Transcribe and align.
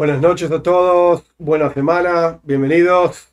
Buenas 0.00 0.22
noches 0.22 0.50
a 0.50 0.62
todos, 0.62 1.24
buena 1.36 1.74
semana, 1.74 2.40
bienvenidos. 2.42 3.28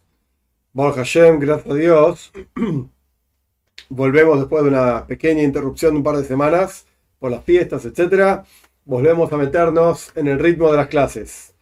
Baruch 0.74 0.98
Hashem, 0.98 1.40
gracias 1.40 1.74
a 1.74 1.78
Dios. 1.78 2.34
Volvemos 3.90 4.38
después 4.38 4.64
de 4.66 4.72
una 4.72 5.08
pequeña 5.08 5.44
interrupción 5.44 5.94
de 5.94 6.00
un 6.00 6.04
par 6.04 6.18
de 6.18 6.26
semanas 6.26 6.86
por 7.20 7.32
las 7.32 7.46
fiestas, 7.46 7.86
etc. 7.86 8.42
Volvemos 8.84 9.32
a 9.32 9.38
meternos 9.38 10.12
en 10.16 10.28
el 10.28 10.40
ritmo 10.40 10.70
de 10.70 10.76
las 10.76 10.88
clases. 10.88 11.56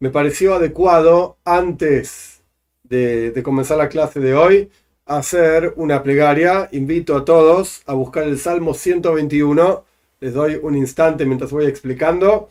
Me 0.00 0.10
pareció 0.10 0.54
adecuado, 0.54 1.38
antes 1.44 2.42
de, 2.82 3.30
de 3.30 3.42
comenzar 3.44 3.78
la 3.78 3.88
clase 3.88 4.18
de 4.18 4.34
hoy, 4.34 4.72
hacer 5.06 5.72
una 5.76 6.02
plegaria. 6.02 6.68
Invito 6.72 7.16
a 7.16 7.24
todos 7.24 7.82
a 7.86 7.92
buscar 7.94 8.24
el 8.24 8.40
Salmo 8.40 8.74
121. 8.74 9.84
Les 10.18 10.34
doy 10.34 10.58
un 10.60 10.74
instante 10.74 11.26
mientras 11.26 11.52
voy 11.52 11.66
explicando 11.66 12.48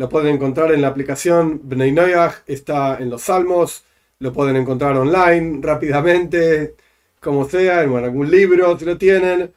lo 0.00 0.08
pueden 0.08 0.36
encontrar 0.36 0.72
en 0.72 0.80
la 0.80 0.88
aplicación 0.88 1.60
Bnei 1.62 1.92
Noyach, 1.92 2.36
está 2.46 2.96
en 2.98 3.10
los 3.10 3.20
Salmos, 3.20 3.84
lo 4.18 4.32
pueden 4.32 4.56
encontrar 4.56 4.96
online 4.96 5.58
rápidamente, 5.60 6.74
como 7.20 7.46
sea, 7.46 7.82
en 7.82 7.94
algún 7.94 8.30
libro 8.30 8.78
si 8.78 8.86
lo 8.86 8.96
tienen, 8.96 9.52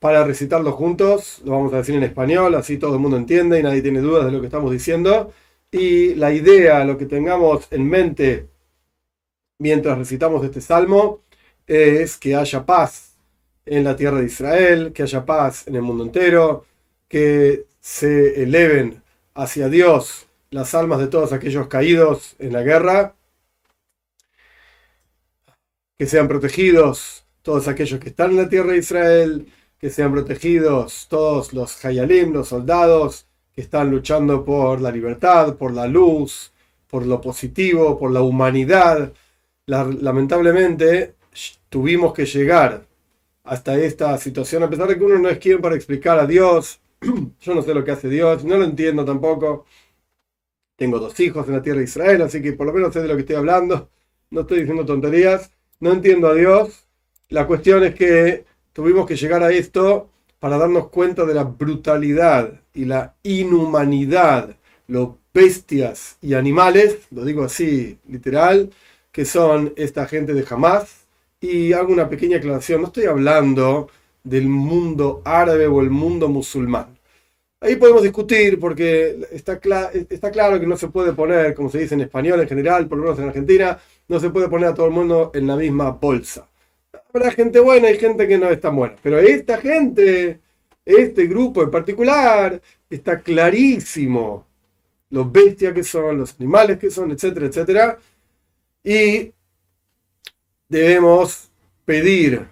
para 0.00 0.24
recitarlo 0.24 0.72
juntos. 0.72 1.42
Lo 1.44 1.52
vamos 1.52 1.72
a 1.72 1.76
decir 1.76 1.94
en 1.94 2.02
español, 2.02 2.56
así 2.56 2.76
todo 2.76 2.94
el 2.94 3.00
mundo 3.00 3.16
entiende 3.16 3.60
y 3.60 3.62
nadie 3.62 3.82
tiene 3.82 4.00
dudas 4.00 4.26
de 4.26 4.32
lo 4.32 4.40
que 4.40 4.46
estamos 4.46 4.72
diciendo. 4.72 5.32
Y 5.70 6.16
la 6.16 6.32
idea, 6.32 6.84
lo 6.84 6.98
que 6.98 7.06
tengamos 7.06 7.68
en 7.70 7.88
mente 7.88 8.48
mientras 9.60 9.96
recitamos 9.96 10.44
este 10.44 10.60
salmo, 10.60 11.20
es 11.68 12.16
que 12.16 12.34
haya 12.34 12.66
paz 12.66 13.14
en 13.64 13.84
la 13.84 13.94
tierra 13.94 14.18
de 14.18 14.26
Israel, 14.26 14.92
que 14.92 15.04
haya 15.04 15.24
paz 15.24 15.68
en 15.68 15.76
el 15.76 15.82
mundo 15.82 16.02
entero, 16.02 16.64
que 17.08 17.66
se 17.80 18.42
eleven 18.42 19.03
hacia 19.34 19.68
Dios 19.68 20.26
las 20.50 20.74
almas 20.74 21.00
de 21.00 21.08
todos 21.08 21.32
aquellos 21.32 21.66
caídos 21.66 22.36
en 22.38 22.52
la 22.52 22.62
guerra, 22.62 23.16
que 25.98 26.06
sean 26.06 26.28
protegidos 26.28 27.26
todos 27.42 27.68
aquellos 27.68 28.00
que 28.00 28.08
están 28.08 28.30
en 28.30 28.36
la 28.38 28.48
tierra 28.48 28.72
de 28.72 28.78
Israel, 28.78 29.48
que 29.78 29.90
sean 29.90 30.12
protegidos 30.12 31.06
todos 31.08 31.52
los 31.52 31.84
Hayalim, 31.84 32.32
los 32.32 32.48
soldados 32.48 33.26
que 33.52 33.60
están 33.60 33.90
luchando 33.90 34.44
por 34.44 34.80
la 34.80 34.90
libertad, 34.90 35.56
por 35.56 35.72
la 35.72 35.86
luz, 35.86 36.52
por 36.88 37.04
lo 37.04 37.20
positivo, 37.20 37.98
por 37.98 38.10
la 38.10 38.22
humanidad. 38.22 39.12
lamentablemente 39.66 41.14
tuvimos 41.68 42.12
que 42.14 42.26
llegar 42.26 42.86
hasta 43.44 43.76
esta 43.76 44.16
situación, 44.18 44.62
a 44.62 44.70
pesar 44.70 44.88
de 44.88 44.96
que 44.98 45.04
uno 45.04 45.18
no 45.18 45.28
es 45.28 45.38
quien 45.38 45.60
para 45.60 45.76
explicar 45.76 46.18
a 46.18 46.26
Dios, 46.26 46.80
yo 47.40 47.54
no 47.54 47.62
sé 47.62 47.74
lo 47.74 47.84
que 47.84 47.92
hace 47.92 48.08
Dios, 48.08 48.44
no 48.44 48.56
lo 48.56 48.64
entiendo 48.64 49.04
tampoco. 49.04 49.66
Tengo 50.76 50.98
dos 50.98 51.18
hijos 51.20 51.46
en 51.46 51.54
la 51.54 51.62
tierra 51.62 51.78
de 51.78 51.84
Israel, 51.84 52.22
así 52.22 52.42
que 52.42 52.52
por 52.52 52.66
lo 52.66 52.72
menos 52.72 52.92
sé 52.92 53.00
de 53.00 53.08
lo 53.08 53.14
que 53.14 53.20
estoy 53.20 53.36
hablando. 53.36 53.90
No 54.30 54.40
estoy 54.42 54.60
diciendo 54.60 54.84
tonterías. 54.84 55.52
No 55.80 55.92
entiendo 55.92 56.28
a 56.28 56.34
Dios. 56.34 56.86
La 57.28 57.46
cuestión 57.46 57.84
es 57.84 57.94
que 57.94 58.44
tuvimos 58.72 59.06
que 59.06 59.16
llegar 59.16 59.42
a 59.42 59.52
esto 59.52 60.10
para 60.38 60.58
darnos 60.58 60.88
cuenta 60.88 61.24
de 61.24 61.34
la 61.34 61.44
brutalidad 61.44 62.60
y 62.74 62.84
la 62.84 63.14
inhumanidad, 63.22 64.56
los 64.88 65.10
bestias 65.32 66.18
y 66.20 66.34
animales, 66.34 66.98
lo 67.10 67.24
digo 67.24 67.44
así 67.44 67.98
literal, 68.08 68.70
que 69.10 69.24
son 69.24 69.72
esta 69.76 70.06
gente 70.06 70.34
de 70.34 70.44
Hamas. 70.48 71.06
Y 71.40 71.72
hago 71.72 71.92
una 71.92 72.08
pequeña 72.08 72.38
aclaración, 72.38 72.80
no 72.80 72.88
estoy 72.88 73.04
hablando 73.04 73.88
del 74.24 74.48
mundo 74.48 75.22
árabe 75.24 75.66
o 75.68 75.80
el 75.80 75.90
mundo 75.90 76.28
musulmán. 76.28 76.98
Ahí 77.60 77.76
podemos 77.76 78.02
discutir 78.02 78.58
porque 78.60 79.26
está, 79.30 79.58
claro 79.58 80.60
que 80.60 80.66
no 80.66 80.76
se 80.76 80.88
puede 80.88 81.12
poner, 81.14 81.54
como 81.54 81.70
se 81.70 81.78
dice 81.78 81.94
en 81.94 82.02
español 82.02 82.40
en 82.40 82.48
general, 82.48 82.88
por 82.88 82.98
lo 82.98 83.04
menos 83.04 83.18
en 83.18 83.28
Argentina, 83.28 83.78
no 84.08 84.20
se 84.20 84.30
puede 84.30 84.48
poner 84.48 84.68
a 84.68 84.74
todo 84.74 84.86
el 84.86 84.92
mundo 84.92 85.30
en 85.34 85.46
la 85.46 85.56
misma 85.56 85.90
bolsa. 85.92 86.46
Habrá 87.08 87.30
gente 87.30 87.60
buena 87.60 87.90
y 87.90 87.96
gente 87.98 88.28
que 88.28 88.36
no 88.36 88.50
es 88.50 88.60
tan 88.60 88.76
buena. 88.76 88.96
Pero 89.02 89.18
esta 89.18 89.58
gente, 89.58 90.40
este 90.84 91.26
grupo 91.26 91.62
en 91.62 91.70
particular, 91.70 92.60
está 92.90 93.20
clarísimo 93.20 94.46
los 95.10 95.30
bestias 95.32 95.72
que 95.72 95.84
son, 95.84 96.18
los 96.18 96.34
animales 96.38 96.78
que 96.78 96.90
son, 96.90 97.12
etcétera, 97.12 97.46
etcétera. 97.46 97.98
Y 98.82 99.32
debemos 100.68 101.50
pedir 101.84 102.46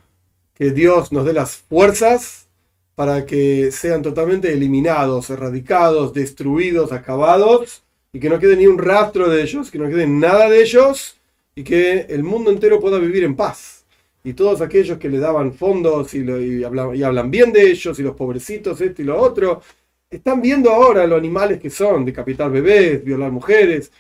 que 0.63 0.71
Dios 0.71 1.11
nos 1.11 1.25
dé 1.25 1.33
las 1.33 1.57
fuerzas 1.57 2.47
para 2.95 3.27
que 3.27 3.73
sean 3.73 4.01
totalmente 4.01 4.53
eliminados, 4.53 5.29
erradicados, 5.29 6.15
destruidos, 6.15 6.93
acabados, 6.93 7.83
y 8.13 8.21
que 8.21 8.29
no 8.29 8.39
quede 8.39 8.55
ni 8.55 8.69
un 8.69 8.79
rastro 8.79 9.29
de 9.29 9.43
ellos, 9.43 9.73
que 9.73 9.79
no 9.81 9.89
quede 9.89 10.07
nada 10.07 10.49
de 10.49 10.63
ellos, 10.63 11.17
y 11.57 11.65
que 11.65 12.07
el 12.09 12.23
mundo 12.23 12.53
entero 12.53 12.79
pueda 12.79 13.01
vivir 13.01 13.25
en 13.25 13.35
paz. 13.35 13.85
Y 14.23 14.35
todos 14.35 14.61
aquellos 14.61 14.99
que 14.99 15.09
le 15.09 15.19
daban 15.19 15.53
fondos 15.53 16.15
y, 16.15 16.63
hablan, 16.63 17.29
bien 17.29 17.53
de 17.53 17.69
ellos, 17.69 17.99
y 17.99 18.05
los 18.05 18.15
pobrecitos, 18.15 18.81
esto 18.81 19.03
y 19.03 19.07
lo 19.07 19.19
otro, 19.19 19.63
están 20.09 20.41
viendo 20.41 20.71
ahora 20.71 21.09
los 21.09 21.19
animales 21.19 21.61
que 21.61 21.71
son, 21.71 22.05
decapitar 22.05 22.53
bebés, 22.53 23.03
violar 23.03 23.33
mujeres, 23.33 23.91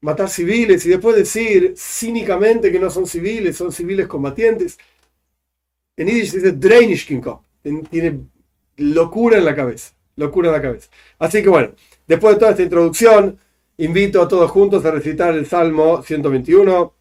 matar 0.00 0.30
civiles, 0.30 0.86
y 0.86 0.88
después 0.88 1.14
decir 1.14 1.74
cínicamente 1.76 2.72
que 2.72 2.78
no 2.78 2.88
son 2.88 3.06
civiles, 3.06 3.54
son 3.54 3.70
civiles 3.70 4.06
combatientes. 4.06 4.78
En 5.96 6.08
Yiddish 6.08 6.32
dice 6.32 6.52
Dreinishkinko 6.52 7.44
tiene 7.90 8.20
locura 8.76 9.38
en 9.38 9.44
la 9.44 9.54
cabeza, 9.54 9.94
locura 10.16 10.48
en 10.48 10.54
la 10.54 10.62
cabeza. 10.62 10.90
Así 11.18 11.42
que 11.42 11.48
bueno, 11.48 11.72
después 12.06 12.34
de 12.34 12.40
toda 12.40 12.50
esta 12.52 12.62
introducción, 12.62 13.38
invito 13.78 14.22
a 14.22 14.28
todos 14.28 14.50
juntos 14.50 14.84
a 14.84 14.90
recitar 14.90 15.34
el 15.34 15.46
Salmo 15.46 16.02
121. 16.02 16.94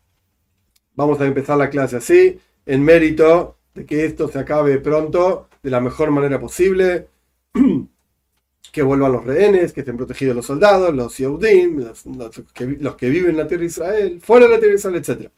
Vamos 0.96 1.22
a 1.22 1.26
empezar 1.26 1.58
la 1.58 1.70
clase 1.70 1.98
así, 1.98 2.40
en 2.66 2.84
mérito 2.84 3.58
de 3.74 3.86
que 3.86 4.06
esto 4.06 4.28
se 4.28 4.40
acabe 4.40 4.78
pronto, 4.80 5.48
de 5.64 5.70
la 5.70 5.80
mejor 5.80 6.12
manera 6.12 6.40
posible, 6.40 7.08
que 8.72 8.82
vuelvan 8.82 9.12
los 9.14 9.24
rehenes, 9.24 9.74
que 9.74 9.82
estén 9.82 9.98
protegidos 9.98 10.36
los 10.36 10.46
soldados, 10.46 10.94
los 10.94 11.18
Yehudim, 11.18 11.80
los, 11.80 12.04
que, 12.54 12.66
los 12.66 12.96
que 12.96 13.10
viven 13.10 13.32
en 13.32 13.38
la 13.38 13.48
tierra 13.48 13.62
de 13.62 13.68
Israel, 13.68 14.22
fuera 14.22 14.46
de 14.46 14.52
la 14.54 14.60
tierra 14.60 14.74
de 14.74 14.80
Israel, 14.80 14.96
etc. 14.96 15.32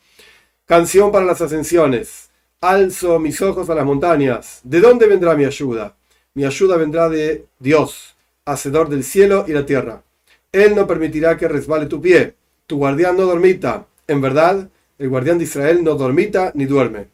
Canción 0.65 1.11
para 1.11 1.25
las 1.25 1.41
ascensiones. 1.41 2.29
Alzo 2.63 3.19
mis 3.19 3.41
ojos 3.41 3.69
a 3.69 3.75
las 3.75 3.83
montañas. 3.83 4.61
¿De 4.63 4.79
dónde 4.79 5.05
vendrá 5.05 5.35
mi 5.35 5.43
ayuda? 5.43 5.97
Mi 6.33 6.45
ayuda 6.45 6.77
vendrá 6.77 7.09
de 7.09 7.43
Dios, 7.59 8.15
hacedor 8.45 8.87
del 8.87 9.03
cielo 9.03 9.43
y 9.49 9.51
la 9.51 9.65
tierra. 9.65 10.03
Él 10.49 10.73
no 10.73 10.87
permitirá 10.87 11.35
que 11.35 11.49
resbale 11.49 11.87
tu 11.87 11.99
pie. 11.99 12.35
Tu 12.65 12.77
guardián 12.77 13.17
no 13.17 13.23
dormita. 13.23 13.85
En 14.07 14.21
verdad, 14.21 14.69
el 14.97 15.09
guardián 15.09 15.39
de 15.39 15.43
Israel 15.43 15.83
no 15.83 15.95
dormita 15.95 16.53
ni 16.55 16.63
duerme. 16.63 17.07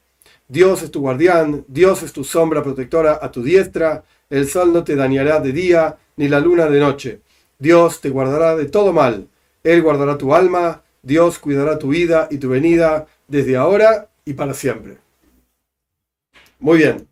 Dios 0.48 0.84
es 0.84 0.92
tu 0.92 1.02
guardián, 1.02 1.66
Dios 1.68 2.04
es 2.04 2.14
tu 2.14 2.24
sombra 2.24 2.62
protectora 2.62 3.18
a 3.20 3.32
tu 3.32 3.42
diestra. 3.42 4.04
El 4.30 4.48
sol 4.48 4.72
no 4.72 4.84
te 4.84 4.96
dañará 4.96 5.40
de 5.40 5.52
día, 5.52 5.98
ni 6.18 6.28
la 6.28 6.40
luna 6.40 6.68
de 6.68 6.80
noche. 6.80 7.22
Dios 7.58 8.02
te 8.02 8.12
guardará 8.12 8.56
de 8.56 8.66
todo 8.66 8.94
mal. 8.94 9.28
Él 9.64 9.82
guardará 9.82 10.16
tu 10.16 10.36
alma, 10.36 10.84
Dios 11.02 11.40
cuidará 11.40 11.80
tu 11.80 11.88
vida 11.88 12.28
y 12.30 12.38
tu 12.38 12.50
venida 12.50 13.08
desde 13.28 13.58
ahora 13.58 14.10
y 14.26 14.34
para 14.34 14.54
siempre. 14.54 15.09
Muy 16.60 16.80
bien. 16.80 17.08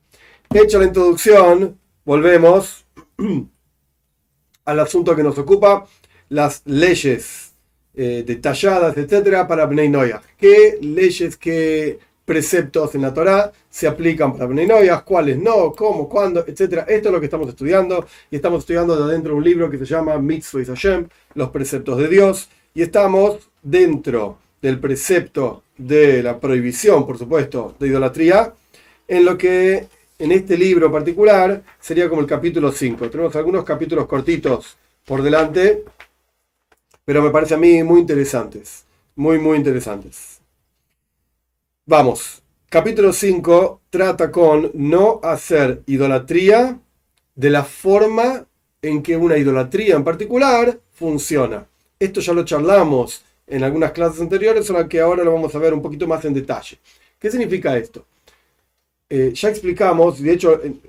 Hecha 0.54 0.78
la 0.78 0.86
introducción, 0.86 1.80
volvemos 2.04 2.86
al 4.66 4.80
asunto 4.82 5.16
que 5.16 5.24
nos 5.24 5.38
ocupa, 5.38 5.88
las 6.28 6.62
leyes 6.66 7.54
eh, 7.96 8.26
detalladas, 8.28 8.98
etcétera, 8.98 9.48
para 9.48 9.66
Bnei. 9.66 9.90
¿Qué 10.38 10.78
leyes, 10.82 11.38
qué 11.38 11.98
preceptos 12.26 12.94
en 12.96 13.04
la 13.04 13.14
Torah 13.14 13.54
se 13.70 13.88
aplican 13.88 14.34
para 14.34 14.48
Bnei 14.48 14.68
Noyah? 14.68 15.06
¿Cuáles 15.06 15.38
no? 15.38 15.72
¿Cómo? 15.72 16.10
¿Cuándo? 16.10 16.44
Etcétera. 16.46 16.86
Esto 16.86 17.08
es 17.08 17.14
lo 17.14 17.20
que 17.22 17.28
estamos 17.28 17.48
estudiando 17.48 18.06
y 18.30 18.36
estamos 18.36 18.60
estudiando 18.60 19.08
de 19.08 19.14
dentro 19.14 19.32
de 19.32 19.38
un 19.38 19.46
libro 19.46 19.70
que 19.70 19.78
se 19.78 19.86
llama 19.86 20.18
Mitzvah 20.18 20.66
Hashem, 20.66 21.08
los 21.36 21.52
preceptos 21.52 21.98
de 22.00 22.10
Dios, 22.10 22.50
y 22.74 22.82
estamos 22.82 23.50
dentro 23.64 24.40
del 24.62 24.78
precepto 24.80 25.64
de 25.78 26.22
la 26.22 26.38
prohibición, 26.38 27.06
por 27.06 27.18
supuesto, 27.18 27.76
de 27.80 27.88
idolatría 27.88 28.54
en 29.08 29.26
lo 29.26 29.38
que 29.38 29.88
en 30.20 30.32
este 30.32 30.58
libro 30.58 30.92
particular 30.92 31.62
sería 31.80 32.10
como 32.10 32.22
el 32.22 32.28
capítulo 32.28 32.72
5. 32.72 33.10
Tenemos 33.10 33.36
algunos 33.36 33.64
capítulos 33.64 34.08
cortitos 34.08 34.78
por 35.06 35.22
delante, 35.22 35.84
pero 37.06 37.22
me 37.22 37.30
parece 37.30 37.54
a 37.54 37.58
mí 37.58 37.84
muy 37.84 38.02
interesantes, 38.02 38.86
muy, 39.16 39.40
muy 39.40 39.58
interesantes. 39.58 40.40
Vamos, 41.86 42.42
capítulo 42.70 43.14
5 43.14 43.82
trata 43.90 44.32
con 44.32 44.72
no 44.74 45.20
hacer 45.24 45.84
idolatría 45.86 46.80
de 47.36 47.50
la 47.50 47.64
forma 47.64 48.46
en 48.82 49.02
que 49.02 49.16
una 49.16 49.38
idolatría 49.38 49.96
en 49.96 50.04
particular 50.04 50.80
funciona. 50.92 51.66
Esto 52.00 52.20
ya 52.20 52.34
lo 52.34 52.44
charlamos 52.44 53.24
en 53.48 53.64
algunas 53.64 53.92
clases 53.92 54.20
anteriores, 54.22 54.66
solo 54.66 54.88
que 54.90 55.00
ahora 55.00 55.24
lo 55.24 55.34
vamos 55.34 55.56
a 55.56 55.60
ver 55.60 55.74
un 55.74 55.82
poquito 55.82 56.08
más 56.08 56.26
en 56.26 56.34
detalle. 56.34 56.78
¿Qué 57.18 57.32
significa 57.32 57.78
esto? 57.78 58.06
Eh, 59.10 59.32
ya 59.34 59.50
explicamos, 59.50 60.22
de 60.22 60.34
hecho, 60.34 60.62
en 60.62 60.82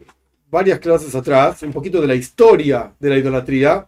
varias 0.51 0.81
clases 0.81 1.15
atrás, 1.15 1.63
un 1.63 1.73
poquito 1.73 2.01
de 2.01 2.09
la 2.09 2.17
historia 2.17 2.93
de 2.99 3.11
la 3.11 3.19
idolatría. 3.19 3.87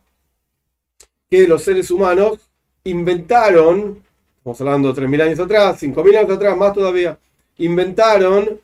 que 1.29 1.47
los 1.47 1.63
seres 1.63 1.91
humanos 1.93 2.41
inventaron, 2.83 4.03
estamos 4.39 4.61
hablando 4.61 4.93
de 4.93 5.03
3.000 5.03 5.23
años 5.23 5.39
atrás, 5.39 5.81
5.000 5.81 6.19
años 6.19 6.31
atrás, 6.33 6.57
más 6.57 6.75
todavía, 6.75 7.19
inventaron 7.59 8.61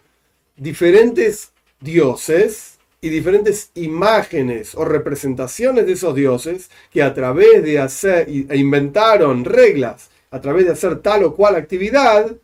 diferentes 0.56 1.52
dioses 1.80 2.78
y 3.00 3.08
diferentes 3.08 3.70
imágenes 3.74 4.74
o 4.74 4.84
representaciones 4.84 5.86
de 5.86 5.92
esos 5.92 6.14
dioses 6.16 6.70
que 6.90 7.02
a 7.04 7.14
través 7.14 7.62
de 7.62 7.78
hacer, 7.78 8.28
e 8.28 8.56
inventaron 8.56 9.44
reglas, 9.44 10.10
a 10.32 10.40
través 10.40 10.64
de 10.66 10.72
hacer 10.72 10.98
tal 10.98 11.22
o 11.22 11.36
cual 11.36 11.54
actividad, 11.54 12.34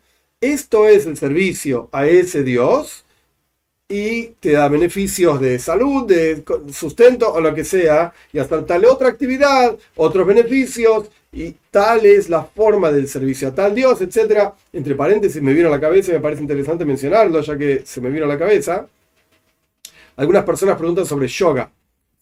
esto 0.40 0.86
es 0.86 1.06
el 1.06 1.16
servicio 1.16 1.88
a 1.90 2.06
ese 2.06 2.44
dios 2.44 3.04
y 3.92 4.36
te 4.40 4.52
da 4.52 4.68
beneficios 4.68 5.38
de 5.38 5.58
salud, 5.58 6.06
de 6.06 6.42
sustento 6.72 7.30
o 7.30 7.42
lo 7.42 7.54
que 7.54 7.62
sea, 7.62 8.10
y 8.32 8.38
hasta 8.38 8.64
tal 8.64 8.86
otra 8.86 9.08
actividad, 9.08 9.76
otros 9.96 10.26
beneficios, 10.26 11.10
y 11.30 11.54
tal 11.70 12.06
es 12.06 12.30
la 12.30 12.42
forma 12.42 12.90
del 12.90 13.06
servicio 13.06 13.48
a 13.48 13.54
tal 13.54 13.74
Dios, 13.74 14.00
etc. 14.00 14.50
Entre 14.72 14.94
paréntesis, 14.94 15.42
me 15.42 15.52
vino 15.52 15.68
a 15.68 15.70
la 15.70 15.80
cabeza 15.80 16.10
y 16.10 16.14
me 16.14 16.20
parece 16.20 16.40
interesante 16.40 16.86
mencionarlo, 16.86 17.42
ya 17.42 17.58
que 17.58 17.82
se 17.84 18.00
me 18.00 18.08
vino 18.08 18.24
a 18.24 18.28
la 18.28 18.38
cabeza. 18.38 18.86
Algunas 20.16 20.44
personas 20.44 20.78
preguntan 20.78 21.04
sobre 21.04 21.28
yoga, 21.28 21.70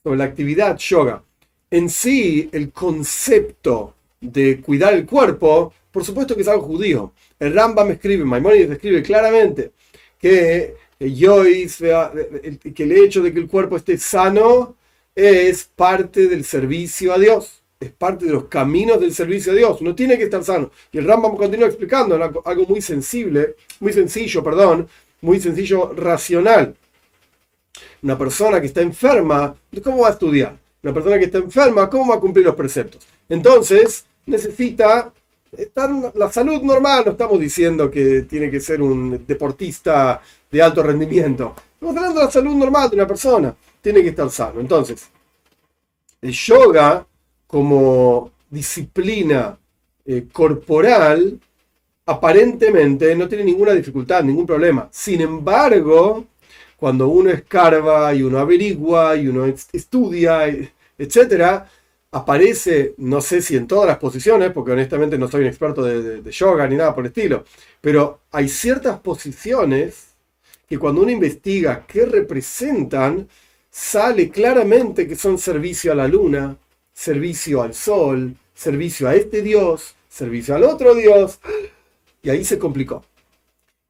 sobre 0.03 0.19
la 0.19 0.25
actividad 0.25 0.77
yoga. 0.77 1.23
En 1.71 1.89
sí, 1.89 2.49
el 2.51 2.73
concepto 2.73 3.95
de 4.21 4.61
cuidar 4.61 4.95
el 4.95 5.07
cuerpo, 5.07 5.73
por 5.93 6.05
supuesto 6.05 6.35
que 6.35 6.43
es 6.43 6.49
algo 6.49 6.65
judío. 6.65 7.13
El 7.39 7.55
Rambam 7.55 7.93
escribe, 7.93 8.25
Maimonides 8.25 8.73
escribe 8.73 9.05
claramente 9.05 9.71
que 10.19 10.80
que 11.01 12.83
el 12.85 12.93
hecho 12.93 13.23
de 13.23 13.33
que 13.33 13.39
el 13.41 13.49
cuerpo 13.49 13.77
esté 13.77 13.97
sano 13.97 14.77
es 15.15 15.65
parte 15.65 16.29
del 16.29 16.45
servicio 16.45 17.15
a 17.15 17.19
Dios, 17.19 17.63
es 17.81 17.91
parte 17.91 18.27
de 18.27 18.33
los 18.33 18.45
caminos 18.45 19.01
del 19.01 19.15
servicio 19.15 19.53
a 19.53 19.55
Dios, 19.55 19.81
no 19.81 19.95
tiene 19.95 20.19
que 20.19 20.25
estar 20.25 20.45
sano. 20.45 20.71
Y 20.93 20.99
el 20.99 21.07
Rambam 21.07 21.37
continúa 21.37 21.69
explicando 21.69 22.23
algo 22.45 22.67
muy 22.67 22.83
sensible, 22.83 23.57
muy 23.81 23.95
sencillo, 23.95 24.45
perdón, 24.45 24.89
muy 25.23 25.41
sencillo, 25.41 25.95
racional. 25.95 26.77
Una 28.03 28.19
persona 28.19 28.61
que 28.61 28.67
está 28.67 28.83
enferma, 28.83 29.57
¿cómo 29.83 30.03
va 30.03 30.09
a 30.09 30.13
estudiar? 30.13 30.59
Una 30.83 30.93
persona 30.93 31.19
que 31.19 31.25
está 31.25 31.39
enferma, 31.39 31.89
¿cómo 31.89 32.11
va 32.11 32.17
a 32.17 32.21
cumplir 32.21 32.45
los 32.45 32.55
preceptos? 32.55 33.07
Entonces, 33.27 34.05
necesita 34.27 35.13
estar 35.57 35.91
la 36.15 36.31
salud 36.31 36.61
normal, 36.63 37.05
no 37.07 37.13
estamos 37.13 37.41
diciendo 37.41 37.91
que 37.91 38.23
tiene 38.23 38.51
que 38.51 38.61
ser 38.61 38.83
un 38.83 39.25
deportista 39.27 40.21
de 40.51 40.63
alto 40.63 40.83
rendimiento. 40.83 41.55
Estamos 41.75 41.97
hablando 41.97 42.21
de 42.21 42.27
la 42.27 42.33
salud 42.33 42.55
normal 42.55 42.91
de 42.91 42.97
una 42.97 43.07
persona. 43.07 43.55
Tiene 43.81 44.03
que 44.03 44.09
estar 44.09 44.29
sano. 44.31 44.61
Entonces, 44.61 45.09
el 46.21 46.33
yoga 46.33 47.07
como 47.47 48.33
disciplina 48.51 49.57
eh, 50.05 50.27
corporal 50.33 51.39
aparentemente 52.07 53.15
no 53.15 53.29
tiene 53.29 53.45
ninguna 53.45 53.73
dificultad, 53.73 54.25
ningún 54.25 54.47
problema. 54.47 54.89
Sin 54.91 55.21
embargo, 55.21 56.27
cuando 56.77 57.09
uno 57.09 57.31
escarba 57.31 58.13
y 58.15 58.23
uno 58.23 58.39
averigua 58.39 59.17
y 59.17 59.29
uno 59.29 59.47
estudia, 59.47 60.47
etc., 60.99 61.63
aparece, 62.13 62.95
no 62.99 63.21
sé 63.21 63.41
si 63.41 63.57
en 63.57 63.69
todas 63.69 63.87
las 63.87 63.99
posiciones, 63.99 64.51
porque 64.51 64.73
honestamente 64.73 65.17
no 65.17 65.29
soy 65.29 65.43
un 65.43 65.47
experto 65.47 65.85
de 65.85 66.29
yoga 66.33 66.67
ni 66.67 66.75
nada 66.75 66.93
por 66.93 67.05
el 67.05 67.09
estilo, 67.09 67.45
pero 67.81 68.23
hay 68.33 68.49
ciertas 68.49 68.99
posiciones 68.99 70.10
que 70.71 70.79
cuando 70.79 71.03
uno 71.03 71.11
investiga 71.11 71.85
qué 71.85 72.07
representan, 72.07 73.29
sale 73.69 74.31
claramente 74.31 75.09
que 75.09 75.17
son 75.17 75.37
servicio 75.37 75.91
a 75.91 75.97
la 75.97 76.07
luna, 76.07 76.57
servicio 76.93 77.61
al 77.61 77.75
sol, 77.75 78.37
servicio 78.55 79.09
a 79.09 79.17
este 79.17 79.43
dios, 79.43 79.97
servicio 80.09 80.55
al 80.55 80.63
otro 80.63 80.95
dios. 80.95 81.41
Y 82.23 82.31
ahí 82.31 82.45
se 82.45 82.57
complicó. 82.57 83.05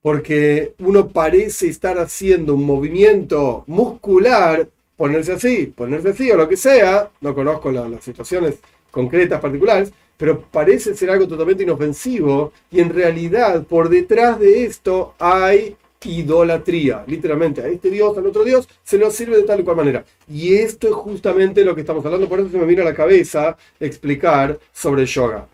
Porque 0.01 0.73
uno 0.79 1.09
parece 1.09 1.69
estar 1.69 1.99
haciendo 1.99 2.55
un 2.55 2.65
movimiento 2.65 3.63
muscular, 3.67 4.67
ponerse 4.97 5.33
así, 5.33 5.67
ponerse 5.67 6.09
así 6.09 6.31
o 6.31 6.37
lo 6.39 6.49
que 6.49 6.57
sea, 6.57 7.11
no 7.21 7.35
conozco 7.35 7.71
las 7.71 8.03
situaciones 8.03 8.55
concretas, 8.91 9.39
particulares, 9.39 9.93
pero 10.17 10.41
parece 10.41 10.95
ser 10.95 11.11
algo 11.11 11.29
totalmente 11.29 11.63
inofensivo 11.63 12.55
y 12.71 12.81
en 12.81 12.89
realidad 12.89 13.65
por 13.65 13.91
detrás 13.91 14.41
de 14.41 14.65
esto 14.65 15.15
hay 15.19 15.77
idolatría, 16.09 17.05
literalmente 17.07 17.61
a 17.61 17.69
este 17.69 17.91
dios, 17.91 18.17
al 18.17 18.27
otro 18.27 18.45
dios, 18.45 18.69
se 18.83 18.99
lo 18.99 19.11
sirve 19.11 19.37
de 19.37 19.43
tal 19.43 19.61
y 19.61 19.65
cual 19.65 19.77
manera. 19.77 20.05
Y 20.29 20.55
esto 20.55 20.89
es 20.89 20.95
justamente 20.95 21.65
lo 21.65 21.75
que 21.75 21.83
estamos 21.83 22.05
hablando, 22.05 22.29
por 22.29 22.41
eso 22.41 22.51
se 22.51 22.59
me 22.59 22.65
vino 22.65 22.83
a 22.83 22.87
la 22.87 22.95
cabeza 22.95 23.57
explicar 23.79 24.59
sobre 24.73 25.05
yoga. 25.05 25.47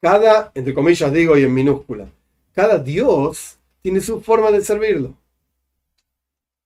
Cada, 0.00 0.50
entre 0.54 0.74
comillas 0.74 1.12
digo 1.12 1.36
y 1.36 1.44
en 1.44 1.54
minúscula, 1.54 2.08
cada 2.54 2.78
dios 2.78 3.58
tiene 3.82 4.00
su 4.00 4.20
forma 4.20 4.50
de 4.50 4.62
servirlo. 4.62 5.14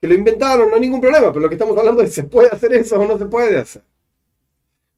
Que 0.01 0.07
lo 0.07 0.15
inventaron, 0.15 0.69
no 0.69 0.77
hay 0.77 0.81
ningún 0.81 1.01
problema, 1.01 1.29
pero 1.29 1.41
lo 1.41 1.49
que 1.49 1.57
estamos 1.57 1.77
hablando 1.77 2.03
es, 2.03 2.15
¿se 2.15 2.25
puede 2.25 2.49
hacer 2.49 2.73
eso 2.75 3.01
o 3.01 3.07
no 3.07 3.19
se 3.19 3.27
puede 3.27 3.59
hacer? 3.59 3.83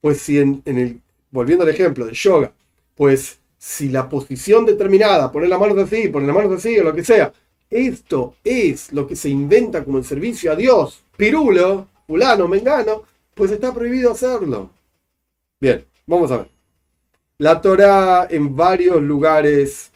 Pues 0.00 0.20
si 0.20 0.38
en, 0.38 0.62
el, 0.66 1.00
volviendo 1.30 1.64
al 1.64 1.70
ejemplo 1.70 2.04
del 2.04 2.14
yoga, 2.14 2.52
pues 2.94 3.38
si 3.56 3.88
la 3.88 4.08
posición 4.08 4.66
determinada, 4.66 5.30
poner 5.32 5.48
las 5.48 5.60
manos 5.60 5.78
así, 5.78 6.08
poner 6.08 6.26
las 6.28 6.36
manos 6.36 6.58
así 6.58 6.78
o 6.78 6.84
lo 6.84 6.94
que 6.94 7.04
sea, 7.04 7.32
esto 7.70 8.34
es 8.42 8.92
lo 8.92 9.06
que 9.06 9.16
se 9.16 9.28
inventa 9.28 9.84
como 9.84 9.98
el 9.98 10.04
servicio 10.04 10.52
a 10.52 10.56
Dios, 10.56 11.04
pirulo, 11.16 11.86
fulano, 12.06 12.48
mengano, 12.48 13.04
pues 13.34 13.52
está 13.52 13.72
prohibido 13.72 14.10
hacerlo. 14.12 14.70
Bien, 15.60 15.84
vamos 16.06 16.30
a 16.32 16.38
ver. 16.38 16.48
La 17.38 17.60
Torah 17.60 18.26
en 18.28 18.54
varios 18.54 19.00
lugares 19.00 19.90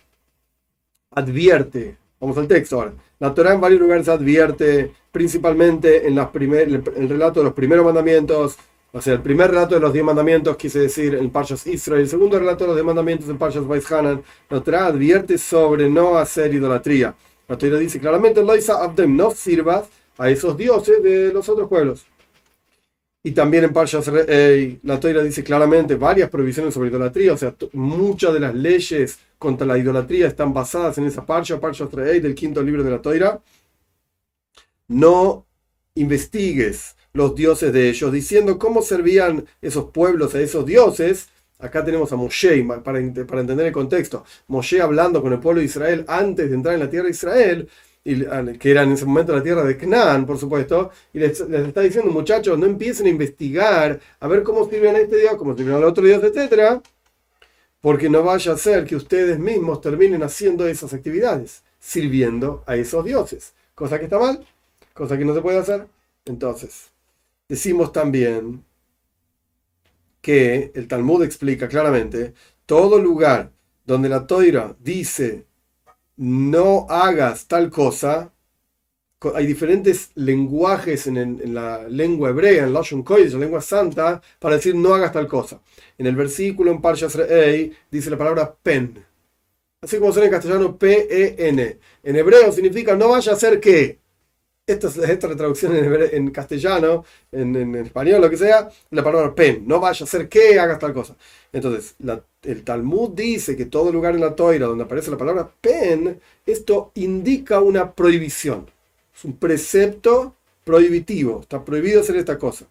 advierte, 1.11 1.97
vamos 2.21 2.39
al 2.39 2.49
texto 2.49 2.77
ahora, 2.77 2.93
la 3.19 3.35
Torah 3.35 3.55
en 3.55 3.61
varios 3.61 3.81
lugares 3.81 4.09
advierte, 4.09 4.93
principalmente 5.13 6.07
en 6.07 6.15
las 6.15 6.29
primer, 6.31 6.69
el 6.69 7.09
relato 7.09 7.41
de 7.41 7.45
los 7.45 7.55
primeros 7.55 7.85
mandamientos, 7.85 8.57
o 8.93 9.01
sea, 9.01 9.15
el 9.15 9.23
primer 9.23 9.51
relato 9.51 9.75
de 9.75 9.81
los 9.81 9.93
diez 9.93 10.05
mandamientos, 10.05 10.57
quise 10.57 10.79
decir, 10.79 11.15
en 11.17 11.31
Parshas 11.31 11.67
Israel, 11.67 12.03
el 12.03 12.09
segundo 12.09 12.39
relato 12.39 12.65
de 12.65 12.69
los 12.69 12.77
diez 12.77 12.87
mandamientos 12.87 13.29
en 13.29 13.39
Parshas 13.39 13.65
Hanan, 13.91 14.23
la 14.49 14.61
Torah 14.61 14.87
advierte 14.87 15.37
sobre 15.37 15.91
no 15.91 16.17
hacer 16.17 16.55
idolatría. 16.55 17.15
La 17.49 17.59
Torah 17.59 17.79
dice 17.79 17.99
claramente, 17.99 18.41
Abdem, 18.41 19.17
no 19.17 19.31
sirvas 19.31 19.89
a 20.19 20.31
esos 20.31 20.57
dioses 20.57 21.03
de 21.03 21.33
los 21.33 21.49
otros 21.49 21.69
pueblos. 21.69 22.07
Y 23.23 23.33
también 23.33 23.65
en 23.65 23.73
Parshas 23.73 24.07
Rey, 24.07 24.81
la 24.83 25.01
Torah 25.01 25.23
dice 25.23 25.43
claramente 25.43 25.95
varias 25.95 26.29
prohibiciones 26.29 26.75
sobre 26.75 26.91
idolatría, 26.91 27.33
o 27.33 27.37
sea, 27.39 27.55
muchas 27.73 28.35
de 28.35 28.41
las 28.41 28.55
leyes 28.55 29.19
contra 29.39 29.67
la 29.67 29.79
idolatría 29.79 30.27
están 30.27 30.53
basadas 30.53 30.99
en 30.99 31.07
esa 31.07 31.25
Parsha, 31.25 31.59
Parshas 31.59 31.91
Rey 31.91 32.21
del 32.21 32.35
quinto 32.35 32.63
libro 32.63 32.85
de 32.85 32.91
la 32.91 33.01
Torah. 33.01 33.41
No 34.89 35.47
investigues 35.95 36.97
los 37.15 37.35
dioses 37.35 37.73
de 37.73 37.89
ellos, 37.89 38.13
diciendo 38.13 38.59
cómo 38.59 38.83
servían 38.83 39.47
esos 39.63 39.91
pueblos 39.91 40.35
a 40.35 40.41
esos 40.41 40.67
dioses, 40.67 41.29
Acá 41.59 41.85
tenemos 41.85 42.13
a 42.13 42.17
Moshe, 42.17 42.63
para, 42.65 42.83
para 42.83 43.41
entender 43.41 43.67
el 43.67 43.73
contexto. 43.73 44.25
Moshe 44.49 44.81
hablando 44.81 45.23
con 45.23 45.33
el 45.33 45.39
pueblo 45.39 45.61
de 45.61 45.67
Israel 45.67 46.05
antes 46.09 46.49
de 46.49 46.55
entrar 46.55 46.75
en 46.75 46.81
la 46.81 46.91
tierra 46.91 47.07
de 47.07 47.13
Israel, 47.13 47.69
y, 48.05 48.25
que 48.59 48.71
era 48.71 48.83
en 48.83 48.93
ese 48.93 49.07
momento 49.07 49.35
la 49.35 49.43
tierra 49.43 49.65
de 49.65 49.77
Canaán, 49.77 50.27
por 50.27 50.39
supuesto, 50.39 50.91
y 51.13 51.19
les, 51.21 51.41
está 51.41 51.81
diciendo, 51.81 52.11
muchachos, 52.13 52.59
no 52.59 52.67
empiecen 52.67 53.07
a 53.07 53.11
investigar, 53.11 53.99
a 54.21 54.29
ver 54.29 54.43
cómo 54.43 54.69
sirven 54.69 54.97
a 54.97 54.99
este 54.99 55.17
Dios, 55.17 55.35
cómo 55.37 55.57
sirven 55.57 55.77
al 55.77 55.85
otro 55.85 56.05
Dios, 56.05 56.23
etc. 56.23 56.83
Porque 57.81 58.11
no 58.11 58.23
vaya 58.23 58.53
a 58.53 58.59
ser 58.59 58.85
que 58.85 58.97
ustedes 58.97 59.39
mismos 59.39 59.81
terminen 59.81 60.23
haciendo 60.23 60.67
esas 60.67 60.93
actividades, 60.93 61.63
sirviendo 61.81 62.63
a 62.67 62.77
esos 62.77 63.05
dioses. 63.05 63.55
Cosa 63.75 63.99
que 63.99 64.05
está 64.05 64.19
mal, 64.19 64.45
cosa 64.93 65.17
que 65.17 65.25
no 65.25 65.35
se 65.35 65.41
puede 65.41 65.59
hacer. 65.59 65.87
Entonces, 66.27 66.91
decimos 67.49 67.93
también 67.93 68.65
que 70.25 70.73
el 70.75 70.89
Talmud 70.89 71.23
explica 71.23 71.69
claramente, 71.69 72.33
todo 72.65 72.99
lugar 72.99 73.53
donde 73.85 74.09
la 74.09 74.27
toira 74.27 74.75
dice 74.81 75.45
no 76.17 76.87
hagas 76.89 77.47
tal 77.47 77.69
cosa, 77.69 78.33
hay 79.35 79.47
diferentes 79.47 80.13
lenguajes 80.15 81.07
en, 81.07 81.55
la 81.55 81.87
lengua 81.89 82.31
hebrea, 82.31 82.65
en 82.65 82.73
Lashon 82.73 83.03
Kodesh, 83.03 83.35
la 83.35 83.41
lengua 83.41 83.61
santa, 83.61 84.23
para 84.39 84.57
decir 84.57 84.75
no 84.75 84.95
hagas 84.95 85.13
tal 85.13 85.29
cosa. 85.29 85.61
En 85.99 86.07
el 86.07 86.17
versículo 86.17 86.71
en 86.71 86.81
Parshas 86.81 87.15
Re'ei 87.15 87.73
dice 87.91 88.11
la 88.11 88.19
palabra 88.19 88.55
pen. 88.63 89.05
Así 89.83 89.99
como 89.99 90.13
suena 90.13 90.27
en 90.27 90.33
castellano 90.33 90.79
P-E-N. 90.79 91.79
En 92.03 92.17
hebreo 92.17 92.51
significa 92.51 92.97
no 92.97 93.11
vaya 93.11 93.33
a 93.33 93.37
ser 93.37 93.61
que 93.61 93.99
esta, 94.67 94.89
esta 94.89 95.37
traducción 95.37 95.75
en, 95.77 96.31
castellano, 96.31 97.05
en, 97.31 97.75
español, 97.77 98.21
lo 98.21 98.31
que 98.31 98.37
sea, 98.37 98.71
la 98.91 99.05
palabra 99.05 99.35
pen, 99.35 99.65
no 99.67 99.81
vaya 99.81 100.05
a 100.05 100.09
ser 100.09 100.29
que 100.29 100.59
hagas 100.59 100.79
tal 100.79 100.95
cosa. 100.95 101.17
Entonces, 101.53 101.97
el 102.43 102.65
Talmud 102.65 103.11
dice 103.11 103.57
que 103.57 103.67
todo 103.67 103.93
lugar 103.93 104.15
en 104.15 104.23
la 104.23 104.35
toira 104.35 104.67
donde 104.67 104.85
aparece 104.85 105.11
la 105.11 105.19
palabra 105.19 105.51
pen, 105.61 106.21
esto 106.47 106.93
indica 106.95 107.61
una 107.61 107.93
prohibición. 107.93 108.71
Es 109.15 109.25
un 109.25 109.37
precepto 109.37 110.35
prohibitivo, 110.65 111.41
está 111.43 111.65
prohibido 111.65 112.01
hacer 112.01 112.17
esta 112.17 112.39
cosa. 112.39 112.67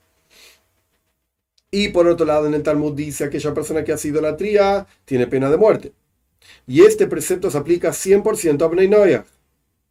Y 1.69 1.89
por 1.89 2.07
otro 2.07 2.25
lado, 2.25 2.47
en 2.47 2.53
el 2.53 2.63
Talmud 2.63 2.93
dice 2.93 3.23
aquella 3.23 3.53
persona 3.53 3.83
que 3.83 3.93
hace 3.93 4.09
idolatría 4.09 4.85
tiene 5.05 5.27
pena 5.27 5.50
de 5.50 5.57
muerte. 5.57 5.93
Y 6.67 6.83
este 6.83 7.07
precepto 7.07 7.50
se 7.50 7.57
aplica 7.57 7.89
100% 7.89 8.62
a 8.63 8.67
Bnei 8.67 9.13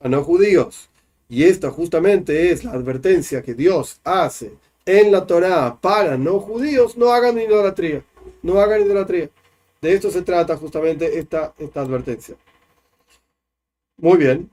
a 0.01 0.09
no 0.09 0.23
judíos. 0.23 0.91
Y 1.29 1.45
esta 1.45 1.71
justamente 1.71 2.51
es 2.51 2.65
la 2.65 2.73
advertencia 2.73 3.43
que 3.43 3.55
Dios 3.55 4.01
hace 4.05 4.53
en 4.85 5.13
la 5.13 5.27
Torá 5.27 5.79
para 5.81 6.17
no 6.17 6.41
judíos, 6.41 6.97
no 6.97 7.13
hagan 7.13 7.39
idolatría. 7.39 8.03
No 8.43 8.61
hagan 8.61 8.83
idolatría. 8.83 9.31
De 9.81 9.93
esto 9.95 10.11
se 10.11 10.23
trata 10.23 10.57
justamente 10.57 11.19
esta, 11.19 11.55
esta 11.59 11.81
advertencia. 11.81 12.37
Muy 13.97 14.19
bien. 14.19 14.51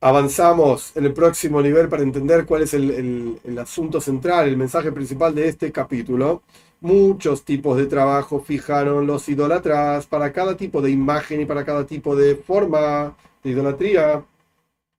Avanzamos 0.00 0.96
en 0.96 1.06
el 1.06 1.14
próximo 1.14 1.62
nivel 1.62 1.88
para 1.88 2.02
entender 2.02 2.44
cuál 2.44 2.62
es 2.62 2.74
el, 2.74 3.40
asunto 3.58 4.00
central, 4.00 4.46
el 4.46 4.56
mensaje 4.56 4.92
principal 4.92 5.34
de 5.34 5.48
este 5.48 5.72
capítulo. 5.72 6.42
Muchos 6.80 7.44
tipos 7.44 7.78
de 7.78 7.86
trabajo 7.86 8.40
fijaron 8.40 9.06
los 9.06 9.28
idólatras 9.28 10.06
para 10.06 10.32
cada 10.32 10.56
tipo 10.56 10.82
de 10.82 10.90
imagen 10.90 11.40
y 11.40 11.46
para 11.46 11.64
cada 11.64 11.86
tipo 11.86 12.14
de 12.14 12.36
forma 12.36 13.16
de 13.42 13.50
idolatría. 13.50 14.22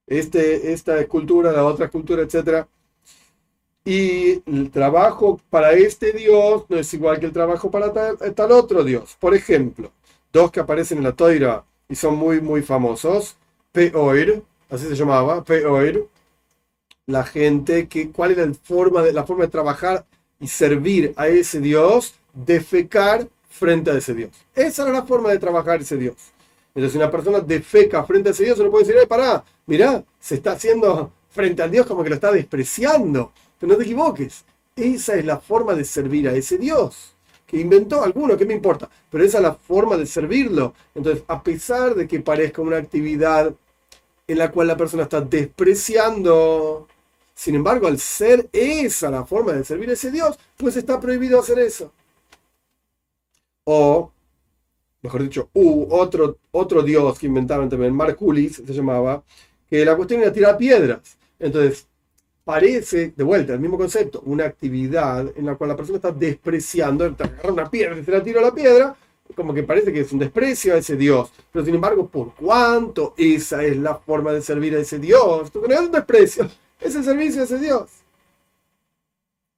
Este, 0.08 0.72
esta 0.72 1.00
escultura, 1.00 1.52
la 1.52 1.66
otra 1.66 1.86
escultura, 1.86 2.24
etc. 2.24 2.66
Y 3.84 4.42
el 4.46 4.70
trabajo 4.72 5.40
para 5.50 5.74
este 5.74 6.12
Dios 6.12 6.66
no 6.68 6.78
es 6.78 6.94
igual 6.94 7.20
que 7.20 7.26
el 7.26 7.32
trabajo 7.32 7.70
para 7.72 7.94
tal, 7.94 8.52
otro 8.52 8.84
Dios. 8.84 9.16
Por 9.20 9.36
ejemplo, 9.36 9.92
dos 10.34 10.52
que 10.52 10.60
aparecen 10.60 10.98
en 10.98 11.06
la 11.06 11.14
toira 11.14 11.64
y 11.88 11.96
son 11.96 12.18
muy, 12.18 12.42
muy 12.42 12.62
famosos. 12.62 13.38
Peoir, 13.72 14.44
así 14.70 14.88
se 14.88 14.96
llamaba, 14.96 15.44
Peoir. 15.44 16.06
La 17.06 17.24
gente 17.24 17.88
que, 17.88 18.12
¿cuál 18.12 18.32
era 18.32 18.46
la 18.46 18.54
forma 18.54 19.02
de, 19.02 19.14
la 19.14 19.26
forma 19.26 19.46
de 19.46 19.52
trabajar 19.52 20.06
y 20.40 20.48
servir 20.48 21.14
a 21.16 21.30
ese 21.30 21.62
Dios? 21.62 22.16
Defecar 22.34 23.30
frente 23.50 23.92
a 23.92 23.98
ese 23.98 24.14
Dios. 24.14 24.32
Esa 24.54 24.84
era 24.84 24.92
la 24.92 25.04
forma 25.04 25.30
de 25.30 25.40
trabajar 25.40 25.82
ese 25.82 25.96
Dios. 25.96 26.16
Entonces, 26.77 26.91
si 26.91 26.98
una 27.00 27.10
persona 27.10 27.39
defeca 27.39 28.03
frente 28.03 28.29
a 28.29 28.31
ese 28.34 28.43
Dios, 28.43 28.60
uno 28.60 28.69
puede 28.69 28.86
decir, 28.86 29.07
pará, 29.07 29.43
mirá, 29.65 30.03
se 30.19 30.36
está 30.36 30.51
haciendo 30.51 31.12
frente 31.27 31.63
al 31.63 31.72
Dios 31.72 31.88
como 31.88 32.03
que 32.03 32.10
lo 32.10 32.15
está 32.15 32.31
despreciando. 32.31 33.31
Pero 33.60 33.72
no 33.72 33.77
te 33.79 33.84
equivoques, 33.84 34.46
esa 34.75 35.15
es 35.15 35.25
la 35.25 35.39
forma 35.39 35.74
de 35.74 35.84
servir 35.84 36.29
a 36.29 36.36
ese 36.36 36.60
Dios 36.60 37.15
que 37.48 37.57
inventó 37.60 38.03
alguno, 38.03 38.38
¿qué 38.38 38.46
me 38.46 38.53
importa? 38.53 38.88
Pero 39.10 39.24
esa 39.24 39.38
es 39.38 39.43
la 39.43 39.55
forma 39.55 39.98
de 39.98 40.05
servirlo. 40.05 40.75
Entonces, 40.93 41.24
a 41.27 41.41
pesar 41.41 41.96
de 41.96 42.07
que 42.07 42.19
parezca 42.19 42.62
una 42.62 42.77
actividad 42.77 43.55
en 44.27 44.38
la 44.38 44.51
cual 44.51 44.67
la 44.67 44.77
persona 44.77 45.03
está 45.03 45.19
despreciando, 45.22 46.88
sin 47.34 47.55
embargo, 47.55 47.88
al 47.88 47.98
ser 47.98 48.50
esa 48.53 49.10
la 49.10 49.25
forma 49.25 49.53
de 49.53 49.63
servir 49.63 49.89
a 49.89 49.93
ese 49.93 50.12
Dios, 50.12 50.38
pues 50.57 50.77
está 50.77 51.00
prohibido 51.00 51.39
hacer 51.39 51.57
eso. 51.57 51.91
O, 53.63 54.12
mejor 55.01 55.24
dicho, 55.24 55.50
otro, 55.54 56.38
otro 56.51 56.82
Dios 56.82 57.20
que 57.20 57.27
inventaron 57.27 57.70
también, 57.70 57.96
Marculis 57.96 58.62
se 58.66 58.74
llamaba, 58.74 59.24
que 59.70 59.86
la 59.86 59.96
cuestión 59.96 60.22
era 60.22 60.32
tirar 60.32 60.58
piedras. 60.58 61.18
Entonces, 61.39 61.88
parece, 62.44 63.13
de 63.16 63.24
vuelta, 63.24 63.54
el 63.54 63.60
mismo 63.60 63.77
concepto, 63.77 64.22
una 64.25 64.46
actividad 64.46 65.32
en 65.36 65.46
la 65.46 65.56
cual 65.56 65.70
la 65.70 65.75
persona 65.75 65.98
está 65.98 66.12
despreciando, 66.12 67.04
agarra 67.06 67.51
una 67.51 67.70
piedra 67.70 68.04
se 68.04 68.12
la 68.12 68.24
tira 68.24 68.39
a 68.39 68.46
la 68.46 68.56
piedra, 68.56 68.96
como 69.36 69.54
que 69.54 69.63
parece 69.63 69.92
que 69.92 70.00
es 70.01 70.12
un 70.13 70.20
desprecio 70.20 70.74
a 70.74 70.77
ese 70.77 70.96
Dios. 70.96 71.30
Pero 71.51 71.66
sin 71.66 71.75
embargo, 71.75 72.08
¿por 72.08 72.34
cuánto 72.36 73.13
esa 73.18 73.63
es 73.63 73.77
la 73.77 73.96
forma 73.96 74.32
de 74.32 74.42
servir 74.42 74.75
a 74.75 74.80
ese 74.80 75.00
Dios? 75.00 75.51
no 75.54 75.74
es 75.74 75.80
un 75.80 75.92
desprecio, 75.92 76.50
es 76.80 76.96
el 76.96 77.04
servicio 77.04 77.42
a 77.42 77.46
ese 77.46 77.60
Dios. 77.60 77.89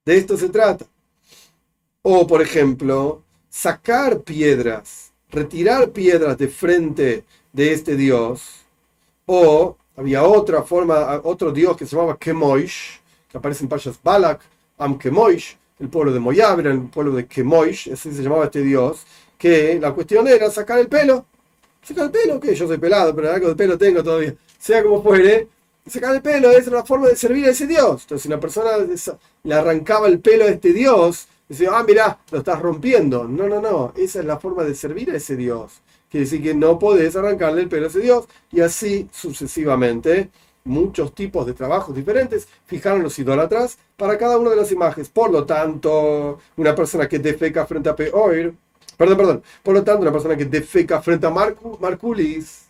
De 0.05 0.17
esto 0.17 0.37
se 0.37 0.49
trata. 0.49 0.85
O, 2.01 2.25
por 2.25 2.41
ejemplo, 2.41 3.21
sacar 3.49 4.21
piedras, 4.21 5.08
retirar 5.29 5.91
piedras 5.91 6.37
de 6.37 6.47
frente 6.47 7.23
de 7.53 7.73
este 7.73 7.95
Dios, 7.95 8.65
o 9.25 9.77
había 9.95 10.23
otra 10.23 10.63
forma, 10.63 11.21
otro 11.23 11.51
dios 11.51 11.75
que 11.77 11.85
se 11.85 11.95
llamaba 11.95 12.17
Kemoish, 12.17 13.01
que 13.29 13.37
aparece 13.37 13.63
en 13.63 13.69
Pashas 13.69 13.99
Balak, 14.01 14.41
Am 14.77 14.97
Kemoish, 14.97 15.57
el 15.79 15.89
pueblo 15.89 16.11
de 16.11 16.19
Moyab, 16.19 16.59
era 16.59 16.71
el 16.71 16.81
pueblo 16.89 17.13
de 17.13 17.27
Kemoish, 17.27 17.91
así 17.91 18.11
se 18.11 18.23
llamaba 18.23 18.45
este 18.45 18.61
dios, 18.61 19.05
que 19.37 19.79
la 19.79 19.93
cuestión 19.93 20.27
era 20.27 20.49
sacar 20.51 20.79
el 20.79 20.87
pelo. 20.87 21.25
Sacar 21.81 22.05
el 22.05 22.11
pelo, 22.11 22.39
que 22.39 22.53
yo 22.53 22.67
soy 22.67 22.77
pelado, 22.77 23.15
pero 23.15 23.31
algo 23.31 23.47
de 23.47 23.55
pelo 23.55 23.77
tengo 23.77 24.03
todavía. 24.03 24.35
Sea 24.57 24.83
como 24.83 25.01
fuere, 25.01 25.47
sacar 25.87 26.13
el 26.15 26.21
pelo 26.21 26.51
es 26.51 26.67
una 26.67 26.83
forma 26.83 27.07
de 27.07 27.15
servir 27.15 27.45
a 27.45 27.51
ese 27.51 27.65
dios. 27.65 28.01
Entonces, 28.01 28.25
una 28.25 28.39
persona 28.39 28.71
le 29.43 29.53
arrancaba 29.53 30.07
el 30.07 30.19
pelo 30.19 30.45
a 30.45 30.49
este 30.49 30.73
dios, 30.73 31.27
decía, 31.49 31.71
ah, 31.73 31.83
mira, 31.85 32.19
lo 32.31 32.39
estás 32.39 32.61
rompiendo. 32.61 33.25
No, 33.27 33.47
no, 33.49 33.61
no, 33.61 33.93
esa 33.97 34.19
es 34.19 34.25
la 34.25 34.39
forma 34.39 34.63
de 34.63 34.75
servir 34.75 35.11
a 35.11 35.17
ese 35.17 35.35
dios. 35.35 35.81
Quiere 36.09 36.25
decir 36.25 36.41
que 36.41 36.53
no 36.53 36.79
podés 36.79 37.15
arrancarle 37.15 37.61
el 37.61 37.69
pelo 37.69 37.85
a 37.85 37.89
ese 37.89 37.99
Dios. 37.99 38.25
Y 38.51 38.61
así 38.61 39.07
sucesivamente. 39.11 40.29
Muchos 40.65 41.15
tipos 41.15 41.45
de 41.47 41.53
trabajos 41.53 41.95
diferentes 41.95 42.47
fijaron 42.65 43.01
los 43.01 43.17
idólatras 43.17 43.77
para 43.95 44.17
cada 44.17 44.37
una 44.37 44.49
de 44.51 44.55
las 44.57 44.71
imágenes. 44.71 45.09
Por 45.09 45.31
lo 45.31 45.45
tanto, 45.45 46.39
una 46.57 46.75
persona 46.75 47.07
que 47.07 47.17
defeca 47.17 47.65
frente 47.65 47.89
a 47.89 47.95
Peoir, 47.95 48.53
perdón, 48.97 49.17
perdón, 49.17 49.43
por 49.63 49.73
lo 49.73 49.83
tanto, 49.83 50.01
una 50.01 50.11
persona 50.11 50.35
que 50.35 50.45
defeca 50.45 51.01
frente 51.01 51.25
a 51.25 51.31
Marculis, 51.31 52.65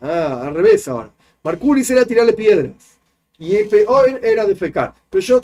ah, 0.00 0.42
al 0.46 0.54
revés 0.54 0.88
ahora. 0.88 1.10
Marculis 1.44 1.90
era 1.90 2.04
tirarle 2.04 2.32
piedras 2.32 2.98
y 3.38 3.62
Peoir 3.64 4.20
era 4.22 4.46
defecar. 4.46 4.94
Pero 5.10 5.22
yo, 5.22 5.40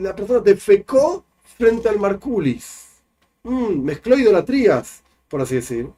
la 0.00 0.14
persona 0.14 0.40
defecó 0.40 1.24
frente 1.58 1.88
al 1.88 1.98
Marculis. 1.98 2.86
Mm, 3.42 3.82
mezcló 3.82 4.16
idolatrías, 4.16 5.02
por 5.28 5.42
así 5.42 5.56
decir 5.56 5.88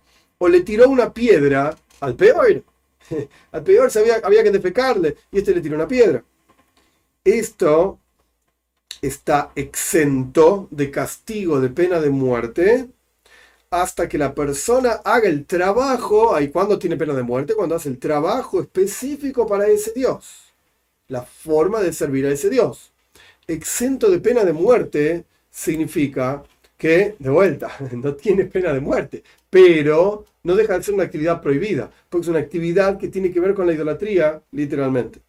o 0.41 0.49
le 0.49 0.63
tiró 0.63 0.89
una 0.89 1.13
piedra 1.13 1.77
al 2.01 2.17
peor. 2.17 2.65
al 3.53 3.63
peor 3.63 3.91
había, 3.95 4.17
había 4.25 4.43
que 4.43 4.51
defecarle 4.51 5.17
y 5.31 5.39
este 5.39 5.55
le 5.55 5.61
tiró 5.61 5.77
una 5.77 5.87
piedra. 5.87 6.25
Esto 7.23 7.99
está 9.03 9.53
exento 9.55 10.67
de 10.71 10.91
castigo 10.91 11.61
de 11.61 11.69
pena 11.69 12.01
de 12.01 12.09
muerte 12.09 12.89
hasta 13.71 14.09
que 14.09 14.19
la 14.19 14.35
persona 14.35 14.93
haga 15.05 15.29
el 15.29 15.45
trabajo, 15.45 16.35
ahí 16.35 16.49
cuando 16.49 16.79
tiene 16.79 16.97
pena 16.97 17.13
de 17.15 17.23
muerte, 17.23 17.55
cuando 17.55 17.77
hace 17.77 17.91
el 17.91 17.99
trabajo 17.99 18.61
específico 18.61 19.47
para 19.47 19.69
ese 19.69 19.93
Dios, 19.93 20.55
la 21.07 21.23
forma 21.23 21.81
de 21.81 21.93
servir 21.93 22.27
a 22.27 22.33
ese 22.33 22.49
Dios. 22.49 22.93
Exento 23.47 24.11
de 24.11 24.21
pena 24.21 24.45
de 24.45 24.55
muerte 24.55 25.25
significa 25.51 26.43
que, 26.77 27.17
de 27.19 27.31
vuelta, 27.31 27.71
no 27.93 28.15
tiene 28.15 28.45
pena 28.47 28.73
de 28.73 28.81
muerte, 28.81 29.23
pero 29.51 30.25
no 30.45 30.57
deja 30.57 30.79
de 30.79 30.85
ser 30.85 30.95
una 30.95 31.05
actividad 31.05 31.43
prohibida, 31.43 31.91
porque 32.09 32.25
es 32.25 32.29
una 32.29 32.39
actividad 32.41 32.99
que 32.99 33.09
tiene 33.09 33.31
que 33.31 33.41
ver 33.41 33.55
con 33.55 33.67
la 33.67 33.75
idolatría, 33.75 34.43
literalmente. 34.53 35.21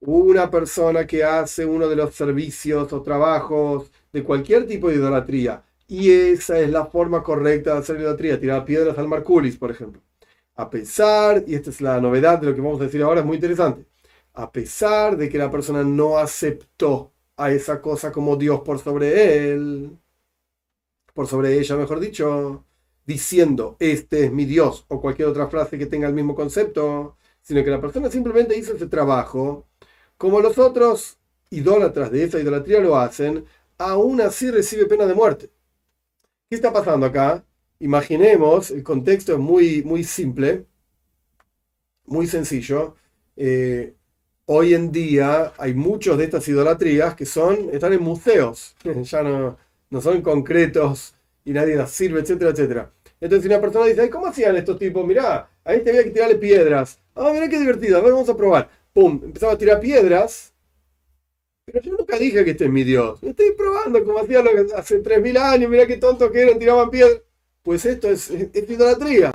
Una 0.00 0.50
persona 0.50 1.06
que 1.06 1.24
hace 1.24 1.64
uno 1.64 1.88
de 1.88 1.96
los 1.96 2.14
servicios 2.14 2.92
o 2.92 3.02
trabajos 3.02 3.90
de 4.12 4.22
cualquier 4.22 4.66
tipo 4.66 4.88
de 4.88 4.96
idolatría, 4.96 5.62
y 5.88 6.10
esa 6.10 6.58
es 6.60 6.70
la 6.70 6.86
forma 6.86 7.22
correcta 7.22 7.72
de 7.74 7.78
hacer 7.80 7.96
idolatría, 7.96 8.40
tirar 8.40 8.64
piedras 8.64 8.98
al 8.98 9.08
Marculis, 9.08 9.56
por 9.56 9.70
ejemplo. 9.70 10.00
A 10.56 10.70
pesar, 10.70 11.44
y 11.46 11.54
esta 11.54 11.70
es 11.70 11.80
la 11.80 12.00
novedad 12.00 12.38
de 12.40 12.46
lo 12.48 12.54
que 12.54 12.60
vamos 12.60 12.80
a 12.80 12.84
decir 12.84 13.02
ahora, 13.02 13.20
es 13.20 13.26
muy 13.26 13.36
interesante, 13.36 13.86
a 14.34 14.52
pesar 14.52 15.16
de 15.16 15.28
que 15.28 15.38
la 15.38 15.50
persona 15.50 15.82
no 15.84 16.18
aceptó 16.18 17.13
a 17.36 17.50
esa 17.52 17.80
cosa 17.82 18.12
como 18.12 18.36
Dios 18.36 18.60
por 18.60 18.78
sobre 18.78 19.52
él, 19.52 19.98
por 21.14 21.26
sobre 21.26 21.58
ella, 21.58 21.76
mejor 21.76 22.00
dicho, 22.00 22.64
diciendo, 23.06 23.76
este 23.80 24.24
es 24.26 24.32
mi 24.32 24.44
Dios, 24.44 24.84
o 24.88 25.00
cualquier 25.00 25.28
otra 25.28 25.48
frase 25.48 25.78
que 25.78 25.86
tenga 25.86 26.08
el 26.08 26.14
mismo 26.14 26.34
concepto, 26.34 27.16
sino 27.42 27.62
que 27.64 27.70
la 27.70 27.80
persona 27.80 28.10
simplemente 28.10 28.56
hizo 28.56 28.74
ese 28.74 28.86
trabajo, 28.86 29.66
como 30.16 30.40
los 30.40 30.58
otros 30.58 31.18
idólatras 31.50 32.10
de 32.10 32.24
esa 32.24 32.40
idolatría 32.40 32.80
lo 32.80 32.96
hacen, 32.96 33.46
aún 33.78 34.20
así 34.20 34.50
recibe 34.50 34.86
pena 34.86 35.06
de 35.06 35.14
muerte. 35.14 35.50
¿Qué 36.48 36.56
está 36.56 36.72
pasando 36.72 37.06
acá? 37.06 37.44
Imaginemos, 37.80 38.70
el 38.70 38.82
contexto 38.82 39.32
es 39.34 39.38
muy, 39.38 39.82
muy 39.84 40.04
simple, 40.04 40.66
muy 42.06 42.26
sencillo. 42.26 42.96
Eh, 43.36 43.94
hoy 44.46 44.74
en 44.74 44.92
día 44.92 45.52
hay 45.58 45.74
muchos 45.74 46.18
de 46.18 46.24
estas 46.24 46.46
idolatrías 46.48 47.14
que 47.14 47.26
son, 47.26 47.70
están 47.72 47.92
en 47.92 48.02
museos, 48.02 48.76
ya 49.02 49.22
no, 49.22 49.56
no 49.90 50.00
son 50.00 50.22
concretos 50.22 51.14
y 51.44 51.52
nadie 51.52 51.76
las 51.76 51.90
sirve, 51.90 52.20
etcétera, 52.20 52.50
etcétera. 52.50 52.90
Entonces 53.20 53.46
una 53.46 53.60
persona 53.60 53.86
dice, 53.86 54.10
¿cómo 54.10 54.26
hacían 54.26 54.56
estos 54.56 54.78
tipos? 54.78 55.06
Mirá, 55.06 55.48
ahí 55.64 55.80
te 55.82 55.90
había 55.90 56.04
que 56.04 56.10
tirarle 56.10 56.36
piedras. 56.36 56.98
Ah, 57.14 57.30
mirá 57.32 57.48
qué 57.48 57.58
divertido, 57.58 57.98
a 57.98 58.00
ver, 58.02 58.12
vamos 58.12 58.28
a 58.28 58.36
probar. 58.36 58.68
Pum, 58.92 59.20
empezaba 59.24 59.52
a 59.52 59.58
tirar 59.58 59.80
piedras. 59.80 60.52
Pero 61.64 61.80
yo 61.80 61.92
nunca 61.92 62.18
dije 62.18 62.44
que 62.44 62.50
este 62.50 62.64
es 62.66 62.70
mi 62.70 62.84
Dios. 62.84 63.22
Estoy 63.22 63.52
probando 63.52 64.04
como 64.04 64.18
hacía 64.18 64.42
hace 64.76 65.02
3.000 65.02 65.38
años, 65.38 65.70
mirá 65.70 65.86
qué 65.86 65.96
tontos 65.96 66.30
que 66.30 66.42
eran, 66.42 66.58
tiraban 66.58 66.90
piedras. 66.90 67.22
Pues 67.62 67.86
esto 67.86 68.10
es, 68.10 68.30
es 68.30 68.68
idolatría. 68.68 69.32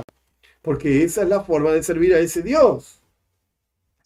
Porque 0.61 1.03
esa 1.03 1.23
es 1.23 1.29
la 1.29 1.41
forma 1.41 1.71
de 1.71 1.81
servir 1.81 2.13
a 2.13 2.19
ese 2.19 2.43
Dios. 2.43 2.99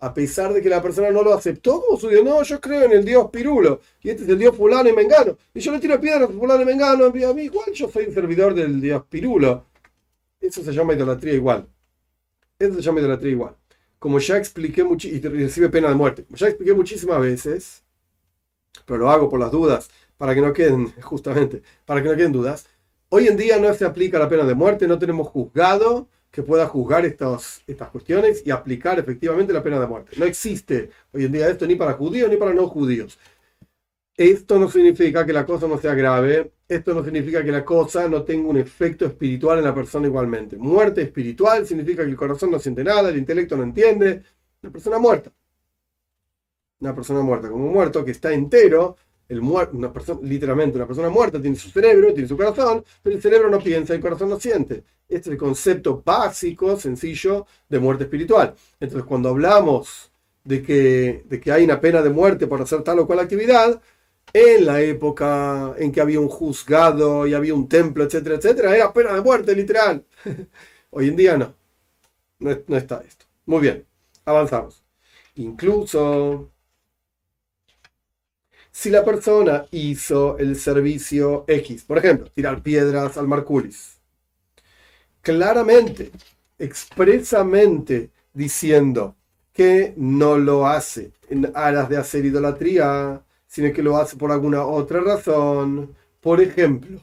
A 0.04 0.14
pesar 0.14 0.52
de 0.52 0.62
que 0.62 0.68
la 0.68 0.82
persona 0.82 1.10
no 1.12 1.24
lo 1.24 1.34
aceptó 1.34 1.82
como 1.82 1.98
su 1.98 2.10
Dios. 2.10 2.26
No, 2.26 2.44
yo 2.44 2.60
creo 2.60 2.84
en 2.84 2.92
el 2.92 3.06
Dios 3.06 3.30
Pirulo, 3.32 3.80
y 4.02 4.10
este 4.10 4.24
es 4.24 4.30
el 4.30 4.38
Dios 4.38 4.54
fulano 4.54 4.90
y 4.90 4.92
mengano. 4.92 5.38
Y 5.54 5.62
yo 5.62 5.72
le 5.72 5.80
tiro 5.80 5.98
piedras 6.00 6.30
a 6.30 6.34
fulano 6.34 6.62
y 6.62 6.66
mengano, 6.66 7.06
a 7.06 7.12
mí 7.12 7.44
igual 7.44 7.72
yo 7.72 7.90
soy 7.90 8.06
el 8.06 8.14
servidor 8.14 8.54
del 8.54 8.82
Dios 8.82 9.04
Pirulo. 9.10 9.66
Eso 10.42 10.62
se 10.62 10.74
llama 10.74 10.94
idolatría 10.94 11.36
igual. 11.36 11.70
Eso 12.60 12.76
se 12.76 12.82
llama 12.82 13.00
idolatría 13.00 13.32
igual. 13.32 13.56
Como 13.98 14.20
ya 14.20 14.36
expliqué 14.38 14.86
y 15.04 15.22
recibe 15.22 15.70
pena 15.70 15.88
de 15.88 15.96
muerte. 15.96 16.26
Como 16.26 16.36
ya 16.36 16.48
expliqué 16.48 16.74
muchísimas 16.74 17.22
veces, 17.22 17.84
pero 18.86 19.00
lo 19.00 19.10
hago 19.10 19.30
por 19.30 19.40
las 19.40 19.52
dudas, 19.52 19.90
para 20.18 20.36
que 20.36 20.42
no 20.42 20.52
queden, 20.52 20.92
justamente, 21.02 21.64
para 21.86 22.04
que 22.04 22.10
no 22.10 22.16
queden 22.18 22.34
dudas. 22.34 22.68
Hoy 23.08 23.30
en 23.30 23.38
día 23.38 23.58
no 23.58 23.74
se 23.74 23.86
aplica 23.86 24.20
la 24.20 24.28
pena 24.28 24.44
de 24.44 24.54
muerte, 24.54 24.86
no 24.86 25.00
tenemos 25.00 25.30
juzgado 25.30 26.10
que 26.34 26.42
pueda 26.42 26.66
juzgar 26.68 27.06
estas, 27.06 27.62
estas 27.68 27.92
cuestiones 27.92 28.42
y 28.44 28.50
aplicar 28.50 28.98
efectivamente 28.98 29.54
la 29.54 29.62
pena 29.62 29.80
de 29.80 29.86
muerte. 29.86 30.18
No 30.18 30.26
existe 30.26 30.90
hoy 31.12 31.26
en 31.26 31.32
día 31.32 31.48
esto 31.48 31.68
ni 31.68 31.76
para 31.76 31.94
judíos 31.94 32.28
ni 32.28 32.38
para 32.38 32.56
no 32.56 32.68
judíos. 32.68 33.20
Esto 34.18 34.58
no 34.58 34.68
significa 34.68 35.28
que 35.28 35.32
la 35.32 35.46
cosa 35.46 35.68
no 35.68 35.78
sea 35.78 35.94
grave, 35.94 36.54
esto 36.68 36.96
no 36.96 37.04
significa 37.04 37.44
que 37.44 37.52
la 37.52 37.64
cosa 37.64 38.08
no 38.08 38.24
tenga 38.24 38.50
un 38.50 38.58
efecto 38.58 39.06
espiritual 39.06 39.60
en 39.60 39.66
la 39.66 39.76
persona 39.76 40.08
igualmente. 40.08 40.58
Muerte 40.58 41.04
espiritual 41.04 41.68
significa 41.68 42.04
que 42.04 42.10
el 42.10 42.18
corazón 42.18 42.50
no 42.50 42.58
siente 42.58 42.84
nada, 42.84 43.10
el 43.10 43.18
intelecto 43.18 43.56
no 43.56 43.62
entiende. 43.62 44.24
Una 44.64 44.72
persona 44.72 44.98
muerta. 44.98 45.32
Una 46.80 46.96
persona 46.96 47.22
muerta, 47.22 47.48
como 47.48 47.68
un 47.68 47.74
muerto 47.74 48.04
que 48.04 48.12
está 48.12 48.34
entero, 48.34 48.98
el 49.34 49.42
una 49.42 49.92
persona, 49.92 50.20
literalmente 50.24 50.78
una 50.78 50.88
persona 50.88 51.10
muerta 51.10 51.42
tiene 51.42 51.56
su 51.56 51.70
cerebro, 51.70 52.14
tiene 52.14 52.28
su 52.28 52.38
corazón, 52.38 52.84
pero 53.02 53.16
el 53.16 53.22
cerebro 53.22 53.50
no 53.50 53.60
piensa, 53.60 53.94
el 53.94 54.02
corazón 54.02 54.30
no 54.30 54.40
siente. 54.40 54.84
Este 55.08 55.30
es 55.30 55.34
el 55.34 55.38
concepto 55.38 56.02
básico, 56.06 56.78
sencillo, 56.78 57.46
de 57.70 57.80
muerte 57.80 58.06
espiritual. 58.06 58.56
Entonces, 58.80 59.06
cuando 59.08 59.30
hablamos 59.30 60.12
de 60.44 60.62
que, 60.64 61.24
de 61.26 61.40
que 61.40 61.52
hay 61.52 61.64
una 61.66 61.80
pena 61.80 62.02
de 62.02 62.10
muerte 62.10 62.48
por 62.48 62.62
hacer 62.62 62.84
tal 62.84 63.00
o 63.00 63.08
cual 63.08 63.20
actividad, 63.20 63.82
en 64.34 64.66
la 64.66 64.82
época 64.82 65.76
en 65.78 65.92
que 65.92 66.02
había 66.02 66.20
un 66.20 66.30
juzgado 66.30 67.28
y 67.28 67.34
había 67.34 67.54
un 67.54 67.68
templo, 67.70 68.04
etcétera, 68.04 68.36
etcétera, 68.36 68.76
era 68.76 68.94
pena 68.94 69.14
de 69.14 69.22
muerte, 69.22 69.56
literal. 69.56 70.06
Hoy 70.92 71.10
en 71.10 71.16
día 71.16 71.38
no. 71.38 71.56
No, 72.40 72.78
está 72.78 73.04
esto. 73.08 73.26
Muy 73.46 73.62
bien, 73.62 73.86
avanzamos. 74.26 74.84
Incluso 75.36 76.52
si 78.74 78.90
la 78.90 79.06
persona 79.06 79.68
hizo 79.72 80.38
el 80.40 80.56
servicio 80.56 81.46
X, 81.48 81.84
por 81.84 82.00
ejemplo, 82.00 82.30
tirar 82.32 82.64
piedras 82.64 83.18
al 83.18 83.28
Marculis, 83.28 84.00
claramente, 85.22 86.12
expresamente 86.58 88.10
diciendo 88.34 89.16
que 89.54 89.94
no 89.96 90.40
lo 90.40 90.66
hace 90.66 91.12
en 91.30 91.52
aras 91.54 91.88
de 91.88 91.98
hacer 91.98 92.26
idolatría, 92.26 93.24
sino 93.46 93.72
que 93.72 93.84
lo 93.84 93.96
hace 93.96 94.18
por 94.18 94.32
alguna 94.32 94.66
otra 94.66 95.02
razón. 95.02 95.96
Por 96.20 96.42
ejemplo, 96.42 97.00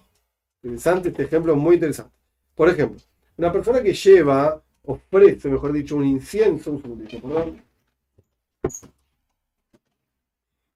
interesante, 0.63 1.11
este 1.11 1.23
ejemplo 1.23 1.55
muy 1.55 1.77
interesante. 1.77 2.13
Por 2.57 2.69
ejemplo, 2.69 3.01
una 3.37 3.53
persona 3.53 3.81
que 3.81 3.95
lleva, 3.95 4.61
ofrece, 4.85 5.49
mejor 5.49 5.73
dicho, 5.73 5.97
un 5.97 6.05
incienso, 6.05 6.73
un 6.73 6.83
segundito, 6.83 7.21
perdón. 7.23 7.63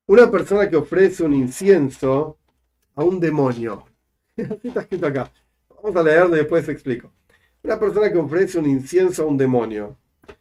Una 0.06 0.30
persona 0.30 0.68
que 0.68 0.76
ofrece 0.76 1.22
un 1.22 1.34
incienso 1.34 2.38
a 2.94 3.04
un 3.04 3.18
demonio. 3.18 3.84
está 4.36 4.82
escrito 4.82 5.06
acá. 5.06 5.32
Vamos 5.82 5.96
a 5.96 6.02
leerlo 6.02 6.36
y 6.36 6.40
después 6.40 6.68
explico. 6.68 7.10
Una 7.62 7.78
persona 7.78 8.12
que 8.12 8.18
ofrece 8.18 8.58
un 8.58 8.66
incienso 8.66 9.22
a 9.22 9.26
un 9.26 9.38
demonio. 9.38 9.96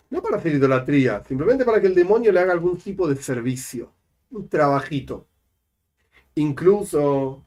No 0.10 0.22
para 0.22 0.38
hacer 0.38 0.54
idolatría, 0.54 1.24
simplemente 1.28 1.66
para 1.66 1.80
que 1.80 1.88
el 1.88 1.96
demonio 1.96 2.32
le 2.32 2.40
haga 2.40 2.54
algún 2.54 2.78
tipo 2.78 3.08
de 3.08 3.16
servicio 3.16 3.92
un 4.34 4.50
trabajito. 4.50 5.28
Incluso 6.36 7.46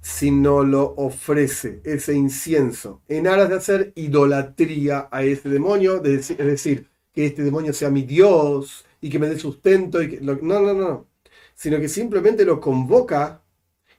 si 0.00 0.30
no 0.30 0.64
lo 0.64 0.94
ofrece 0.96 1.80
ese 1.84 2.12
incienso 2.12 3.02
en 3.08 3.28
aras 3.28 3.48
de 3.48 3.54
hacer 3.54 3.92
idolatría 3.94 5.08
a 5.10 5.22
ese 5.22 5.48
demonio, 5.48 6.02
es 6.04 6.36
decir, 6.36 6.88
que 7.12 7.26
este 7.26 7.42
demonio 7.44 7.72
sea 7.72 7.90
mi 7.90 8.02
Dios 8.02 8.84
y 9.02 9.10
que 9.10 9.18
me 9.18 9.28
dé 9.28 9.38
sustento. 9.38 10.02
Y 10.02 10.08
que, 10.08 10.20
no, 10.22 10.36
no, 10.40 10.72
no, 10.72 11.08
sino 11.54 11.78
que 11.78 11.88
simplemente 11.88 12.44
lo 12.46 12.60
convoca 12.60 13.42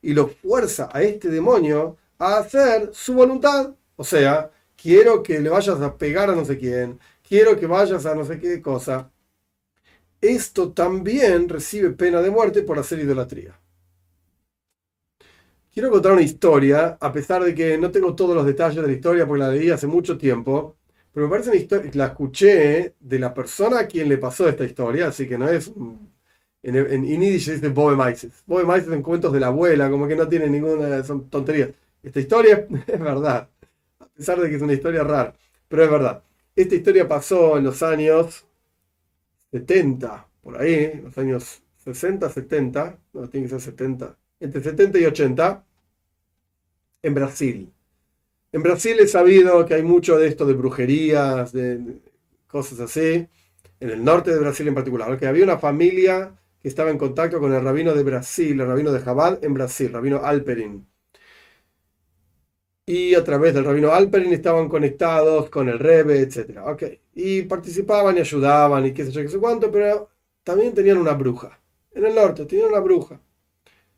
y 0.01 0.13
lo 0.13 0.27
fuerza 0.27 0.89
a 0.91 1.03
este 1.03 1.29
demonio 1.29 1.97
a 2.17 2.39
hacer 2.39 2.89
su 2.93 3.13
voluntad. 3.13 3.75
O 3.95 4.03
sea, 4.03 4.51
quiero 4.75 5.21
que 5.21 5.39
le 5.39 5.49
vayas 5.49 5.79
a 5.81 5.97
pegar 5.97 6.29
a 6.31 6.35
no 6.35 6.45
sé 6.45 6.57
quién, 6.57 6.99
quiero 7.27 7.59
que 7.59 7.67
vayas 7.67 8.05
a 8.07 8.15
no 8.15 8.25
sé 8.25 8.39
qué 8.39 8.61
cosa 8.61 9.11
esto 10.23 10.71
también 10.71 11.49
recibe 11.49 11.91
pena 11.91 12.21
de 12.21 12.31
muerte 12.31 12.63
por 12.63 12.79
hacer 12.79 12.99
idolatría. 12.99 13.59
Quiero 15.71 15.89
contar 15.89 16.13
una 16.13 16.21
historia, 16.21 16.97
a 17.01 17.11
pesar 17.11 17.43
de 17.43 17.53
que 17.53 17.77
no 17.77 17.91
tengo 17.91 18.15
todos 18.15 18.35
los 18.35 18.45
detalles 18.45 18.81
de 18.81 18.87
la 18.87 18.93
historia 18.93 19.27
porque 19.27 19.43
la 19.43 19.49
leí 19.49 19.69
hace 19.69 19.87
mucho 19.87 20.17
tiempo, 20.17 20.77
pero 21.13 21.27
me 21.27 21.31
parece 21.31 21.49
una 21.51 21.59
historia, 21.59 21.91
la 21.93 22.07
escuché 22.07 22.95
de 22.99 23.19
la 23.19 23.33
persona 23.33 23.79
a 23.81 23.87
quien 23.87 24.09
le 24.09 24.17
pasó 24.17 24.47
esta 24.49 24.65
historia, 24.65 25.07
así 25.07 25.27
que 25.27 25.37
no 25.37 25.49
es... 25.49 25.71
En, 26.63 26.75
en, 26.77 27.05
en 27.05 27.19
dice 27.19 27.57
Bobe 27.69 27.95
Maises. 27.95 28.43
Bobe 28.45 28.63
Maises 28.63 28.91
en 28.93 29.01
cuentos 29.01 29.33
de 29.33 29.39
la 29.39 29.47
abuela, 29.47 29.89
como 29.89 30.07
que 30.07 30.15
no 30.15 30.27
tiene 30.27 30.47
ninguna... 30.49 31.03
son 31.03 31.29
tonterías. 31.29 31.69
Esta 32.01 32.19
historia 32.19 32.67
es 32.87 32.99
verdad, 32.99 33.49
a 33.99 34.07
pesar 34.07 34.39
de 34.39 34.49
que 34.49 34.55
es 34.55 34.61
una 34.61 34.73
historia 34.73 35.03
rara, 35.03 35.33
pero 35.67 35.83
es 35.83 35.91
verdad. 35.91 36.23
Esta 36.55 36.75
historia 36.75 37.07
pasó 37.07 37.57
en 37.57 37.65
los 37.65 37.81
años 37.83 38.45
70, 39.51 40.27
por 40.41 40.59
ahí, 40.61 41.01
los 41.03 41.17
años 41.17 41.61
60, 41.77 42.29
70, 42.29 42.97
no, 43.13 43.29
tiene 43.29 43.47
que 43.47 43.51
ser 43.51 43.61
70, 43.61 44.17
entre 44.39 44.61
70 44.63 44.99
y 44.99 45.05
80, 45.05 45.65
en 47.03 47.13
Brasil. 47.13 47.73
En 48.53 48.63
Brasil 48.63 48.97
he 48.99 49.07
sabido 49.07 49.65
que 49.65 49.73
hay 49.73 49.83
mucho 49.83 50.17
de 50.17 50.27
esto 50.27 50.45
de 50.45 50.53
brujerías, 50.53 51.51
de 51.51 51.99
cosas 52.47 52.79
así, 52.79 53.27
en 53.79 53.89
el 53.89 54.03
norte 54.03 54.31
de 54.31 54.39
Brasil 54.39 54.67
en 54.67 54.75
particular, 54.75 55.19
que 55.19 55.27
había 55.27 55.43
una 55.43 55.59
familia 55.59 56.39
que 56.61 56.69
estaba 56.69 56.89
en 56.91 56.97
contacto 56.97 57.39
con 57.39 57.53
el 57.53 57.63
rabino 57.63 57.93
de 57.93 58.03
Brasil, 58.03 58.61
el 58.61 58.67
rabino 58.67 58.91
de 58.93 59.01
Jabal 59.01 59.39
en 59.41 59.53
Brasil, 59.53 59.91
rabino 59.91 60.23
Alperin 60.23 60.87
y 62.85 63.15
a 63.15 63.23
través 63.23 63.53
del 63.53 63.65
rabino 63.65 63.91
Alperin 63.91 64.33
estaban 64.33 64.67
conectados 64.69 65.49
con 65.49 65.69
el 65.69 65.79
Rebe, 65.79 66.19
etc. 66.19 66.59
Okay. 66.67 66.99
Y 67.15 67.43
participaban 67.43 68.17
y 68.17 68.21
ayudaban 68.21 68.85
y 68.85 68.93
qué 68.93 69.05
sé 69.05 69.11
yo, 69.11 69.21
qué 69.21 69.29
sé 69.29 69.37
cuánto, 69.39 69.71
pero 69.71 70.09
también 70.43 70.73
tenían 70.73 70.97
una 70.97 71.13
bruja. 71.13 71.59
En 71.93 72.05
el 72.05 72.15
norte 72.15 72.45
tenían 72.45 72.69
una 72.69 72.79
bruja 72.79 73.19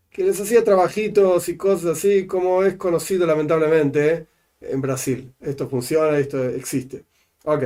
que 0.10 0.24
les 0.24 0.39
hacía 0.39 0.63
trabajitos 0.63 1.50
y 1.50 1.58
cosas 1.58 1.98
así 1.98 2.26
como 2.28 2.63
es 2.63 2.76
conocido 2.76 3.26
lamentablemente 3.28 4.28
en 4.62 4.82
Brasil. 4.82 5.34
Esto 5.41 5.70
funciona, 5.70 6.18
esto 6.20 6.44
existe. 6.50 7.06
Ok. 7.46 7.63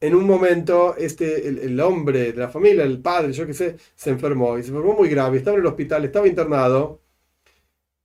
En 0.00 0.14
un 0.14 0.26
momento, 0.26 0.96
este, 0.96 1.46
el, 1.48 1.58
el 1.58 1.80
hombre 1.80 2.32
de 2.32 2.38
la 2.38 2.48
familia, 2.48 2.84
el 2.84 3.00
padre, 3.00 3.32
yo 3.32 3.46
qué 3.46 3.54
sé, 3.54 3.76
se 3.94 4.10
enfermó 4.10 4.58
y 4.58 4.62
se 4.62 4.70
enfermó 4.70 4.94
muy 4.94 5.08
grave. 5.10 5.38
Estaba 5.38 5.56
en 5.56 5.62
el 5.62 5.66
hospital, 5.68 6.04
estaba 6.04 6.26
internado 6.26 7.00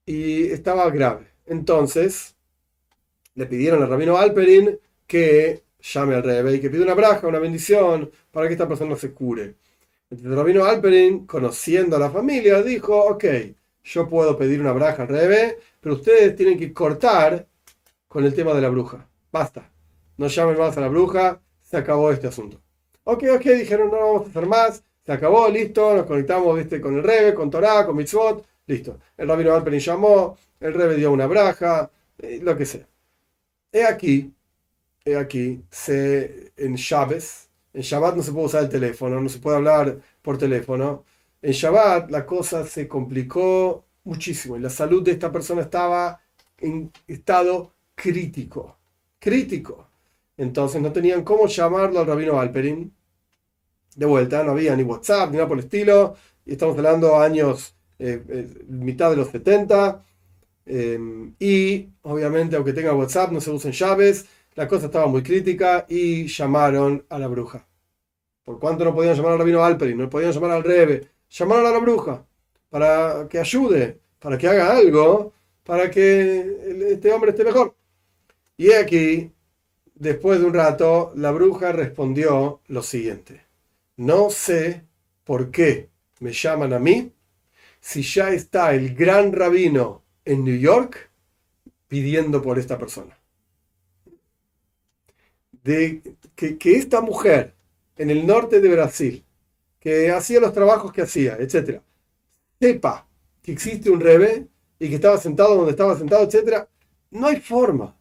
y 0.06 0.48
estaba 0.48 0.89
grave 0.89 1.36
entonces, 1.46 2.36
le 3.36 3.46
pidieron 3.46 3.84
al 3.84 3.89
rabino 3.89 4.18
Alperin 4.18 4.80
que 5.08 5.63
llame 5.82 6.15
al 6.15 6.24
rebe 6.24 6.56
y 6.56 6.62
que 6.62 6.70
pida 6.70 6.84
una 6.84 6.94
braja, 6.96 7.28
una 7.28 7.39
bendición, 7.39 8.12
para 8.32 8.48
que 8.48 8.54
esta 8.54 8.68
persona 8.68 8.96
se 8.96 9.13
cure. 9.13 9.56
El 10.10 10.36
rabino 10.36 10.65
Alperin, 10.65 11.26
conociendo 11.28 11.96
a 11.96 12.00
la 12.00 12.10
familia, 12.12 12.62
dijo, 12.63 12.98
ok, 12.98 13.26
yo 13.84 14.10
puedo 14.10 14.38
pedir 14.38 14.62
una 14.62 14.72
braja 14.74 15.04
al 15.04 15.10
rebe, 15.10 15.60
pero 15.80 15.96
ustedes 15.96 16.36
tienen 16.36 16.58
que 16.58 16.74
cortar 16.74 17.48
con 18.15 18.23
el 18.23 18.34
tema 18.34 18.54
de 18.54 18.62
la 18.62 18.69
bruja. 18.69 19.10
Basta. 19.30 19.69
No 20.15 20.28
llamen 20.28 20.58
más 20.58 20.78
a 20.78 20.80
la 20.80 20.88
bruja, 20.88 21.41
se 21.62 21.75
acabó 21.75 22.13
este 22.13 22.28
asunto. 22.28 22.62
Ok, 23.04 23.25
ok, 23.36 23.41
dijeron, 23.41 23.91
no 23.91 23.97
vamos 23.97 24.28
a 24.28 24.30
hacer 24.30 24.45
más, 24.45 24.82
se 25.06 25.12
acabó, 25.12 25.49
listo, 25.49 25.93
nos 25.93 26.06
conectamos 26.06 26.56
¿viste? 26.56 26.80
con 26.80 26.95
el 26.95 27.04
rebe, 27.04 27.34
con 27.34 27.49
Torah, 27.49 27.86
con 27.86 27.97
mitzvot, 27.97 28.47
listo. 28.67 28.97
El 29.17 29.28
rabino 29.28 29.54
Alperin 29.54 29.82
llamó, 29.82 30.38
el 30.62 30.73
rebe 30.73 30.95
dio 30.95 31.12
una 31.12 31.28
braja, 31.28 31.91
eh, 32.17 32.39
lo 32.41 32.56
que 32.56 32.65
sea. 32.65 32.88
He 33.73 33.84
aquí, 33.84 34.34
he 35.04 35.17
aquí, 35.17 35.62
se, 35.69 36.54
en 36.56 36.75
Shabbat, 36.75 37.21
en 37.73 37.82
Shabbat 37.82 38.15
no 38.15 38.23
se 38.23 38.32
puede 38.32 38.45
usar 38.45 38.63
el 38.63 38.69
teléfono, 38.69 39.19
no 39.19 39.28
se 39.28 39.39
puede 39.39 39.58
hablar 39.58 39.97
por 40.21 40.38
teléfono. 40.38 41.04
En 41.41 41.51
Shabbat 41.51 42.10
la 42.10 42.25
cosa 42.25 42.65
se 42.65 42.88
complicó 42.88 43.84
muchísimo 44.06 44.56
y 44.56 44.62
la 44.62 44.69
salud 44.69 45.04
de 45.04 45.12
esta 45.12 45.34
persona 45.34 45.63
estaba 45.63 46.21
en 46.58 46.93
estado 47.08 47.75
crítico, 47.96 48.78
crítico. 49.20 49.90
Entonces 50.38 50.82
no 50.82 50.92
tenían 50.92 51.24
cómo 51.24 51.48
llamarlo 51.48 52.00
al 52.00 52.08
rabino 52.08 52.40
Alperin. 52.40 52.94
De 53.96 54.06
vuelta, 54.06 54.44
no 54.44 54.52
había 54.52 54.76
ni 54.76 54.84
WhatsApp 54.84 55.32
ni 55.32 55.38
nada 55.38 55.48
por 55.48 55.58
el 55.58 55.64
estilo. 55.64 56.16
Y 56.46 56.54
estamos 56.54 56.78
hablando 56.78 57.18
años, 57.18 57.76
eh, 57.98 58.24
eh, 58.30 58.66
mitad 58.68 59.10
de 59.10 59.18
los 59.18 59.30
70 59.30 60.06
Em, 60.66 61.36
y 61.40 61.90
obviamente, 62.04 62.56
aunque 62.56 62.74
tenga 62.74 62.94
WhatsApp, 62.94 63.32
no 63.32 63.40
se 63.42 63.52
usen 63.52 63.72
llaves. 63.72 64.26
La 64.56 64.68
cosa 64.68 64.88
estaba 64.88 65.08
muy 65.08 65.22
crítica 65.24 65.86
y 65.90 66.28
llamaron 66.28 67.06
a 67.10 67.20
la 67.20 67.28
bruja. 67.28 67.68
¿Por 68.44 68.60
cuánto 68.60 68.86
no 68.86 68.96
podían 68.96 69.16
llamar 69.16 69.34
al 69.34 69.40
rabino 69.40 69.64
Alperin? 69.64 69.98
No 69.98 70.10
podían 70.10 70.32
llamar 70.32 70.52
al 70.52 70.64
Rebe. 70.64 71.10
Llamaron 71.30 71.66
a 71.68 71.72
la 71.72 71.80
bruja 71.80 72.26
para 72.70 73.28
que 73.30 73.40
ayude, 73.40 74.02
para 74.20 74.38
que 74.38 74.48
haga 74.48 74.78
algo, 74.78 75.34
para 75.64 75.90
que 75.92 76.92
este 76.92 77.12
hombre 77.12 77.32
esté 77.32 77.44
mejor. 77.44 77.76
Y 78.58 78.72
aquí, 78.72 79.32
después 79.96 80.39
de 80.39 80.46
un 80.46 80.54
rato, 80.54 81.12
la 81.15 81.32
bruja 81.32 81.72
respondió 81.72 82.62
lo 82.68 82.82
siguiente. 82.82 83.46
No 83.98 84.30
sé 84.30 84.84
por 85.24 85.52
qué 85.52 85.89
me 86.20 86.32
llaman 86.32 86.74
a 86.74 86.80
mí 86.80 87.12
si 87.80 88.02
ya 88.02 88.32
está 88.32 88.74
el 88.74 88.96
gran 88.96 89.32
rabino 89.32 90.04
en 90.24 90.44
New 90.44 90.58
York 90.58 91.10
pidiendo 91.88 92.41
por 92.41 92.58
esta 92.58 92.78
persona. 92.78 93.18
De 95.63 96.02
que, 96.36 96.58
que 96.58 96.78
esta 96.78 97.02
mujer 97.02 97.54
en 97.98 98.10
el 98.10 98.26
norte 98.26 98.60
de 98.60 98.70
Brasil, 98.70 99.24
que 99.80 100.12
hacía 100.12 100.39
los 100.39 100.54
trabajos 100.54 100.91
que 100.91 101.02
hacía, 101.02 101.38
etc., 101.39 101.82
sepa 102.60 103.08
que 103.41 103.52
existe 103.52 103.89
un 103.89 104.00
rebe 104.00 104.48
y 104.80 104.89
que 104.89 104.96
estaba 104.96 105.18
sentado 105.18 105.56
donde 105.56 105.72
estaba 105.72 105.98
sentado, 105.98 106.24
etc., 106.24 106.65
no 107.12 107.28
hay 107.28 107.39
forma. 107.39 107.96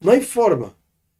No 0.00 0.12
hay 0.12 0.20
forma. 0.22 0.74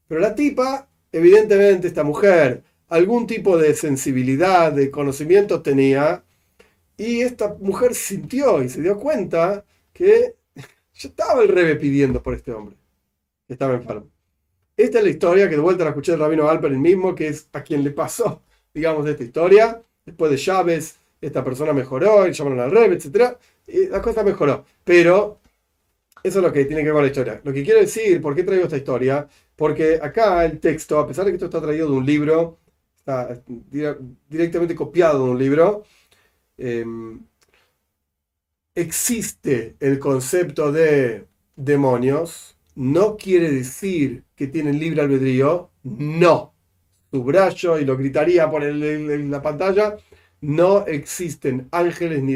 Pero 0.08 0.20
la 0.20 0.34
tipa, 0.34 0.88
evidentemente, 1.12 1.86
esta 1.86 2.02
mujer, 2.02 2.64
algún 2.88 3.26
tipo 3.26 3.58
de 3.58 3.74
sensibilidad, 3.74 4.72
de 4.72 4.90
conocimiento 4.90 5.62
tenía, 5.62 6.24
y 6.96 7.20
esta 7.22 7.56
mujer 7.60 7.94
sintió 7.94 8.62
y 8.62 8.68
se 8.68 8.82
dio 8.82 8.98
cuenta 8.98 9.64
que 9.92 10.36
ya 10.54 11.08
estaba 11.08 11.42
el 11.42 11.48
rebe 11.48 11.76
pidiendo 11.76 12.22
por 12.22 12.34
este 12.34 12.52
hombre, 12.52 12.76
estaba 13.48 13.74
enfermo. 13.74 14.08
Esta 14.76 14.98
es 14.98 15.04
la 15.04 15.10
historia 15.10 15.48
que 15.48 15.56
de 15.56 15.60
vuelta 15.60 15.84
la 15.84 15.90
escuché 15.90 16.12
del 16.12 16.20
rabino 16.20 16.48
Alper 16.48 16.72
el 16.72 16.78
mismo, 16.78 17.14
que 17.14 17.28
es 17.28 17.48
a 17.52 17.62
quien 17.62 17.84
le 17.84 17.90
pasó, 17.90 18.42
digamos, 18.74 19.06
esta 19.06 19.22
historia. 19.22 19.82
Después 20.06 20.30
de 20.30 20.38
Chávez, 20.38 20.96
esta 21.20 21.44
persona 21.44 21.72
mejoró, 21.72 22.26
y 22.26 22.32
llamaron 22.32 22.60
al 22.60 22.70
rebe, 22.70 22.96
etc. 22.96 23.36
Y 23.66 23.86
la 23.88 24.00
cosa 24.00 24.22
mejoró. 24.22 24.64
Pero 24.84 25.39
eso 26.22 26.38
es 26.38 26.44
lo 26.44 26.52
que 26.52 26.64
tiene 26.64 26.82
que 26.82 26.86
ver 26.88 26.94
con 26.94 27.02
la 27.02 27.08
historia. 27.08 27.40
Lo 27.44 27.52
que 27.52 27.62
quiero 27.64 27.80
decir, 27.80 28.20
¿por 28.20 28.34
qué 28.34 28.42
traigo 28.44 28.64
esta 28.64 28.76
historia? 28.76 29.28
Porque 29.56 29.98
acá 30.02 30.44
el 30.44 30.58
texto, 30.60 30.98
a 30.98 31.06
pesar 31.06 31.24
de 31.24 31.32
que 31.32 31.36
esto 31.36 31.46
está 31.46 31.60
traído 31.60 31.88
de 31.90 31.96
un 31.96 32.06
libro, 32.06 32.58
está 32.96 33.42
directamente 34.28 34.74
copiado 34.74 35.24
de 35.24 35.30
un 35.32 35.38
libro, 35.38 35.84
em, 36.58 37.20
existe 38.74 39.76
el 39.80 39.98
concepto 39.98 40.72
de 40.72 41.26
demonios, 41.56 42.56
no 42.74 43.16
quiere 43.16 43.50
decir 43.50 44.24
que 44.36 44.46
tienen 44.46 44.78
libre 44.78 45.02
albedrío, 45.02 45.70
no. 45.82 46.54
Subrayo 47.10 47.78
y 47.78 47.84
lo 47.84 47.96
gritaría 47.96 48.50
por 48.50 48.62
la 48.62 49.42
pantalla, 49.42 49.96
no 50.40 50.86
existen 50.86 51.68
ángeles 51.72 52.22
ni, 52.22 52.34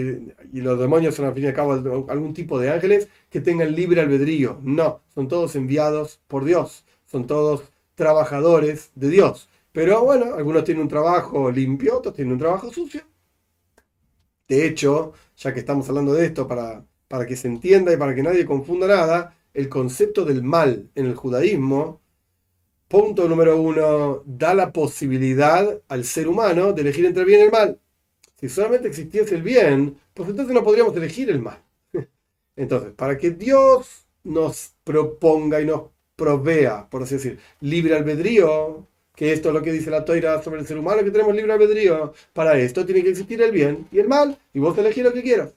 y 0.52 0.60
los 0.60 0.78
demonios 0.78 1.14
son 1.14 1.26
al 1.26 1.34
fin 1.34 1.44
y 1.44 1.46
al 1.46 1.54
cabo 1.54 1.72
algún 2.08 2.34
tipo 2.34 2.58
de 2.58 2.70
ángeles 2.70 3.08
que 3.34 3.40
tengan 3.40 3.74
libre 3.74 4.00
albedrío. 4.00 4.60
No, 4.62 5.02
son 5.12 5.26
todos 5.26 5.56
enviados 5.56 6.20
por 6.28 6.44
Dios, 6.44 6.84
son 7.04 7.26
todos 7.26 7.64
trabajadores 7.96 8.92
de 8.94 9.08
Dios. 9.08 9.48
Pero 9.72 10.04
bueno, 10.04 10.36
algunos 10.36 10.62
tienen 10.62 10.84
un 10.84 10.88
trabajo 10.88 11.50
limpio, 11.50 11.98
otros 11.98 12.14
tienen 12.14 12.34
un 12.34 12.38
trabajo 12.38 12.72
sucio. 12.72 13.02
De 14.46 14.64
hecho, 14.64 15.14
ya 15.36 15.52
que 15.52 15.58
estamos 15.58 15.88
hablando 15.88 16.14
de 16.14 16.26
esto, 16.26 16.46
para, 16.46 16.84
para 17.08 17.26
que 17.26 17.34
se 17.34 17.48
entienda 17.48 17.92
y 17.92 17.96
para 17.96 18.14
que 18.14 18.22
nadie 18.22 18.46
confunda 18.46 18.86
nada, 18.86 19.36
el 19.52 19.68
concepto 19.68 20.24
del 20.24 20.44
mal 20.44 20.88
en 20.94 21.06
el 21.06 21.16
judaísmo, 21.16 22.00
punto 22.86 23.28
número 23.28 23.60
uno, 23.60 24.22
da 24.26 24.54
la 24.54 24.72
posibilidad 24.72 25.82
al 25.88 26.04
ser 26.04 26.28
humano 26.28 26.72
de 26.72 26.82
elegir 26.82 27.04
entre 27.04 27.22
el 27.22 27.26
bien 27.26 27.40
y 27.40 27.42
el 27.42 27.50
mal. 27.50 27.80
Si 28.36 28.48
solamente 28.48 28.86
existiese 28.86 29.34
el 29.34 29.42
bien, 29.42 29.98
pues 30.14 30.28
entonces 30.28 30.54
no 30.54 30.62
podríamos 30.62 30.96
elegir 30.96 31.30
el 31.30 31.40
mal. 31.40 31.64
Entonces, 32.56 32.92
para 32.94 33.18
que 33.18 33.30
Dios 33.30 34.06
nos 34.24 34.74
proponga 34.84 35.60
y 35.60 35.66
nos 35.66 35.90
provea, 36.16 36.88
por 36.88 37.02
así 37.02 37.14
decir, 37.16 37.38
libre 37.60 37.96
albedrío, 37.96 38.86
que 39.14 39.32
esto 39.32 39.48
es 39.48 39.54
lo 39.54 39.62
que 39.62 39.72
dice 39.72 39.90
la 39.90 40.04
toira 40.04 40.42
sobre 40.42 40.60
el 40.60 40.66
ser 40.66 40.78
humano, 40.78 41.04
que 41.04 41.10
tenemos 41.10 41.34
libre 41.34 41.52
albedrío, 41.52 42.12
para 42.32 42.58
esto 42.58 42.84
tiene 42.86 43.02
que 43.02 43.10
existir 43.10 43.40
el 43.42 43.52
bien 43.52 43.86
y 43.92 43.98
el 44.00 44.08
mal, 44.08 44.38
y 44.52 44.58
vos 44.60 44.76
elegís 44.78 45.04
lo 45.04 45.12
que 45.12 45.22
quieras. 45.22 45.54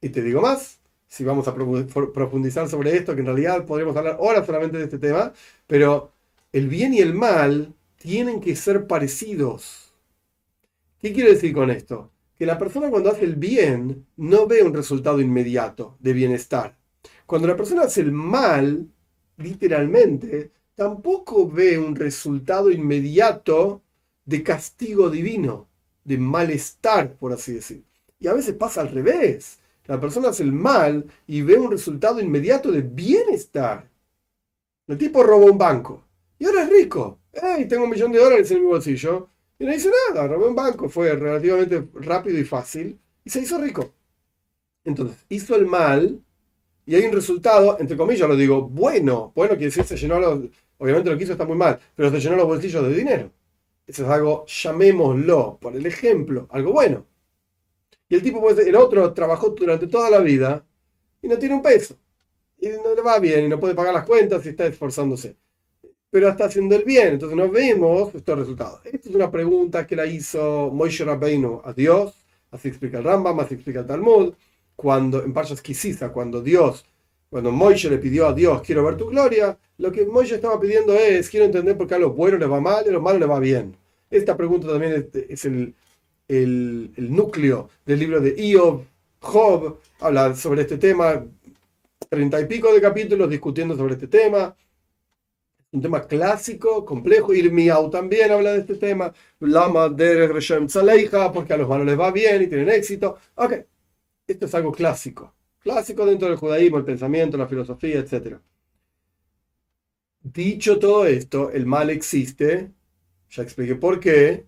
Y 0.00 0.10
te 0.10 0.22
digo 0.22 0.40
más, 0.40 0.80
si 1.08 1.24
vamos 1.24 1.48
a 1.48 1.54
profundizar 1.54 2.68
sobre 2.68 2.96
esto, 2.96 3.14
que 3.14 3.20
en 3.20 3.26
realidad 3.26 3.66
podríamos 3.66 3.96
hablar 3.96 4.16
horas 4.20 4.46
solamente 4.46 4.78
de 4.78 4.84
este 4.84 4.98
tema, 4.98 5.32
pero 5.66 6.12
el 6.52 6.68
bien 6.68 6.94
y 6.94 7.00
el 7.00 7.14
mal 7.14 7.74
tienen 7.96 8.40
que 8.40 8.56
ser 8.56 8.86
parecidos. 8.86 9.92
¿Qué 11.00 11.12
quiere 11.12 11.30
decir 11.32 11.52
con 11.52 11.70
esto? 11.70 12.11
Que 12.42 12.46
la 12.46 12.58
persona 12.58 12.90
cuando 12.90 13.08
hace 13.08 13.24
el 13.24 13.36
bien 13.36 14.04
no 14.16 14.48
ve 14.48 14.64
un 14.64 14.74
resultado 14.74 15.20
inmediato 15.20 15.96
de 16.00 16.12
bienestar. 16.12 16.76
Cuando 17.24 17.46
la 17.46 17.56
persona 17.56 17.82
hace 17.82 18.00
el 18.00 18.10
mal, 18.10 18.88
literalmente, 19.36 20.50
tampoco 20.74 21.48
ve 21.48 21.78
un 21.78 21.94
resultado 21.94 22.72
inmediato 22.72 23.82
de 24.24 24.42
castigo 24.42 25.08
divino, 25.08 25.68
de 26.02 26.18
malestar, 26.18 27.14
por 27.14 27.32
así 27.32 27.52
decir. 27.52 27.84
Y 28.18 28.26
a 28.26 28.32
veces 28.32 28.56
pasa 28.56 28.80
al 28.80 28.88
revés. 28.88 29.60
La 29.86 30.00
persona 30.00 30.30
hace 30.30 30.42
el 30.42 30.50
mal 30.50 31.06
y 31.28 31.42
ve 31.42 31.56
un 31.56 31.70
resultado 31.70 32.20
inmediato 32.20 32.72
de 32.72 32.82
bienestar. 32.82 33.88
El 34.88 34.98
tipo 34.98 35.22
robó 35.22 35.46
un 35.46 35.58
banco 35.58 36.02
y 36.40 36.46
ahora 36.46 36.64
es 36.64 36.70
rico. 36.70 37.20
¡Ey! 37.32 37.68
Tengo 37.68 37.84
un 37.84 37.90
millón 37.90 38.10
de 38.10 38.18
dólares 38.18 38.50
en 38.50 38.62
mi 38.62 38.66
bolsillo. 38.66 39.28
Y 39.62 39.64
no 39.64 39.72
hizo 39.72 39.90
nada. 40.08 40.26
Robó 40.26 40.48
un 40.48 40.56
banco. 40.56 40.88
Fue 40.88 41.14
relativamente 41.14 41.86
rápido 41.94 42.36
y 42.36 42.42
fácil 42.42 42.98
y 43.24 43.30
se 43.30 43.40
hizo 43.40 43.58
rico. 43.58 43.94
Entonces, 44.84 45.24
hizo 45.28 45.54
el 45.54 45.66
mal 45.66 46.20
y 46.84 46.96
hay 46.96 47.04
un 47.04 47.12
resultado, 47.12 47.78
entre 47.78 47.96
comillas 47.96 48.28
lo 48.28 48.34
digo, 48.34 48.62
bueno. 48.62 49.30
Bueno 49.36 49.50
quiere 49.50 49.66
decir 49.66 49.84
se 49.84 49.96
llenó 49.96 50.18
los, 50.18 50.40
Obviamente 50.78 51.10
lo 51.10 51.16
que 51.16 51.22
hizo 51.22 51.34
está 51.34 51.44
muy 51.46 51.56
mal, 51.56 51.78
pero 51.94 52.10
se 52.10 52.18
llenó 52.18 52.34
los 52.34 52.46
bolsillos 52.46 52.82
de 52.82 52.92
dinero. 52.92 53.30
Eso 53.86 54.02
es 54.02 54.08
algo, 54.08 54.44
llamémoslo, 54.46 55.58
por 55.60 55.76
el 55.76 55.86
ejemplo, 55.86 56.48
algo 56.50 56.72
bueno. 56.72 57.06
Y 58.08 58.16
el 58.16 58.22
tipo 58.22 58.40
puede 58.40 58.56
ser, 58.56 58.68
el 58.68 58.74
otro 58.74 59.12
trabajó 59.14 59.50
durante 59.50 59.86
toda 59.86 60.10
la 60.10 60.18
vida 60.18 60.66
y 61.22 61.28
no 61.28 61.38
tiene 61.38 61.54
un 61.54 61.62
peso. 61.62 61.96
Y 62.58 62.68
no 62.68 62.96
le 62.96 63.00
va 63.00 63.20
bien 63.20 63.44
y 63.44 63.48
no 63.48 63.60
puede 63.60 63.76
pagar 63.76 63.94
las 63.94 64.06
cuentas 64.06 64.44
y 64.44 64.48
está 64.48 64.66
esforzándose. 64.66 65.36
Pero 66.12 66.28
está 66.28 66.44
haciendo 66.44 66.76
el 66.76 66.84
bien, 66.84 67.14
entonces 67.14 67.36
no 67.36 67.50
vemos 67.50 68.14
estos 68.14 68.38
resultados. 68.38 68.80
Esta 68.84 69.08
es 69.08 69.14
una 69.14 69.30
pregunta 69.30 69.86
que 69.86 69.96
la 69.96 70.06
hizo 70.06 70.70
Moishe 70.72 71.04
Rabbeinu 71.04 71.62
a 71.64 71.72
Dios, 71.72 72.14
así 72.52 72.68
explica 72.68 72.98
el 72.98 73.04
Rambam, 73.04 73.40
así 73.40 73.54
explica 73.54 73.80
el 73.80 73.86
Talmud, 73.86 74.34
cuando, 74.76 75.24
en 75.24 75.32
Parshas 75.32 75.62
Kisisa, 75.62 76.12
cuando 76.12 76.40
Dios 76.40 76.84
cuando 77.32 77.50
Moisés 77.50 77.90
le 77.90 77.96
pidió 77.96 78.26
a 78.28 78.34
Dios, 78.34 78.60
quiero 78.60 78.84
ver 78.84 78.98
tu 78.98 79.06
gloria, 79.06 79.56
lo 79.78 79.90
que 79.90 80.04
Moisés 80.04 80.34
estaba 80.34 80.60
pidiendo 80.60 80.92
es, 80.92 81.30
quiero 81.30 81.46
entender 81.46 81.78
por 81.78 81.86
qué 81.86 81.94
a 81.94 81.98
los 81.98 82.14
buenos 82.14 82.38
les 82.38 82.50
va 82.50 82.60
mal 82.60 82.84
y 82.84 82.90
a 82.90 82.92
los 82.92 83.00
malos 83.00 83.20
les 83.20 83.30
va 83.30 83.40
bien. 83.40 83.74
Esta 84.10 84.36
pregunta 84.36 84.68
también 84.68 85.08
es, 85.30 85.44
el, 85.46 85.74
el, 86.28 86.92
núcleo 86.94 87.70
del 87.86 88.00
libro 88.00 88.20
de 88.20 88.34
Iob, 88.36 88.82
Job, 89.20 89.78
habla 90.00 90.36
sobre 90.36 90.60
este 90.60 90.76
tema, 90.76 91.24
treinta 92.10 92.38
y 92.38 92.44
pico 92.44 92.70
de 92.70 92.82
capítulos 92.82 93.30
discutiendo 93.30 93.78
sobre 93.78 93.94
este 93.94 94.08
tema. 94.08 94.54
Un 95.72 95.80
tema 95.82 96.06
clásico, 96.06 96.84
complejo. 96.84 97.34
Irmiau 97.34 97.90
también 97.90 98.30
habla 98.30 98.52
de 98.52 98.60
este 98.60 98.76
tema. 98.76 99.12
Lama 99.40 99.88
de 99.88 100.28
Reshem 100.28 100.66
porque 101.34 101.52
a 101.54 101.56
los 101.56 101.68
malos 101.68 101.86
les 101.86 101.98
va 101.98 102.10
bien 102.12 102.42
y 102.42 102.46
tienen 102.46 102.68
éxito. 102.70 103.18
Ok, 103.36 103.52
esto 104.26 104.46
es 104.46 104.54
algo 104.54 104.72
clásico 104.72 105.34
clásico 105.62 106.04
dentro 106.04 106.28
del 106.28 106.36
judaísmo, 106.36 106.78
el 106.78 106.84
pensamiento, 106.84 107.36
la 107.36 107.46
filosofía, 107.48 108.00
etc. 108.00 108.38
Dicho 110.22 110.78
todo 110.78 111.06
esto, 111.06 111.50
el 111.50 111.66
mal 111.66 111.90
existe, 111.90 112.70
ya 113.30 113.42
expliqué 113.42 113.74
por 113.76 114.00
qué, 114.00 114.46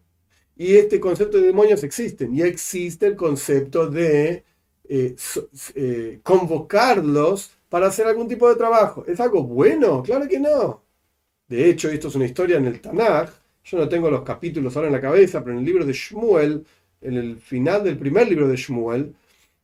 y 0.57 0.77
este 0.77 1.01
concepto 1.01 1.39
de 1.39 1.49
demonios 1.49 1.83
existe, 1.85 2.29
y 2.33 2.43
existe 2.43 3.07
el 3.07 3.17
concepto 3.17 3.89
de 3.89 4.45
eh, 4.85 5.17
eh, 5.75 6.21
convocarlos 6.23 7.53
para 7.69 7.89
hacer 7.89 8.07
algún 8.07 8.29
tipo 8.29 8.49
de 8.49 8.57
trabajo. 8.57 9.05
¿Es 9.07 9.21
algo 9.21 9.43
bueno? 9.45 10.03
Claro 10.03 10.29
que 10.29 10.39
no. 10.39 10.84
De 11.49 11.69
hecho, 11.69 11.91
esto 11.91 12.09
es 12.09 12.15
una 12.15 12.25
historia 12.25 12.57
en 12.57 12.67
el 12.67 12.81
Tanaj, 12.81 13.31
yo 13.65 13.79
no 13.79 13.89
tengo 13.89 14.11
los 14.11 14.23
capítulos 14.23 14.77
ahora 14.77 14.89
en 14.89 14.95
la 14.95 15.01
cabeza, 15.01 15.43
pero 15.43 15.53
en 15.53 15.61
el 15.61 15.65
libro 15.65 15.85
de 15.85 15.93
Shmuel, 15.93 16.65
en 17.01 17.15
el 17.17 17.37
final 17.39 17.85
del 17.85 17.97
primer 17.99 18.29
libro 18.29 18.49
de 18.49 18.57
Shmuel, 18.57 19.15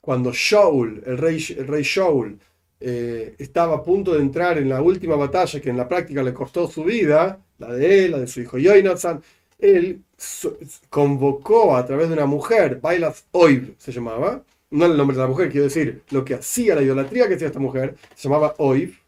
cuando 0.00 0.32
Shaul, 0.32 1.02
el 1.06 1.18
rey, 1.18 1.44
el 1.56 1.66
rey 1.66 1.82
Shaul, 1.82 2.38
eh, 2.80 3.34
estaba 3.38 3.76
a 3.76 3.82
punto 3.82 4.14
de 4.14 4.20
entrar 4.20 4.56
en 4.56 4.68
la 4.70 4.80
última 4.80 5.16
batalla 5.16 5.60
que 5.60 5.68
en 5.68 5.76
la 5.76 5.86
práctica 5.88 6.22
le 6.22 6.32
costó 6.32 6.66
su 6.66 6.84
vida, 6.84 7.38
la 7.58 7.74
de 7.74 8.06
él, 8.06 8.12
la 8.12 8.18
de 8.20 8.26
su 8.26 8.40
hijo 8.40 8.56
Yoinathan, 8.56 9.22
él 9.58 10.02
convocó 10.88 11.76
a 11.76 11.84
través 11.84 12.08
de 12.08 12.14
una 12.14 12.26
mujer, 12.26 12.80
Bailas 12.80 13.26
Oiv 13.32 13.74
se 13.78 13.92
llamaba, 13.92 14.42
no 14.70 14.86
el 14.86 14.96
nombre 14.96 15.16
de 15.16 15.22
la 15.22 15.28
mujer, 15.28 15.50
quiero 15.50 15.64
decir, 15.64 16.02
lo 16.10 16.24
que 16.24 16.34
hacía 16.34 16.74
la 16.74 16.82
idolatría 16.82 17.28
que 17.28 17.34
hacía 17.34 17.48
esta 17.48 17.58
mujer, 17.58 17.96
se 18.14 18.28
llamaba 18.28 18.54
Oiv. 18.58 18.99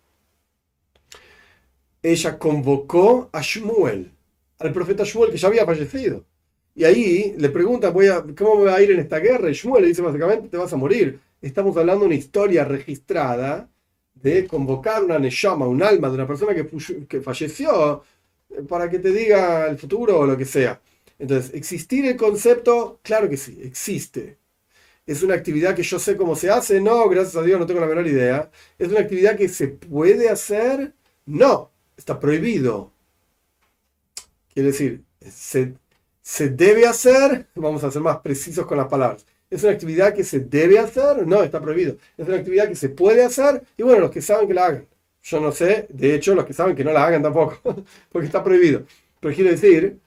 Ella 2.02 2.38
convocó 2.38 3.30
a 3.32 3.40
Shmuel, 3.42 4.10
al 4.58 4.72
profeta 4.72 5.04
Shmuel 5.04 5.30
que 5.30 5.38
ya 5.38 5.48
había 5.48 5.66
fallecido. 5.66 6.24
Y 6.74 6.84
ahí 6.84 7.34
le 7.38 7.50
pregunta, 7.50 7.90
voy 7.90 8.08
a, 8.08 8.24
¿cómo 8.36 8.64
va 8.64 8.76
a 8.76 8.82
ir 8.82 8.92
en 8.92 9.00
esta 9.00 9.18
guerra? 9.18 9.50
Y 9.50 9.54
Shmuel 9.54 9.82
le 9.82 9.88
dice 9.88 10.02
básicamente, 10.02 10.48
te 10.48 10.56
vas 10.56 10.72
a 10.72 10.76
morir. 10.76 11.20
Estamos 11.40 11.76
hablando 11.76 12.00
de 12.02 12.06
una 12.06 12.14
historia 12.16 12.64
registrada 12.64 13.68
de 14.14 14.46
convocar 14.46 15.02
una 15.04 15.18
neshama, 15.18 15.66
un 15.66 15.82
alma 15.82 16.08
de 16.08 16.14
una 16.14 16.26
persona 16.26 16.54
que, 16.54 16.66
que 17.08 17.20
falleció, 17.20 18.02
eh, 18.50 18.62
para 18.68 18.88
que 18.90 18.98
te 18.98 19.10
diga 19.10 19.66
el 19.66 19.78
futuro 19.78 20.20
o 20.20 20.26
lo 20.26 20.36
que 20.36 20.44
sea. 20.44 20.80
Entonces, 21.18 21.54
¿existir 21.54 22.06
el 22.06 22.16
concepto? 22.16 23.00
Claro 23.02 23.28
que 23.28 23.36
sí, 23.36 23.60
existe. 23.62 24.38
¿Es 25.06 25.22
una 25.22 25.34
actividad 25.34 25.74
que 25.74 25.82
yo 25.82 25.98
sé 25.98 26.16
cómo 26.16 26.36
se 26.36 26.50
hace? 26.50 26.80
No, 26.80 27.08
gracias 27.08 27.36
a 27.36 27.42
Dios 27.42 27.58
no 27.60 27.66
tengo 27.66 27.80
la 27.80 27.86
menor 27.86 28.06
idea. 28.06 28.50
¿Es 28.78 28.88
una 28.90 29.00
actividad 29.00 29.36
que 29.36 29.48
se 29.48 29.68
puede 29.68 30.28
hacer? 30.30 30.94
No, 31.26 31.71
está 31.96 32.18
prohibido. 32.18 32.92
Quiere 34.52 34.68
decir, 34.70 35.04
se, 35.20 35.74
se 36.20 36.50
debe 36.50 36.86
hacer, 36.86 37.48
vamos 37.54 37.84
a 37.84 37.90
ser 37.90 38.02
más 38.02 38.18
precisos 38.18 38.66
con 38.66 38.78
las 38.78 38.88
palabras. 38.88 39.26
¿Es 39.50 39.62
una 39.64 39.72
actividad 39.72 40.14
que 40.14 40.24
se 40.24 40.40
debe 40.40 40.78
hacer? 40.78 41.26
No, 41.26 41.42
está 41.42 41.60
prohibido. 41.60 41.96
Es 42.16 42.26
una 42.26 42.38
actividad 42.38 42.68
que 42.68 42.74
se 42.74 42.88
puede 42.88 43.22
hacer 43.22 43.62
y 43.76 43.82
bueno, 43.82 44.00
los 44.00 44.10
que 44.10 44.22
saben 44.22 44.48
que 44.48 44.54
la 44.54 44.66
hagan. 44.66 44.88
Yo 45.22 45.40
no 45.40 45.52
sé, 45.52 45.86
de 45.90 46.14
hecho, 46.14 46.34
los 46.34 46.44
que 46.44 46.52
saben 46.52 46.74
que 46.74 46.84
no 46.84 46.92
la 46.92 47.04
hagan 47.04 47.22
tampoco, 47.22 47.60
porque 48.10 48.26
está 48.26 48.42
prohibido. 48.42 48.84
Pero 49.20 49.34
quiero 49.34 49.50
decir, 49.50 50.00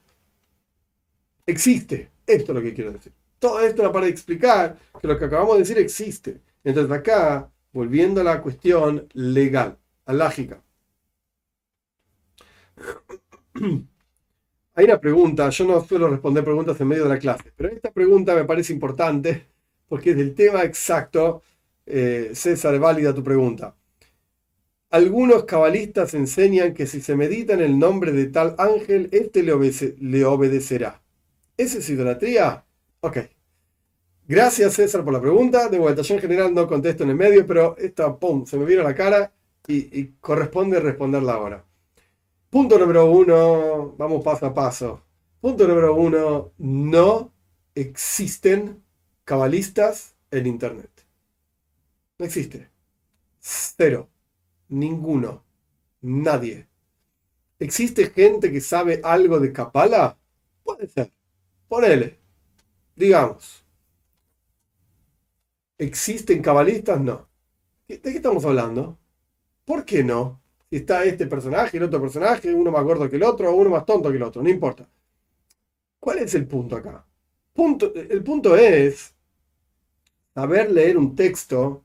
existe. 1.45 2.09
Esto 2.27 2.51
es 2.51 2.55
lo 2.55 2.61
que 2.61 2.73
quiero 2.73 2.91
decir. 2.91 3.13
Todo 3.39 3.61
esto 3.61 3.81
era 3.83 3.91
para 3.91 4.07
explicar 4.07 4.77
que 4.99 5.07
lo 5.07 5.17
que 5.17 5.25
acabamos 5.25 5.55
de 5.55 5.59
decir 5.59 5.77
existe. 5.77 6.41
Entonces 6.63 6.91
acá, 6.91 7.49
volviendo 7.71 8.21
a 8.21 8.23
la 8.23 8.41
cuestión 8.41 9.07
legal, 9.13 9.77
alágica. 10.05 10.61
Hay 14.75 14.85
una 14.85 14.99
pregunta, 14.99 15.49
yo 15.49 15.65
no 15.65 15.83
suelo 15.85 16.09
responder 16.09 16.43
preguntas 16.43 16.79
en 16.81 16.87
medio 16.87 17.03
de 17.03 17.09
la 17.09 17.19
clase, 17.19 17.51
pero 17.55 17.69
esta 17.69 17.91
pregunta 17.91 18.35
me 18.35 18.45
parece 18.45 18.73
importante 18.73 19.47
porque 19.87 20.11
es 20.11 20.17
del 20.17 20.35
tema 20.35 20.63
exacto. 20.63 21.41
Eh, 21.85 22.31
César, 22.33 22.79
válida 22.79 23.13
tu 23.13 23.23
pregunta. 23.23 23.75
Algunos 24.89 25.43
cabalistas 25.45 26.15
enseñan 26.15 26.73
que 26.73 26.87
si 26.87 26.99
se 26.99 27.15
medita 27.15 27.53
en 27.53 27.61
el 27.61 27.77
nombre 27.77 28.11
de 28.11 28.25
tal 28.27 28.55
ángel, 28.57 29.09
éste 29.11 29.43
le, 29.43 29.53
le 29.99 30.25
obedecerá. 30.25 31.03
¿Esa 31.57 31.79
es 31.79 31.89
idolatría? 31.89 32.65
Ok. 33.01 33.17
Gracias 34.27 34.73
César 34.75 35.03
por 35.03 35.13
la 35.13 35.21
pregunta. 35.21 35.67
De 35.69 35.79
vuelta, 35.79 36.01
yo 36.03 36.15
en 36.15 36.21
general 36.21 36.53
no 36.53 36.67
contesto 36.67 37.03
en 37.03 37.11
el 37.11 37.15
medio, 37.15 37.45
pero 37.47 37.75
esta, 37.77 38.17
pum, 38.17 38.45
se 38.45 38.57
me 38.57 38.65
vino 38.65 38.81
a 38.81 38.83
la 38.83 38.95
cara 38.95 39.31
y, 39.67 39.99
y 39.99 40.15
corresponde 40.19 40.79
responderla 40.79 41.33
ahora. 41.33 41.64
Punto 42.55 42.79
número 42.79 43.11
uno, 43.11 43.95
vamos 43.97 44.23
paso 44.23 44.45
a 44.45 44.53
paso. 44.53 45.03
Punto 45.41 45.67
número 45.67 45.93
uno, 45.93 46.53
no 46.57 47.33
existen 47.75 48.81
cabalistas 49.25 50.15
en 50.31 50.47
Internet. 50.47 50.89
No 52.17 52.25
existe. 52.25 52.69
Cero. 53.41 54.09
Ninguno. 54.69 55.43
Nadie. 55.99 56.69
¿Existe 57.59 58.09
gente 58.09 58.49
que 58.49 58.61
sabe 58.61 59.01
algo 59.03 59.41
de 59.41 59.51
Kabbalah? 59.51 60.17
Puede 60.63 60.87
ser. 60.87 61.11
Ponele. 61.67 62.21
Digamos. 62.95 63.65
¿Existen 65.77 66.41
cabalistas? 66.41 67.01
No. 67.01 67.27
¿De 67.89 67.99
qué 67.99 68.11
estamos 68.11 68.45
hablando? 68.45 68.97
¿Por 69.65 69.83
qué 69.83 70.05
no? 70.05 70.44
Está 70.71 71.03
este 71.05 71.27
personaje, 71.27 71.77
el 71.77 71.83
otro 71.83 72.01
personaje, 72.01 72.53
uno 72.53 72.71
más 72.71 72.83
gordo 72.83 73.09
que 73.09 73.15
el 73.15 73.23
otro, 73.23 73.53
uno 73.53 73.69
más 73.69 73.85
tonto 73.85 74.09
que 74.09 74.17
el 74.17 74.23
otro, 74.23 74.41
no 74.41 74.49
importa. 74.49 74.87
¿Cuál 75.99 76.19
es 76.19 76.35
el 76.35 76.47
punto 76.47 76.75
acá? 76.75 77.05
Punto, 77.53 77.93
el 77.95 78.23
punto 78.23 78.55
es 78.55 79.13
saber 80.33 80.71
leer 80.71 80.97
un 80.97 81.15
texto, 81.15 81.83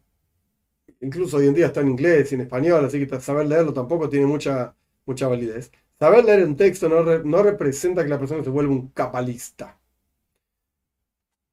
incluso 1.00 1.36
hoy 1.36 1.46
en 1.46 1.54
día 1.54 1.66
está 1.66 1.80
en 1.80 1.90
inglés 1.90 2.32
y 2.32 2.34
en 2.34 2.42
español, 2.42 2.84
así 2.84 3.06
que 3.06 3.20
saber 3.20 3.46
leerlo 3.46 3.72
tampoco 3.72 4.08
tiene 4.08 4.26
mucha, 4.26 4.74
mucha 5.06 5.28
validez. 5.28 5.70
Saber 5.98 6.24
leer 6.24 6.44
un 6.44 6.56
texto 6.56 6.88
no, 6.88 7.02
no 7.18 7.42
representa 7.42 8.02
que 8.02 8.08
la 8.08 8.18
persona 8.18 8.42
se 8.42 8.50
vuelva 8.50 8.72
un 8.72 8.88
capalista. 8.88 9.78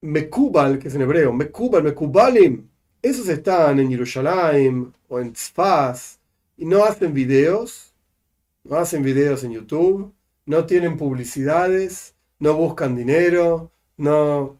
Mekubal, 0.01 0.79
que 0.79 0.87
es 0.87 0.95
en 0.95 1.01
hebreo, 1.01 1.33
Mekubal, 1.33 1.83
Mekubalim, 1.83 2.67
esos 3.01 3.27
están 3.29 3.79
en 3.79 3.89
Jerusalén 3.89 4.93
o 5.07 5.19
en 5.19 5.33
Tzfaz 5.33 6.16
y 6.57 6.65
no 6.65 6.83
hacen 6.83 7.13
videos, 7.13 7.93
no 8.63 8.77
hacen 8.77 9.03
videos 9.03 9.43
en 9.43 9.51
YouTube, 9.51 10.13
no 10.45 10.65
tienen 10.65 10.97
publicidades, 10.97 12.15
no 12.39 12.55
buscan 12.55 12.95
dinero, 12.95 13.71
no... 13.95 14.59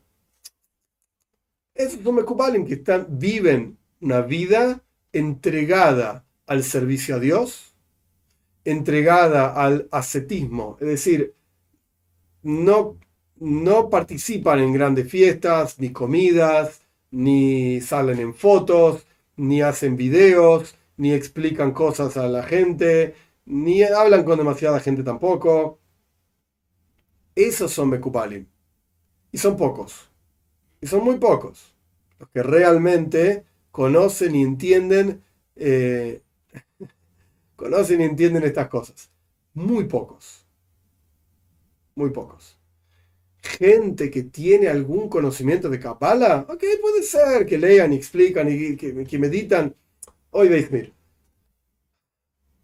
Esos 1.73 2.01
son 2.03 2.15
Mekubalim 2.15 2.65
que 2.65 2.75
están, 2.75 3.07
viven 3.09 3.77
una 4.01 4.21
vida 4.21 4.81
entregada 5.11 6.25
al 6.45 6.63
servicio 6.63 7.15
a 7.15 7.19
Dios, 7.19 7.73
entregada 8.63 9.53
al 9.53 9.87
ascetismo, 9.91 10.77
es 10.79 10.87
decir, 10.87 11.33
no, 12.43 12.97
no 13.39 13.89
participan 13.89 14.59
en 14.59 14.73
grandes 14.73 15.09
fiestas, 15.09 15.79
ni 15.79 15.91
comidas, 15.91 16.81
ni 17.11 17.81
salen 17.81 18.19
en 18.19 18.33
fotos, 18.33 19.05
ni 19.35 19.61
hacen 19.61 19.95
videos, 19.95 20.75
ni 20.97 21.13
explican 21.13 21.71
cosas 21.71 22.17
a 22.17 22.27
la 22.27 22.43
gente, 22.43 23.15
ni 23.45 23.83
hablan 23.83 24.23
con 24.23 24.37
demasiada 24.37 24.79
gente 24.79 25.03
tampoco. 25.03 25.79
Esos 27.35 27.71
son 27.71 27.89
Mekupalim. 27.89 28.45
Y 29.31 29.37
son 29.37 29.55
pocos. 29.55 30.09
Y 30.81 30.87
son 30.87 31.03
muy 31.03 31.17
pocos. 31.17 31.73
Los 32.19 32.29
que 32.29 32.41
realmente 32.41 33.45
conocen 33.71 34.35
y 34.35 34.41
entienden, 34.41 35.23
eh, 35.55 36.21
conocen 37.55 38.01
y 38.01 38.05
entienden 38.05 38.43
estas 38.43 38.67
cosas. 38.67 39.11
Muy 39.53 39.85
pocos. 39.85 40.45
Muy 41.95 42.09
pocos. 42.09 42.57
Gente 43.41 44.09
que 44.09 44.23
tiene 44.23 44.67
algún 44.67 45.09
conocimiento 45.09 45.69
de 45.69 45.79
Kabbalah, 45.79 46.45
ok, 46.49 46.63
puede 46.81 47.03
ser 47.03 47.45
que 47.45 47.57
lean 47.57 47.93
y 47.93 47.97
explican 47.97 48.49
y 48.49 48.75
que 48.75 49.19
meditan 49.19 49.75
Hoy 50.39 50.49
veis, 50.49 50.69
mir. 50.71 50.93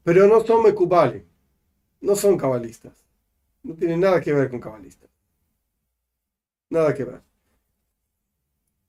Pero 0.06 0.28
no 0.28 0.40
son 0.46 0.64
mecubales, 0.64 1.24
no 2.02 2.16
son 2.16 2.38
cabalistas. 2.38 2.94
No 3.64 3.76
tienen 3.76 4.02
nada 4.02 4.22
que 4.22 4.34
ver 4.34 4.50
con 4.50 4.60
cabalistas. 4.62 5.10
Nada 6.70 6.94
que 6.94 7.06
ver. 7.06 7.22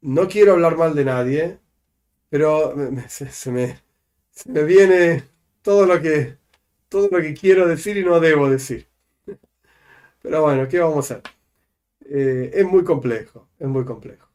No 0.02 0.28
quiero 0.28 0.52
hablar 0.52 0.76
mal 0.76 0.94
de 0.94 1.04
nadie, 1.04 1.58
pero 2.30 2.74
se, 3.08 3.50
me, 3.52 3.78
me 4.46 4.64
viene 4.64 5.24
todo 5.62 5.86
lo 5.86 6.00
que 6.02 6.38
todo 6.88 7.08
lo 7.10 7.20
que 7.22 7.34
quiero 7.34 7.68
decir 7.68 7.96
y 7.98 8.04
no 8.04 8.20
debo 8.20 8.50
decir. 8.50 8.88
Pero 10.22 10.42
bueno, 10.42 10.68
¿qué 10.68 10.78
vamos 10.80 11.10
a 11.10 11.16
hacer? 11.16 11.22
Eh, 12.06 12.50
es 12.54 12.66
muy 12.66 12.84
complejo, 12.84 13.48
es 13.58 13.68
muy 13.68 13.84
complejo. 13.84 14.28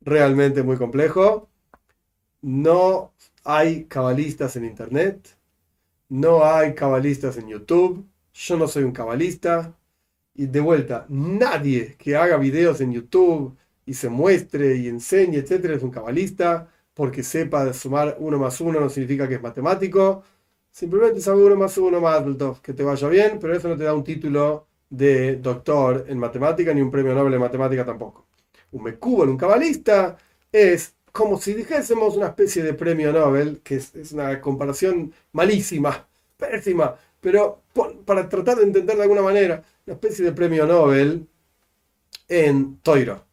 Realmente 0.00 0.62
muy 0.62 0.76
complejo. 0.78 1.48
No 2.42 3.12
hay 3.44 3.84
cabalistas 3.84 4.56
en 4.56 4.64
Internet, 4.64 5.36
no 6.08 6.44
hay 6.44 6.74
cabalistas 6.74 7.36
en 7.38 7.48
YouTube, 7.48 8.06
yo 8.34 8.56
no 8.56 8.68
soy 8.68 8.84
un 8.84 8.92
cabalista. 8.92 9.74
Y 10.34 10.46
de 10.46 10.60
vuelta, 10.60 11.06
nadie 11.08 11.96
que 11.98 12.16
haga 12.16 12.36
videos 12.36 12.80
en 12.80 12.92
YouTube 12.92 13.56
y 13.86 13.94
se 13.94 14.08
muestre 14.08 14.76
y 14.76 14.88
enseñe, 14.88 15.36
etcétera, 15.38 15.74
es 15.74 15.82
un 15.82 15.90
cabalista, 15.90 16.68
porque 16.94 17.22
sepa 17.22 17.72
sumar 17.72 18.16
uno 18.20 18.38
más 18.38 18.60
uno 18.60 18.80
no 18.80 18.88
significa 18.90 19.28
que 19.28 19.36
es 19.36 19.42
matemático. 19.42 20.22
Simplemente 20.70 21.20
sabe 21.20 21.44
uno 21.44 21.56
más 21.56 21.76
uno 21.78 22.00
más 22.00 22.22
que 22.62 22.72
te 22.74 22.84
vaya 22.84 23.08
bien, 23.08 23.38
pero 23.40 23.54
eso 23.54 23.68
no 23.68 23.76
te 23.76 23.84
da 23.84 23.94
un 23.94 24.04
título 24.04 24.66
de 24.90 25.36
doctor 25.36 26.06
en 26.08 26.18
matemática 26.18 26.72
ni 26.74 26.80
un 26.80 26.90
premio 26.90 27.14
Nobel 27.14 27.34
en 27.34 27.40
matemática 27.40 27.84
tampoco. 27.84 28.26
Un 28.72 28.82
mecúbal, 28.84 29.28
un 29.30 29.36
cabalista, 29.36 30.16
es 30.52 30.94
como 31.18 31.40
si 31.40 31.52
dijésemos 31.52 32.16
una 32.16 32.28
especie 32.28 32.62
de 32.62 32.74
premio 32.74 33.12
Nobel, 33.12 33.60
que 33.64 33.74
es, 33.74 34.12
una 34.12 34.40
comparación 34.40 35.12
malísima, 35.32 36.06
pésima, 36.36 36.96
pero 37.20 37.62
para 38.04 38.28
tratar 38.28 38.58
de 38.58 38.62
entender 38.62 38.94
de 38.96 39.02
alguna 39.02 39.22
manera, 39.22 39.64
una 39.84 39.94
especie 39.94 40.24
de 40.24 40.30
premio 40.30 40.64
Nobel 40.64 41.26
en 42.28 42.76
Toiro, 42.82 43.24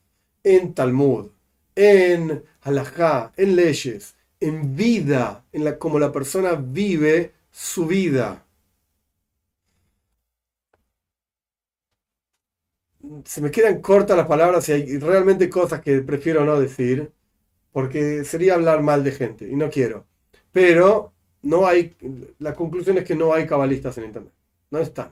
en 0.44 0.74
Talmud, 0.74 1.28
en 1.76 2.44
Halajá, 2.62 3.32
en 3.38 3.56
leyes, 3.56 4.16
en 4.40 4.76
vida, 4.76 5.46
en 5.52 5.64
la, 5.64 5.78
como 5.78 6.00
la 6.00 6.12
persona 6.12 6.56
vive 6.56 7.34
su 7.52 7.86
vida. 7.86 8.48
Se 13.26 13.42
me 13.42 13.52
quedan 13.52 13.80
cortas 13.80 14.18
las 14.18 14.26
palabras 14.26 14.68
y 14.70 14.72
hay 14.72 14.98
realmente 14.98 15.48
cosas 15.52 15.82
que 15.82 16.02
prefiero 16.02 16.44
no 16.46 16.60
decir 16.60 17.12
porque 17.76 18.24
sería 18.24 18.54
hablar 18.54 18.82
mal 18.84 19.04
de 19.04 19.12
gente 19.12 19.50
y 19.50 19.54
no 19.58 19.70
quiero. 19.70 20.06
Pero 20.54 21.12
no 21.42 21.68
hay, 21.68 21.94
la 22.40 22.54
conclusión 22.54 22.98
es 22.98 23.04
que 23.04 23.16
no 23.16 23.34
hay 23.34 23.46
cabalistas 23.46 23.98
en 23.98 24.06
Internet. 24.06 24.32
No 24.72 24.80
están. 24.80 25.12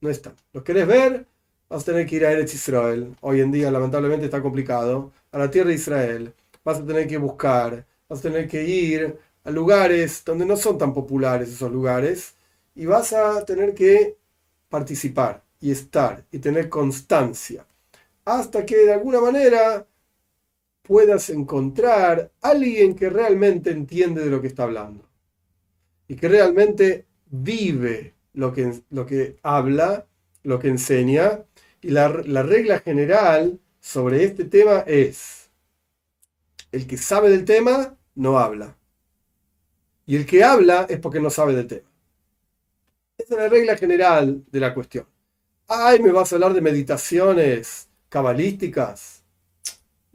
No 0.00 0.08
están. 0.08 0.36
¿Los 0.52 0.62
querés 0.62 0.86
ver? 0.86 1.26
vas 1.68 1.82
a 1.82 1.86
tener 1.86 2.06
que 2.06 2.14
ir 2.14 2.24
a 2.24 2.30
Eretz 2.30 2.54
Israel. 2.54 3.16
Hoy 3.20 3.40
en 3.40 3.50
día, 3.50 3.72
lamentablemente, 3.72 4.26
está 4.26 4.40
complicado. 4.40 5.10
A 5.32 5.38
la 5.38 5.50
tierra 5.50 5.70
de 5.70 5.74
Israel. 5.74 6.32
Vas 6.62 6.78
a 6.78 6.86
tener 6.86 7.08
que 7.08 7.18
buscar, 7.18 7.84
vas 8.08 8.20
a 8.20 8.22
tener 8.22 8.46
que 8.46 8.62
ir 8.62 9.18
a 9.42 9.50
lugares 9.50 10.22
donde 10.24 10.46
no 10.46 10.56
son 10.56 10.78
tan 10.78 10.94
populares 10.94 11.48
esos 11.48 11.72
lugares. 11.72 12.36
Y 12.76 12.86
vas 12.86 13.12
a 13.12 13.44
tener 13.44 13.74
que 13.74 14.16
participar 14.68 15.42
y 15.60 15.72
estar 15.72 16.22
y 16.30 16.38
tener 16.38 16.68
constancia. 16.68 17.66
Hasta 18.24 18.64
que 18.64 18.76
de 18.76 18.92
alguna 18.92 19.20
manera 19.20 19.84
puedas 20.88 21.28
encontrar 21.28 22.32
alguien 22.40 22.96
que 22.96 23.10
realmente 23.10 23.70
entiende 23.70 24.24
de 24.24 24.30
lo 24.30 24.40
que 24.40 24.48
está 24.48 24.62
hablando. 24.64 25.06
Y 26.08 26.16
que 26.16 26.28
realmente 26.28 27.04
vive 27.26 28.14
lo 28.32 28.54
que, 28.54 28.72
lo 28.88 29.04
que 29.04 29.36
habla, 29.42 30.06
lo 30.42 30.58
que 30.58 30.68
enseña. 30.68 31.44
Y 31.82 31.90
la, 31.90 32.08
la 32.08 32.42
regla 32.42 32.80
general 32.80 33.60
sobre 33.80 34.24
este 34.24 34.46
tema 34.46 34.78
es, 34.86 35.50
el 36.72 36.86
que 36.86 36.96
sabe 36.96 37.28
del 37.28 37.44
tema 37.44 37.94
no 38.14 38.38
habla. 38.38 38.78
Y 40.06 40.16
el 40.16 40.24
que 40.24 40.42
habla 40.42 40.86
es 40.88 40.98
porque 41.00 41.20
no 41.20 41.28
sabe 41.28 41.54
del 41.54 41.66
tema. 41.66 41.88
Esa 43.18 43.34
es 43.34 43.40
la 43.40 43.48
regla 43.50 43.76
general 43.76 44.42
de 44.50 44.60
la 44.60 44.72
cuestión. 44.72 45.06
Ay, 45.66 46.00
me 46.00 46.12
vas 46.12 46.32
a 46.32 46.36
hablar 46.36 46.54
de 46.54 46.62
meditaciones 46.62 47.90
cabalísticas. 48.08 49.17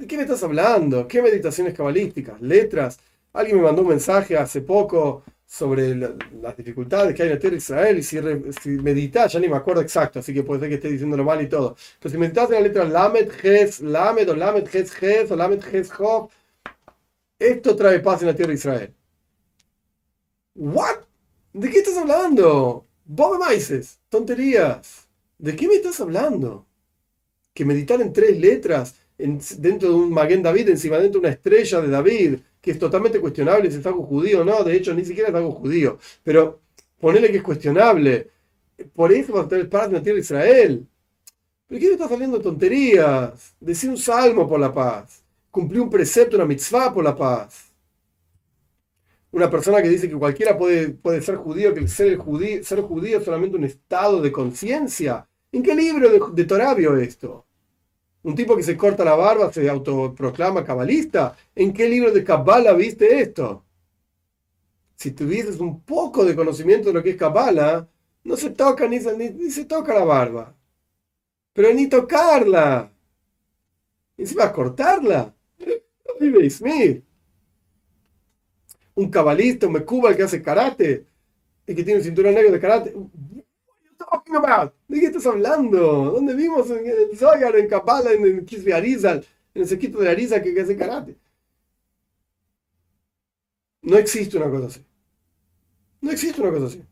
¿De 0.03 0.07
qué 0.07 0.17
me 0.17 0.23
estás 0.23 0.43
hablando? 0.43 1.07
¿Qué 1.07 1.21
meditaciones 1.21 1.73
cabalísticas? 1.73 2.41
¿Letras? 2.41 2.99
Alguien 3.31 3.55
me 3.55 3.63
mandó 3.63 3.83
un 3.83 3.87
mensaje 3.87 4.37
hace 4.37 4.59
poco 4.59 5.23
sobre 5.45 5.95
las 5.95 6.57
dificultades 6.57 7.15
que 7.15 7.23
hay 7.23 7.29
en 7.29 7.35
la 7.35 7.39
tierra 7.39 7.53
de 7.53 7.59
Israel 7.59 7.99
y 7.99 8.03
si, 8.03 8.69
meditas, 8.81 9.31
ya 9.31 9.39
ni 9.39 9.47
me 9.47 9.55
acuerdo 9.55 9.81
exacto, 9.81 10.19
así 10.19 10.33
que 10.33 10.43
puede 10.43 10.59
ser 10.59 10.67
que 10.67 10.75
esté 10.75 10.89
diciéndolo 10.89 11.23
mal 11.23 11.41
y 11.41 11.47
todo. 11.47 11.77
Pero 12.01 12.11
si 12.11 12.17
meditas 12.17 12.49
en 12.49 12.55
la 12.55 12.59
letra 12.59 12.83
Lamed, 12.83 13.31
Ges, 13.31 13.79
Lamed 13.79 14.29
o 14.29 14.35
Lamed, 14.35 14.67
Ges, 14.67 14.91
Ges 14.91 15.31
o 15.31 15.37
Lamed, 15.37 15.63
Ges, 15.63 15.89
Job, 15.89 16.29
esto 17.39 17.73
trae 17.73 18.01
paz 18.01 18.23
en 18.23 18.27
la 18.27 18.35
tierra 18.35 18.49
de 18.49 18.55
Israel. 18.55 18.93
¿What? 20.55 20.97
¿De 21.53 21.69
qué 21.69 21.77
estás 21.77 21.95
hablando? 21.95 22.85
Maises, 23.07 24.01
tonterías. 24.09 25.07
¿De 25.37 25.55
qué 25.55 25.65
me 25.65 25.75
estás 25.75 26.01
hablando? 26.01 26.65
Que 27.53 27.63
meditar 27.63 28.01
en 28.01 28.11
tres 28.11 28.37
letras 28.37 28.95
dentro 29.17 29.89
de 29.89 29.95
un 29.95 30.11
Maguen 30.11 30.41
David, 30.41 30.69
encima 30.69 30.97
dentro 30.97 31.21
de 31.21 31.27
una 31.27 31.33
estrella 31.33 31.81
de 31.81 31.89
David, 31.89 32.35
que 32.61 32.71
es 32.71 32.79
totalmente 32.79 33.19
cuestionable 33.19 33.69
si 33.69 33.77
es 33.77 33.85
algo 33.85 34.03
judío 34.03 34.41
o 34.41 34.43
no, 34.45 34.63
de 34.63 34.75
hecho 34.75 34.93
ni 34.93 35.05
siquiera 35.05 35.29
es 35.29 35.35
algo 35.35 35.51
judío, 35.51 35.97
pero 36.23 36.61
ponele 36.99 37.29
que 37.31 37.37
es 37.37 37.43
cuestionable. 37.43 38.29
Por 38.93 39.11
eso 39.11 39.33
va 39.33 39.41
a 39.41 39.47
tener 39.47 39.69
paz 39.69 39.87
en 39.87 39.93
la 39.93 40.01
tierra 40.01 40.15
de 40.15 40.21
Israel. 40.21 40.87
¿Pero 41.67 41.79
qué 41.79 41.91
está 41.93 42.07
saliendo 42.07 42.39
tonterías? 42.39 43.55
Decir 43.59 43.89
un 43.89 43.97
salmo 43.97 44.47
por 44.47 44.59
la 44.59 44.73
paz, 44.73 45.23
cumplir 45.51 45.81
un 45.81 45.89
precepto, 45.89 46.35
una 46.37 46.45
mitzvah 46.45 46.93
por 46.93 47.03
la 47.03 47.15
paz. 47.15 47.71
Una 49.31 49.49
persona 49.49 49.81
que 49.81 49.89
dice 49.89 50.07
que 50.07 50.15
cualquiera 50.15 50.57
puede, 50.57 50.89
puede 50.89 51.21
ser 51.21 51.35
judío, 51.37 51.73
que 51.73 51.87
ser, 51.87 52.17
judío, 52.17 52.63
ser 52.63 52.81
judío 52.81 53.17
es 53.17 53.25
solamente 53.25 53.57
un 53.57 53.63
estado 53.63 54.21
de 54.21 54.31
conciencia. 54.31 55.27
¿En 55.51 55.63
qué 55.63 55.75
libro 55.75 56.09
de, 56.09 56.21
de 56.33 56.45
Torah 56.45 56.75
vio 56.75 56.95
esto? 56.97 57.45
Un 58.23 58.35
tipo 58.35 58.55
que 58.55 58.63
se 58.63 58.77
corta 58.77 59.03
la 59.03 59.15
barba 59.15 59.51
se 59.51 59.69
autoproclama 59.69 60.63
cabalista. 60.63 61.35
¿En 61.53 61.73
qué 61.73 61.89
libro 61.89 62.11
de 62.11 62.23
Kabbalah 62.23 62.73
viste 62.73 63.19
esto? 63.21 63.65
Si 64.95 65.11
tuvieses 65.11 65.59
un 65.59 65.81
poco 65.81 66.23
de 66.23 66.35
conocimiento 66.35 66.87
de 66.87 66.93
lo 66.93 67.03
que 67.03 67.11
es 67.11 67.17
Kabbalah, 67.17 67.87
no 68.23 68.37
se 68.37 68.51
toca 68.51 68.87
ni, 68.87 68.99
ni, 68.99 69.51
se 69.51 69.65
toca 69.65 69.93
la 69.93 70.05
barba. 70.05 70.55
Pero 71.51 71.73
ni 71.73 71.87
tocarla. 71.87 72.91
¿Y 74.17 74.25
se 74.25 74.35
va 74.35 74.45
a 74.45 74.53
cortarla? 74.53 75.33
Un 78.95 79.09
cabalista, 79.09 79.67
un 79.67 79.73
mecubal 79.73 80.15
que 80.15 80.23
hace 80.23 80.41
karate 80.41 81.05
y 81.67 81.75
que 81.75 81.83
tiene 81.83 81.99
un 81.99 82.05
cinturón 82.05 82.35
negro 82.35 82.53
de 82.53 82.59
karate. 82.59 82.93
¿De 84.87 84.99
qué 84.99 85.07
estás 85.07 85.25
hablando? 85.25 86.11
¿Dónde 86.11 86.35
vimos 86.35 86.69
en 86.69 86.85
el 86.85 87.17
Zohar, 87.17 87.55
en 87.55 87.67
Kabbalah, 87.67 88.11
en 88.13 88.23
en 88.25 89.61
el 89.61 89.67
sequito 89.67 89.99
de 89.99 90.09
Arizal 90.09 90.41
que, 90.43 90.59
hace 90.61 90.77
karate? 90.77 91.15
No 93.83 93.97
existe 93.97 94.37
una 94.37 94.49
cosa 94.49 94.67
así. 94.67 94.81
No 96.01 96.11
existe 96.11 96.41
una 96.41 96.51
cosa 96.51 96.65
así. 96.67 96.83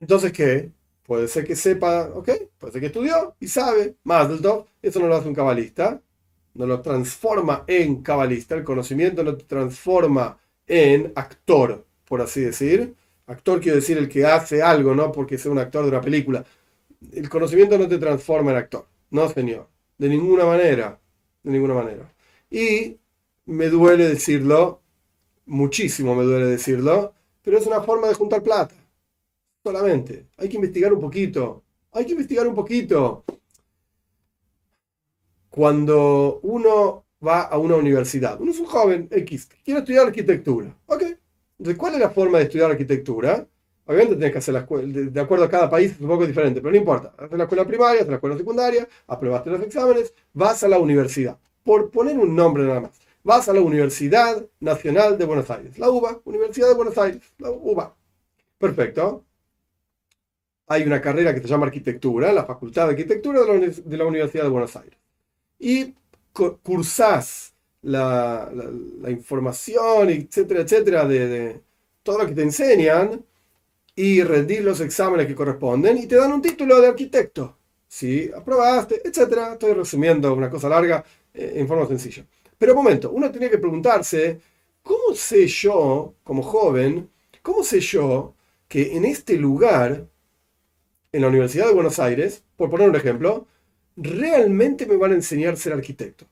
Entonces, 0.00 0.32
¿qué? 0.32 0.70
Puede 1.04 1.28
ser 1.28 1.46
que 1.46 1.56
sepa, 1.56 2.08
ok, 2.14 2.30
puede 2.58 2.72
ser 2.72 2.80
que 2.80 2.86
estudió 2.86 3.34
y 3.40 3.48
sabe 3.48 3.96
más 4.04 4.28
del 4.28 4.40
top. 4.40 4.66
Eso 4.82 5.00
no 5.00 5.08
lo 5.08 5.16
hace 5.16 5.28
un 5.28 5.34
cabalista. 5.34 6.00
No 6.54 6.66
lo 6.66 6.80
transforma 6.80 7.64
en 7.66 8.02
cabalista. 8.02 8.54
El 8.54 8.64
conocimiento 8.64 9.22
no 9.22 9.36
te 9.36 9.44
transforma 9.44 10.38
en 10.66 11.12
actor, 11.14 11.84
por 12.06 12.20
así 12.20 12.40
decir. 12.40 12.94
Actor 13.30 13.60
quiere 13.60 13.76
decir 13.76 13.96
el 13.96 14.08
que 14.08 14.26
hace 14.26 14.60
algo, 14.60 14.92
no 14.92 15.12
porque 15.12 15.38
sea 15.38 15.52
un 15.52 15.58
actor 15.58 15.84
de 15.84 15.90
una 15.90 16.00
película. 16.00 16.44
El 17.12 17.28
conocimiento 17.28 17.78
no 17.78 17.86
te 17.86 17.98
transforma 17.98 18.50
en 18.50 18.56
actor. 18.56 18.86
No, 19.10 19.28
señor. 19.28 19.68
De 19.98 20.08
ninguna 20.08 20.44
manera. 20.44 20.98
De 21.44 21.52
ninguna 21.52 21.74
manera. 21.74 22.12
Y 22.50 22.98
me 23.44 23.68
duele 23.68 24.08
decirlo, 24.08 24.82
muchísimo 25.46 26.16
me 26.16 26.24
duele 26.24 26.46
decirlo, 26.46 27.14
pero 27.42 27.56
es 27.56 27.66
una 27.68 27.80
forma 27.82 28.08
de 28.08 28.14
juntar 28.14 28.42
plata. 28.42 28.74
Solamente. 29.62 30.26
Hay 30.36 30.48
que 30.48 30.56
investigar 30.56 30.92
un 30.92 31.00
poquito. 31.00 31.62
Hay 31.92 32.06
que 32.06 32.12
investigar 32.12 32.48
un 32.48 32.54
poquito. 32.56 33.24
Cuando 35.50 36.40
uno 36.42 37.04
va 37.24 37.42
a 37.42 37.58
una 37.58 37.76
universidad, 37.76 38.40
uno 38.40 38.50
es 38.50 38.58
un 38.58 38.66
joven 38.66 39.08
X, 39.08 39.48
quiere 39.64 39.80
estudiar 39.80 40.06
arquitectura. 40.08 40.76
Ok, 40.86 41.02
¿cuál 41.76 41.94
es 41.94 42.00
la 42.00 42.10
forma 42.10 42.38
de 42.38 42.44
estudiar 42.44 42.70
arquitectura? 42.70 43.46
Obviamente 43.86 44.14
tienes 44.16 44.32
que 44.32 44.38
hacer 44.38 44.54
la 44.54 44.60
escuela, 44.60 44.86
de, 44.86 45.20
acuerdo 45.20 45.44
a 45.44 45.50
cada 45.50 45.68
país 45.68 45.92
es 45.92 46.00
un 46.00 46.08
poco 46.08 46.26
diferente, 46.26 46.60
pero 46.60 46.70
no 46.70 46.78
importa. 46.78 47.12
Haces 47.18 47.36
la 47.36 47.44
escuela 47.44 47.66
primaria, 47.66 48.00
haces 48.00 48.08
la 48.08 48.14
escuela 48.14 48.36
secundaria, 48.36 48.88
aprobaste 49.06 49.50
los 49.50 49.60
exámenes, 49.62 50.14
vas 50.32 50.62
a 50.62 50.68
la 50.68 50.78
universidad. 50.78 51.38
Por 51.64 51.90
poner 51.90 52.16
un 52.16 52.34
nombre 52.36 52.62
nada 52.64 52.80
más. 52.80 53.00
Vas 53.22 53.48
a 53.48 53.52
la 53.52 53.60
Universidad 53.60 54.46
Nacional 54.60 55.18
de 55.18 55.24
Buenos 55.24 55.50
Aires, 55.50 55.78
la 55.78 55.90
UBA, 55.90 56.20
Universidad 56.24 56.68
de 56.68 56.74
Buenos 56.74 56.96
Aires, 56.96 57.20
la 57.38 57.50
UBA. 57.50 57.94
Perfecto. 58.58 59.24
Hay 60.68 60.84
una 60.84 61.00
carrera 61.00 61.34
que 61.34 61.40
se 61.40 61.48
llama 61.48 61.66
arquitectura, 61.66 62.32
la 62.32 62.44
Facultad 62.44 62.84
de 62.86 62.90
Arquitectura 62.92 63.40
de 63.40 63.96
la, 63.96 64.04
Universidad 64.04 64.44
de 64.44 64.50
Buenos 64.50 64.76
Aires. 64.76 64.96
Y 65.58 65.94
cursás 66.62 67.49
la, 67.82 68.50
información, 69.08 70.10
etcétera, 70.10 70.60
etcétera, 70.60 71.04
de, 71.06 71.60
todo 72.02 72.18
lo 72.18 72.26
que 72.26 72.34
te 72.34 72.42
enseñan 72.42 73.24
y 73.94 74.22
rendir 74.22 74.62
los 74.62 74.80
exámenes 74.80 75.26
que 75.26 75.34
corresponden 75.34 75.98
y 75.98 76.06
te 76.06 76.16
dan 76.16 76.32
un 76.32 76.42
título 76.42 76.80
de 76.80 76.88
arquitecto. 76.88 77.58
Si 77.86 78.30
aprobaste, 78.34 79.02
etcétera. 79.04 79.54
Estoy 79.54 79.74
resumiendo 79.74 80.32
una 80.32 80.48
cosa 80.48 80.68
larga 80.68 81.04
eh, 81.34 81.54
en 81.56 81.66
forma 81.68 81.86
sencilla. 81.86 82.24
Pero 82.56 82.72
un 82.72 82.78
momento, 82.84 83.10
uno 83.10 83.30
tenía 83.30 83.50
que 83.50 83.58
preguntarse, 83.58 84.40
¿cómo 84.82 85.14
sé 85.14 85.46
yo, 85.48 86.14
como 86.22 86.42
joven, 86.42 87.10
cómo 87.42 87.64
sé 87.64 87.80
yo 87.80 88.34
que 88.68 88.96
en 88.96 89.04
este 89.04 89.36
lugar, 89.36 90.06
en 91.12 91.22
la 91.22 91.28
Universidad 91.28 91.66
de 91.66 91.74
Buenos 91.74 91.98
Aires, 91.98 92.44
por 92.56 92.70
poner 92.70 92.88
un 92.88 92.96
ejemplo, 92.96 93.46
realmente 93.96 94.86
me 94.86 94.96
van 94.96 95.12
a 95.12 95.16
enseñar 95.16 95.54
a 95.54 95.56
ser 95.56 95.72
arquitecto? 95.72 96.26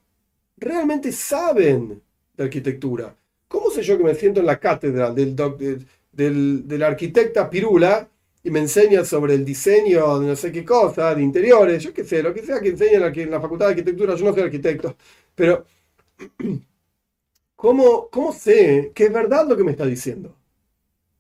Realmente 0.61 1.13
saben 1.13 2.03
de 2.37 2.45
arquitectura. 2.45 3.15
¿Cómo 3.49 3.71
sé 3.71 3.83
yo 3.83 3.97
que 3.97 4.05
me 4.05 4.15
siento 4.15 4.41
en 4.41 4.47
la 4.47 4.59
cátedra 4.59 5.11
del, 5.13 5.35
del, 6.13 6.69
del, 6.69 6.83
arquitecta 6.83 7.49
Pirula 7.49 8.09
y 8.43 8.51
me 8.51 8.61
enseña 8.61 9.05
sobre 9.05 9.35
el 9.35 9.45
diseño 9.45 10.19
de 10.21 10.27
no 10.27 10.37
sé 10.37 10.53
qué 10.53 10.65
cosa, 10.65 11.15
de 11.15 11.23
interiores? 11.23 11.83
Yo 11.83 11.93
qué 11.95 12.05
sé, 12.05 12.23
lo 12.23 12.35
que 12.35 12.43
sea 12.43 12.61
que 12.61 12.69
enseña 12.69 13.07
en 13.07 13.31
la, 13.31 13.41
facultad 13.41 13.67
de 13.67 13.73
arquitectura, 13.73 14.15
yo 14.15 14.25
no 14.25 14.35
soy 14.35 14.43
arquitecto, 14.43 14.97
pero 15.35 15.65
¿cómo, 17.57 18.09
¿cómo 18.11 18.33
sé 18.33 18.93
que 18.95 19.05
es 19.05 19.13
verdad 19.13 19.49
lo 19.49 19.57
que 19.57 19.65
me 19.65 19.73
está 19.73 19.87
diciendo? 19.87 20.37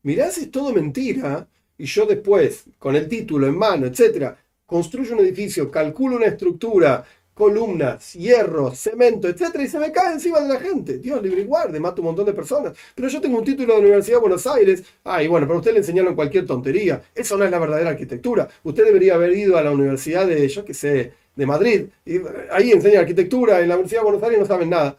Mirá 0.02 0.30
si 0.30 0.42
es 0.42 0.50
todo 0.50 0.72
mentira 0.72 1.48
y 1.76 1.84
yo 1.86 2.06
después, 2.06 2.64
con 2.78 2.96
el 2.96 3.08
título 3.08 3.46
en 3.46 3.56
mano, 3.56 3.86
etcétera, 3.86 4.36
construyo 4.66 5.14
un 5.14 5.20
edificio, 5.20 5.70
calculo 5.70 6.16
una 6.16 6.26
estructura, 6.26 7.04
columnas, 7.38 8.14
hierro, 8.14 8.74
cemento, 8.74 9.28
etcétera, 9.28 9.62
y 9.64 9.68
se 9.68 9.78
me 9.78 9.92
cae 9.92 10.12
encima 10.14 10.40
de 10.40 10.48
la 10.48 10.58
gente. 10.58 10.98
Dios 10.98 11.22
libre 11.22 11.42
y 11.42 11.44
guarde, 11.44 11.78
mato 11.78 12.02
un 12.02 12.06
montón 12.06 12.26
de 12.26 12.32
personas. 12.32 12.76
Pero 12.96 13.08
yo 13.08 13.20
tengo 13.20 13.38
un 13.38 13.44
título 13.44 13.74
de 13.74 13.80
la 13.80 13.86
Universidad 13.86 14.16
de 14.16 14.20
Buenos 14.20 14.46
Aires. 14.46 14.82
Ay, 15.04 15.28
bueno, 15.28 15.46
pero 15.46 15.60
usted 15.60 15.72
le 15.72 15.78
enseñaron 15.78 16.16
cualquier 16.16 16.44
tontería. 16.46 17.00
Eso 17.14 17.38
no 17.38 17.44
es 17.44 17.50
la 17.50 17.60
verdadera 17.60 17.90
arquitectura. 17.90 18.48
Usted 18.64 18.84
debería 18.84 19.14
haber 19.14 19.32
ido 19.32 19.56
a 19.56 19.62
la 19.62 19.70
Universidad 19.70 20.26
de, 20.26 20.48
yo 20.48 20.64
qué 20.64 20.74
sé, 20.74 21.12
de 21.36 21.46
Madrid. 21.46 21.86
Y 22.04 22.20
ahí 22.50 22.72
enseña 22.72 23.00
arquitectura. 23.00 23.60
En 23.60 23.68
la 23.68 23.76
Universidad 23.76 24.00
de 24.00 24.04
Buenos 24.04 24.22
Aires 24.24 24.40
no 24.40 24.46
saben 24.46 24.70
nada. 24.70 24.98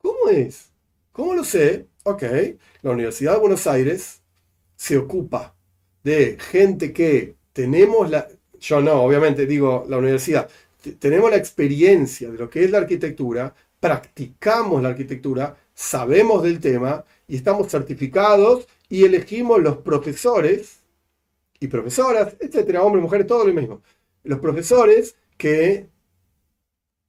¿Cómo 0.00 0.28
es? 0.30 0.70
¿Cómo 1.10 1.34
lo 1.34 1.44
sé? 1.44 1.86
Ok, 2.04 2.22
la 2.82 2.92
Universidad 2.92 3.34
de 3.34 3.40
Buenos 3.40 3.66
Aires 3.66 4.22
se 4.76 4.96
ocupa 4.96 5.54
de 6.04 6.36
gente 6.38 6.92
que 6.92 7.34
tenemos 7.52 8.10
la, 8.10 8.28
yo 8.60 8.80
no, 8.80 9.02
obviamente 9.02 9.46
digo 9.46 9.84
la 9.88 9.98
universidad, 9.98 10.48
tenemos 10.98 11.30
la 11.30 11.36
experiencia 11.36 12.30
de 12.30 12.38
lo 12.38 12.50
que 12.50 12.64
es 12.64 12.70
la 12.70 12.78
arquitectura, 12.78 13.54
practicamos 13.80 14.82
la 14.82 14.90
arquitectura, 14.90 15.56
sabemos 15.74 16.42
del 16.42 16.60
tema 16.60 17.04
y 17.26 17.36
estamos 17.36 17.70
certificados 17.70 18.66
y 18.88 19.04
elegimos 19.04 19.60
los 19.60 19.78
profesores 19.78 20.80
y 21.58 21.68
profesoras, 21.68 22.36
etcétera, 22.40 22.82
hombres, 22.82 23.02
mujeres, 23.02 23.26
todo 23.26 23.46
lo 23.46 23.54
mismo. 23.54 23.82
Los 24.24 24.40
profesores 24.40 25.16
que 25.36 25.88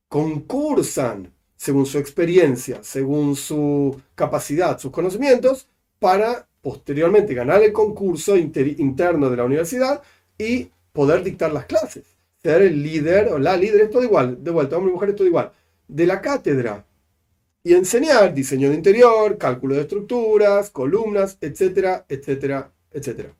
concursan 0.07 1.33
según 1.55 1.85
su 1.85 1.97
experiencia, 1.97 2.83
según 2.83 3.35
su 3.35 4.01
capacidad, 4.15 4.77
sus 4.79 4.91
conocimientos, 4.91 5.67
para 5.99 6.47
posteriormente 6.61 7.33
ganar 7.33 7.63
el 7.63 7.73
concurso 7.73 8.35
interno 8.37 9.29
de 9.29 9.37
la 9.37 9.43
universidad 9.43 10.01
y 10.37 10.69
poder 10.91 11.23
dictar 11.23 11.51
las 11.51 11.65
clases. 11.65 12.12
Ser 12.43 12.61
el 12.61 12.83
líder 12.83 13.29
o 13.29 13.39
la 13.39 13.55
líder, 13.55 13.81
es 13.81 13.89
todo 13.89 14.03
igual, 14.03 14.43
de 14.43 14.51
vuelta, 14.51 14.75
hombre 14.77 14.91
y 14.91 14.93
mujer 14.93 15.09
es 15.09 15.15
todo 15.15 15.27
igual, 15.27 15.51
de 15.87 16.05
la 16.05 16.21
cátedra. 16.21 16.85
Y 17.63 17.73
enseñar 17.73 18.33
diseño 18.33 18.69
de 18.69 18.75
interior, 18.75 19.37
cálculo 19.37 19.75
de 19.75 19.81
estructuras, 19.81 20.69
columnas, 20.69 21.37
etcétera, 21.39 22.05
etcétera, 22.09 22.73
etcétera. 22.91 23.33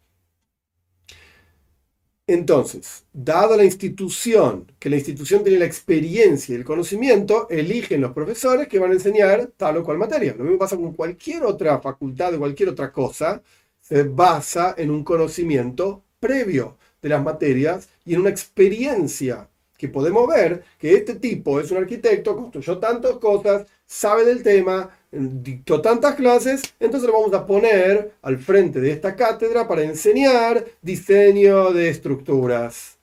Entonces, 2.25 3.05
dado 3.11 3.57
la 3.57 3.65
institución, 3.65 4.71
que 4.79 4.89
la 4.89 4.95
institución 4.95 5.43
tiene 5.43 5.59
la 5.59 5.65
experiencia 5.65 6.53
y 6.53 6.57
el 6.57 6.63
conocimiento, 6.63 7.49
eligen 7.49 7.99
los 7.99 8.13
profesores 8.13 8.69
que 8.69 8.79
van 8.79 8.91
a 8.91 8.93
enseñar 8.93 9.51
tal 9.57 9.77
o 9.77 9.83
cual 9.83 9.97
materia. 9.97 10.33
Lo 10.37 10.45
mismo 10.45 10.59
pasa 10.59 10.77
con 10.77 10.93
cualquier 10.93 11.43
otra 11.43 11.81
facultad 11.81 12.33
o 12.35 12.39
cualquier 12.39 12.69
otra 12.69 12.93
cosa, 12.93 13.43
se 13.81 14.03
basa 14.03 14.75
en 14.77 14.89
un 14.91 15.03
conocimiento 15.03 16.03
previo 16.21 16.77
de 17.03 17.09
las 17.09 17.21
materias 17.21 17.89
y 18.05 18.15
en 18.15 18.21
una 18.21 18.31
experiencia 18.31 19.47
que 19.77 19.89
podemos 19.89 20.27
ver 20.27 20.63
que 20.79 20.95
este 20.95 21.15
tipo 21.15 21.59
es 21.59 21.69
un 21.69 21.77
arquitecto, 21.77 22.35
construyó 22.35 22.79
tantas 22.79 23.17
cosas, 23.17 23.67
sabe 23.85 24.23
del 24.23 24.41
tema, 24.41 24.89
dictó 25.11 25.81
tantas 25.81 26.15
clases, 26.15 26.61
entonces 26.79 27.07
lo 27.07 27.13
vamos 27.13 27.33
a 27.33 27.45
poner 27.45 28.13
al 28.21 28.37
frente 28.37 28.79
de 28.79 28.91
esta 28.91 29.15
cátedra 29.15 29.67
para 29.67 29.83
enseñar 29.83 30.65
diseño 30.81 31.73
de 31.73 31.89
estructuras, 31.89 32.97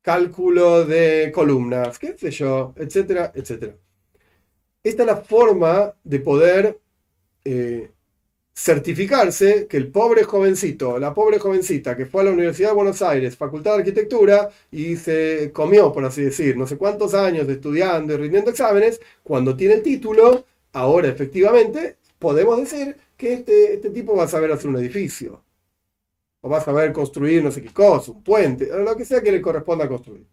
cálculo 0.00 0.86
de 0.86 1.30
columnas, 1.34 1.98
qué 1.98 2.16
sé 2.16 2.30
yo, 2.30 2.72
etcétera, 2.76 3.30
etcétera. 3.34 3.74
Esta 4.82 5.02
es 5.02 5.06
la 5.06 5.16
forma 5.16 5.94
de 6.02 6.20
poder 6.20 6.80
eh, 7.44 7.90
certificarse 8.54 9.66
que 9.66 9.76
el 9.76 9.88
pobre 9.90 10.22
jovencito, 10.22 10.98
la 10.98 11.12
pobre 11.12 11.38
jovencita 11.38 11.96
que 11.96 12.06
fue 12.06 12.22
a 12.22 12.24
la 12.26 12.30
Universidad 12.30 12.70
de 12.70 12.74
Buenos 12.76 13.02
Aires, 13.02 13.36
Facultad 13.36 13.72
de 13.72 13.78
Arquitectura, 13.78 14.48
y 14.70 14.96
se 14.96 15.50
comió, 15.52 15.92
por 15.92 16.04
así 16.04 16.22
decir, 16.22 16.56
no 16.56 16.66
sé 16.66 16.76
cuántos 16.78 17.14
años 17.14 17.48
estudiando 17.48 18.14
y 18.14 18.16
rindiendo 18.16 18.50
exámenes, 18.50 19.00
cuando 19.24 19.56
tiene 19.56 19.74
el 19.74 19.82
título, 19.82 20.44
ahora 20.72 21.08
efectivamente 21.08 21.96
podemos 22.18 22.58
decir 22.58 22.96
que 23.16 23.34
este, 23.34 23.74
este 23.74 23.90
tipo 23.90 24.16
va 24.16 24.24
a 24.24 24.28
saber 24.28 24.52
hacer 24.52 24.68
un 24.70 24.76
edificio, 24.78 25.42
o 26.40 26.48
va 26.48 26.58
a 26.58 26.64
saber 26.64 26.92
construir 26.92 27.42
no 27.42 27.50
sé 27.50 27.62
qué 27.62 27.72
cosa, 27.72 28.12
un 28.12 28.22
puente, 28.22 28.70
o 28.72 28.78
lo 28.78 28.96
que 28.96 29.04
sea 29.04 29.20
que 29.22 29.32
le 29.32 29.42
corresponda 29.42 29.88
construir. 29.88 30.26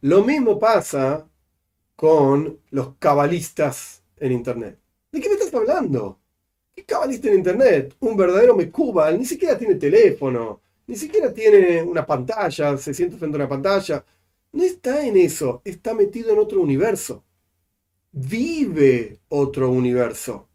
Lo 0.00 0.24
mismo 0.24 0.58
pasa 0.58 1.28
con 1.96 2.60
los 2.70 2.94
cabalistas 2.98 4.02
en 4.18 4.32
Internet. 4.32 4.78
¿De 5.12 5.20
qué 5.20 5.28
me 5.28 5.34
estás 5.34 5.52
hablando? 5.52 6.18
¿Qué 6.88 6.94
cabalista 6.94 7.28
en 7.28 7.34
Internet? 7.34 7.94
Un 8.00 8.16
verdadero 8.16 8.56
mecubal, 8.56 9.18
ni 9.18 9.26
siquiera 9.26 9.58
tiene 9.58 9.74
teléfono, 9.74 10.62
ni 10.86 10.96
siquiera 10.96 11.34
tiene 11.34 11.82
una 11.82 12.06
pantalla, 12.06 12.78
se 12.78 12.94
siente 12.94 13.18
frente 13.18 13.36
a 13.36 13.40
una 13.40 13.48
pantalla. 13.48 14.02
No 14.52 14.64
está 14.64 15.06
en 15.06 15.18
eso, 15.18 15.60
está 15.66 15.92
metido 15.92 16.32
en 16.32 16.38
otro 16.38 16.62
universo 16.62 17.24
vive 18.12 19.20
otro 19.28 19.70
universo. 19.70 20.48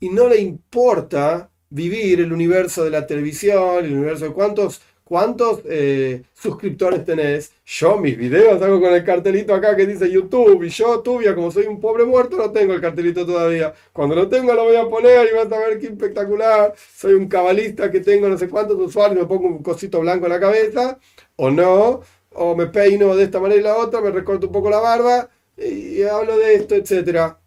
Y 0.00 0.08
no 0.10 0.28
le 0.28 0.40
importa 0.40 1.50
vivir 1.70 2.20
el 2.20 2.32
universo 2.32 2.84
de 2.84 2.90
la 2.90 3.06
televisión, 3.06 3.84
el 3.84 3.94
universo 3.94 4.26
de 4.26 4.32
cuántos, 4.32 4.82
cuántos 5.04 5.60
eh, 5.66 6.22
suscriptores 6.34 7.04
tenés. 7.04 7.52
Yo 7.64 7.98
mis 7.98 8.16
videos 8.16 8.60
hago 8.62 8.80
con 8.80 8.92
el 8.92 9.04
cartelito 9.04 9.54
acá 9.54 9.76
que 9.76 9.86
dice 9.86 10.10
YouTube 10.10 10.62
y 10.64 10.70
yo, 10.70 11.00
Tubia, 11.00 11.34
como 11.34 11.50
soy 11.50 11.66
un 11.66 11.80
pobre 11.80 12.04
muerto, 12.04 12.36
no 12.36 12.50
tengo 12.50 12.72
el 12.74 12.80
cartelito 12.80 13.24
todavía. 13.24 13.74
Cuando 13.92 14.14
lo 14.16 14.28
tengo 14.28 14.52
lo 14.54 14.64
voy 14.64 14.76
a 14.76 14.88
poner 14.88 15.28
y 15.30 15.36
vas 15.36 15.52
a 15.52 15.58
ver 15.58 15.78
qué 15.78 15.86
espectacular. 15.88 16.74
Soy 16.96 17.14
un 17.14 17.28
cabalista 17.28 17.90
que 17.90 18.00
tengo 18.00 18.28
no 18.28 18.38
sé 18.38 18.48
cuántos 18.48 18.78
usuarios, 18.78 19.20
me 19.20 19.26
pongo 19.26 19.46
un 19.46 19.62
cosito 19.62 20.00
blanco 20.00 20.26
en 20.26 20.32
la 20.32 20.40
cabeza, 20.40 20.98
o 21.36 21.50
no, 21.50 22.00
o 22.32 22.56
me 22.56 22.66
peino 22.66 23.14
de 23.14 23.24
esta 23.24 23.40
manera 23.40 23.60
y 23.60 23.64
la 23.64 23.76
otra, 23.76 24.00
me 24.00 24.10
recorto 24.10 24.46
un 24.46 24.52
poco 24.52 24.70
la 24.70 24.80
barba 24.80 25.28
y 25.56 26.02
hablo 26.02 26.36
de 26.38 26.54
esto, 26.54 26.74
etcétera. 26.74 27.38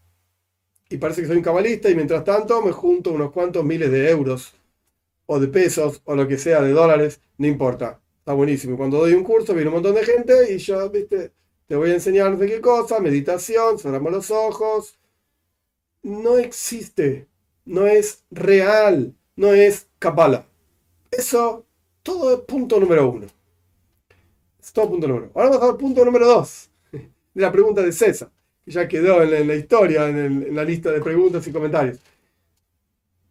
Y 0.90 0.98
parece 0.98 1.22
que 1.22 1.28
soy 1.28 1.38
un 1.38 1.44
cabalista 1.44 1.90
y 1.90 1.96
mientras 1.96 2.24
tanto 2.24 2.62
me 2.62 2.72
junto 2.72 3.12
unos 3.12 3.32
cuantos 3.32 3.64
miles 3.66 3.92
de 3.92 4.10
euros 4.10 4.54
o 5.28 5.40
de 5.40 5.48
pesos 5.48 6.02
o 6.06 6.16
lo 6.16 6.28
que 6.28 6.38
sea, 6.40 6.62
de 6.62 6.72
dólares, 6.72 7.22
no 7.38 7.46
importa. 7.46 8.02
Está 8.20 8.34
buenísimo. 8.34 8.76
Cuando 8.76 8.98
doy 8.98 9.14
un 9.14 9.24
curso 9.24 9.54
viene 9.54 9.70
un 9.70 9.76
montón 9.76 9.96
de 9.96 10.04
gente 10.04 10.54
y 10.54 10.58
yo, 10.58 10.90
viste, 10.90 11.32
te 11.68 11.76
voy 11.76 11.92
a 11.92 11.94
enseñar 11.94 12.38
sé 12.40 12.48
qué 12.48 12.62
cosa, 12.62 13.00
meditación, 13.00 13.78
cerramos 13.78 14.12
los 14.12 14.32
ojos. 14.32 14.98
No 16.02 16.38
existe, 16.38 17.28
no 17.66 17.86
es 17.88 18.24
real, 18.32 19.14
no 19.36 19.54
es 19.54 19.88
capala. 20.00 20.48
Eso, 21.12 21.66
todo 22.04 22.34
es 22.34 22.40
punto 22.42 22.80
número 22.80 23.10
uno. 23.10 23.28
Es 24.62 24.72
todo 24.72 24.90
punto 24.90 25.08
número 25.08 25.26
uno. 25.26 25.34
Ahora 25.36 25.50
vamos 25.50 25.70
al 25.70 25.78
punto 25.78 26.06
número 26.06 26.28
dos 26.28 26.70
la 27.34 27.52
pregunta 27.52 27.82
de 27.82 27.92
César, 27.92 28.30
que 28.64 28.72
ya 28.72 28.88
quedó 28.88 29.22
en 29.22 29.48
la, 29.48 29.56
historia, 29.56 30.08
en, 30.08 30.56
la 30.56 30.64
lista 30.64 30.92
de 30.92 31.02
preguntas 31.02 31.46
y 31.48 31.52
comentarios. 31.52 32.00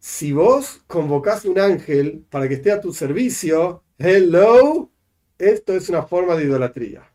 Si 0.07 0.31
vos 0.31 0.81
convocás 0.87 1.43
un 1.43 1.59
ángel 1.59 2.25
para 2.29 2.47
que 2.47 2.53
esté 2.53 2.71
a 2.71 2.79
tu 2.79 2.93
servicio, 2.93 3.83
hello, 3.97 4.89
esto 5.37 5.73
es 5.73 5.89
una 5.89 6.03
forma 6.03 6.33
de 6.35 6.45
idolatría. 6.45 7.11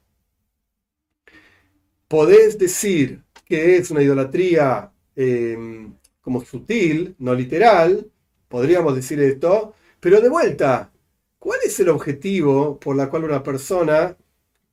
Podés 2.07 2.59
decir 2.59 3.25
que 3.47 3.79
es 3.79 3.91
una 3.91 4.03
idolatría 4.03 4.93
em, 5.17 5.97
como 6.21 6.45
sutil, 6.45 7.17
no 7.19 7.35
literal, 7.35 8.11
podríamos 8.49 8.95
decir 8.95 9.19
esto, 9.21 9.75
pero 9.99 10.21
de 10.21 10.29
vuelta, 10.29 10.93
¿cuál 11.39 11.61
es 11.65 11.81
el 11.81 11.89
objetivo 11.89 12.79
por 12.79 12.95
la 12.95 13.09
cual 13.09 13.25
una 13.25 13.43
persona 13.43 14.19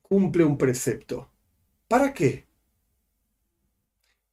cumple 0.01 0.43
un 0.43 0.57
precepto? 0.57 1.31
¿Para 1.87 2.13
qué? 2.13 2.45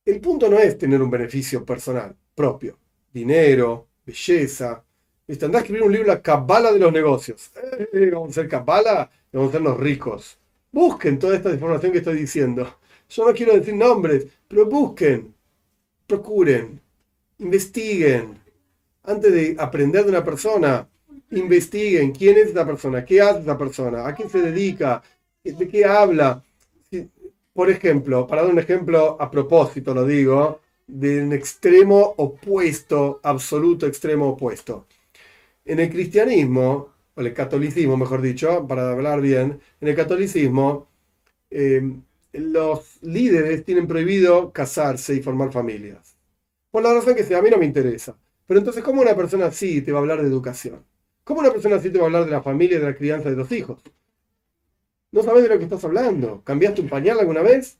El 0.04 0.20
punto 0.20 0.50
no 0.50 0.58
es 0.58 0.76
tener 0.76 1.00
un 1.00 1.10
beneficio 1.10 1.64
personal, 1.64 2.16
propio, 2.34 2.80
dinero, 3.16 3.88
belleza. 4.04 4.84
¿Viste? 5.26 5.46
Andá 5.46 5.58
a 5.58 5.60
escribir 5.62 5.82
un 5.82 5.92
libro, 5.92 6.08
La 6.08 6.22
Cabala 6.22 6.72
de 6.72 6.78
los 6.78 6.92
Negocios. 6.92 7.50
Eh, 7.92 8.10
vamos 8.12 8.30
a 8.30 8.34
ser 8.34 8.48
Cabala 8.48 9.10
vamos 9.32 9.54
a 9.54 9.58
los 9.58 9.78
ricos. 9.78 10.38
Busquen 10.70 11.18
toda 11.18 11.36
esta 11.36 11.50
información 11.50 11.92
que 11.92 11.98
estoy 11.98 12.16
diciendo. 12.16 12.78
Yo 13.08 13.26
no 13.26 13.34
quiero 13.34 13.54
decir 13.54 13.74
nombres, 13.74 14.26
pero 14.48 14.66
busquen, 14.66 15.34
procuren, 16.06 16.80
investiguen. 17.38 18.38
Antes 19.04 19.32
de 19.32 19.56
aprender 19.58 20.04
de 20.04 20.10
una 20.10 20.24
persona, 20.24 20.88
investiguen 21.30 22.12
quién 22.12 22.36
es 22.38 22.48
esa 22.48 22.66
persona, 22.66 23.04
qué 23.04 23.20
hace 23.20 23.40
esa 23.40 23.56
persona, 23.56 24.06
a 24.06 24.14
qué 24.14 24.28
se 24.28 24.40
dedica, 24.40 25.02
de 25.42 25.68
qué 25.68 25.84
habla 25.84 26.42
por 27.56 27.70
ejemplo, 27.70 28.26
para 28.26 28.42
dar 28.42 28.52
un 28.52 28.58
ejemplo 28.58 29.16
a 29.18 29.30
propósito, 29.30 29.94
lo 29.94 30.04
digo, 30.04 30.60
de 30.86 31.22
un 31.22 31.32
extremo 31.32 32.14
opuesto, 32.16 33.20
absoluto 33.22 33.86
extremo 33.86 34.28
opuesto. 34.30 34.86
En 35.64 35.80
el 35.80 35.90
cristianismo, 35.90 36.94
o 37.14 37.20
el 37.20 37.34
catolicismo, 37.34 37.96
mejor 37.96 38.22
dicho, 38.22 38.66
para 38.66 38.90
hablar 38.92 39.20
bien, 39.20 39.60
en 39.80 39.88
el 39.88 39.96
catolicismo, 39.96 40.88
eh, 41.50 41.82
los 42.32 43.02
líderes 43.02 43.64
tienen 43.64 43.86
prohibido 43.86 44.52
casarse 44.52 45.14
y 45.14 45.22
formar 45.22 45.52
familias. 45.52 46.16
Por 46.70 46.82
la 46.82 46.94
razón 46.94 47.14
que 47.14 47.24
sea, 47.24 47.38
a 47.38 47.42
mí 47.42 47.50
no 47.50 47.58
me 47.58 47.66
interesa. 47.66 48.16
Pero 48.46 48.60
entonces, 48.60 48.84
¿cómo 48.84 49.02
una 49.02 49.16
persona 49.16 49.46
así 49.46 49.82
te 49.82 49.92
va 49.92 49.98
a 49.98 50.02
hablar 50.02 50.22
de 50.22 50.28
educación? 50.28 50.84
¿Cómo 51.24 51.40
una 51.40 51.52
persona 51.52 51.76
así 51.76 51.90
te 51.90 51.98
va 51.98 52.04
a 52.04 52.06
hablar 52.06 52.24
de 52.26 52.30
la 52.30 52.42
familia 52.42 52.76
y 52.76 52.80
de 52.80 52.86
la 52.86 52.96
crianza 52.96 53.30
de 53.30 53.36
los 53.36 53.50
hijos? 53.52 53.80
No 55.10 55.22
sabes 55.22 55.42
de 55.42 55.48
lo 55.48 55.58
que 55.58 55.64
estás 55.64 55.84
hablando. 55.84 56.42
¿Cambiaste 56.44 56.80
un 56.82 56.88
pañal 56.88 57.18
alguna 57.18 57.42
vez? 57.42 57.78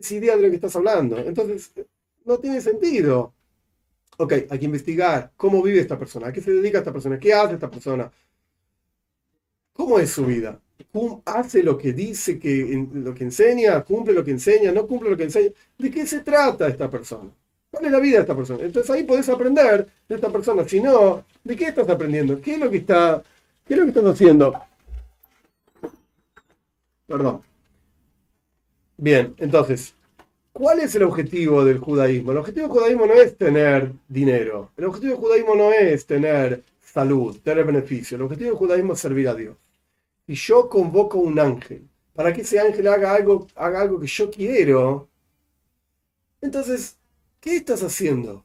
Tienes 0.00 0.12
idea 0.12 0.36
de 0.36 0.42
lo 0.42 0.48
que 0.48 0.56
estás 0.56 0.74
hablando. 0.76 1.18
Entonces, 1.18 1.72
no 2.24 2.38
tiene 2.38 2.60
sentido. 2.62 3.34
Ok, 4.16 4.32
hay 4.48 4.58
que 4.58 4.64
investigar 4.64 5.32
cómo 5.36 5.62
vive 5.62 5.80
esta 5.80 5.98
persona, 5.98 6.28
a 6.28 6.32
qué 6.32 6.40
se 6.40 6.50
dedica 6.52 6.78
esta 6.78 6.92
persona, 6.92 7.18
qué 7.18 7.32
hace 7.32 7.54
esta 7.54 7.70
persona, 7.70 8.10
cómo 9.72 9.98
es 9.98 10.10
su 10.10 10.24
vida. 10.26 10.60
¿Hace 11.26 11.62
lo 11.62 11.76
que 11.76 11.92
dice, 11.92 12.38
que, 12.38 12.86
lo 12.92 13.14
que 13.14 13.24
enseña? 13.24 13.82
¿Cumple 13.84 14.14
lo 14.14 14.24
que 14.24 14.30
enseña? 14.30 14.72
¿No 14.72 14.86
cumple 14.86 15.10
lo 15.10 15.16
que 15.16 15.24
enseña? 15.24 15.50
¿De 15.78 15.90
qué 15.90 16.06
se 16.06 16.20
trata 16.20 16.68
esta 16.68 16.90
persona? 16.90 17.30
¿Cuál 17.70 17.86
es 17.86 17.92
la 17.92 18.00
vida 18.00 18.16
de 18.16 18.22
esta 18.22 18.36
persona? 18.36 18.64
Entonces 18.64 18.90
ahí 18.90 19.04
podés 19.04 19.28
aprender 19.28 19.86
de 20.08 20.14
esta 20.14 20.30
persona. 20.30 20.66
Si 20.66 20.80
no, 20.80 21.24
¿de 21.44 21.56
qué 21.56 21.66
estás 21.66 21.88
aprendiendo? 21.88 22.40
¿Qué 22.40 22.54
es 22.54 22.58
lo 22.58 22.70
que 22.70 22.78
está, 22.78 23.22
qué 23.66 23.74
es 23.74 23.80
lo 23.80 23.84
que 23.84 23.90
estás 23.90 24.06
haciendo? 24.06 24.54
Perdón. 27.06 27.49
Bien, 29.02 29.34
entonces, 29.38 29.94
¿cuál 30.52 30.80
es 30.80 30.94
el 30.94 31.04
objetivo 31.04 31.64
del 31.64 31.78
judaísmo? 31.78 32.32
El 32.32 32.38
objetivo 32.38 32.66
del 32.66 32.76
judaísmo 32.76 33.06
no 33.06 33.14
es 33.14 33.34
tener 33.34 33.92
dinero. 34.08 34.72
El 34.76 34.84
objetivo 34.84 35.12
del 35.12 35.20
judaísmo 35.22 35.54
no 35.54 35.72
es 35.72 36.04
tener 36.04 36.62
salud, 36.82 37.38
tener 37.42 37.64
beneficio. 37.64 38.16
El 38.16 38.24
objetivo 38.24 38.50
del 38.50 38.58
judaísmo 38.58 38.92
es 38.92 39.00
servir 39.00 39.28
a 39.28 39.34
Dios. 39.34 39.56
Y 40.26 40.34
yo 40.34 40.68
convoco 40.68 41.16
un 41.16 41.38
ángel 41.40 41.88
para 42.14 42.30
que 42.30 42.42
ese 42.42 42.60
ángel 42.60 42.88
haga 42.88 43.14
algo, 43.14 43.46
haga 43.54 43.80
algo 43.80 43.98
que 43.98 44.06
yo 44.06 44.30
quiero. 44.30 45.08
Entonces, 46.42 46.98
¿qué 47.40 47.56
estás 47.56 47.82
haciendo? 47.82 48.44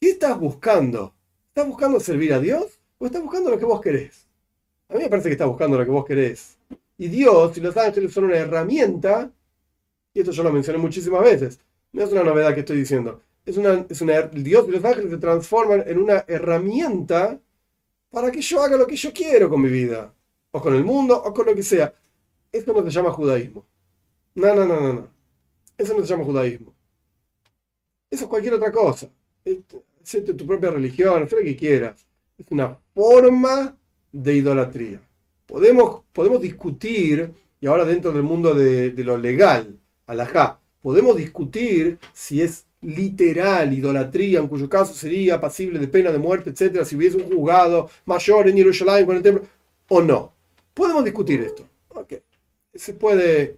¿Qué 0.00 0.12
estás 0.12 0.40
buscando? 0.40 1.12
¿Estás 1.48 1.68
buscando 1.68 2.00
servir 2.00 2.32
a 2.32 2.40
Dios 2.40 2.80
o 2.96 3.04
estás 3.04 3.22
buscando 3.22 3.50
lo 3.50 3.58
que 3.58 3.66
vos 3.66 3.82
querés? 3.82 4.26
A 4.88 4.94
mí 4.94 5.00
me 5.00 5.10
parece 5.10 5.28
que 5.28 5.34
estás 5.34 5.48
buscando 5.48 5.76
lo 5.76 5.84
que 5.84 5.90
vos 5.90 6.06
querés. 6.06 6.55
Y 6.98 7.08
Dios 7.08 7.56
y 7.56 7.60
los 7.60 7.76
ángeles 7.76 8.12
son 8.12 8.24
una 8.24 8.36
herramienta, 8.36 9.30
y 10.14 10.20
esto 10.20 10.32
yo 10.32 10.42
lo 10.42 10.52
mencioné 10.52 10.78
muchísimas 10.78 11.22
veces, 11.22 11.60
no 11.92 12.02
es 12.02 12.12
una 12.12 12.22
novedad 12.22 12.54
que 12.54 12.60
estoy 12.60 12.78
diciendo, 12.78 13.20
es 13.44 13.56
una, 13.56 13.86
es 13.88 14.00
una, 14.00 14.22
Dios 14.22 14.66
y 14.68 14.72
los 14.72 14.84
ángeles 14.84 15.10
se 15.10 15.18
transforman 15.18 15.84
en 15.86 15.98
una 15.98 16.24
herramienta 16.26 17.38
para 18.10 18.30
que 18.30 18.40
yo 18.40 18.62
haga 18.62 18.76
lo 18.76 18.86
que 18.86 18.96
yo 18.96 19.12
quiero 19.12 19.48
con 19.48 19.60
mi 19.60 19.68
vida, 19.68 20.12
o 20.50 20.60
con 20.60 20.74
el 20.74 20.84
mundo, 20.84 21.22
o 21.22 21.34
con 21.34 21.46
lo 21.46 21.54
que 21.54 21.62
sea. 21.62 21.94
Esto 22.50 22.72
no 22.72 22.82
se 22.82 22.90
llama 22.90 23.12
judaísmo. 23.12 23.66
No, 24.34 24.54
no, 24.54 24.64
no, 24.64 24.80
no, 24.80 24.92
no. 24.92 25.08
Eso 25.76 25.92
no 25.94 26.00
se 26.00 26.06
llama 26.06 26.24
judaísmo. 26.24 26.72
Eso 28.10 28.24
es 28.24 28.30
cualquier 28.30 28.54
otra 28.54 28.72
cosa. 28.72 29.08
Es 29.44 29.58
tu 30.24 30.46
propia 30.46 30.70
religión, 30.70 31.22
haz 31.22 31.32
lo 31.32 31.38
que 31.38 31.56
quieras. 31.56 32.06
Es 32.38 32.46
una 32.50 32.78
forma 32.94 33.76
de 34.12 34.34
idolatría. 34.34 35.00
Podemos, 35.46 36.02
podemos 36.12 36.40
discutir, 36.40 37.32
y 37.60 37.66
ahora 37.66 37.84
dentro 37.84 38.12
del 38.12 38.22
mundo 38.22 38.54
de, 38.54 38.92
lo 39.04 39.16
legal, 39.16 39.78
alajá, 40.06 40.60
podemos 40.80 41.16
discutir 41.16 41.98
si 42.12 42.42
es 42.42 42.66
literal 42.82 43.72
idolatría, 43.72 44.40
en 44.40 44.48
cuyo 44.48 44.68
caso 44.68 44.92
sería 44.94 45.40
pasible 45.40 45.78
de 45.78 45.88
pena 45.88 46.12
de 46.12 46.18
muerte, 46.18 46.50
etcétera, 46.50 46.84
si 46.84 46.96
hubiese 46.96 47.16
un 47.16 47.30
juzgado 47.30 47.88
mayor 48.04 48.48
en 48.48 48.56
Jerusalén 48.56 49.06
con 49.06 49.16
el 49.16 49.22
templo, 49.22 49.44
o 49.88 50.02
no. 50.02 50.32
Podemos 50.74 51.04
discutir 51.04 51.40
esto. 51.40 51.66
Okay. 51.88 52.20
Se 52.74 52.92
puede, 52.92 53.56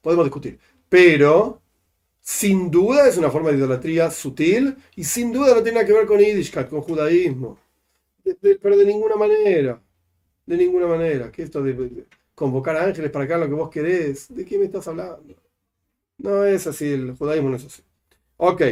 podemos 0.00 0.26
discutir. 0.26 0.58
Pero 0.88 1.60
sin 2.20 2.70
duda 2.70 3.08
es 3.08 3.16
una 3.16 3.30
forma 3.30 3.50
de 3.50 3.56
idolatría 3.56 4.10
sutil 4.10 4.76
y 4.94 5.02
sin 5.04 5.32
duda 5.32 5.54
no 5.54 5.62
tiene 5.62 5.76
nada 5.76 5.86
que 5.86 5.92
ver 5.92 6.06
con 6.06 6.18
Yiddishkeit, 6.18 6.68
con 6.68 6.82
judaísmo. 6.82 7.58
pero 8.40 8.76
de 8.76 8.84
ninguna 8.84 9.16
manera. 9.16 9.80
De 10.46 10.56
ninguna 10.56 10.86
manera. 10.86 11.30
Que 11.30 11.42
esto 11.42 11.62
de, 11.62 12.06
convocar 12.34 12.76
a 12.76 12.84
ángeles 12.84 13.10
para 13.10 13.26
que 13.26 13.36
lo 13.36 13.46
que 13.46 13.54
vos 13.54 13.70
querés. 13.70 14.34
¿De 14.34 14.44
qué 14.44 14.58
me 14.58 14.66
estás 14.66 14.88
hablando? 14.88 15.34
No 16.18 16.44
es 16.44 16.66
así, 16.66 16.92
el 16.92 17.14
judaísmo 17.16 17.50
no 17.50 17.56
es 17.56 17.66
así. 17.66 17.82
Ok. 18.36 18.62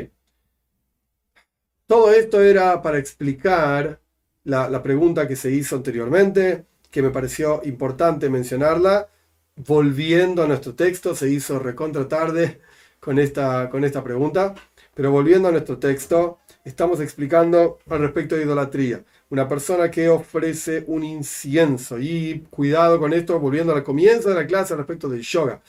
Todo 1.86 2.12
esto 2.12 2.40
era 2.40 2.80
para 2.82 2.98
explicar 2.98 4.00
la, 4.44 4.68
la 4.70 4.82
pregunta 4.82 5.26
que 5.26 5.36
se 5.36 5.50
hizo 5.50 5.76
anteriormente, 5.76 6.66
que 6.90 7.02
me 7.02 7.10
pareció 7.10 7.60
importante 7.64 8.30
mencionarla. 8.30 9.08
Volviendo 9.56 10.42
a 10.42 10.46
nuestro 10.46 10.74
texto, 10.74 11.14
se 11.14 11.28
hizo 11.30 11.58
recontra 11.58 12.08
tarde 12.08 12.60
con 13.00 13.18
esta, 13.18 13.68
con 13.70 13.84
esta 13.84 14.04
pregunta. 14.04 14.54
Pero 14.94 15.10
volviendo 15.10 15.48
a 15.48 15.52
nuestro 15.52 15.78
texto, 15.78 16.38
estamos 16.64 17.00
explicando 17.00 17.78
al 17.88 18.00
respecto 18.00 18.36
de 18.36 18.44
idolatría. 18.44 19.04
Una 19.30 19.48
persona 19.48 19.90
que 19.90 20.08
ofrece 20.08 20.84
un 20.88 21.04
incienso. 21.04 21.98
Y 21.98 22.46
cuidado 22.50 22.98
con 22.98 23.12
esto, 23.12 23.38
volviendo 23.40 23.74
al 23.74 23.84
comienzo 23.84 24.28
de 24.28 24.34
la 24.34 24.46
clase 24.46 24.76
respecto 24.76 25.08
del 25.08 25.22
yoga. 25.22 25.62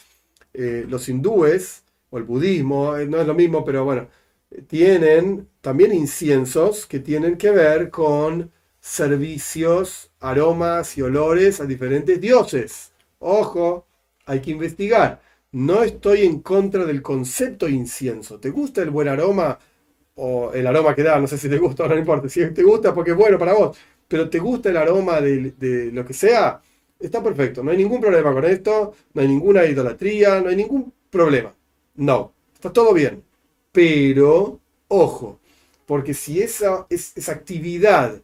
Eh, 0.53 0.85
los 0.89 1.07
hindúes, 1.09 1.83
o 2.09 2.17
el 2.17 2.23
budismo, 2.25 2.97
eh, 2.97 3.07
no 3.07 3.21
es 3.21 3.27
lo 3.27 3.33
mismo, 3.35 3.63
pero 3.63 3.85
bueno, 3.85 4.07
tienen 4.67 5.47
también 5.61 5.93
inciensos 5.93 6.85
que 6.85 6.99
tienen 6.99 7.37
que 7.37 7.51
ver 7.51 7.89
con 7.89 8.51
servicios, 8.79 10.11
aromas 10.19 10.97
y 10.97 11.01
olores 11.03 11.61
a 11.61 11.65
diferentes 11.65 12.19
dioses. 12.19 12.91
Ojo, 13.19 13.85
hay 14.25 14.41
que 14.41 14.51
investigar. 14.51 15.21
No 15.51 15.83
estoy 15.83 16.23
en 16.23 16.41
contra 16.41 16.85
del 16.85 17.01
concepto 17.01 17.67
incienso. 17.69 18.39
¿Te 18.39 18.49
gusta 18.49 18.81
el 18.81 18.89
buen 18.89 19.07
aroma? 19.07 19.59
O 20.15 20.51
el 20.53 20.67
aroma 20.67 20.93
que 20.93 21.03
da, 21.03 21.19
no 21.19 21.27
sé 21.27 21.37
si 21.37 21.49
te 21.49 21.57
gusta 21.57 21.85
o 21.85 21.87
no 21.87 21.97
importa. 21.97 22.29
Si 22.29 22.45
te 22.51 22.63
gusta 22.63 22.93
porque 22.93 23.11
es 23.11 23.17
bueno 23.17 23.37
para 23.37 23.53
vos, 23.53 23.77
pero 24.07 24.29
te 24.29 24.39
gusta 24.39 24.69
el 24.69 24.77
aroma 24.77 25.21
de, 25.21 25.89
lo 25.93 26.05
que 26.05 26.13
sea, 26.13 26.61
está 26.99 27.23
perfecto. 27.23 27.63
No 27.63 27.71
hay 27.71 27.77
ningún 27.77 28.01
problema 28.01 28.33
con 28.33 28.45
esto, 28.45 28.93
no 29.13 29.21
hay 29.21 29.27
ninguna 29.27 29.65
idolatría, 29.65 30.41
no 30.41 30.49
hay 30.49 30.55
ningún 30.55 30.93
problema. 31.09 31.53
No, 31.95 32.33
está 32.53 32.71
todo 32.73 32.93
bien. 32.93 33.23
Pero, 33.71 34.59
ojo, 34.89 35.39
porque 35.85 36.13
si 36.13 36.41
esa, 36.41 36.85
esa 36.89 37.31
actividad, 37.31 38.21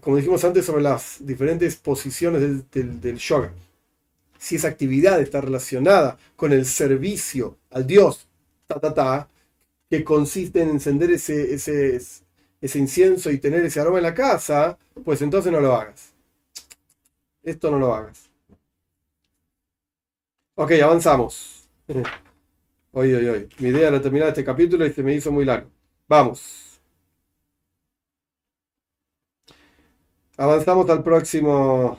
como 0.00 0.16
dijimos 0.16 0.44
antes 0.44 0.64
sobre 0.64 0.82
las 0.82 1.18
diferentes 1.20 1.76
posiciones 1.76 2.70
del 2.70 3.18
yoga, 3.18 3.52
si 4.38 4.56
esa 4.56 4.68
actividad 4.68 5.20
está 5.20 5.40
relacionada 5.40 6.16
con 6.36 6.52
el 6.52 6.64
servicio 6.64 7.56
al 7.70 7.86
Dios, 7.86 8.26
ta, 8.66 8.80
ta, 8.80 8.94
ta, 8.94 9.28
que 9.90 10.04
consiste 10.04 10.62
en 10.62 10.70
encender 10.70 11.10
ese, 11.10 11.54
ese, 11.54 11.96
ese 12.60 12.78
incienso 12.78 13.30
y 13.30 13.38
tener 13.38 13.64
ese 13.64 13.80
aroma 13.80 13.98
en 13.98 14.04
la 14.04 14.14
casa, 14.14 14.78
pues 15.04 15.22
entonces 15.22 15.52
no 15.52 15.60
lo 15.60 15.74
hagas. 15.74 16.12
Esto 17.42 17.70
no 17.70 17.78
lo 17.78 17.94
hagas. 17.94 18.30
Ok, 20.56 20.72
avanzamos. 20.82 21.68
Hoy, 22.92 23.12
hoy, 23.14 23.28
hoy. 23.28 23.48
Mi 23.58 23.68
idea 23.68 23.88
era 23.88 24.00
terminar 24.02 24.28
este 24.28 24.42
capítulo 24.42 24.84
y 24.84 24.92
se 24.92 25.02
me 25.02 25.14
hizo 25.14 25.30
muy 25.30 25.44
largo. 25.44 25.70
Vamos. 26.08 26.80
Avanzamos 30.38 30.88
al 30.90 31.02
próximo 31.04 31.98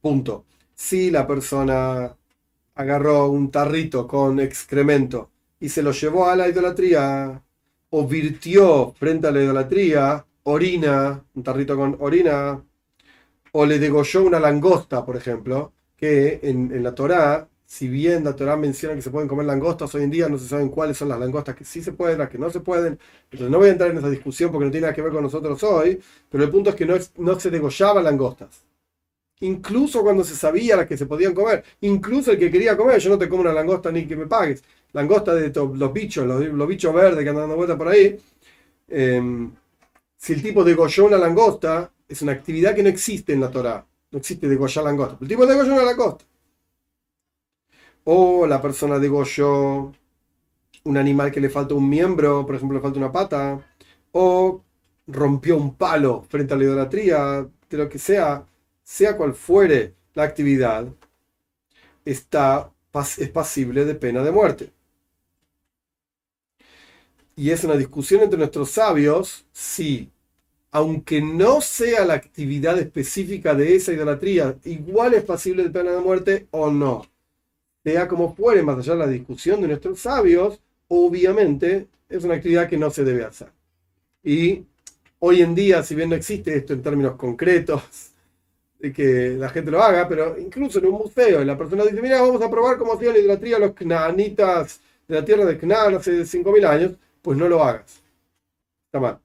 punto 0.00 0.44
si 0.74 1.10
la 1.10 1.26
persona 1.26 2.16
agarró 2.74 3.28
un 3.28 3.50
tarrito 3.50 4.06
con 4.06 4.40
excremento 4.40 5.31
y 5.62 5.68
se 5.68 5.80
lo 5.80 5.92
llevó 5.92 6.28
a 6.28 6.34
la 6.34 6.48
idolatría, 6.48 7.40
o 7.90 8.08
virtió 8.08 8.92
frente 8.98 9.28
a 9.28 9.30
la 9.30 9.42
idolatría, 9.42 10.26
orina, 10.42 11.24
un 11.34 11.42
tarrito 11.44 11.76
con 11.76 11.96
orina, 12.00 12.60
o 13.52 13.64
le 13.64 13.78
degolló 13.78 14.24
una 14.24 14.40
langosta, 14.40 15.06
por 15.06 15.16
ejemplo, 15.16 15.72
que 15.96 16.40
en, 16.42 16.82
la 16.82 16.96
Torá, 16.96 17.48
si 17.64 17.86
bien 17.86 18.24
la 18.24 18.34
Torá 18.34 18.56
menciona 18.56 18.96
que 18.96 19.02
se 19.02 19.10
pueden 19.10 19.28
comer 19.28 19.46
langostas, 19.46 19.94
hoy 19.94 20.02
en 20.02 20.10
día 20.10 20.28
no 20.28 20.36
se 20.36 20.48
saben 20.48 20.68
cuáles 20.68 20.96
son 20.96 21.08
las 21.08 21.20
langostas 21.20 21.54
que 21.54 21.64
sí 21.64 21.80
se 21.80 21.92
pueden, 21.92 22.18
las 22.18 22.28
que 22.28 22.38
no 22.38 22.50
se 22.50 22.58
pueden. 22.58 22.98
Entonces 23.30 23.48
no 23.48 23.58
voy 23.58 23.68
a 23.68 23.72
entrar 23.72 23.92
en 23.92 23.98
esa 23.98 24.10
discusión 24.10 24.50
porque 24.50 24.64
no 24.64 24.72
tiene 24.72 24.86
nada 24.86 24.94
que 24.94 25.02
ver 25.02 25.12
con 25.12 25.22
nosotros 25.22 25.62
hoy, 25.62 26.00
pero 26.28 26.42
el 26.42 26.50
punto 26.50 26.70
es 26.70 26.76
que 26.76 26.86
no, 26.86 26.96
no 27.18 27.38
se 27.38 27.50
degollaban 27.50 28.02
langostas 28.02 28.64
incluso 29.42 30.02
cuando 30.02 30.24
se 30.24 30.34
sabía 30.36 30.76
las 30.76 30.86
que 30.86 30.96
se 30.96 31.06
podían 31.06 31.34
comer, 31.34 31.64
incluso 31.80 32.32
el 32.32 32.38
que 32.38 32.50
quería 32.50 32.76
comer, 32.76 32.98
yo 33.00 33.10
no 33.10 33.18
te 33.18 33.28
como 33.28 33.42
una 33.42 33.52
langosta 33.52 33.90
ni 33.90 34.06
que 34.06 34.16
me 34.16 34.26
pagues, 34.26 34.62
langosta 34.92 35.34
de 35.34 35.52
los 35.52 35.92
bichos, 35.92 36.26
los, 36.26 36.68
bichos 36.68 36.94
verdes 36.94 37.22
que 37.22 37.30
andan 37.30 37.44
dando 37.44 37.56
vueltas 37.56 37.76
por 37.76 37.88
ahí, 37.88 38.18
em, 38.88 39.52
si 40.16 40.32
el 40.34 40.42
tipo 40.42 40.64
degolló 40.64 41.06
una 41.06 41.18
langosta, 41.18 41.92
es 42.08 42.22
una 42.22 42.32
actividad 42.32 42.74
que 42.74 42.82
no 42.82 42.88
existe 42.88 43.32
en 43.32 43.40
la 43.40 43.50
Torah, 43.50 43.84
no 44.10 44.18
existe 44.18 44.48
degollar 44.48 44.84
langosta, 44.84 45.18
el 45.20 45.28
tipo 45.28 45.46
degolló 45.46 45.72
una 45.74 45.84
langosta. 45.84 46.24
O 48.04 48.46
la 48.46 48.60
persona 48.60 48.98
degolló 48.98 49.92
un 50.84 50.96
animal 50.96 51.30
que 51.30 51.40
le 51.40 51.50
falta 51.50 51.74
un 51.74 51.88
miembro, 51.88 52.44
por 52.44 52.56
ejemplo, 52.56 52.76
le 52.76 52.82
falta 52.82 52.98
una 52.98 53.12
pata, 53.12 53.60
o 54.12 54.62
rompió 55.06 55.56
un 55.56 55.76
palo 55.76 56.22
frente 56.28 56.54
a 56.54 56.56
la 56.56 56.64
idolatría, 56.64 57.48
de 57.70 57.78
lo 57.78 57.88
que 57.88 57.98
sea, 57.98 58.46
sea 58.82 59.16
cual 59.16 59.34
fuere 59.34 59.94
la 60.14 60.24
actividad, 60.24 60.86
está, 62.04 62.72
es 63.18 63.28
pasible 63.30 63.84
de 63.84 63.94
pena 63.94 64.22
de 64.22 64.32
muerte. 64.32 64.72
Y 67.36 67.50
es 67.50 67.64
una 67.64 67.76
discusión 67.76 68.22
entre 68.22 68.38
nuestros 68.38 68.70
sabios 68.70 69.46
si, 69.52 70.10
aunque 70.70 71.20
no 71.20 71.60
sea 71.60 72.04
la 72.04 72.14
actividad 72.14 72.78
específica 72.78 73.54
de 73.54 73.74
esa 73.74 73.92
idolatría, 73.92 74.56
igual 74.64 75.14
es 75.14 75.24
pasible 75.24 75.62
de 75.62 75.70
pena 75.70 75.92
de 75.92 76.00
muerte 76.00 76.46
o 76.50 76.70
no. 76.70 77.06
Sea 77.84 78.06
como 78.06 78.34
fuere, 78.34 78.62
más 78.62 78.78
allá 78.78 78.92
de 78.92 78.98
la 78.98 79.06
discusión 79.08 79.60
de 79.60 79.68
nuestros 79.68 80.00
sabios, 80.00 80.60
obviamente 80.88 81.88
es 82.08 82.24
una 82.24 82.34
actividad 82.34 82.68
que 82.68 82.76
no 82.76 82.90
se 82.90 83.04
debe 83.04 83.24
hacer. 83.24 83.48
Y 84.22 84.64
hoy 85.18 85.40
en 85.42 85.54
día, 85.54 85.82
si 85.82 85.94
bien 85.94 86.10
no 86.10 86.16
existe 86.16 86.54
esto 86.54 86.74
en 86.74 86.82
términos 86.82 87.16
concretos, 87.16 87.82
que 88.94 89.30
la 89.38 89.48
gente 89.48 89.70
lo 89.70 89.82
haga, 89.82 90.08
pero 90.08 90.38
incluso 90.38 90.78
en 90.78 90.86
un 90.86 90.98
museo, 90.98 91.44
la 91.44 91.56
persona 91.56 91.84
dice, 91.84 92.02
mira, 92.02 92.20
vamos 92.20 92.42
a 92.42 92.50
probar 92.50 92.76
cómo 92.78 92.94
hacían 92.94 93.14
la 93.14 93.20
idolatría 93.20 93.58
los 93.58 93.72
knanitas 93.74 94.80
de 95.06 95.14
la 95.14 95.24
tierra 95.24 95.44
de 95.44 95.58
Knan 95.58 95.94
hace 95.94 96.22
5.000 96.22 96.66
años, 96.66 96.92
pues 97.22 97.38
no 97.38 97.48
lo 97.48 97.62
hagas. 97.64 98.02
Está 98.86 99.00
mal. 99.00 99.20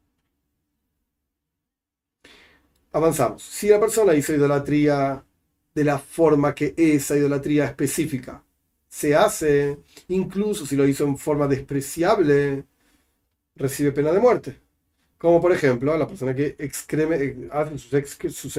Avanzamos. 2.91 3.43
Si 3.43 3.67
la 3.69 3.79
persona 3.79 4.13
hizo 4.15 4.33
idolatría 4.33 5.23
de 5.75 5.83
la 5.83 5.99
forma 5.99 6.55
que 6.55 6.73
esa 6.77 7.15
idolatría 7.17 7.65
específica 7.65 8.43
se 8.87 9.15
hace, 9.15 9.77
incluso 10.07 10.65
si 10.65 10.75
lo 10.75 10.87
hizo 10.87 11.05
en 11.05 11.17
forma 11.17 11.47
despreciable, 11.47 12.65
recibe 13.55 13.91
pena 13.91 14.11
de 14.11 14.19
muerte. 14.19 14.59
Como 15.17 15.41
por 15.41 15.51
ejemplo, 15.51 15.97
la 15.97 16.07
persona 16.07 16.33
que 16.35 16.55
excreme, 16.59 17.49
hace 17.51 17.77
sus, 17.77 18.53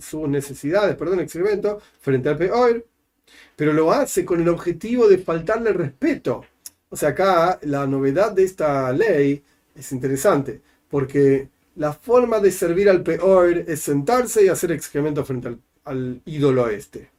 sus, 0.00 0.28
necesidades, 0.28 0.96
perdón, 0.96 1.20
excremento 1.20 1.80
frente 2.00 2.28
al 2.28 2.36
peor, 2.36 2.86
pero 3.56 3.72
lo 3.72 3.92
hace 3.92 4.24
con 4.24 4.40
el 4.40 4.48
objetivo 4.48 5.08
de 5.08 5.18
faltarle 5.18 5.72
respeto. 5.72 6.44
O 6.90 6.96
sea, 6.96 7.10
acá 7.10 7.58
la 7.62 7.86
novedad 7.86 8.32
de 8.32 8.44
esta 8.44 8.92
ley 8.92 9.42
es 9.74 9.92
interesante, 9.92 10.60
porque 10.88 11.48
la 11.76 11.92
forma 11.92 12.40
de 12.40 12.50
servir 12.50 12.90
al 12.90 13.02
peor 13.02 13.64
es 13.66 13.80
sentarse 13.80 14.44
y 14.44 14.48
hacer 14.48 14.72
excremento 14.72 15.24
frente 15.24 15.56
al, 15.84 16.20
ídolo 16.26 16.68
este. 16.68 17.10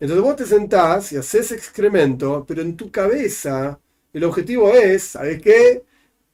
Entonces 0.00 0.24
vos 0.24 0.36
te 0.36 0.46
sentás 0.46 1.12
y 1.12 1.16
haces 1.16 1.52
excremento, 1.52 2.44
pero 2.46 2.62
en 2.62 2.76
tu 2.76 2.90
cabeza 2.90 3.78
el 4.12 4.24
objetivo 4.24 4.72
es, 4.72 5.02
¿sabes 5.02 5.42
qué? 5.42 5.84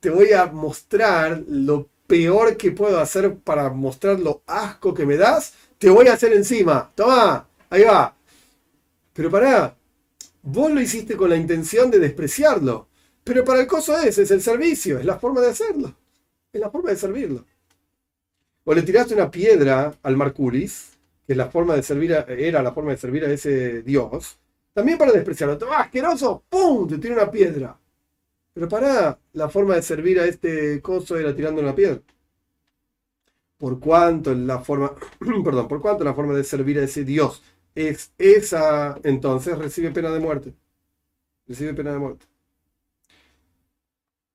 te 0.04 0.10
voy 0.10 0.34
a 0.34 0.44
mostrar 0.44 1.42
lo 1.48 1.88
peor 2.06 2.58
que 2.58 2.72
puedo 2.72 3.00
hacer 3.00 3.38
para 3.38 3.70
mostrar 3.70 4.20
lo 4.20 4.42
asco 4.46 4.92
que 4.92 5.06
me 5.06 5.16
das, 5.16 5.54
te 5.78 5.88
voy 5.88 6.08
a 6.08 6.12
hacer 6.12 6.34
encima. 6.34 6.92
Toma, 6.94 7.48
ahí 7.70 7.84
va. 7.84 8.14
Pero 9.14 9.30
pará, 9.30 9.74
vos 10.44 10.70
lo 10.70 10.80
hiciste 10.80 11.16
con 11.16 11.30
la 11.30 11.36
intención 11.36 11.90
de 11.90 11.98
despreciarlo. 11.98 12.88
Pero 13.24 13.44
para 13.44 13.60
el 13.60 13.66
coso 13.66 13.98
es, 13.98 14.18
es 14.18 14.30
el 14.30 14.42
servicio, 14.42 14.98
es 14.98 15.04
la 15.04 15.18
forma 15.18 15.40
de 15.40 15.48
hacerlo. 15.48 15.96
Es 16.52 16.60
la 16.60 16.70
forma 16.70 16.90
de 16.90 16.96
servirlo. 16.96 17.44
O 18.64 18.74
le 18.74 18.82
tiraste 18.82 19.14
una 19.14 19.30
piedra 19.30 19.94
al 20.02 20.16
Marcuris, 20.16 20.92
que 21.26 21.34
la 21.34 21.50
forma 21.50 21.74
de 21.74 21.82
servir 21.82 22.12
era 22.12 22.62
la 22.62 22.72
forma 22.72 22.92
de 22.92 22.98
servir 22.98 23.24
a 23.24 23.32
ese 23.32 23.82
dios, 23.82 24.38
también 24.72 24.98
para 24.98 25.12
despreciarlo. 25.12 25.56
Toma, 25.58 25.80
asqueroso, 25.80 26.44
¡pum! 26.48 26.86
Te 26.86 26.98
tira 26.98 27.14
una 27.14 27.30
piedra. 27.30 27.78
Pero 28.52 28.68
para 28.68 29.18
la 29.32 29.48
forma 29.48 29.74
de 29.76 29.82
servir 29.82 30.20
a 30.20 30.26
este 30.26 30.80
coso 30.82 31.16
era 31.16 31.34
tirando 31.34 31.60
una 31.62 31.74
piedra. 31.74 32.00
Por 33.56 33.80
cuanto 33.80 34.34
la 34.34 34.60
forma, 34.60 34.92
perdón, 35.44 35.66
por 35.66 35.80
cuanto 35.80 36.04
la 36.04 36.14
forma 36.14 36.34
de 36.34 36.44
servir 36.44 36.78
a 36.78 36.84
ese 36.84 37.04
Dios 37.04 37.42
es 37.74 38.12
esa, 38.18 38.98
entonces 39.02 39.58
recibe 39.58 39.90
pena 39.90 40.10
de 40.10 40.20
muerte. 40.20 40.54
Recibe 41.46 41.74
pena 41.74 41.92
de 41.92 41.98
muerte. 41.98 42.26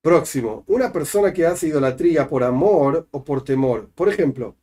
Próximo, 0.01 0.63
una 0.67 0.91
persona 0.93 1.33
que 1.33 1.45
hace 1.45 1.67
idolatría 1.67 2.27
por 2.29 2.43
amor 2.43 3.07
o 3.11 3.23
por 3.23 3.43
temor. 3.43 3.89
Por 3.95 4.07
ejemplo, 4.09 4.55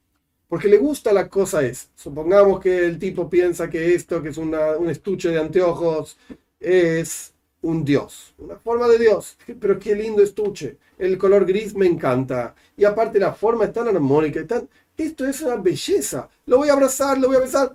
porque 0.48 0.68
le 0.68 0.78
gusta 0.78 1.12
la 1.12 1.28
cosa 1.28 1.62
es. 1.62 1.90
Supongamos 1.94 2.60
que 2.60 2.86
el 2.86 2.98
tipo 2.98 3.28
piensa 3.28 3.68
que 3.68 3.94
esto, 3.94 4.22
que 4.22 4.30
es 4.30 4.38
un 4.38 4.54
estuche 4.88 5.28
de 5.30 5.40
anteojos, 5.40 6.16
es 6.60 7.34
un 7.62 7.84
dios, 7.84 8.34
una 8.38 8.56
forma 8.56 8.88
de 8.88 8.98
dios. 8.98 9.36
Pero 9.60 9.78
qué 9.78 9.94
lindo 9.94 10.22
estuche. 10.22 10.78
El 10.98 11.18
color 11.18 11.44
gris 11.44 11.74
me 11.74 11.86
encanta. 11.86 12.54
Y 12.76 12.84
aparte 12.84 13.18
la 13.18 13.32
forma 13.34 13.64
es 13.66 13.72
tan 13.72 13.88
armónica. 13.88 14.46
Tan... 14.46 14.68
Esto 14.96 15.26
es 15.26 15.42
una 15.42 15.56
belleza. 15.56 16.28
Lo 16.46 16.58
voy 16.58 16.68
a 16.70 16.72
abrazar, 16.72 17.18
lo 17.18 17.28
voy 17.28 17.36
a 17.36 17.40
besar. 17.40 17.74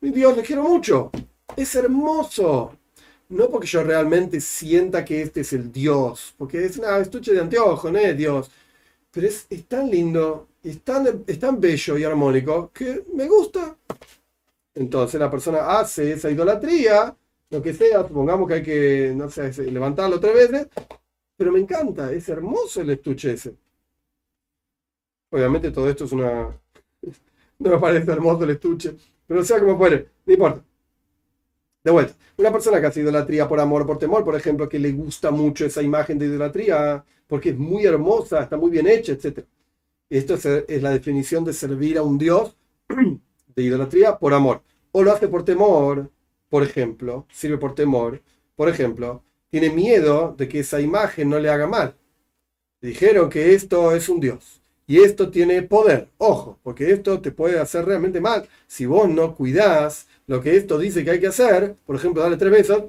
Dios, 0.00 0.36
le 0.36 0.42
quiero 0.42 0.62
mucho. 0.62 1.10
Es 1.56 1.74
hermoso. 1.74 2.76
No 3.28 3.50
porque 3.50 3.66
yo 3.66 3.82
realmente 3.82 4.40
sienta 4.40 5.04
que 5.04 5.22
este 5.22 5.40
es 5.40 5.52
el 5.52 5.72
Dios, 5.72 6.34
porque 6.38 6.64
es 6.64 6.78
una 6.78 6.98
estuche 6.98 7.32
de 7.32 7.40
anteojo, 7.40 7.90
no 7.90 7.98
es 7.98 8.16
Dios. 8.16 8.50
Pero 9.10 9.26
es, 9.26 9.46
tan 9.66 9.90
lindo, 9.90 10.48
es 10.62 10.82
tan, 10.82 11.24
es 11.26 11.38
tan 11.40 11.60
bello 11.60 11.98
y 11.98 12.04
armónico 12.04 12.70
que 12.72 13.04
me 13.14 13.26
gusta. 13.26 13.76
Entonces 14.74 15.18
la 15.20 15.30
persona 15.30 15.78
hace 15.78 16.12
esa 16.12 16.30
idolatría 16.30 17.16
lo 17.50 17.62
que 17.62 17.72
sea, 17.74 18.06
supongamos 18.06 18.48
que 18.48 18.54
hay 18.54 18.62
que, 18.62 19.12
no 19.14 19.30
sé, 19.30 19.52
levantarlo 19.70 20.18
tres 20.18 20.34
veces, 20.34 20.68
pero 21.36 21.52
me 21.52 21.60
encanta, 21.60 22.12
es 22.12 22.28
hermoso 22.28 22.80
el 22.80 22.90
estuche 22.90 23.32
ese. 23.32 23.56
Obviamente 25.30 25.70
todo 25.70 25.88
esto 25.88 26.04
es 26.04 26.12
una... 26.12 26.60
No 27.58 27.70
me 27.70 27.78
parece 27.78 28.12
hermoso 28.12 28.44
el 28.44 28.50
estuche, 28.50 28.96
pero 29.26 29.44
sea 29.44 29.58
como 29.60 29.76
fuere, 29.76 30.08
no 30.24 30.32
importa. 30.32 30.64
De 31.82 31.90
vuelta, 31.90 32.14
una 32.36 32.50
persona 32.50 32.80
que 32.80 32.86
hace 32.86 33.00
idolatría 33.00 33.48
por 33.48 33.60
amor 33.60 33.82
o 33.82 33.86
por 33.86 33.98
temor, 33.98 34.24
por 34.24 34.34
ejemplo, 34.34 34.68
que 34.68 34.78
le 34.78 34.92
gusta 34.92 35.30
mucho 35.30 35.64
esa 35.64 35.82
imagen 35.82 36.18
de 36.18 36.26
idolatría 36.26 37.04
porque 37.26 37.50
es 37.50 37.58
muy 37.58 37.84
hermosa, 37.84 38.42
está 38.42 38.56
muy 38.56 38.70
bien 38.70 38.86
hecha, 38.86 39.12
etc. 39.12 39.44
Esto 40.10 40.34
es, 40.34 40.46
es 40.46 40.82
la 40.82 40.90
definición 40.90 41.44
de 41.44 41.52
servir 41.52 41.98
a 41.98 42.02
un 42.02 42.18
Dios 42.18 42.56
de 43.54 43.62
idolatría 43.62 44.18
por 44.18 44.34
amor. 44.34 44.62
O 44.92 45.02
lo 45.02 45.12
hace 45.12 45.28
por 45.28 45.44
temor, 45.44 46.10
por 46.48 46.62
ejemplo, 46.62 47.26
sirve 47.30 47.58
por 47.58 47.74
temor, 47.74 48.22
por 48.56 48.68
ejemplo, 48.68 49.22
tiene 49.50 49.70
miedo 49.70 50.34
de 50.36 50.48
que 50.48 50.60
esa 50.60 50.80
imagen 50.80 51.28
no 51.28 51.38
le 51.38 51.50
haga 51.50 51.66
mal. 51.66 51.96
Dijeron 52.80 53.30
que 53.30 53.54
esto 53.54 53.94
es 53.94 54.08
un 54.08 54.20
Dios 54.20 54.62
y 54.86 55.00
esto 55.00 55.30
tiene 55.30 55.62
poder. 55.62 56.08
Ojo, 56.18 56.58
porque 56.62 56.92
esto 56.92 57.20
te 57.20 57.32
puede 57.32 57.58
hacer 57.58 57.84
realmente 57.84 58.20
mal. 58.20 58.48
Si 58.66 58.86
vos 58.86 59.08
no 59.08 59.34
cuidás 59.34 60.06
lo 60.26 60.40
que 60.40 60.56
esto 60.56 60.78
dice 60.78 61.04
que 61.04 61.10
hay 61.10 61.20
que 61.20 61.26
hacer, 61.28 61.76
por 61.84 61.96
ejemplo, 61.96 62.22
darle 62.22 62.36
tres 62.36 62.52
besos, 62.52 62.84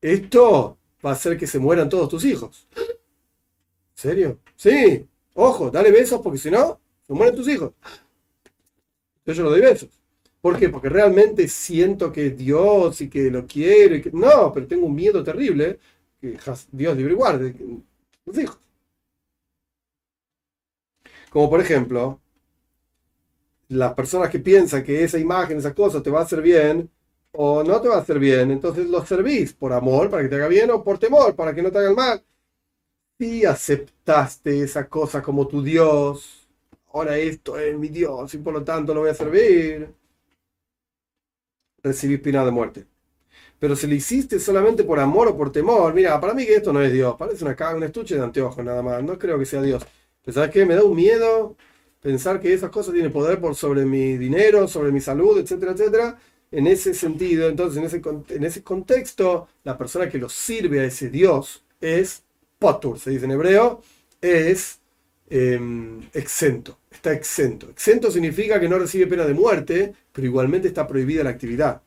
esto 0.00 0.78
va 1.04 1.10
a 1.10 1.14
hacer 1.14 1.36
que 1.38 1.46
se 1.46 1.58
mueran 1.58 1.88
todos 1.88 2.08
tus 2.08 2.24
hijos. 2.24 2.66
¿En 2.76 2.86
serio? 3.94 4.38
Sí, 4.56 5.06
ojo, 5.34 5.70
dale 5.70 5.90
besos 5.90 6.20
porque 6.22 6.38
si 6.38 6.50
no, 6.50 6.80
se 7.06 7.12
mueren 7.12 7.34
tus 7.34 7.48
hijos. 7.48 7.72
Yo, 9.26 9.44
no 9.44 9.50
doy 9.50 9.60
besos. 9.60 9.88
¿Por 10.40 10.58
qué? 10.58 10.68
Porque 10.70 10.88
realmente 10.88 11.46
siento 11.48 12.10
que 12.10 12.30
Dios 12.30 13.00
y 13.00 13.08
que 13.08 13.30
lo 13.30 13.46
quiero. 13.46 13.94
Y 13.94 14.02
que... 14.02 14.10
No, 14.12 14.52
pero 14.52 14.66
tengo 14.66 14.86
un 14.86 14.94
miedo 14.94 15.22
terrible. 15.22 15.78
Que 16.20 16.38
Dios 16.72 16.96
libre 16.96 17.14
guarde. 17.14 17.54
Los 18.24 18.38
hijos. 18.38 18.58
Como 21.30 21.48
por 21.48 21.60
ejemplo, 21.60 22.20
las 23.68 23.94
personas 23.94 24.30
que 24.30 24.38
piensan 24.40 24.82
que 24.82 25.04
esa 25.04 25.18
imagen, 25.18 25.58
esa 25.58 25.74
cosa 25.74 26.02
te 26.02 26.10
va 26.10 26.20
a 26.20 26.22
hacer 26.24 26.42
bien 26.42 26.90
o 27.32 27.62
no 27.62 27.80
te 27.80 27.88
va 27.88 27.96
a 27.96 28.00
hacer 28.00 28.18
bien, 28.18 28.50
entonces 28.50 28.86
lo 28.88 29.04
servís 29.06 29.52
por 29.52 29.72
amor 29.72 30.10
para 30.10 30.22
que 30.22 30.28
te 30.28 30.34
haga 30.36 30.48
bien 30.48 30.70
o 30.70 30.82
por 30.82 30.98
temor 30.98 31.34
para 31.36 31.54
que 31.54 31.62
no 31.62 31.70
te 31.70 31.78
haga 31.78 31.92
mal. 31.94 32.24
Si 33.18 33.44
aceptaste 33.46 34.62
esa 34.62 34.88
cosa 34.88 35.22
como 35.22 35.46
tu 35.46 35.62
Dios, 35.62 36.48
ahora 36.92 37.16
esto 37.18 37.58
es 37.58 37.78
mi 37.78 37.88
Dios 37.88 38.34
y 38.34 38.38
por 38.38 38.54
lo 38.54 38.64
tanto 38.64 38.94
lo 38.94 39.00
voy 39.02 39.10
a 39.10 39.14
servir 39.14 39.94
recibir 41.82 42.22
pena 42.22 42.44
de 42.44 42.50
muerte. 42.50 42.86
Pero 43.58 43.76
si 43.76 43.86
lo 43.86 43.94
hiciste 43.94 44.40
solamente 44.40 44.84
por 44.84 45.00
amor 45.00 45.28
o 45.28 45.36
por 45.36 45.52
temor, 45.52 45.94
mira, 45.94 46.20
para 46.20 46.34
mí 46.34 46.46
que 46.46 46.56
esto 46.56 46.72
no 46.72 46.82
es 46.82 46.92
Dios, 46.92 47.16
parece 47.18 47.44
una 47.44 47.56
un 47.76 47.84
estuche 47.84 48.16
de 48.16 48.22
anteojos 48.22 48.64
nada 48.64 48.82
más, 48.82 49.02
no 49.04 49.18
creo 49.18 49.38
que 49.38 49.46
sea 49.46 49.62
Dios. 49.62 49.84
¿Sabes 50.32 50.50
qué? 50.50 50.64
Me 50.66 50.74
da 50.74 50.84
un 50.84 50.96
miedo 50.96 51.56
pensar 52.00 52.40
que 52.40 52.52
esas 52.52 52.70
cosas 52.70 52.94
tienen 52.94 53.12
poder 53.12 53.40
sobre 53.54 53.84
mi 53.84 54.16
dinero, 54.16 54.66
sobre 54.68 54.92
mi 54.92 55.00
salud, 55.00 55.38
etcétera, 55.38 55.72
etcétera. 55.72 56.18
En 56.50 56.66
ese 56.66 56.94
sentido, 56.94 57.48
entonces, 57.48 57.78
en 57.78 57.84
ese, 57.84 58.02
en 58.34 58.44
ese 58.44 58.62
contexto, 58.62 59.48
la 59.64 59.78
persona 59.78 60.08
que 60.08 60.18
lo 60.18 60.28
sirve 60.28 60.80
a 60.80 60.84
ese 60.84 61.10
Dios 61.10 61.64
es 61.80 62.24
potur, 62.58 62.98
se 62.98 63.10
dice 63.10 63.24
en 63.26 63.32
hebreo, 63.32 63.82
es 64.20 64.80
em, 65.28 66.00
exento, 66.12 66.78
está 66.90 67.12
exento. 67.12 67.70
Exento 67.70 68.10
significa 68.10 68.60
que 68.60 68.68
no 68.68 68.78
recibe 68.78 69.06
pena 69.06 69.24
de 69.26 69.34
muerte, 69.34 69.94
pero 70.12 70.26
igualmente 70.26 70.68
está 70.68 70.86
prohibida 70.86 71.24
la 71.24 71.30
actividad. 71.30 71.82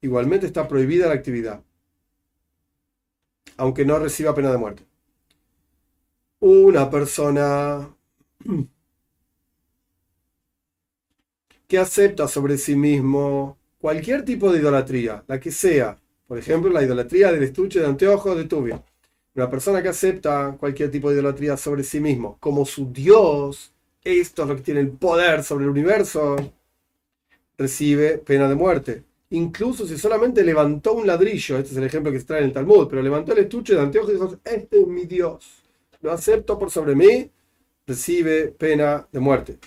Igualmente 0.00 0.46
está 0.46 0.68
prohibida 0.68 1.08
la 1.08 1.14
actividad, 1.14 1.62
aunque 3.56 3.84
no 3.84 3.98
reciba 3.98 4.34
pena 4.34 4.50
de 4.52 4.58
muerte. 4.58 4.87
Una 6.40 6.88
persona 6.88 7.94
que 11.66 11.78
acepta 11.78 12.28
sobre 12.28 12.58
sí 12.58 12.76
mismo 12.76 13.58
cualquier 13.78 14.24
tipo 14.24 14.50
de 14.50 14.58
idolatría, 14.60 15.24
la 15.26 15.38
que 15.40 15.50
sea, 15.52 15.98
por 16.26 16.38
ejemplo, 16.38 16.70
la 16.70 16.82
idolatría 16.82 17.32
del 17.32 17.42
estuche 17.42 17.80
de 17.80 17.86
anteojos 17.86 18.36
de 18.36 18.44
Tubia. 18.44 18.82
Una 19.34 19.50
persona 19.50 19.82
que 19.82 19.88
acepta 19.88 20.56
cualquier 20.58 20.90
tipo 20.90 21.08
de 21.10 21.16
idolatría 21.16 21.56
sobre 21.56 21.84
sí 21.84 22.00
mismo 22.00 22.36
como 22.40 22.64
su 22.64 22.92
Dios, 22.92 23.72
esto 24.02 24.42
es 24.42 24.48
lo 24.48 24.56
que 24.56 24.62
tiene 24.62 24.80
el 24.80 24.90
poder 24.90 25.44
sobre 25.44 25.64
el 25.64 25.70
universo, 25.70 26.36
recibe 27.56 28.18
pena 28.18 28.48
de 28.48 28.54
muerte. 28.54 29.04
Incluso 29.30 29.86
si 29.86 29.98
solamente 29.98 30.42
levantó 30.42 30.94
un 30.94 31.06
ladrillo, 31.06 31.58
este 31.58 31.72
es 31.72 31.76
el 31.76 31.84
ejemplo 31.84 32.10
que 32.10 32.20
se 32.20 32.26
trae 32.26 32.40
en 32.40 32.46
el 32.46 32.52
Talmud, 32.52 32.88
pero 32.88 33.02
levantó 33.02 33.32
el 33.32 33.38
estuche 33.40 33.74
de 33.74 33.80
anteojos 33.80 34.10
y 34.10 34.14
dijo, 34.14 34.38
este 34.44 34.80
es 34.80 34.86
mi 34.86 35.04
Dios, 35.04 35.57
lo 36.00 36.12
acepto 36.12 36.58
por 36.58 36.70
sobre 36.70 36.94
mí, 36.94 37.30
recibe 37.86 38.48
pena 38.48 39.06
de 39.10 39.20
muerte. 39.20 39.58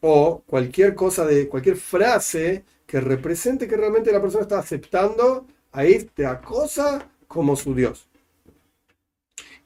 O 0.00 0.42
cualquier 0.46 0.94
cosa 0.94 1.24
de, 1.24 1.48
cualquier 1.48 1.76
frase 1.76 2.64
que 2.86 3.00
represente 3.00 3.68
que 3.68 3.76
realmente 3.76 4.12
la 4.12 4.20
persona 4.20 4.42
está 4.42 4.58
aceptando 4.58 5.46
a 5.72 5.84
esta 5.84 6.40
cosa 6.40 7.10
como 7.26 7.56
su 7.56 7.74
Dios. 7.74 8.08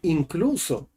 Incluso 0.03 0.89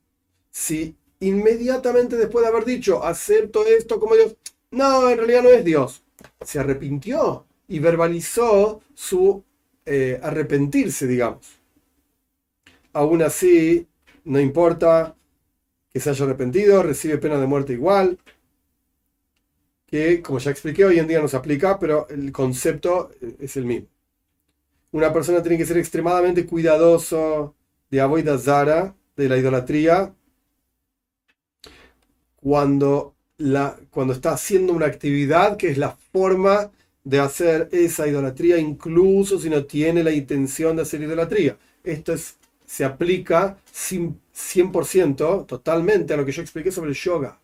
si 0.49 0.95
inmediatamente 1.19 2.15
después 2.15 2.43
de 2.43 2.49
haber 2.49 2.65
dicho, 2.65 3.03
acepto 3.03 3.65
esto 3.65 3.99
como 3.99 4.15
Dios, 4.15 4.35
no, 4.71 5.09
en 5.09 5.17
realidad 5.17 5.43
no 5.43 5.49
es 5.49 5.63
Dios, 5.63 6.03
se 6.41 6.59
arrepintió 6.59 7.45
y 7.67 7.79
verbalizó 7.79 8.81
su 8.93 9.43
eh, 9.85 10.19
arrepentirse, 10.21 11.07
digamos. 11.07 11.59
Aún 12.93 13.21
así, 13.21 13.87
no 14.25 14.39
importa 14.39 15.15
que 15.91 15.99
se 15.99 16.09
haya 16.09 16.25
arrepentido, 16.25 16.83
recibe 16.83 17.17
pena 17.17 17.39
de 17.39 17.47
muerte 17.47 17.73
igual, 17.73 18.19
que 19.85 20.21
como 20.21 20.39
ya 20.39 20.51
expliqué 20.51 20.83
hoy 20.83 20.99
en 20.99 21.07
día 21.07 21.21
no 21.21 21.27
se 21.27 21.37
aplica, 21.37 21.79
pero 21.79 22.07
el 22.09 22.31
concepto 22.31 23.11
es 23.39 23.55
el 23.55 23.65
mismo. 23.65 23.87
Una 24.91 25.13
persona 25.13 25.41
tiene 25.41 25.57
que 25.57 25.65
ser 25.65 25.77
extremadamente 25.77 26.45
cuidadoso 26.45 27.55
de 27.89 28.01
Avoida 28.01 28.37
Zara, 28.37 28.95
de 29.15 29.29
la 29.29 29.37
idolatría, 29.37 30.13
cuando, 32.37 33.15
la, 33.37 33.77
cuando 33.89 34.13
está 34.13 34.31
haciendo 34.33 34.73
una 34.73 34.85
actividad 34.85 35.57
que 35.57 35.69
es 35.69 35.77
la 35.77 35.97
forma 36.11 36.71
de 37.03 37.19
hacer 37.19 37.69
esa 37.71 38.07
idolatría, 38.07 38.57
incluso 38.57 39.39
si 39.39 39.49
no 39.49 39.65
tiene 39.65 40.03
la 40.03 40.11
intención 40.11 40.75
de 40.75 40.81
hacer 40.81 41.01
idolatría. 41.01 41.57
Esto 41.83 42.13
es, 42.13 42.37
se 42.65 42.83
aplica 42.85 43.57
100%, 43.71 45.45
totalmente 45.45 46.13
a 46.13 46.17
lo 46.17 46.25
que 46.25 46.31
yo 46.31 46.41
expliqué 46.41 46.71
sobre 46.71 46.91
el 46.91 46.95
yoga. 46.95 47.39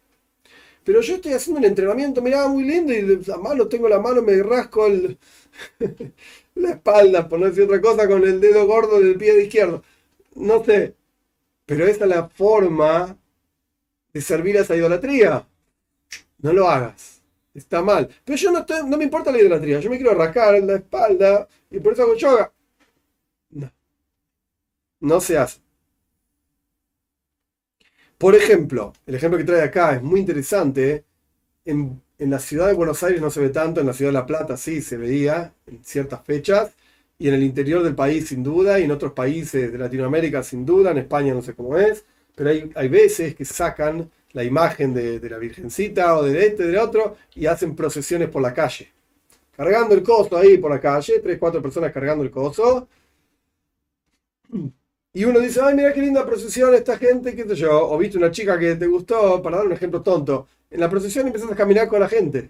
Pero 0.84 1.02
yo 1.02 1.16
estoy 1.16 1.34
haciendo 1.34 1.60
un 1.60 1.66
entrenamiento, 1.66 2.22
mirá, 2.22 2.48
muy 2.48 2.64
lindo, 2.64 2.94
y 2.94 3.32
a 3.32 3.38
mano 3.38 3.68
tengo 3.68 3.88
la 3.88 4.00
mano, 4.00 4.22
me 4.22 4.42
rasco 4.44 4.88
la 6.56 6.72
espalda, 6.72 7.28
por 7.28 7.40
no 7.40 7.48
decir 7.48 7.64
otra 7.64 7.82
cosa, 7.82 8.08
con 8.08 8.24
el 8.24 8.40
dedo 8.42 8.66
gordo 8.66 9.00
del 9.00 9.18
pie 9.18 9.44
izquierdo. 9.44 9.84
No 10.36 10.64
sé. 10.64 10.96
Pero 11.66 11.88
esa 11.88 12.06
es 12.06 12.10
la 12.10 12.30
forma 12.30 13.18
de 14.14 14.22
servir 14.22 14.58
a 14.58 14.62
esa 14.62 14.76
idolatría. 14.76 15.48
No 16.40 16.54
lo 16.54 16.68
hagas. 16.70 17.22
Está 17.54 17.82
mal. 17.82 18.10
Pero 18.24 18.38
yo 18.38 18.52
no, 18.52 18.60
estoy, 18.60 18.88
no 18.88 18.98
me 18.98 19.04
importa 19.06 19.32
la 19.32 19.40
idolatría. 19.40 19.80
Yo 19.80 19.90
me 19.90 19.98
quiero 19.98 20.14
rascar 20.16 20.62
la 20.64 20.76
espalda 20.76 21.48
y 21.70 21.80
por 21.80 21.94
eso 21.94 22.04
hago 22.04 22.16
yoga. 22.16 22.52
No. 25.02 25.20
Se 25.20 25.38
hace. 25.38 25.60
Por 28.18 28.36
ejemplo, 28.36 28.94
el 29.06 29.16
ejemplo 29.16 29.38
que 29.38 29.44
trae 29.44 29.64
acá 29.64 29.96
es 29.96 30.02
muy 30.04 30.20
interesante. 30.20 31.06
En, 31.66 32.02
en, 32.20 32.30
la 32.30 32.40
ciudad 32.40 32.68
de 32.68 32.74
Buenos 32.74 33.04
Aires 33.04 33.22
no 33.22 33.30
se 33.32 33.40
ve 33.42 33.50
tanto, 33.50 33.82
en 33.82 33.88
la 33.88 33.94
ciudad 33.94 34.10
de 34.10 34.14
La 34.20 34.26
Plata 34.26 34.58
sí 34.58 34.82
se 34.82 34.98
veía 34.98 35.54
en 35.68 35.84
ciertas 35.84 36.24
fechas, 36.24 36.72
y 37.20 37.28
en 37.28 37.36
el 37.36 37.44
interior 37.44 37.84
del 37.84 37.96
país 37.96 38.30
sin 38.30 38.44
duda, 38.44 38.80
y 38.80 38.84
en 38.84 38.92
otros 38.92 39.14
países 39.14 39.72
de 39.72 39.78
Latinoamérica 39.78 40.44
sin 40.44 40.66
duda, 40.66 40.92
en 40.92 41.00
España 41.00 41.34
no 41.34 41.42
sé 41.42 41.54
cómo 41.54 41.78
es, 41.78 42.06
pero 42.36 42.50
hay, 42.52 42.72
hay 42.76 42.88
veces 42.90 43.36
que 43.36 43.46
sacan 43.46 44.10
la 44.34 44.44
imagen 44.44 44.94
de, 44.94 45.20
de, 45.20 45.30
la 45.30 45.38
Virgencita 45.38 46.18
o 46.18 46.24
de 46.24 46.48
este, 46.48 46.66
de 46.68 46.80
otro, 46.80 47.18
y 47.36 47.46
hacen 47.48 47.76
procesiones 47.76 48.30
por 48.30 48.42
la 48.42 48.54
calle. 48.54 48.92
Cargando 49.56 49.96
el 49.96 50.04
coso 50.04 50.38
ahí 50.38 50.58
por 50.58 50.72
la 50.72 50.80
calle, 50.80 51.20
tres, 51.20 51.38
cuatro 51.40 51.62
personas 51.62 51.92
cargando 51.92 52.24
el 52.24 52.32
coso 52.32 52.88
y 55.14 55.26
uno 55.26 55.40
dice, 55.40 55.60
ay, 55.62 55.76
mira 55.76 55.94
qué 55.94 56.02
linda 56.02 56.26
procesión 56.26 56.74
esta 56.74 56.98
gente, 56.98 57.36
qué 57.36 57.44
sé 57.44 57.56
yo, 57.56 57.90
o 57.90 57.98
viste 57.98 58.18
una 58.18 58.32
chica 58.32 58.58
que 58.58 58.76
te 58.76 58.88
gustó, 58.88 59.42
para 59.42 59.58
dar 59.58 59.66
un 59.66 59.74
ejemplo 59.74 60.02
tonto, 60.02 60.48
en 60.70 60.80
la 60.80 60.90
procesión 60.90 61.28
empiezas 61.28 61.52
a 61.52 61.56
caminar 61.56 61.88
con 61.90 62.00
la 62.00 62.08
gente. 62.08 62.50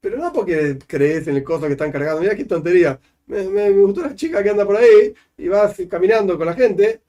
Pero 0.00 0.18
no 0.18 0.32
porque 0.32 0.78
crees 0.86 1.28
en 1.28 1.36
el 1.36 1.44
coso 1.44 1.66
que 1.66 1.72
están 1.72 1.92
cargando, 1.92 2.20
mira 2.20 2.36
qué 2.36 2.44
tontería. 2.44 3.00
Me, 3.26 3.70
gustó 3.70 4.02
la 4.02 4.14
chica 4.14 4.42
que 4.42 4.50
anda 4.50 4.66
por 4.66 4.76
ahí 4.76 5.14
y 5.38 5.48
vas 5.48 5.76
caminando 5.88 6.36
con 6.36 6.46
la 6.46 6.54
gente, 6.54 7.00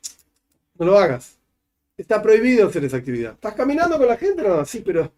no 0.78 0.86
lo 0.86 0.97
hagas. 0.97 1.38
Está 1.97 2.21
prohibido 2.21 2.67
hacer 2.67 2.86
esa 2.86 2.97
actividad. 2.97 3.34
¿Estás 3.34 3.55
caminando 3.55 3.97
con 3.97 4.07
la 4.07 4.15
gente? 4.15 4.41
No, 4.43 4.63
sí, 4.63 4.84
pero 4.86 5.11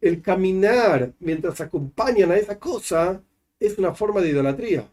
el 0.00 0.20
caminar 0.22 1.12
mientras 1.20 1.60
acompañan 1.60 2.32
a 2.32 2.36
esa 2.36 2.58
cosa 2.58 3.22
es 3.60 3.78
una 3.78 3.94
forma 3.94 4.20
de 4.20 4.30
idolatría. 4.30 4.88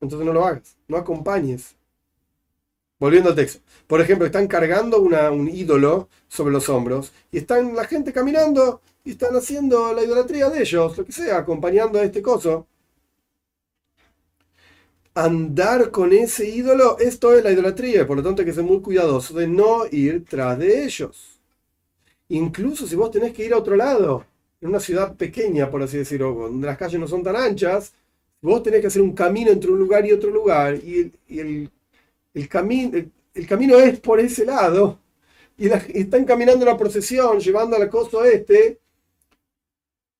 Entonces 0.00 0.26
no 0.26 0.32
lo 0.32 0.44
hagas, 0.44 0.76
no 0.88 0.96
acompañes. 0.96 1.76
Volviendo 3.02 3.30
al 3.30 3.34
texto. 3.34 3.60
Por 3.88 4.00
ejemplo, 4.00 4.26
están 4.26 4.46
cargando 4.46 5.00
un 5.00 5.48
ídolo 5.48 6.08
sobre 6.28 6.52
los 6.52 6.68
hombros 6.68 7.10
y 7.32 7.38
están 7.38 7.74
la 7.74 7.82
gente 7.82 8.12
caminando 8.12 8.80
y 9.04 9.10
están 9.10 9.34
haciendo 9.34 9.92
la 9.92 10.04
idolatría 10.04 10.48
de 10.48 10.60
ellos, 10.60 10.96
lo 10.96 11.04
que 11.04 11.10
sea, 11.10 11.38
acompañando 11.38 11.98
a 11.98 12.04
este 12.04 12.22
coso. 12.22 12.68
Andar 15.14 15.90
con 15.90 16.12
ese 16.12 16.48
ídolo, 16.48 16.96
esto 17.00 17.34
es 17.34 17.42
la 17.42 17.50
idolatría, 17.50 18.06
por 18.06 18.18
lo 18.18 18.22
tanto 18.22 18.42
hay 18.42 18.46
que 18.46 18.54
ser 18.54 18.62
muy 18.62 18.80
cuidadoso 18.80 19.34
de 19.34 19.48
no 19.48 19.84
ir 19.90 20.24
tras 20.24 20.56
de 20.60 20.84
ellos. 20.84 21.40
Incluso 22.28 22.86
si 22.86 22.94
vos 22.94 23.10
tenés 23.10 23.32
que 23.32 23.44
ir 23.44 23.52
a 23.52 23.58
otro 23.58 23.74
lado, 23.74 24.24
en 24.60 24.68
una 24.68 24.78
ciudad 24.78 25.16
pequeña, 25.16 25.68
por 25.68 25.82
así 25.82 25.98
decirlo, 25.98 26.34
donde 26.34 26.68
las 26.68 26.78
calles 26.78 27.00
no 27.00 27.08
son 27.08 27.24
tan 27.24 27.34
anchas, 27.34 27.94
vos 28.40 28.62
tenés 28.62 28.80
que 28.80 28.86
hacer 28.86 29.02
un 29.02 29.12
camino 29.12 29.50
entre 29.50 29.72
un 29.72 29.80
lugar 29.80 30.06
y 30.06 30.12
otro 30.12 30.30
lugar 30.30 30.76
y 30.76 31.10
el 31.28 31.68
el, 32.34 32.48
camino 32.48 32.98
el, 33.34 33.46
camino 33.46 33.78
es 33.78 34.00
por 34.00 34.20
ese 34.20 34.44
lado, 34.44 34.98
y, 35.56 35.68
están 35.68 36.24
caminando 36.24 36.64
la 36.64 36.76
procesión, 36.76 37.38
llevando 37.40 37.76
al 37.76 37.88
costo 37.88 38.24
este 38.24 38.80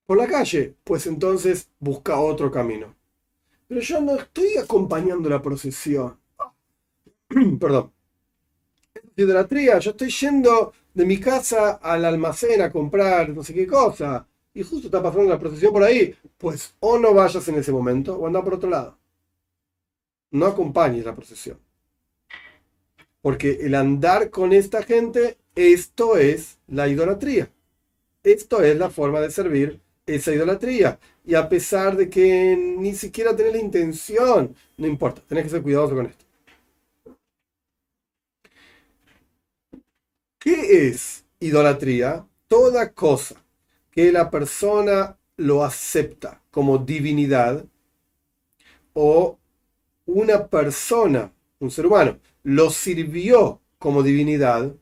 por 0.07 0.19
la 0.19 0.27
calle, 0.27 0.75
pues 0.85 1.07
entonces 1.07 1.69
busca 1.79 2.19
otro 2.21 2.51
camino. 2.51 2.95
Pero 3.67 3.81
yo 3.81 4.01
no 4.01 4.17
estoy 4.17 4.59
acompañando 4.59 5.31
la 5.31 5.41
procesión. 5.41 6.19
Perdón. 7.59 7.93
Idolatría. 9.17 9.79
Yo 9.79 9.93
estoy 9.93 10.11
yendo 10.11 10.75
de 10.93 11.07
mi 11.07 11.19
casa 11.19 11.73
al 11.83 12.05
almacén 12.05 12.61
a 12.61 12.71
comprar 12.71 13.31
no 13.31 13.43
sé 13.43 13.55
qué 13.55 13.67
cosa. 13.67 14.27
Y 14.53 14.63
justo 14.63 14.89
está 14.89 15.03
pasando 15.03 15.31
la 15.31 15.39
procesión 15.39 15.73
por 15.73 15.83
ahí. 15.83 16.15
Pues 16.37 16.75
o 16.81 16.99
no 16.99 17.15
vayas 17.15 17.49
en 17.49 17.55
ese 17.55 17.73
momento 17.73 18.15
o 18.17 18.27
anda 18.27 18.45
por 18.45 18.55
otro 18.55 18.69
lado. 18.69 18.99
No 20.33 20.47
acompañes 20.47 21.05
la 21.07 21.15
procesión. 21.15 21.59
Porque 23.23 23.59
el 23.62 23.75
andar 23.75 24.31
con 24.31 24.53
esta 24.53 24.83
gente, 24.83 25.39
esto 25.55 26.16
es 26.18 26.59
la 26.66 26.89
idolatría. 26.89 27.49
Esto 28.23 28.62
es 28.62 28.77
la 28.77 28.91
forma 28.91 29.20
de 29.20 29.31
servir 29.31 29.81
esa 30.07 30.33
idolatría. 30.33 30.99
Y 31.25 31.35
a 31.35 31.49
pesar 31.49 31.97
de 31.97 32.11
que 32.11 32.57
ni 32.57 32.95
siquiera 32.95 33.35
tenés 33.35 33.53
la 33.55 33.61
intención, 33.61 34.55
no 34.77 34.87
importa, 34.87 35.23
tenés 35.27 35.45
que 35.45 35.51
ser 35.51 35.62
cuidadoso 35.62 35.95
con 35.95 36.07
esto. 36.07 36.25
¿Qué 40.39 40.89
es 40.89 41.25
idolatría? 41.39 42.27
Toda 42.49 42.93
cosa 42.93 43.37
que 43.93 44.11
la 44.11 44.31
persona 44.31 45.16
lo 45.37 45.64
acepta 45.64 46.43
como 46.51 46.79
divinidad 46.79 47.64
o 48.93 49.39
una 50.07 50.47
persona, 50.49 51.33
un 51.61 51.70
ser 51.70 51.87
humano, 51.87 52.18
lo 52.43 52.70
sirvió 52.70 53.61
como 53.78 54.03
divinidad, 54.03 54.74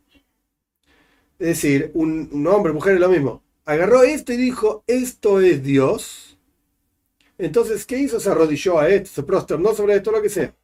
es 1.39 1.47
decir, 1.47 1.91
un, 1.95 2.47
hombre, 2.47 2.73
mujer 2.73 2.95
es 2.95 3.01
lo 3.01 3.09
mismo, 3.09 3.43
agarró 3.65 4.03
esto 4.03 4.33
y 4.33 4.37
dijo, 4.37 4.85
esto 4.87 5.41
es 5.41 5.63
Dios, 5.63 6.39
entonces, 7.39 7.87
¿qué 7.87 7.99
hizo? 7.99 8.21
Se 8.21 8.29
arrodilló 8.29 8.79
a 8.79 8.89
esto, 8.91 9.09
se 9.09 9.23
prosternó 9.23 9.75
sobre 9.75 9.97
esto, 9.97 10.13
lo 10.13 10.21
que 10.21 10.29
sea. 10.29 10.55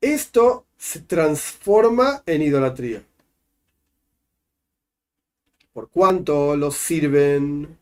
Esto 0.00 0.66
se 0.76 1.00
transforma 1.00 2.22
en 2.24 2.42
idolatría. 2.42 3.02
Por 5.72 5.90
cuanto 5.90 6.56
lo 6.56 6.70
sirven, 6.70 7.76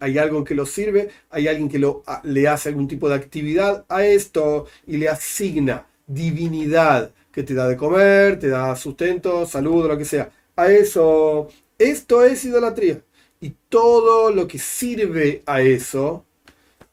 hay, 0.00 0.18
algo 0.18 0.42
que 0.42 0.56
lo 0.56 0.66
sirve, 0.66 1.10
hay 1.30 1.46
alguien 1.46 1.68
que 1.68 1.78
le 2.24 2.48
hace 2.48 2.70
algún 2.70 2.88
tipo 2.88 3.08
de 3.08 3.14
actividad 3.14 3.86
a 3.88 4.04
esto 4.04 4.66
y 4.86 4.96
le 4.96 5.08
asigna 5.08 5.86
divinidad 6.06 7.12
que 7.32 7.42
te 7.42 7.54
da 7.54 7.68
de 7.68 7.76
comer, 7.76 8.38
te 8.38 8.48
da 8.48 8.74
sustento, 8.76 9.46
salud, 9.46 9.86
lo 9.86 9.98
que 9.98 10.04
sea. 10.04 10.30
A 10.56 10.70
eso, 10.70 11.48
esto 11.78 12.24
es 12.24 12.44
idolatría. 12.44 13.02
Y 13.40 13.50
todo 13.68 14.30
lo 14.30 14.48
que 14.48 14.58
sirve 14.58 15.42
a 15.46 15.60
eso, 15.60 16.24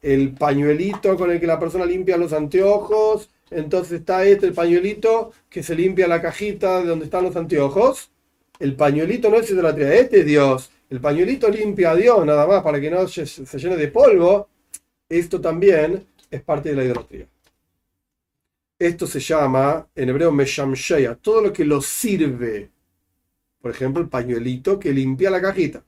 el 0.02 0.34
pañuelito 0.34 1.16
con 1.18 1.32
el 1.32 1.40
que 1.40 1.48
la 1.48 1.60
persona 1.60 1.86
limpia 1.86 2.18
los 2.18 2.34
anteojos, 2.34 3.30
entonces 3.50 4.00
está 4.00 4.26
este, 4.26 4.48
el 4.48 4.54
pañuelito 4.54 5.32
que 5.50 5.64
se 5.64 5.76
limpia 5.76 6.08
la 6.08 6.22
cajita 6.22 6.80
de 6.82 6.88
donde 6.88 7.06
están 7.06 7.24
los 7.24 7.36
anteojos. 7.36 8.12
El 8.60 8.76
pañuelito 8.76 9.30
no 9.30 9.38
es 9.38 9.50
idolatría, 9.50 9.94
este 9.96 10.22
es 10.22 10.26
Dios. 10.26 10.72
El 10.90 11.00
pañuelito 11.00 11.50
limpia 11.50 11.92
a 11.92 11.96
Dios 11.96 12.26
nada 12.26 12.46
más 12.46 12.62
para 12.64 12.80
que 12.82 12.92
no 12.92 13.08
se 13.08 13.26
llene 13.58 13.78
de 13.78 13.88
polvo. 13.88 14.50
Esto 15.10 15.40
también 15.40 16.06
es 16.30 16.42
parte 16.42 16.70
de 16.70 16.76
la 16.76 16.84
idolatría. 16.84 17.28
Esto 18.84 19.08
se 19.08 19.22
llama, 19.22 19.88
en 19.96 20.10
hebreo, 20.10 20.30
meshamsheya, 20.34 21.16
todo 21.16 21.42
lo 21.42 21.54
que 21.54 21.64
lo 21.64 21.80
sirve. 21.82 22.70
Por 23.62 23.72
ejemplo, 23.72 24.04
el 24.04 24.10
pañuelito 24.10 24.78
que 24.78 24.92
limpia 24.92 25.32
la 25.32 25.42
cajita. 25.42 25.86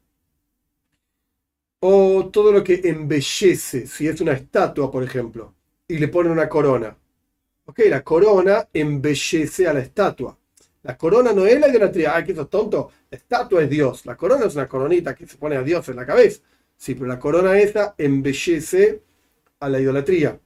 O 1.82 2.30
todo 2.32 2.54
lo 2.54 2.64
que 2.64 2.80
embellece, 2.86 3.86
si 3.86 4.08
es 4.08 4.22
una 4.22 4.32
estatua, 4.32 4.90
por 4.90 5.04
ejemplo, 5.04 5.54
y 5.90 5.98
le 5.98 6.08
pone 6.08 6.30
una 6.30 6.48
corona. 6.48 6.96
Ok, 7.66 7.82
la 7.90 8.02
corona 8.02 8.70
embellece 8.72 9.68
a 9.68 9.74
la 9.74 9.82
estatua. 9.82 10.38
La 10.84 10.98
corona 10.98 11.34
no 11.34 11.46
es 11.46 11.60
la 11.60 11.68
idolatría. 11.68 12.16
Ay, 12.16 12.24
que 12.24 12.32
eso 12.32 12.44
es 12.44 12.50
tonto. 12.50 12.92
La 13.10 13.18
estatua 13.18 13.62
es 13.64 13.70
Dios. 13.70 14.06
La 14.06 14.16
corona 14.16 14.46
es 14.46 14.56
una 14.56 14.70
coronita 14.70 15.14
que 15.14 15.28
se 15.28 15.36
pone 15.36 15.58
a 15.58 15.64
Dios 15.64 15.90
en 15.90 15.98
la 15.98 16.06
cabeza. 16.06 16.42
Sí, 16.78 16.96
pero 16.96 17.08
la 17.08 17.20
corona 17.20 17.60
esa 17.60 17.94
embellece 17.98 19.02
a 19.60 19.68
la 19.68 19.82
idolatría. 19.82 20.40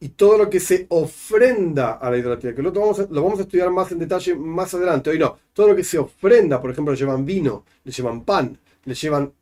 Y 0.00 0.10
todo 0.10 0.36
lo 0.36 0.50
que 0.50 0.60
se 0.60 0.86
ofrenda 0.90 1.92
a 1.92 2.10
la 2.10 2.18
idolatría, 2.18 2.54
que 2.54 2.62
lo 2.62 2.72
vamos, 2.72 3.00
a, 3.00 3.06
lo 3.10 3.22
vamos 3.22 3.38
a 3.38 3.42
estudiar 3.42 3.70
más 3.70 3.90
en 3.92 3.98
detalle 3.98 4.34
más 4.34 4.74
adelante, 4.74 5.10
hoy 5.10 5.18
no, 5.18 5.38
todo 5.52 5.68
lo 5.68 5.76
que 5.76 5.84
se 5.84 5.98
ofrenda, 5.98 6.60
por 6.60 6.70
ejemplo, 6.70 6.92
le 6.92 6.98
llevan 6.98 7.24
vino, 7.24 7.64
le 7.84 7.92
llevan 7.92 8.24
pan, 8.24 8.58
le 8.84 8.94
llevan, 8.94 9.32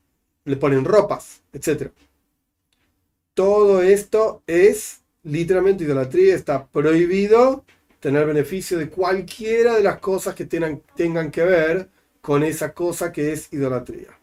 le 0.45 0.57
ponen 0.57 0.85
ropas, 0.85 1.43
etc. 1.53 1.91
Todo 3.35 3.83
esto 3.83 4.43
es 4.47 5.01
literalmente 5.25 5.85
idolatría, 5.85 6.35
está 6.35 6.67
prohibido 6.67 7.65
tener 8.01 8.27
beneficio 8.27 8.79
de 8.79 8.89
cualquiera 8.89 9.77
de 9.77 9.83
las 9.83 9.99
cosas 10.01 10.35
que 10.35 10.45
tengan, 10.45 10.83
tengan 10.97 11.31
que 11.31 11.45
ver 11.45 11.89
con 12.21 12.43
esa 12.43 12.73
cosa 12.73 13.13
que 13.13 13.33
es 13.33 13.53
idolatría. 13.53 14.22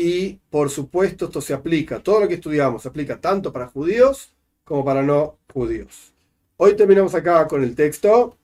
Y 0.00 0.38
por 0.48 0.70
supuesto 0.70 1.24
esto 1.24 1.40
se 1.40 1.52
aplica, 1.52 1.98
todo 1.98 2.20
lo 2.20 2.28
que 2.28 2.34
estudiamos 2.34 2.82
se 2.82 2.88
aplica 2.88 3.20
tanto 3.20 3.52
para 3.52 3.66
judíos 3.66 4.32
como 4.62 4.84
para 4.84 5.02
no 5.02 5.38
judíos. 5.52 6.12
Hoy 6.56 6.76
terminamos 6.76 7.16
acá 7.16 7.48
con 7.48 7.64
el 7.64 7.74
texto, 7.74 8.36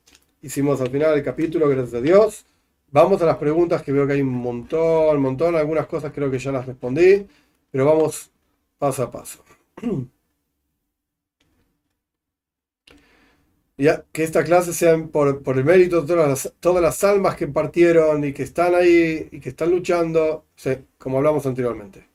hicimos 0.42 0.80
al 0.80 0.90
final 0.90 1.14
el 1.14 1.22
capítulo, 1.22 1.68
gracias 1.68 1.94
a 1.94 2.00
Dios. 2.00 2.44
Vamos 2.90 3.22
a 3.22 3.26
las 3.26 3.36
preguntas 3.36 3.84
que 3.84 3.92
veo 3.92 4.04
que 4.04 4.14
hay 4.14 4.22
un 4.22 4.32
montón, 4.32 5.16
un 5.16 5.22
montón, 5.22 5.54
algunas 5.54 5.86
cosas 5.86 6.10
creo 6.12 6.28
que 6.28 6.40
ya 6.40 6.50
las 6.50 6.66
respondí, 6.66 7.24
pero 7.70 7.84
vamos 7.84 8.32
paso 8.76 9.04
a 9.04 9.10
paso. 9.12 9.44
Ya, 13.76 14.04
que 14.12 14.22
esta 14.24 14.44
clase 14.44 14.72
sea 14.72 14.96
por, 15.08 15.42
el 15.58 15.64
mérito 15.64 16.00
de 16.02 16.06
todas 16.06 16.28
las, 16.28 16.54
todas 16.60 16.82
las 16.82 17.02
almas 17.04 17.36
que 17.36 17.48
partieron 17.48 18.24
y 18.24 18.32
que 18.32 18.44
están 18.44 18.74
ahí 18.74 19.28
y 19.32 19.40
que 19.40 19.48
están 19.50 19.70
luchando, 19.70 20.46
como 20.98 21.18
hablamos 21.18 21.46
anteriormente. 21.46 22.06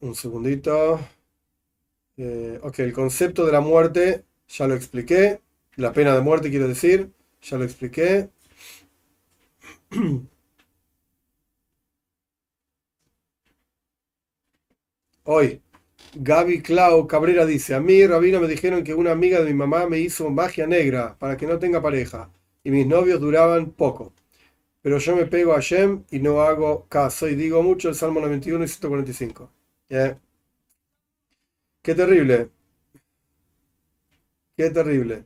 Un 0.00 0.14
segundito. 0.14 0.98
Eh, 2.16 2.58
ok, 2.62 2.78
el 2.80 2.92
concepto 2.92 3.44
de 3.46 3.52
la 3.52 3.60
muerte 3.60 4.24
ya 4.48 4.66
lo 4.66 4.74
expliqué. 4.74 5.40
La 5.76 5.92
pena 5.92 6.14
de 6.14 6.22
muerte 6.22 6.50
quiero 6.50 6.68
decir, 6.68 7.12
ya 7.42 7.58
lo 7.58 7.64
expliqué. 7.64 8.30
Hoy, 15.24 15.60
Gaby 16.18 16.62
Clau 16.62 17.06
Cabrera 17.06 17.44
dice, 17.46 17.74
a 17.74 17.80
mí, 17.80 18.06
Rabino, 18.06 18.40
me 18.40 18.48
dijeron 18.48 18.82
que 18.84 18.94
una 18.94 19.12
amiga 19.12 19.40
de 19.40 19.46
mi 19.46 19.54
mamá 19.54 19.86
me 19.86 19.98
hizo 19.98 20.30
magia 20.30 20.66
negra 20.66 21.16
para 21.18 21.36
que 21.36 21.46
no 21.46 21.58
tenga 21.58 21.82
pareja 21.82 22.30
y 22.64 22.70
mis 22.70 22.86
novios 22.86 23.20
duraban 23.20 23.70
poco. 23.70 24.12
Pero 24.82 24.98
yo 24.98 25.16
me 25.16 25.26
pego 25.26 25.52
a 25.54 25.60
Shem 25.60 26.04
y 26.10 26.18
no 26.20 26.42
hago 26.42 26.86
caso 26.88 27.28
y 27.28 27.34
digo 27.34 27.62
mucho 27.62 27.88
el 27.88 27.94
Salmo 27.94 28.20
91 28.20 28.64
y 28.64 28.68
145. 28.68 29.50
Qué 31.82 31.94
terrible. 31.94 32.50
Qué 34.56 34.70
terrible. 34.70 35.24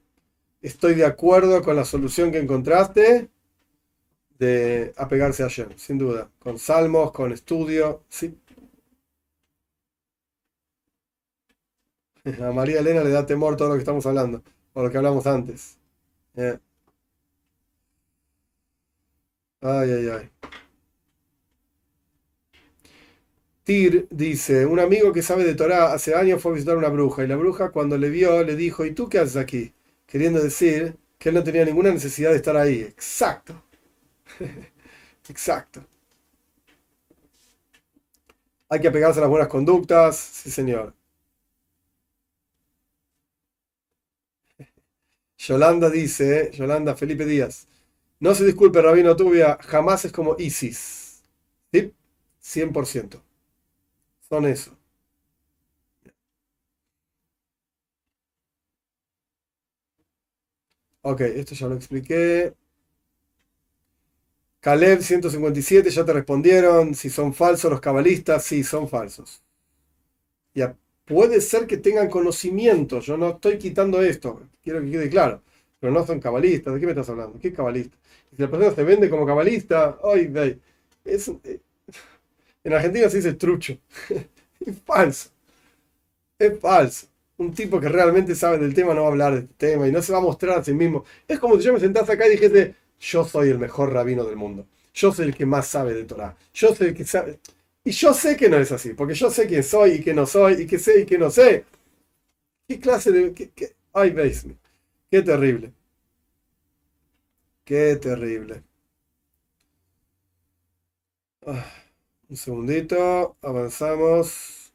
Estoy 0.60 0.94
de 0.94 1.04
acuerdo 1.06 1.62
con 1.62 1.76
la 1.76 1.84
solución 1.84 2.32
que 2.32 2.38
encontraste 2.38 3.30
de 4.38 4.92
apegarse 4.96 5.42
a 5.42 5.48
Shem, 5.48 5.76
sin 5.76 5.98
duda. 5.98 6.30
Con 6.38 6.58
salmos, 6.58 7.12
con 7.12 7.32
estudio, 7.32 8.02
sí, 8.08 8.34
A 12.24 12.52
María 12.52 12.80
Elena 12.80 13.02
le 13.04 13.10
da 13.10 13.26
temor 13.26 13.56
todo 13.56 13.68
lo 13.68 13.74
que 13.74 13.80
estamos 13.80 14.06
hablando, 14.06 14.42
o 14.74 14.82
lo 14.82 14.90
que 14.90 14.96
hablamos 14.98 15.26
antes. 15.26 15.78
Eh. 16.36 16.58
Ay, 19.62 19.90
ay, 19.92 20.08
ay. 20.10 20.30
Tir 23.64 24.06
dice, 24.10 24.66
un 24.66 24.80
amigo 24.80 25.12
que 25.12 25.22
sabe 25.22 25.44
de 25.44 25.54
Torah 25.54 25.92
hace 25.92 26.14
años 26.14 26.42
fue 26.42 26.52
a 26.52 26.54
visitar 26.54 26.76
una 26.76 26.88
bruja 26.88 27.24
y 27.24 27.28
la 27.28 27.36
bruja 27.36 27.70
cuando 27.70 27.96
le 27.98 28.10
vio 28.10 28.42
le 28.42 28.56
dijo, 28.56 28.84
¿y 28.84 28.92
tú 28.92 29.08
qué 29.08 29.18
haces 29.18 29.36
aquí? 29.36 29.72
Queriendo 30.06 30.42
decir 30.42 30.96
que 31.18 31.28
él 31.28 31.34
no 31.34 31.44
tenía 31.44 31.64
ninguna 31.64 31.90
necesidad 31.90 32.30
de 32.30 32.36
estar 32.36 32.56
ahí. 32.56 32.80
Exacto. 32.80 33.54
Exacto. 35.30 35.82
Hay 38.70 38.80
que 38.80 38.88
apegarse 38.88 39.18
a 39.18 39.22
las 39.22 39.28
buenas 39.30 39.48
conductas, 39.48 40.16
sí 40.16 40.50
señor. 40.50 40.94
Yolanda 45.46 45.90
dice, 45.90 46.50
Yolanda 46.52 46.94
Felipe 46.96 47.24
Díaz, 47.24 47.66
no 48.20 48.34
se 48.34 48.44
disculpe, 48.44 48.82
Rabino 48.82 49.16
Tubia, 49.16 49.58
jamás 49.62 50.04
es 50.04 50.12
como 50.12 50.36
ISIS. 50.38 51.22
¿Sí? 51.72 51.92
100%. 52.40 53.22
Son 54.28 54.46
eso. 54.46 54.76
Ok, 61.02 61.20
esto 61.22 61.54
ya 61.54 61.66
lo 61.68 61.74
expliqué. 61.76 62.54
Caleb 64.60 65.02
157, 65.02 65.90
ya 65.90 66.02
te 66.02 66.14
respondieron. 66.14 66.94
Si 66.94 67.10
son 67.10 67.34
falsos 67.34 67.70
los 67.70 67.80
cabalistas, 67.82 68.42
sí, 68.42 68.64
son 68.64 68.88
falsos. 68.88 69.42
Ya 70.54 70.76
Puede 71.10 71.40
ser 71.40 71.66
que 71.66 71.76
tengan 71.76 72.08
conocimiento, 72.08 73.00
yo 73.00 73.16
no 73.16 73.30
estoy 73.30 73.58
quitando 73.58 74.00
esto, 74.00 74.42
quiero 74.62 74.80
que 74.80 74.92
quede 74.92 75.10
claro, 75.10 75.42
pero 75.80 75.92
no 75.92 76.06
son 76.06 76.20
cabalistas, 76.20 76.72
¿de 76.72 76.78
qué 76.78 76.86
me 76.86 76.92
estás 76.92 77.08
hablando? 77.10 77.36
¿Qué 77.40 77.52
cabalista? 77.52 77.96
Si 78.30 78.40
la 78.40 78.48
persona 78.48 78.72
se 78.72 78.84
vende 78.84 79.10
como 79.10 79.26
cabalista, 79.26 79.98
¡ay, 80.04 80.32
Es, 81.04 81.26
eh, 81.42 81.58
en 82.62 82.72
Argentina 82.72 83.08
se 83.08 83.16
dice 83.16 83.32
trucho, 83.32 83.76
es 84.60 84.78
falso, 84.86 85.30
es 86.38 86.56
falso. 86.60 87.08
Un 87.38 87.52
tipo 87.54 87.80
que 87.80 87.88
realmente 87.88 88.36
sabe 88.36 88.58
del 88.58 88.72
tema 88.72 88.94
no 88.94 89.00
va 89.00 89.08
a 89.08 89.10
hablar 89.10 89.32
de 89.32 89.40
este 89.40 89.54
tema 89.72 89.88
y 89.88 89.90
no 89.90 90.02
se 90.02 90.12
va 90.12 90.18
a 90.18 90.22
mostrar 90.22 90.60
a 90.60 90.64
sí 90.64 90.74
mismo. 90.74 91.04
Es 91.26 91.40
como 91.40 91.56
si 91.56 91.64
yo 91.64 91.72
me 91.72 91.80
sentase 91.80 92.12
acá 92.12 92.28
y 92.28 92.30
dijese, 92.30 92.76
yo 93.00 93.24
soy 93.24 93.48
el 93.48 93.58
mejor 93.58 93.92
rabino 93.92 94.22
del 94.22 94.36
mundo, 94.36 94.64
yo 94.94 95.12
soy 95.12 95.26
el 95.26 95.34
que 95.34 95.44
más 95.44 95.66
sabe 95.66 95.92
de 95.92 96.04
Torah, 96.04 96.36
yo 96.54 96.72
soy 96.72 96.88
el 96.88 96.94
que 96.94 97.04
sabe 97.04 97.40
y 97.84 97.90
yo 97.92 98.12
sé 98.14 98.36
que 98.36 98.48
no 98.48 98.56
es 98.58 98.72
así, 98.72 98.94
porque 98.94 99.14
yo 99.14 99.30
sé 99.30 99.46
quién 99.46 99.62
soy 99.64 99.92
y 99.92 100.00
qué 100.02 100.14
no 100.14 100.26
soy, 100.26 100.62
y 100.62 100.66
qué 100.66 100.78
sé 100.78 101.00
y 101.02 101.06
qué 101.06 101.18
no 101.18 101.30
sé. 101.30 101.64
¿Qué 102.66 102.78
clase 102.80 103.12
de... 103.12 103.34
Qué, 103.34 103.76
Ay, 103.92 104.10
veis, 104.10 104.46
qué 105.10 105.22
terrible. 105.22 105.72
Qué 107.64 107.96
terrible. 107.96 108.62
Ah, 111.46 111.66
un 112.30 112.36
segundito, 112.36 113.36
avanzamos. 113.42 114.72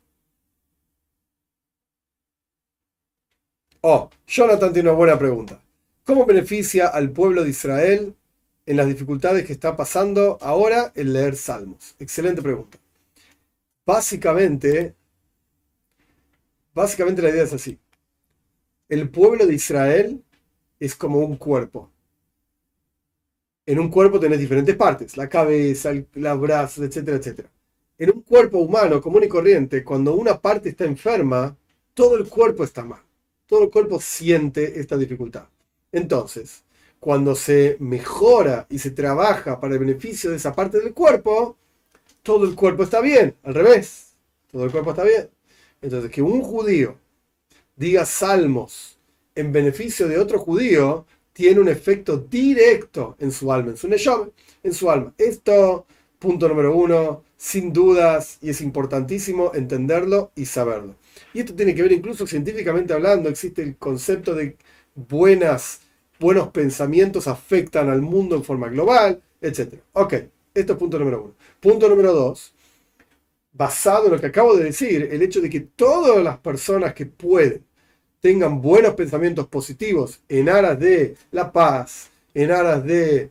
Oh, 3.82 4.10
Jonathan 4.28 4.74
tiene 4.74 4.90
una 4.90 4.98
buena 4.98 5.18
pregunta. 5.18 5.62
¿Cómo 6.04 6.26
beneficia 6.26 6.88
al 6.88 7.12
pueblo 7.12 7.44
de 7.44 7.52
Israel 7.52 8.16
en 8.66 8.78
las 8.78 8.88
dificultades 8.88 9.46
que 9.46 9.54
está 9.54 9.76
pasando 9.78 10.38
ahora 10.42 10.92
el 10.96 11.14
leer 11.14 11.36
salmos? 11.38 11.96
Excelente 12.00 12.42
pregunta. 12.42 12.78
Básicamente, 13.86 14.96
básicamente 16.74 17.22
la 17.22 17.30
idea 17.30 17.44
es 17.44 17.54
así. 17.54 17.80
El 18.90 19.10
pueblo 19.10 19.46
de 19.46 19.54
Israel 19.54 20.24
es 20.80 20.96
como 20.96 21.20
un 21.20 21.38
cuerpo. 21.38 21.92
En 23.66 23.80
un 23.80 23.90
cuerpo 23.90 24.20
tenés 24.20 24.40
diferentes 24.40 24.76
partes, 24.76 25.18
la 25.18 25.30
cabeza, 25.30 25.92
los 26.14 26.40
brazos, 26.40 26.86
etcétera, 26.86 27.18
etcétera. 27.18 27.52
En 27.98 28.12
un 28.12 28.22
cuerpo 28.22 28.60
humano 28.60 29.02
común 29.02 29.24
y 29.24 29.28
corriente, 29.28 29.84
cuando 29.84 30.14
una 30.16 30.40
parte 30.40 30.70
está 30.70 30.86
enferma, 30.86 31.56
todo 31.94 32.18
el 32.18 32.28
cuerpo 32.28 32.64
está 32.64 32.84
mal. 32.84 33.02
Todo 33.48 33.64
el 33.64 33.70
cuerpo 33.72 34.00
siente 34.00 34.80
esta 34.80 34.98
dificultad. 34.98 35.48
Entonces, 35.92 36.64
cuando 37.00 37.36
se 37.36 37.78
mejora 37.80 38.68
y 38.70 38.80
se 38.80 38.92
trabaja 38.92 39.60
para 39.60 39.74
el 39.74 39.80
beneficio 39.80 40.32
de 40.32 40.38
esa 40.38 40.54
parte 40.54 40.80
del 40.80 40.94
cuerpo, 40.94 41.58
todo 42.26 42.46
el 42.46 42.56
cuerpo 42.56 42.82
está 42.82 43.02
bien, 43.02 43.36
al 43.44 43.54
revés, 43.54 44.16
todo 44.52 44.66
el 44.66 44.72
cuerpo 44.72 44.90
está 44.90 45.04
bien. 45.04 45.30
Entonces, 45.80 46.10
que 46.10 46.24
un 46.24 46.42
judío 46.42 46.98
diga 47.76 48.04
salmos 48.04 48.98
en 49.36 49.52
beneficio 49.52 50.08
de 50.08 50.18
otro 50.18 50.40
judío 50.40 51.06
tiene 51.34 51.60
un 51.60 51.68
efecto 51.68 52.18
directo 52.18 53.16
en 53.20 53.32
su 53.32 53.54
alma, 53.54 53.72
en 53.72 53.78
su 53.78 53.88
neshome, 53.88 54.32
en 54.64 54.74
su 54.74 54.90
alma. 54.90 55.14
Esto, 55.20 55.86
punto 56.18 56.50
número 56.50 56.76
uno, 56.76 57.24
sin 57.38 57.72
dudas, 57.72 58.40
y 58.42 58.50
es 58.50 58.60
importantísimo 58.62 59.52
entenderlo 59.54 60.32
y 60.36 60.48
saberlo. 60.48 60.96
Y 61.32 61.42
esto 61.42 61.54
tiene 61.54 61.76
que 61.76 61.84
ver 61.84 61.92
incluso 61.92 62.26
científicamente 62.26 62.94
hablando, 62.94 63.30
existe 63.30 63.62
el 63.62 63.78
concepto 63.78 64.34
de 64.34 64.58
buenas, 64.96 65.82
buenos 66.20 66.48
pensamientos 66.48 67.28
afectan 67.28 67.90
al 67.90 68.02
mundo 68.02 68.36
en 68.36 68.44
forma 68.44 68.70
global, 68.70 69.22
etc. 69.42 69.76
Ok, 69.94 70.14
esto 70.56 70.74
es 70.74 70.80
punto 70.80 70.98
número 70.98 71.22
uno. 71.22 71.36
Punto 71.60 71.90
número 71.90 72.14
dos, 72.14 72.54
basado 73.52 74.06
en 74.06 74.14
lo 74.14 74.20
que 74.20 74.28
acabo 74.28 74.56
de 74.56 74.66
decir, 74.66 75.10
el 75.12 75.22
hecho 75.22 75.42
de 75.42 75.50
que 75.50 75.62
todas 75.62 76.24
las 76.24 76.38
personas 76.40 76.94
que 76.94 77.06
pueden 77.06 77.64
tengan 78.20 78.62
buenos 78.62 78.96
pensamientos 78.96 79.48
positivos 79.48 80.20
en 80.28 80.50
aras 80.50 80.80
de 80.80 81.16
la 81.32 81.52
paz, 81.52 82.10
en 82.34 82.52
aras 82.52 82.84
de 82.84 83.30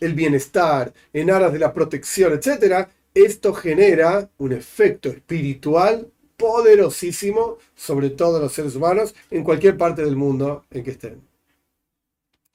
el 0.00 0.14
bienestar, 0.14 0.92
en 1.12 1.30
aras 1.30 1.52
de 1.52 1.58
la 1.58 1.72
protección, 1.72 2.32
etc., 2.32 2.88
esto 3.14 3.52
genera 3.52 4.30
un 4.38 4.52
efecto 4.52 5.08
espiritual 5.08 6.10
poderosísimo 6.36 7.58
sobre 7.74 8.10
todos 8.10 8.40
los 8.40 8.52
seres 8.52 8.76
humanos 8.76 9.14
en 9.30 9.42
cualquier 9.42 9.76
parte 9.76 10.04
del 10.04 10.16
mundo 10.16 10.64
en 10.70 10.84
que 10.84 10.92
estén. 10.92 11.20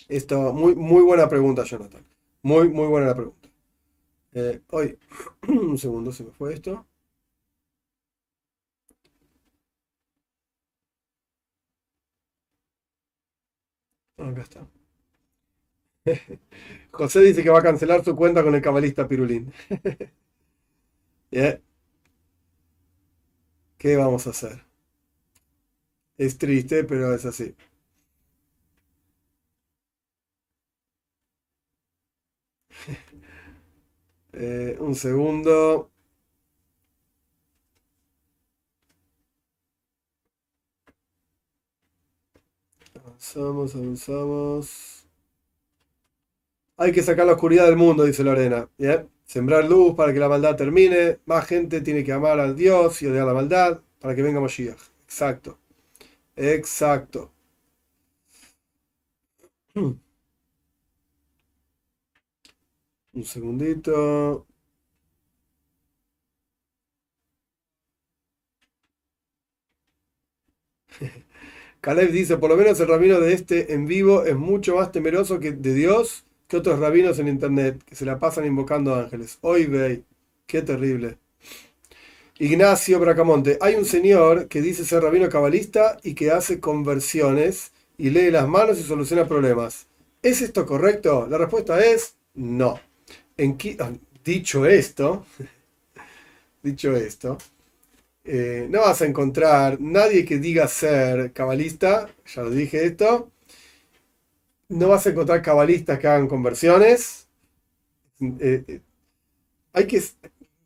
Esto, 0.08 0.54
muy, 0.54 0.74
muy 0.76 1.04
buena 1.04 1.28
pregunta, 1.30 1.64
Jonathan. 1.64 2.04
Muy, 2.42 2.70
muy 2.70 2.88
buena 2.88 3.08
la 3.08 3.16
pregunta. 3.16 3.43
Eh, 4.36 4.62
hoy, 4.72 4.98
un 5.48 5.78
segundo, 5.78 6.12
se 6.12 6.24
me 6.26 6.32
fue 6.32 6.54
esto. 6.54 6.86
Acá 14.18 14.42
está. 14.42 14.62
José 16.92 17.22
dice 17.22 17.44
que 17.44 17.50
va 17.50 17.60
a 17.60 17.64
cancelar 17.64 18.04
su 18.04 18.16
cuenta 18.16 18.44
con 18.44 18.56
el 18.56 18.62
cabalista 18.62 19.08
Pirulín. 19.08 19.54
¿Qué 23.78 23.96
vamos 23.98 24.26
a 24.26 24.32
hacer? 24.32 24.64
Es 26.18 26.40
triste, 26.40 26.84
pero 26.86 27.14
es 27.14 27.24
así. 27.24 27.56
Eh, 34.34 34.76
un 34.80 34.96
segundo. 34.96 35.90
Avanzamos, 43.00 43.76
avanzamos. 43.76 45.06
Hay 46.78 46.92
que 46.92 47.02
sacar 47.02 47.26
la 47.26 47.34
oscuridad 47.34 47.66
del 47.66 47.76
mundo, 47.78 48.04
dice 48.04 48.24
Lorena. 48.24 48.70
Sembrar 49.26 49.66
luz 49.66 49.96
para 49.96 50.14
que 50.14 50.20
la 50.20 50.30
maldad 50.30 50.56
termine. 50.56 51.20
Más 51.26 51.46
gente 51.48 51.82
tiene 51.82 52.04
que 52.04 52.12
amar 52.14 52.40
a 52.40 52.54
Dios 52.54 53.02
y 53.02 53.08
odiar 53.08 53.26
la 53.26 53.34
maldad 53.34 53.82
para 54.00 54.16
que 54.16 54.22
venga 54.22 54.40
Moshiach. 54.40 54.78
Exacto. 55.06 55.58
Exacto. 56.36 57.32
Un 63.16 63.24
segundito. 63.24 64.46
Caleb 71.82 72.12
dice, 72.12 72.38
por 72.38 72.50
lo 72.50 72.58
menos 72.58 72.80
el 72.80 72.88
rabino 72.88 73.20
de 73.20 73.34
este 73.34 73.74
en 73.74 73.86
vivo 73.88 74.24
es 74.26 74.36
mucho 74.36 74.76
más 74.76 74.92
temeroso 74.92 75.40
que 75.40 75.52
de 75.52 75.74
Dios 75.74 76.26
que 76.48 76.58
otros 76.58 76.80
rabinos 76.80 77.20
en 77.20 77.28
internet 77.28 77.84
que 77.86 77.96
se 77.96 78.06
la 78.06 78.20
pasan 78.20 78.46
invocando 78.46 78.96
ángeles. 78.96 79.38
Hoy 79.42 79.66
ve, 79.66 80.04
qué 80.48 80.62
terrible. 80.62 81.18
Ignacio 82.40 83.00
Bracamonte, 83.00 83.58
hay 83.62 83.76
un 83.76 83.86
señor 83.86 84.48
que 84.48 84.62
dice 84.62 84.86
ser 84.86 85.04
rabino 85.04 85.30
cabalista 85.30 85.98
y 86.04 86.14
que 86.16 86.32
hace 86.32 86.60
conversiones 86.60 87.72
y 87.98 88.10
lee 88.10 88.32
las 88.32 88.48
manos 88.48 88.80
y 88.80 88.84
soluciona 88.84 89.28
problemas. 89.28 89.88
¿Es 90.22 90.42
esto 90.42 90.66
correcto? 90.66 91.28
La 91.30 91.38
respuesta 91.38 91.84
es 91.84 92.16
no. 92.34 92.80
En, 93.38 93.58
ah, 93.80 93.92
dicho 94.24 94.66
esto, 94.66 95.26
dicho 96.64 96.96
esto, 96.96 97.38
eh, 98.26 98.68
no 98.70 98.82
vas 98.82 99.02
a 99.02 99.06
encontrar 99.06 99.82
nadie 99.82 100.26
que 100.26 100.38
diga 100.40 100.68
ser 100.68 101.34
cabalista, 101.34 102.10
ya 102.26 102.44
lo 102.44 102.52
dije 102.52 102.86
esto, 102.86 103.32
no 104.70 104.90
vas 104.90 105.06
a 105.06 105.10
encontrar 105.10 105.42
cabalistas 105.42 106.00
que 106.00 106.08
hagan 106.08 106.28
conversiones. 106.28 107.28
Eh, 108.22 108.64
eh, 108.68 108.82
hay 109.74 109.88
que, 109.88 110.02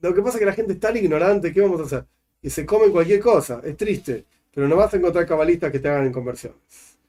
lo 0.01 0.13
que 0.13 0.21
pasa 0.21 0.37
es 0.37 0.39
que 0.39 0.45
la 0.45 0.53
gente 0.53 0.73
es 0.73 0.79
tan 0.79 0.97
ignorante, 0.97 1.53
¿qué 1.53 1.61
vamos 1.61 1.81
a 1.81 1.85
hacer? 1.85 2.05
Que 2.41 2.49
se 2.49 2.65
comen 2.65 2.91
cualquier 2.91 3.19
cosa, 3.21 3.61
es 3.63 3.77
triste, 3.77 4.25
pero 4.53 4.67
no 4.67 4.75
vas 4.75 4.93
a 4.93 4.97
encontrar 4.97 5.25
cabalistas 5.25 5.71
que 5.71 5.79
te 5.79 5.87
hagan 5.89 6.11
conversiones. 6.11 6.59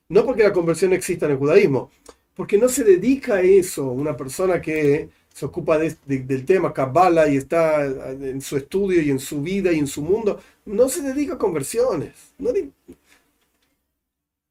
No 0.09 0.25
porque 0.25 0.45
la 0.45 0.53
conversión 0.53 0.93
exista 0.93 1.27
en 1.27 1.33
el 1.33 1.39
judaísmo, 1.39 1.91
porque 2.35 2.57
no 2.57 2.69
se 2.69 2.85
dedica 2.85 3.35
a 3.35 3.43
eso 3.43 3.85
una 3.91 4.17
persona 4.17 4.61
que 4.61 5.11
se 5.39 5.47
ocupa 5.47 5.79
del 5.79 6.45
tema 6.45 6.75
Kabbalah 6.75 7.29
y 7.29 7.37
está 7.37 7.85
en 7.85 8.41
su 8.41 8.57
estudio 8.57 9.01
y 9.01 9.11
en 9.11 9.21
su 9.21 9.41
vida 9.41 9.73
y 9.73 9.79
en 9.79 9.87
su 9.87 10.03
mundo, 10.03 10.41
no 10.65 10.89
se 10.89 11.01
dedica 11.01 11.35
a 11.35 11.39
conversiones. 11.39 12.33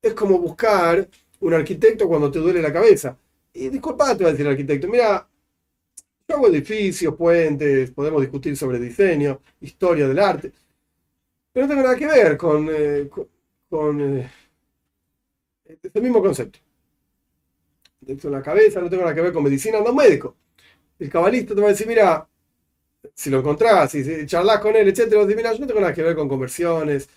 es 0.01 0.13
como 0.13 0.39
buscar 0.39 1.09
un 1.41 1.53
arquitecto 1.53 2.07
cuando 2.07 2.31
te 2.31 2.39
duele 2.39 2.61
la 2.61 2.71
cabeza. 2.71 3.17
Y 3.51 3.67
disculpa, 3.67 4.15
te 4.15 4.23
va 4.23 4.29
a 4.29 4.31
decir 4.31 4.45
el 4.45 4.53
arquitecto, 4.53 4.87
mira, 4.87 5.27
yo 6.25 6.35
hago 6.37 6.47
edificios, 6.47 7.15
puentes, 7.15 7.91
podemos 7.91 8.21
discutir 8.21 8.55
sobre 8.55 8.79
diseño, 8.79 9.41
historia 9.59 10.07
del 10.07 10.19
arte, 10.19 10.53
pero 11.51 11.65
no 11.65 11.69
tengo 11.69 11.83
nada 11.83 11.97
que 11.97 12.07
ver 12.07 12.37
con, 12.37 12.69
eh, 12.71 13.09
con, 13.69 14.19
eh, 14.19 14.31
este 15.83 15.99
mismo 15.99 16.21
concepto. 16.21 16.59
De 17.99 18.29
la 18.29 18.41
cabeza 18.41 18.79
no 18.79 18.89
tengo 18.89 19.03
nada 19.03 19.13
que 19.13 19.21
ver 19.21 19.33
con 19.33 19.43
medicina, 19.43 19.81
no 19.81 19.91
médico. 19.91 20.33
El 20.99 21.09
cabalista 21.09 21.53
te 21.53 21.61
va 21.61 21.67
a 21.67 21.71
decir, 21.71 21.87
mira, 21.87 22.27
si 23.13 23.29
lo 23.29 23.39
encontrás, 23.39 23.91
si 23.91 24.25
charlas 24.25 24.59
con 24.59 24.75
él, 24.75 24.87
etcétera, 24.87 25.23
mira, 25.25 25.53
yo 25.53 25.59
no 25.59 25.67
tengo 25.67 25.79
nada 25.79 25.93
que 25.93 26.03
ver 26.03 26.15
con 26.15 26.27
conversiones, 26.27 27.07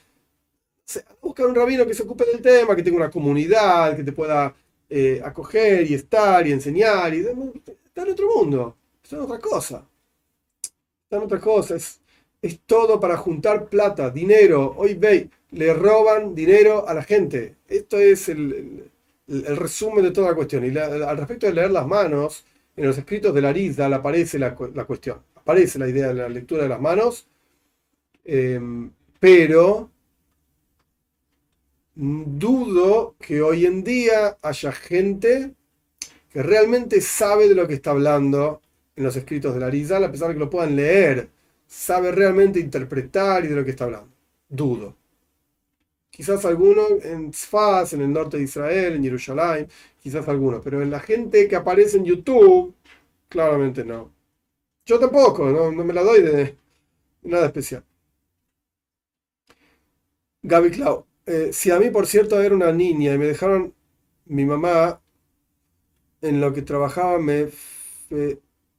buscar 1.21 1.47
un 1.47 1.55
rabino 1.55 1.87
que 1.87 1.95
se 1.95 2.03
ocupe 2.03 2.25
del 2.25 2.41
tema, 2.41 2.75
que 2.75 2.83
tenga 2.83 2.97
una 2.97 3.11
comunidad, 3.11 3.97
que 3.97 4.05
te 4.05 4.13
pueda 4.13 4.55
eh, 4.89 5.21
acoger 5.25 5.89
y 5.91 5.95
estar 5.95 6.47
y 6.47 6.53
enseñar. 6.53 7.15
Y, 7.15 7.21
está 7.21 8.03
en 8.03 8.11
otro 8.11 8.29
mundo, 8.35 8.77
está 9.03 9.17
en 9.17 9.23
otra 9.23 9.39
cosa. 9.39 9.87
Está 11.05 11.17
en 11.17 11.23
otra 11.23 11.41
cosa. 11.41 11.77
Es, 11.77 12.01
todo 12.67 12.99
para 12.99 13.17
juntar 13.17 13.69
plata, 13.69 14.11
dinero. 14.11 14.75
Hoy 14.79 14.95
ve, 14.95 15.29
le 15.51 15.75
roban 15.75 16.35
dinero 16.35 16.89
a 16.89 16.95
la 16.95 17.03
gente. 17.03 17.57
Esto 17.69 17.99
es 17.99 18.29
el, 18.29 18.91
resumen 19.29 20.05
de 20.05 20.11
toda 20.11 20.31
la 20.31 20.35
cuestión. 20.35 20.65
Y 20.65 20.77
al 20.77 21.17
respecto 21.19 21.47
de 21.47 21.53
leer 21.53 21.71
las 21.71 21.87
manos, 21.87 22.45
en 22.77 22.87
los 22.87 22.99
escritos 22.99 23.35
de 23.35 23.43
la 23.43 23.51
Arizal 23.51 23.93
aparece 23.93 24.39
la, 24.39 24.55
cuestión. 24.55 25.23
Aparece 25.35 25.79
la 25.79 25.89
idea 25.89 26.09
de 26.09 26.15
la 26.15 26.29
lectura 26.29 26.63
de 26.63 26.69
las 26.69 26.81
manos. 26.81 27.29
Eh, 28.25 28.61
pero 29.19 29.91
dudo 31.95 33.17
que 33.19 33.43
hoy 33.43 33.67
en 33.67 33.85
día 33.85 34.39
haya 34.41 34.73
gente 34.73 35.55
que 36.31 36.43
realmente 36.43 37.01
sabe 37.01 37.49
de 37.49 37.55
lo 37.55 37.67
que 37.67 37.75
está 37.75 37.91
hablando 37.91 38.63
en 38.97 39.05
los 39.05 39.17
escritos 39.17 39.53
de 39.55 39.61
la 39.61 39.67
Arizal, 39.67 40.05
a 40.05 40.13
pesar 40.13 40.29
de 40.29 40.35
que 40.35 40.41
lo 40.41 40.51
puedan 40.51 40.77
leer, 40.77 41.29
sabe 41.67 42.13
realmente 42.13 42.61
interpretar 42.61 43.45
y 43.45 43.49
de 43.49 43.57
lo 43.57 43.65
que 43.65 43.71
está 43.71 43.85
hablando. 43.85 44.13
Dudo. 44.49 44.97
Quizás 46.11 46.45
alguno 46.45 46.83
en 47.03 47.33
Sfaz, 47.33 47.93
en 47.93 48.03
el 48.03 48.13
norte 48.13 48.37
de 48.37 48.45
Israel, 48.45 48.95
en 48.95 49.05
Jerusalén, 49.05 49.69
quizás 50.03 50.29
alguno, 50.29 50.61
pero 50.63 50.83
en 50.83 50.91
la 50.91 51.01
gente 51.01 51.49
que 51.49 51.57
aparece 51.57 51.99
en 51.99 52.05
YouTube, 52.05 52.75
claramente 53.29 53.85
no. 53.85 54.13
Yo 54.87 54.99
tampoco, 55.01 55.51
no, 55.51 55.73
no 55.73 55.85
me 55.85 55.95
la 55.95 56.03
doy 56.03 56.23
de 56.23 56.57
nada 57.23 57.47
especial. 57.47 57.85
Gaby 60.43 60.71
Clau. 60.71 61.07
Eh, 61.27 61.51
si 61.53 61.71
a 61.71 61.79
mí, 61.79 61.91
por 61.91 62.07
cierto, 62.07 62.41
era 62.43 62.55
una 62.55 62.73
niña 62.73 63.15
y 63.15 63.19
me 63.19 63.27
dejaron 63.27 63.75
mi 64.27 64.45
mamá 64.45 65.01
en 66.23 66.41
lo 66.41 66.53
que 66.53 66.63
trabajaba 66.63 67.19
me, 67.19 67.49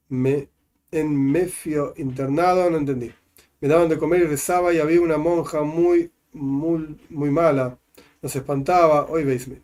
me, 0.08 0.48
en 0.90 1.32
Mefio 1.32 1.94
internado, 1.96 2.70
no 2.70 2.78
entendí. 2.78 3.12
Me 3.60 3.68
daban 3.68 3.88
de 3.88 3.98
comer 3.98 4.22
y 4.22 4.26
rezaba 4.26 4.72
y 4.72 4.78
había 4.78 5.00
una 5.00 5.18
monja 5.18 5.62
muy, 5.62 6.10
muy, 6.32 6.98
muy 7.10 7.30
mala. 7.30 7.78
Nos 8.20 8.34
espantaba. 8.36 9.06
Hoy 9.08 9.24
veisme. 9.24 9.62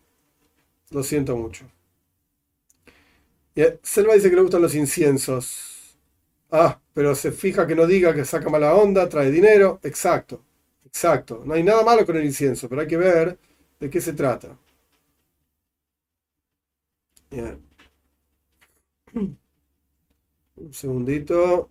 Lo 0.91 1.03
siento 1.03 1.35
mucho. 1.35 1.65
Eh, 3.55 3.79
Selva 3.83 4.15
dice 4.15 4.31
que 4.31 4.37
le 4.37 4.43
gustan 4.43 4.63
los 4.63 4.75
inciensos. 4.75 5.97
Ah, 6.51 6.81
pero 6.95 7.15
se 7.15 7.33
fija 7.33 7.67
que 7.67 7.75
no 7.77 7.87
diga 7.87 8.15
que 8.15 8.25
saca 8.25 8.51
mala 8.51 8.75
onda, 8.75 9.09
trae 9.09 9.31
dinero. 9.31 9.81
Exacto. 9.83 10.45
Exacto, 10.87 11.43
no 11.45 11.55
hay 11.55 11.63
nada 11.63 11.85
malo 11.85 12.07
con 12.07 12.17
el 12.17 12.25
incienso, 12.25 12.69
pero 12.69 12.81
hay 12.83 12.89
que 12.89 12.97
ver 12.97 13.39
de 13.81 13.91
qué 13.91 14.01
se 14.01 14.15
trata. 14.15 14.59
Un 19.15 20.73
segundito. 20.73 21.71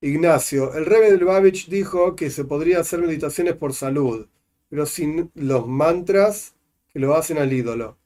Ignacio, 0.00 0.72
el 0.72 0.86
Rebe 0.86 1.10
del 1.10 1.26
Babich 1.26 1.68
dijo 1.68 2.16
que 2.16 2.30
se 2.30 2.44
podría 2.46 2.80
hacer 2.80 2.98
meditaciones 3.00 3.56
por 3.56 3.74
salud, 3.74 4.26
pero 4.68 4.86
sin 4.86 5.30
los 5.34 5.66
mantras 5.66 6.54
que 6.92 6.98
lo 6.98 7.14
hacen 7.14 7.38
al 7.38 7.52
ídolo. 7.52 7.98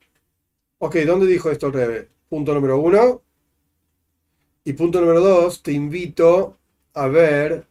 Ok, 0.79 0.97
¿dónde 1.07 1.27
dijo 1.27 1.51
esto 1.51 1.69
el 1.69 1.73
Rebe? 1.73 2.09
Punto 2.29 2.55
número 2.55 2.79
uno. 2.79 3.23
Y 4.65 4.73
punto 4.75 5.01
número 5.01 5.21
dos, 5.21 5.63
te 5.63 5.73
invito 5.73 6.59
a 6.95 7.07
ver 7.07 7.71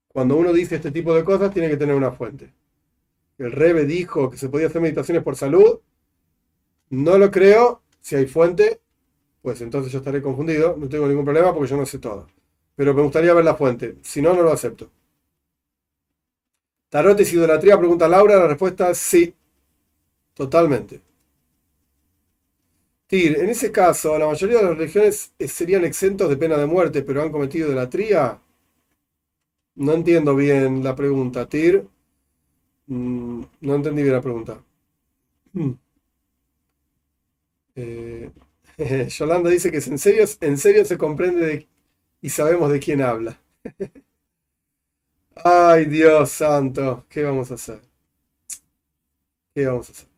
Cuando 0.08 0.36
uno 0.36 0.52
dice 0.52 0.76
este 0.76 0.90
tipo 0.90 1.14
de 1.14 1.24
cosas, 1.24 1.52
tiene 1.52 1.68
que 1.68 1.76
tener 1.76 1.94
una 1.94 2.12
fuente. 2.12 2.52
El 3.38 3.52
Rebe 3.52 3.84
dijo 3.84 4.30
que 4.30 4.36
se 4.36 4.48
podía 4.48 4.66
hacer 4.66 4.82
meditaciones 4.82 5.22
por 5.22 5.36
salud. 5.36 5.80
No 6.90 7.18
lo 7.18 7.30
creo. 7.30 7.82
Si 8.00 8.16
hay 8.16 8.26
fuente, 8.26 8.80
pues 9.42 9.60
entonces 9.60 9.92
yo 9.92 9.98
estaré 9.98 10.20
confundido. 10.20 10.76
No 10.76 10.88
tengo 10.88 11.06
ningún 11.06 11.24
problema 11.24 11.54
porque 11.54 11.70
yo 11.70 11.76
no 11.76 11.86
sé 11.86 11.98
todo. 11.98 12.26
Pero 12.78 12.94
me 12.94 13.02
gustaría 13.02 13.34
ver 13.34 13.44
la 13.44 13.56
fuente. 13.56 13.96
Si 14.02 14.22
no, 14.22 14.32
no 14.32 14.42
lo 14.42 14.52
acepto. 14.52 14.88
¿Tarot 16.90 17.18
es 17.20 17.32
idolatría? 17.32 17.78
Pregunta 17.78 18.06
Laura. 18.08 18.36
La 18.36 18.46
respuesta 18.46 18.90
es 18.90 18.98
sí. 18.98 19.34
Totalmente. 20.34 21.02
Tir, 23.08 23.38
en 23.40 23.48
ese 23.50 23.72
caso, 23.72 24.16
la 24.18 24.26
mayoría 24.26 24.58
de 24.58 24.62
las 24.64 24.78
religiones 24.78 25.32
serían 25.46 25.84
exentos 25.84 26.28
de 26.28 26.36
pena 26.36 26.56
de 26.56 26.66
muerte, 26.66 27.02
pero 27.02 27.22
han 27.22 27.32
cometido 27.32 27.66
idolatría. 27.68 28.40
No 29.76 29.94
entiendo 29.94 30.34
bien 30.36 30.84
la 30.84 30.94
pregunta, 30.94 31.48
Tir. 31.48 31.88
Mm, 32.88 33.42
no 33.60 33.74
entendí 33.76 34.02
bien 34.02 34.14
la 34.14 34.22
pregunta. 34.22 34.62
Hmm. 35.54 35.72
Eh, 37.74 38.30
Yolanda 39.08 39.50
dice 39.50 39.70
que 39.70 39.78
en 39.78 39.98
serio, 39.98 40.24
en 40.40 40.58
serio 40.58 40.84
se 40.84 40.98
comprende 40.98 41.68
y 42.20 42.30
sabemos 42.30 42.70
de 42.70 42.80
quién 42.80 43.02
habla. 43.02 43.38
Ay, 45.44 45.86
Dios 45.86 46.30
santo, 46.30 47.06
¿qué 47.08 47.22
vamos 47.24 47.50
a 47.50 47.54
hacer? 47.54 47.80
¿Qué 49.54 49.66
vamos 49.66 49.88
a 49.88 49.92
hacer? 49.92 50.08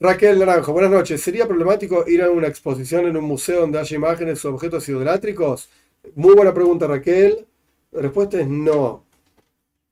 Raquel 0.00 0.38
Naranjo, 0.38 0.72
buenas 0.72 0.90
noches. 0.90 1.22
¿Sería 1.22 1.46
problemático 1.46 2.04
ir 2.08 2.22
a 2.22 2.30
una 2.30 2.48
exposición 2.48 3.06
en 3.06 3.16
un 3.16 3.24
museo 3.24 3.62
donde 3.62 3.80
haya 3.80 3.96
imágenes 3.96 4.44
o 4.44 4.50
objetos 4.54 4.88
idolátricos? 4.88 5.70
Muy 6.16 6.34
buena 6.34 6.54
pregunta, 6.54 6.86
Raquel. 6.86 7.46
La 7.92 8.02
respuesta 8.02 8.40
es 8.40 8.48
no. 8.48 9.04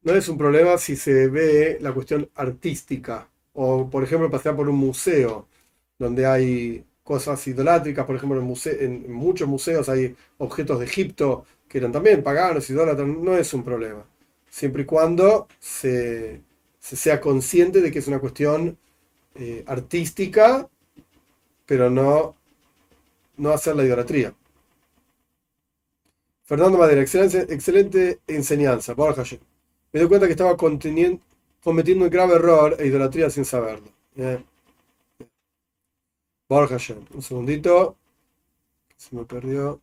No 0.02 0.14
es 0.14 0.28
un 0.28 0.38
problema 0.38 0.78
si 0.78 0.96
se 0.96 1.28
ve 1.28 1.78
la 1.80 1.92
cuestión 1.92 2.30
artística 2.36 3.28
o, 3.54 3.90
por 3.90 4.04
ejemplo, 4.04 4.30
pasear 4.30 4.56
por 4.56 4.68
un 4.68 4.76
museo 4.76 5.48
donde 5.98 6.26
hay 6.26 6.84
cosas 7.04 7.46
idolátricas. 7.46 8.06
Por 8.06 8.16
ejemplo, 8.16 8.42
en, 8.66 9.12
muchos 9.12 9.46
museos 9.46 9.88
hay 9.88 10.16
objetos 10.38 10.80
de 10.80 10.86
Egipto 10.86 11.44
que 11.68 11.78
eran 11.78 11.92
también 11.92 12.22
paganos, 12.22 12.68
idólatras. 12.70 13.06
No 13.06 13.36
es 13.36 13.52
un 13.54 13.62
problema. 13.62 14.04
Siempre 14.48 14.82
y 14.82 14.86
cuando 14.86 15.46
se, 15.60 16.40
sea 16.80 17.20
consciente 17.20 17.80
de 17.80 17.92
que 17.92 17.98
es 18.00 18.08
una 18.08 18.18
cuestión 18.18 18.78
eh, 19.34 19.62
artística, 19.66 20.68
pero 21.66 21.90
no, 21.90 22.36
no 23.36 23.50
hacer 23.50 23.76
la 23.76 23.84
idolatría. 23.84 24.34
Fernando 26.44 26.78
Madera, 26.78 27.00
excelente, 27.00 27.52
excelente 27.52 28.20
enseñanza. 28.26 28.94
Borja, 28.94 29.22
me 29.92 30.00
doy 30.00 30.08
cuenta 30.08 30.26
que 30.26 30.32
estaba 30.32 30.56
cometiendo 30.56 32.04
un 32.04 32.10
grave 32.10 32.34
error 32.34 32.76
e 32.78 32.86
idolatría 32.86 33.30
sin 33.30 33.44
saberlo. 33.44 33.88
Un 37.14 37.22
segundito. 37.22 37.96
Se 38.96 39.14
me 39.16 39.24
perdió. 39.24 39.80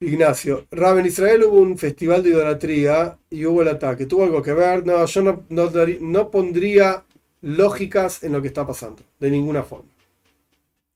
Ignacio, 0.00 0.66
Rab, 0.70 0.98
en 0.98 1.06
Israel 1.06 1.44
hubo 1.44 1.60
un 1.60 1.76
festival 1.76 2.22
de 2.22 2.30
idolatría 2.30 3.18
y 3.30 3.46
hubo 3.46 3.62
el 3.62 3.68
ataque. 3.68 4.06
¿Tuvo 4.06 4.24
algo 4.24 4.42
que 4.42 4.52
ver? 4.52 4.86
No, 4.86 5.04
yo 5.04 5.22
no, 5.22 5.44
no 5.48 6.30
pondría 6.30 7.04
lógicas 7.42 8.22
en 8.22 8.32
lo 8.32 8.42
que 8.42 8.48
está 8.48 8.66
pasando, 8.66 9.02
de 9.18 9.30
ninguna 9.30 9.62
forma. 9.62 9.90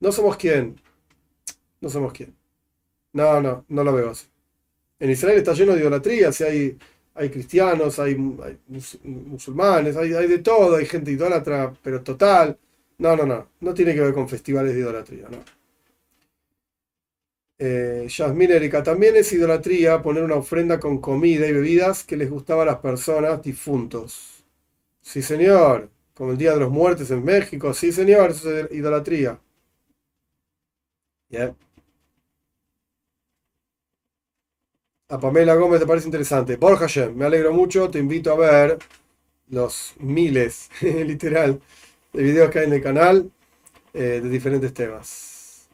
No 0.01 0.13
somos 0.13 0.37
quién. 0.37 0.81
No 1.81 1.89
somos 1.89 2.13
quién. 2.13 2.35
No, 3.13 3.41
no, 3.41 3.65
no 3.69 3.85
lo 3.85 3.93
veo 3.93 4.11
así. 4.11 4.27
En 4.99 5.11
Israel 5.11 5.39
está 5.39 5.53
lleno 5.55 5.75
de 5.75 5.81
idolatría, 5.81 6.33
si 6.33 6.45
hay, 6.45 6.79
hay 7.15 7.31
cristianos, 7.31 7.99
hay, 7.99 8.15
musulmanes, 9.05 9.97
hay, 9.97 10.11
de 10.11 10.39
todo, 10.39 10.77
hay 10.77 10.87
gente 10.87 11.11
idólatra, 11.11 11.73
pero 11.83 12.03
total. 12.03 12.59
No, 12.99 13.17
no, 13.17 13.27
no, 13.27 13.49
no 13.61 13.75
tiene 13.75 13.95
que 13.95 14.01
ver 14.01 14.15
con 14.15 14.29
festivales 14.29 14.75
de 14.75 14.81
idolatría, 14.81 15.29
no. 15.31 15.39
Eh, 17.59 18.07
Yasmín 18.09 18.51
Erika, 18.51 18.83
también 18.83 19.15
es 19.17 19.33
idolatría 19.33 20.03
poner 20.03 20.25
una 20.25 20.35
ofrenda 20.35 20.81
con 20.81 20.99
comida 21.01 21.47
y 21.47 21.53
bebidas 21.53 22.03
que 22.03 22.17
les 22.17 22.29
gustaba 22.29 22.63
a 22.63 22.67
las 22.67 22.79
personas 22.79 23.41
difuntos. 23.43 24.45
Sí, 25.03 25.23
señor, 25.23 25.91
como 26.15 26.33
el 26.33 26.39
Día 26.39 26.55
de 26.55 26.61
los 26.61 26.71
Muertos 26.71 27.11
en 27.11 27.25
México, 27.25 27.75
sí, 27.75 27.93
señor, 27.93 28.31
eso 28.31 28.57
es 28.57 28.73
idolatría. 28.73 29.41
A 35.13 35.21
Pamela 35.21 35.55
Gómez 35.57 35.79
te 35.79 35.87
parece 35.87 36.07
interesante. 36.07 36.57
Borja 36.57 36.87
me 37.11 37.27
alegro 37.27 37.53
mucho, 37.53 37.91
te 37.91 37.99
invito 37.99 38.33
a 38.33 38.37
ver 38.37 38.79
los 39.51 39.93
miles, 39.99 40.71
literal, 40.81 41.61
de 42.15 42.23
videos 42.23 42.51
que 42.51 42.61
hay 42.61 42.65
en 42.65 42.73
el 42.73 42.83
canal 42.83 43.31
eh, 43.93 44.21
de 44.23 44.29
diferentes 44.31 44.73
temas. 44.73 45.69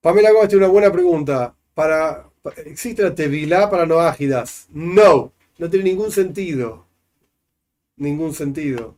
Pamela 0.00 0.32
Gómez 0.32 0.48
tiene 0.48 0.64
una 0.64 0.72
buena 0.72 0.90
pregunta. 0.90 1.54
Para, 1.74 2.30
¿Existe 2.64 3.02
la 3.02 3.14
tevilá 3.14 3.68
para 3.68 3.84
no 3.84 4.00
ágidas? 4.00 4.66
No, 4.70 5.34
no 5.58 5.68
tiene 5.68 5.90
ningún 5.90 6.10
sentido. 6.10 6.86
Ningún 7.96 8.32
sentido. 8.32 8.96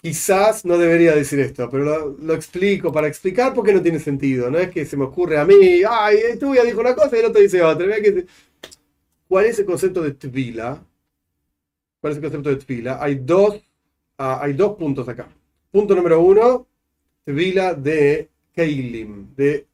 Quizás 0.00 0.64
no 0.64 0.78
debería 0.78 1.12
decir 1.14 1.40
esto, 1.40 1.68
pero 1.68 2.16
lo, 2.20 2.34
explico 2.34 2.92
para 2.92 3.08
explicar 3.08 3.52
por 3.52 3.64
qué 3.64 3.72
no 3.72 3.82
tiene 3.82 3.98
sentido. 3.98 4.48
No 4.48 4.58
es 4.58 4.70
que 4.70 4.86
se 4.86 4.96
me 4.96 5.04
ocurre 5.04 5.38
a 5.38 5.44
mí, 5.44 5.82
ay, 5.88 6.18
ya 6.40 6.64
dijo 6.64 6.80
una 6.80 6.94
cosa 6.94 7.16
y 7.16 7.20
el 7.20 7.26
otro 7.26 7.42
dice 7.42 7.60
otra. 7.62 7.86
¿Cuál 9.26 9.46
es 9.46 9.58
el 9.58 9.66
concepto 9.66 10.00
de 10.02 10.12
tvila? 10.12 10.80
¿Cuál 12.00 12.12
es 12.12 12.16
el 12.18 12.22
concepto 12.22 12.48
de 12.50 12.56
tvila? 12.56 13.02
Hay 13.02 13.16
dos, 13.16 13.60
ah, 14.18 14.38
hay 14.40 14.52
dos 14.52 14.76
puntos 14.76 15.08
acá. 15.08 15.28
Punto 15.72 15.96
número 15.96 16.20
uno, 16.20 16.66
tvila 17.24 17.74
de 17.74 18.28
keilim, 18.54 19.34
de, 19.34 19.66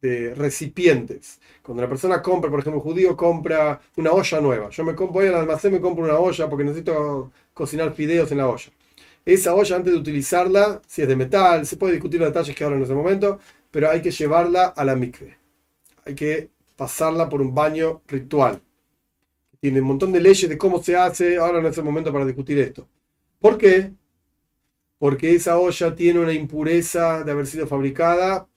de 0.00 0.34
recipientes. 0.34 1.40
Cuando 1.62 1.82
la 1.82 1.90
persona 1.90 2.22
compra, 2.22 2.50
por 2.50 2.60
ejemplo, 2.60 2.80
un 2.80 2.84
judío 2.90 3.14
compra 3.14 3.78
una 3.96 4.12
olla 4.12 4.40
nueva. 4.40 4.70
Yo 4.70 4.82
me 4.82 4.94
voy 4.94 5.26
al 5.26 5.34
almacén, 5.34 5.72
me 5.72 5.80
compro 5.80 6.04
una 6.04 6.18
olla 6.18 6.48
porque 6.48 6.64
necesito 6.64 7.30
cocinar 7.52 7.92
fideos 7.94 8.32
en 8.32 8.38
la 8.38 8.48
olla 8.48 8.72
esa 9.24 9.54
olla, 9.54 9.76
antes 9.76 9.92
de 9.92 9.98
utilizarla, 9.98 10.82
si 10.86 11.02
es 11.02 11.08
de 11.08 11.16
metal, 11.16 11.64
se 11.66 11.76
puede 11.76 11.94
discutir 11.94 12.20
los 12.20 12.28
detalles 12.28 12.56
que 12.56 12.64
ahora 12.64 12.76
en 12.76 12.82
ese 12.82 12.94
momento, 12.94 13.38
pero 13.70 13.90
hay 13.90 14.02
que 14.02 14.10
llevarla 14.10 14.66
a 14.66 14.84
la 14.84 14.96
mikve. 14.96 15.38
Hay 16.04 16.14
que 16.14 16.50
pasarla 16.76 17.28
por 17.28 17.40
un 17.40 17.54
baño 17.54 18.02
ritual. 18.08 18.60
Tiene 19.60 19.80
un 19.80 19.86
montón 19.86 20.12
de 20.12 20.20
leyes 20.20 20.48
de 20.48 20.58
cómo 20.58 20.82
se 20.82 20.96
hace, 20.96 21.36
ahora 21.36 21.62
no 21.62 21.68
es 21.68 21.78
el 21.78 21.84
momento 21.84 22.12
para 22.12 22.26
discutir 22.26 22.58
esto. 22.58 22.88
¿Por 23.38 23.58
qué? 23.58 23.92
Porque 24.98 25.34
esa 25.34 25.58
olla 25.58 25.94
tiene 25.94 26.18
una 26.18 26.32
impureza 26.32 27.22
de 27.22 27.30
haber 27.30 27.46
sido 27.46 27.68
fabricada 27.68 28.48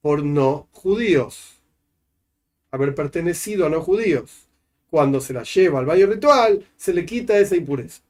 por 0.00 0.24
no 0.24 0.68
judíos. 0.72 1.60
Haber 2.72 2.94
pertenecido 2.94 3.66
a 3.66 3.68
no 3.68 3.82
judíos. 3.82 4.48
Cuando 4.90 5.20
se 5.20 5.32
la 5.32 5.44
lleva 5.44 5.78
al 5.78 5.86
baño 5.86 6.06
ritual, 6.06 6.64
se 6.76 6.92
le 6.92 7.04
quita 7.06 7.38
esa 7.38 7.56
impureza. 7.56 8.02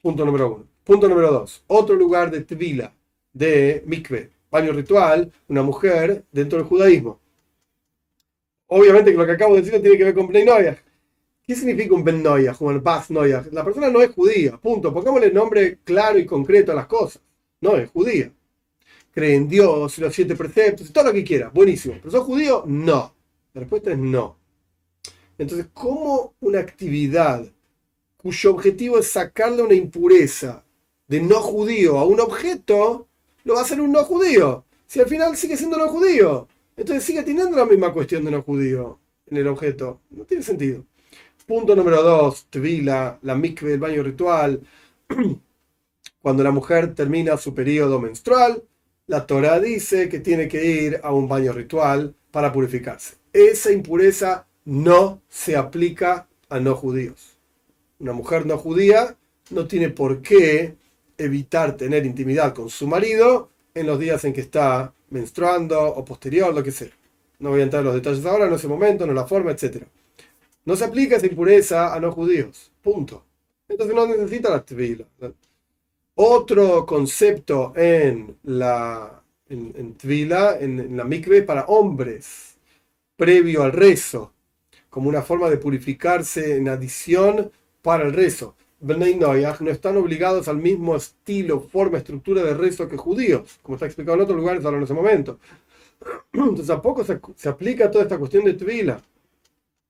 Punto 0.00 0.24
número 0.24 0.54
uno. 0.54 0.69
Punto 0.90 1.08
número 1.08 1.30
dos. 1.30 1.62
Otro 1.68 1.94
lugar 1.94 2.32
de 2.32 2.40
tvila, 2.40 2.92
de 3.32 3.80
mikve, 3.86 4.28
baño 4.50 4.72
ritual, 4.72 5.30
una 5.46 5.62
mujer 5.62 6.24
dentro 6.32 6.58
del 6.58 6.66
judaísmo. 6.66 7.20
Obviamente 8.66 9.12
que 9.12 9.16
lo 9.16 9.24
que 9.24 9.30
acabo 9.30 9.54
de 9.54 9.62
decir 9.62 9.80
tiene 9.80 9.96
que 9.96 10.02
ver 10.02 10.14
con 10.14 10.26
Ben 10.26 10.48
¿Qué 11.44 11.54
significa 11.54 11.94
un 11.94 12.02
Ben 12.02 12.24
como 12.58 12.72
el 12.72 12.80
Bas 12.80 13.08
La 13.08 13.64
persona 13.64 13.88
no 13.88 14.02
es 14.02 14.10
judía, 14.10 14.56
punto. 14.56 14.92
Pongámosle 14.92 15.30
nombre 15.30 15.78
claro 15.84 16.18
y 16.18 16.26
concreto 16.26 16.72
a 16.72 16.74
las 16.74 16.86
cosas. 16.88 17.22
No 17.60 17.76
es 17.76 17.88
judía. 17.88 18.32
Cree 19.12 19.36
en 19.36 19.48
Dios, 19.48 19.96
los 19.96 20.12
siete 20.12 20.34
preceptos, 20.34 20.92
todo 20.92 21.04
lo 21.04 21.12
que 21.12 21.22
quiera. 21.22 21.50
Buenísimo. 21.50 21.98
¿Pero 21.98 22.10
sos 22.10 22.24
judío? 22.24 22.64
No. 22.66 23.14
La 23.54 23.60
respuesta 23.60 23.92
es 23.92 23.98
no. 23.98 24.38
Entonces, 25.38 25.68
¿cómo 25.72 26.34
una 26.40 26.58
actividad 26.58 27.46
cuyo 28.16 28.50
objetivo 28.50 28.98
es 28.98 29.06
sacarle 29.06 29.62
una 29.62 29.74
impureza 29.74 30.64
de 31.10 31.20
no 31.20 31.40
judío 31.40 31.98
a 31.98 32.04
un 32.04 32.20
objeto, 32.20 33.08
lo 33.42 33.54
va 33.54 33.60
a 33.60 33.64
hacer 33.64 33.80
un 33.80 33.90
no 33.90 34.04
judío. 34.04 34.64
Si 34.86 35.00
al 35.00 35.08
final 35.08 35.36
sigue 35.36 35.56
siendo 35.56 35.76
no 35.76 35.88
judío. 35.88 36.46
Entonces 36.76 37.02
sigue 37.02 37.24
teniendo 37.24 37.56
la 37.56 37.64
misma 37.64 37.92
cuestión 37.92 38.24
de 38.24 38.30
no 38.30 38.42
judío 38.42 39.00
en 39.28 39.36
el 39.36 39.48
objeto. 39.48 40.00
No 40.10 40.24
tiene 40.24 40.44
sentido. 40.44 40.84
Punto 41.46 41.74
número 41.74 42.00
dos, 42.04 42.46
tvila, 42.48 43.18
la 43.22 43.34
mikve, 43.34 43.72
el 43.72 43.80
baño 43.80 44.04
ritual. 44.04 44.60
Cuando 46.22 46.44
la 46.44 46.52
mujer 46.52 46.94
termina 46.94 47.36
su 47.36 47.54
periodo 47.54 48.00
menstrual, 48.00 48.62
la 49.08 49.26
Torah 49.26 49.58
dice 49.58 50.08
que 50.08 50.20
tiene 50.20 50.46
que 50.46 50.64
ir 50.64 51.00
a 51.02 51.12
un 51.12 51.26
baño 51.26 51.52
ritual 51.52 52.14
para 52.30 52.52
purificarse. 52.52 53.16
Esa 53.32 53.72
impureza 53.72 54.46
no 54.64 55.20
se 55.28 55.56
aplica 55.56 56.28
a 56.48 56.60
no 56.60 56.76
judíos. 56.76 57.36
Una 57.98 58.12
mujer 58.12 58.46
no 58.46 58.58
judía 58.58 59.16
no 59.50 59.66
tiene 59.66 59.88
por 59.88 60.22
qué 60.22 60.78
evitar 61.20 61.76
tener 61.76 62.06
intimidad 62.06 62.54
con 62.54 62.68
su 62.68 62.86
marido 62.86 63.50
en 63.74 63.86
los 63.86 63.98
días 63.98 64.24
en 64.24 64.32
que 64.32 64.40
está 64.40 64.92
menstruando 65.10 65.80
o 65.80 66.04
posterior, 66.04 66.54
lo 66.54 66.62
que 66.62 66.72
sea. 66.72 66.90
No 67.38 67.50
voy 67.50 67.60
a 67.60 67.64
entrar 67.64 67.80
en 67.80 67.86
los 67.86 67.94
detalles 67.94 68.24
ahora, 68.26 68.46
en 68.46 68.52
ese 68.52 68.68
momento, 68.68 69.06
no 69.06 69.12
la 69.12 69.26
forma, 69.26 69.50
etc. 69.52 69.84
No 70.64 70.76
se 70.76 70.84
aplica 70.84 71.16
esa 71.16 71.26
impureza 71.26 71.94
a 71.94 72.00
no 72.00 72.12
judíos. 72.12 72.70
Punto. 72.82 73.24
Entonces 73.68 73.94
no 73.94 74.06
necesita 74.06 74.50
la 74.50 74.64
tvila. 74.64 75.06
Otro 76.14 76.84
concepto 76.84 77.72
en 77.76 78.36
la 78.44 79.22
en, 79.48 79.96
en 80.00 80.32
en, 80.60 80.96
la 80.96 81.04
mikve 81.04 81.42
para 81.42 81.64
hombres, 81.66 82.56
previo 83.16 83.62
al 83.62 83.72
rezo, 83.72 84.32
como 84.88 85.08
una 85.08 85.22
forma 85.22 85.50
de 85.50 85.56
purificarse 85.56 86.56
en 86.56 86.68
adición 86.68 87.50
para 87.82 88.04
el 88.04 88.12
rezo. 88.12 88.54
Bnei 88.80 89.16
no 89.16 89.34
están 89.70 89.96
obligados 89.98 90.48
al 90.48 90.56
mismo 90.56 90.96
estilo, 90.96 91.60
forma, 91.60 91.98
estructura 91.98 92.42
de 92.42 92.54
rezo 92.54 92.88
que 92.88 92.96
judíos, 92.96 93.58
como 93.62 93.76
está 93.76 93.86
explicado 93.86 94.16
en 94.16 94.22
otros 94.22 94.38
lugares 94.38 94.64
ahora 94.64 94.78
en 94.78 94.84
ese 94.84 94.94
momento. 94.94 95.38
Entonces 96.32 96.66
tampoco 96.66 97.04
se, 97.04 97.20
se 97.36 97.48
aplica 97.48 97.90
toda 97.90 98.04
esta 98.04 98.18
cuestión 98.18 98.44
de 98.44 98.54
tvila. 98.54 99.02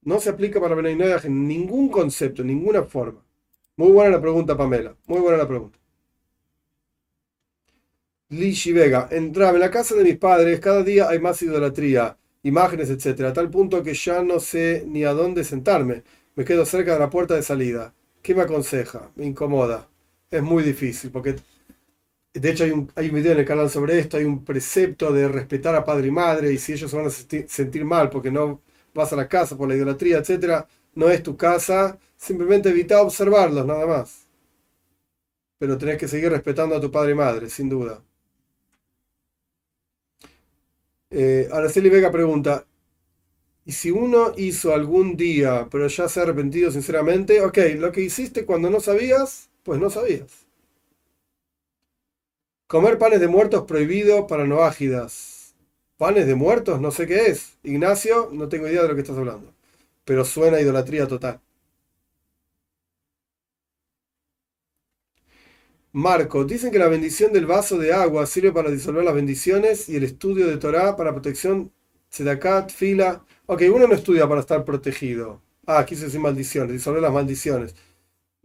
No 0.03 0.19
se 0.19 0.31
aplica 0.31 0.61
para 0.61 0.75
Bnei 0.75 0.99
en 1.25 1.47
ningún 1.47 1.89
concepto, 1.89 2.43
en 2.43 2.49
ninguna 2.49 2.83
forma. 2.83 3.23
Muy 3.77 3.93
buena 3.93 4.11
la 4.17 4.21
pregunta, 4.21 4.57
Pamela. 4.57 4.97
Muy 5.07 5.21
buena 5.21 5.39
la 5.39 5.47
pregunta. 5.49 5.79
Lishi 8.31 8.73
Vega, 8.73 9.09
entraba 9.11 9.55
en 9.55 9.61
la 9.61 9.71
casa 9.71 9.95
de 9.95 10.05
mis 10.05 10.17
padres, 10.17 10.61
cada 10.61 10.83
día 10.83 11.09
hay 11.09 11.19
más 11.19 11.43
idolatría, 11.43 12.17
imágenes, 12.43 12.89
etc. 12.91 13.23
A 13.23 13.33
tal 13.33 13.51
punto 13.51 13.83
que 13.83 13.95
ya 13.95 14.23
no 14.23 14.41
sé 14.41 14.85
ni 14.87 15.05
a 15.05 15.13
dónde 15.13 15.45
sentarme. 15.45 16.03
Me 16.37 16.45
quedo 16.45 16.65
cerca 16.65 16.95
de 16.95 17.01
la 17.01 17.11
puerta 17.11 17.35
de 17.35 17.43
salida. 17.43 17.93
¿Qué 18.23 18.35
me 18.35 18.43
aconseja? 18.43 19.11
Me 19.17 19.27
incomoda. 19.27 19.89
Es 20.31 20.43
muy 20.43 20.63
difícil, 20.63 21.11
porque 21.11 21.37
de 22.35 22.51
hecho 22.51 22.65
hay 22.65 22.71
un, 22.71 22.91
hay 22.97 23.09
un 23.09 23.17
video 23.17 23.33
en 23.33 23.41
el 23.41 23.45
canal 23.47 23.71
sobre 23.71 23.99
esto, 23.99 24.17
hay 24.17 24.25
un 24.25 24.45
precepto 24.45 25.13
de 25.13 25.29
respetar 25.29 25.75
a 25.75 25.85
padre 25.85 26.09
y 26.09 26.11
madre, 26.13 26.53
y 26.53 26.59
si 26.59 26.73
ellos 26.75 26.91
se 26.91 26.97
van 26.97 27.07
a 27.07 27.11
sentir, 27.11 27.85
mal 27.85 28.11
porque 28.11 28.31
no 28.31 28.63
vas 28.95 29.13
a 29.13 29.17
la 29.17 29.29
casa 29.29 29.57
por 29.57 29.69
la 29.69 29.77
idolatría, 29.77 30.19
etc., 30.19 30.67
no 30.95 31.09
es 31.11 31.23
tu 31.23 31.37
casa, 31.37 31.99
simplemente 32.17 32.71
evita 32.71 33.03
observarlos, 33.03 33.67
nada 33.67 33.87
más. 33.87 34.27
Pero 35.59 35.79
tenés 35.79 35.97
que 35.97 36.09
seguir 36.09 36.31
respetando 36.33 36.75
a 36.75 36.81
tu 36.81 36.91
padre 36.91 37.13
y 37.13 37.15
madre, 37.15 37.49
sin 37.49 37.69
duda. 37.69 38.03
Eh, 41.11 41.49
Araceli 41.53 41.89
Vega 41.89 42.11
pregunta, 42.11 42.67
y 43.71 43.73
si 43.73 43.93
uno 43.93 44.33
hizo 44.37 44.75
algún 44.75 45.17
día, 45.17 45.69
pero 45.71 45.87
ya 45.87 46.09
se 46.09 46.19
ha 46.19 46.25
arrepentido 46.25 46.73
sinceramente, 46.73 47.41
ok, 47.41 47.57
lo 47.77 47.93
que 47.93 48.01
hiciste 48.01 48.45
cuando 48.45 48.69
no 48.69 48.81
sabías, 48.81 49.49
pues 49.63 49.79
no 49.79 49.91
sabías. 49.91 50.45
Comer 52.67 52.99
panes 52.99 53.21
de 53.21 53.29
muertos 53.29 53.63
prohibido 53.67 54.27
para 54.27 54.45
no 54.45 54.65
ágidas. 54.65 55.55
¿Panes 55.99 56.27
de 56.27 56.35
muertos? 56.35 56.81
No 56.81 56.91
sé 56.91 57.07
qué 57.07 57.27
es. 57.27 57.59
Ignacio, 57.63 58.31
no 58.33 58.49
tengo 58.49 58.67
idea 58.67 58.83
de 58.83 58.89
lo 58.89 58.97
que 58.97 59.03
estás 59.03 59.17
hablando. 59.17 59.53
Pero 60.05 60.25
suena 60.25 60.61
idolatría 60.61 61.07
total. 61.07 61.41
Marco, 65.93 66.45
dicen 66.45 66.73
que 66.73 66.79
la 66.81 66.89
bendición 66.89 67.33
del 67.33 67.47
vaso 67.47 67.79
de 67.79 67.93
agua 67.93 68.27
sirve 68.27 68.51
para 68.51 68.71
disolver 68.73 69.05
las 69.05 69.15
bendiciones 69.15 69.89
y 69.89 69.95
el 69.95 70.03
estudio 70.03 70.49
de 70.49 70.57
Torah 70.57 70.97
para 70.97 71.13
protección, 71.13 71.73
sedakat, 72.09 72.73
fila. 72.73 73.25
Ok, 73.53 73.63
uno 73.75 73.87
no 73.89 73.95
estudia 73.95 74.29
para 74.29 74.41
estar 74.41 74.65
protegido. 74.65 75.43
Ah, 75.67 75.85
quise 75.85 76.05
decir 76.05 76.21
maldiciones, 76.21 76.73
disolver 76.73 77.03
las 77.03 77.13
maldiciones. 77.13 77.75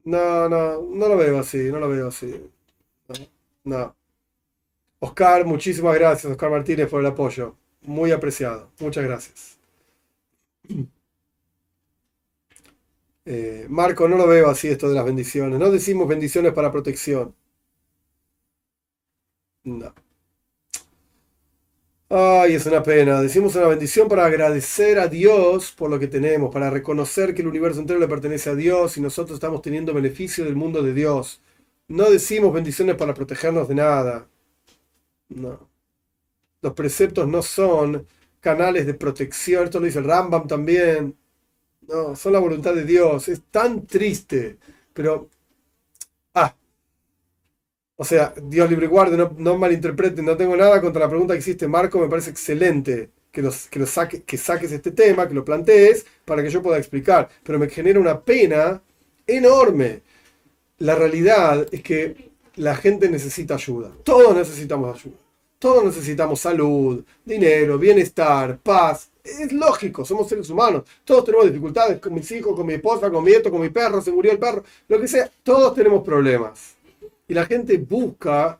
No, 0.06 0.50
no, 0.50 0.82
no 0.82 1.08
lo 1.10 1.18
veo 1.18 1.40
así, 1.40 1.60
no 1.72 1.80
lo 1.80 1.90
veo 1.90 2.08
así. 2.10 2.50
No. 3.66 3.96
Oscar, 5.00 5.46
muchísimas 5.46 5.96
gracias, 5.96 6.30
Oscar 6.32 6.52
Martínez, 6.52 6.90
por 6.90 7.00
el 7.00 7.06
apoyo. 7.08 7.56
Muy 7.84 8.12
apreciado. 8.12 8.72
Muchas 8.80 9.04
gracias. 9.06 9.58
Eh, 13.28 13.66
Marco, 13.70 14.08
no 14.08 14.18
lo 14.18 14.28
veo 14.28 14.50
así 14.50 14.68
esto 14.68 14.88
de 14.90 14.96
las 14.96 15.06
bendiciones. 15.06 15.60
No 15.60 15.72
decimos 15.72 16.08
bendiciones 16.08 16.54
para 16.54 16.72
protección. 16.72 17.36
No. 19.66 19.94
Ay, 22.10 22.54
es 22.56 22.66
una 22.68 22.84
pena. 22.84 23.22
Decimos 23.22 23.56
una 23.56 23.68
bendición 23.68 24.08
para 24.08 24.26
agradecer 24.26 25.00
a 25.00 25.08
Dios 25.08 25.72
por 25.72 25.90
lo 25.90 26.00
que 26.00 26.08
tenemos, 26.08 26.54
para 26.54 26.70
reconocer 26.70 27.34
que 27.34 27.42
el 27.42 27.48
universo 27.48 27.80
entero 27.80 28.00
le 28.00 28.08
pertenece 28.08 28.50
a 28.52 28.56
Dios 28.56 28.98
y 28.98 29.02
nosotros 29.02 29.36
estamos 29.36 29.62
teniendo 29.62 29.94
beneficio 29.94 30.46
del 30.46 30.56
mundo 30.56 30.84
de 30.84 30.94
Dios. 30.94 31.42
No 31.88 32.10
decimos 32.10 32.54
bendiciones 32.54 32.96
para 32.96 33.14
protegernos 33.14 33.68
de 33.68 33.76
nada. 33.76 34.28
No. 35.30 35.70
Los 36.62 36.74
preceptos 36.74 37.28
no 37.28 37.42
son 37.44 38.08
canales 38.42 38.86
de 38.86 38.94
protección. 38.96 39.66
Esto 39.66 39.80
lo 39.80 39.86
dice 39.88 40.00
el 40.00 40.06
Rambam 40.06 40.48
también. 40.48 41.18
No, 41.88 42.16
son 42.16 42.34
la 42.34 42.40
voluntad 42.40 42.76
de 42.76 42.86
Dios. 42.86 43.30
Es 43.30 43.44
tan 43.52 43.86
triste. 43.88 44.60
Pero. 44.94 45.30
Ah. 46.36 46.54
O 47.98 48.04
sea, 48.04 48.34
Dios 48.42 48.70
libre 48.70 48.88
guarde, 48.88 49.18
no, 49.18 49.34
no 49.38 49.58
malinterpreten. 49.58 50.26
No 50.26 50.38
tengo 50.38 50.56
nada 50.56 50.82
contra 50.82 51.02
la 51.02 51.10
pregunta 51.10 51.34
que 51.34 51.40
hiciste, 51.40 51.68
Marco. 51.68 52.00
Me 52.00 52.10
parece 52.10 52.32
excelente 52.32 53.10
que, 53.32 53.48
que 54.26 54.38
saques 54.38 54.72
este 54.72 54.92
tema, 54.92 55.28
que 55.28 55.34
lo 55.34 55.46
plantees, 55.46 56.06
para 56.26 56.44
que 56.44 56.50
yo 56.50 56.62
pueda 56.62 56.78
explicar. 56.78 57.30
Pero 57.44 57.60
me 57.60 57.70
genera 57.70 58.00
una 58.00 58.20
pena 58.22 58.82
enorme. 59.28 60.02
La 60.80 60.96
realidad 60.96 61.68
es 61.72 61.82
que 61.82 62.32
la 62.56 62.76
gente 62.76 63.10
necesita 63.10 63.56
ayuda. 63.56 63.92
Todos 64.04 64.36
necesitamos 64.36 64.96
ayuda. 65.00 65.16
Todos 65.58 65.86
necesitamos 65.86 66.42
salud, 66.42 67.04
dinero, 67.24 67.80
bienestar, 67.80 68.60
paz. 68.60 69.10
Es 69.24 69.52
lógico, 69.52 70.06
somos 70.06 70.28
seres 70.28 70.50
humanos. 70.50 70.84
Todos 71.04 71.26
tenemos 71.26 71.48
dificultades 71.48 72.00
con 72.00 72.14
mis 72.14 72.30
hijos, 72.32 72.56
con 72.56 72.68
mi 72.68 72.74
esposa, 72.74 73.10
con 73.10 73.24
mi 73.24 73.32
nieto, 73.32 73.50
con 73.50 73.62
mi 73.62 73.70
perro, 73.70 74.02
se 74.02 74.12
murió 74.12 74.32
el 74.32 74.38
perro, 74.38 74.64
lo 74.88 75.00
que 75.00 75.08
sea. 75.08 75.32
Todos 75.44 75.74
tenemos 75.74 76.04
problemas. 76.04 76.75
Y 77.28 77.34
la 77.34 77.46
gente 77.46 77.78
busca 77.78 78.60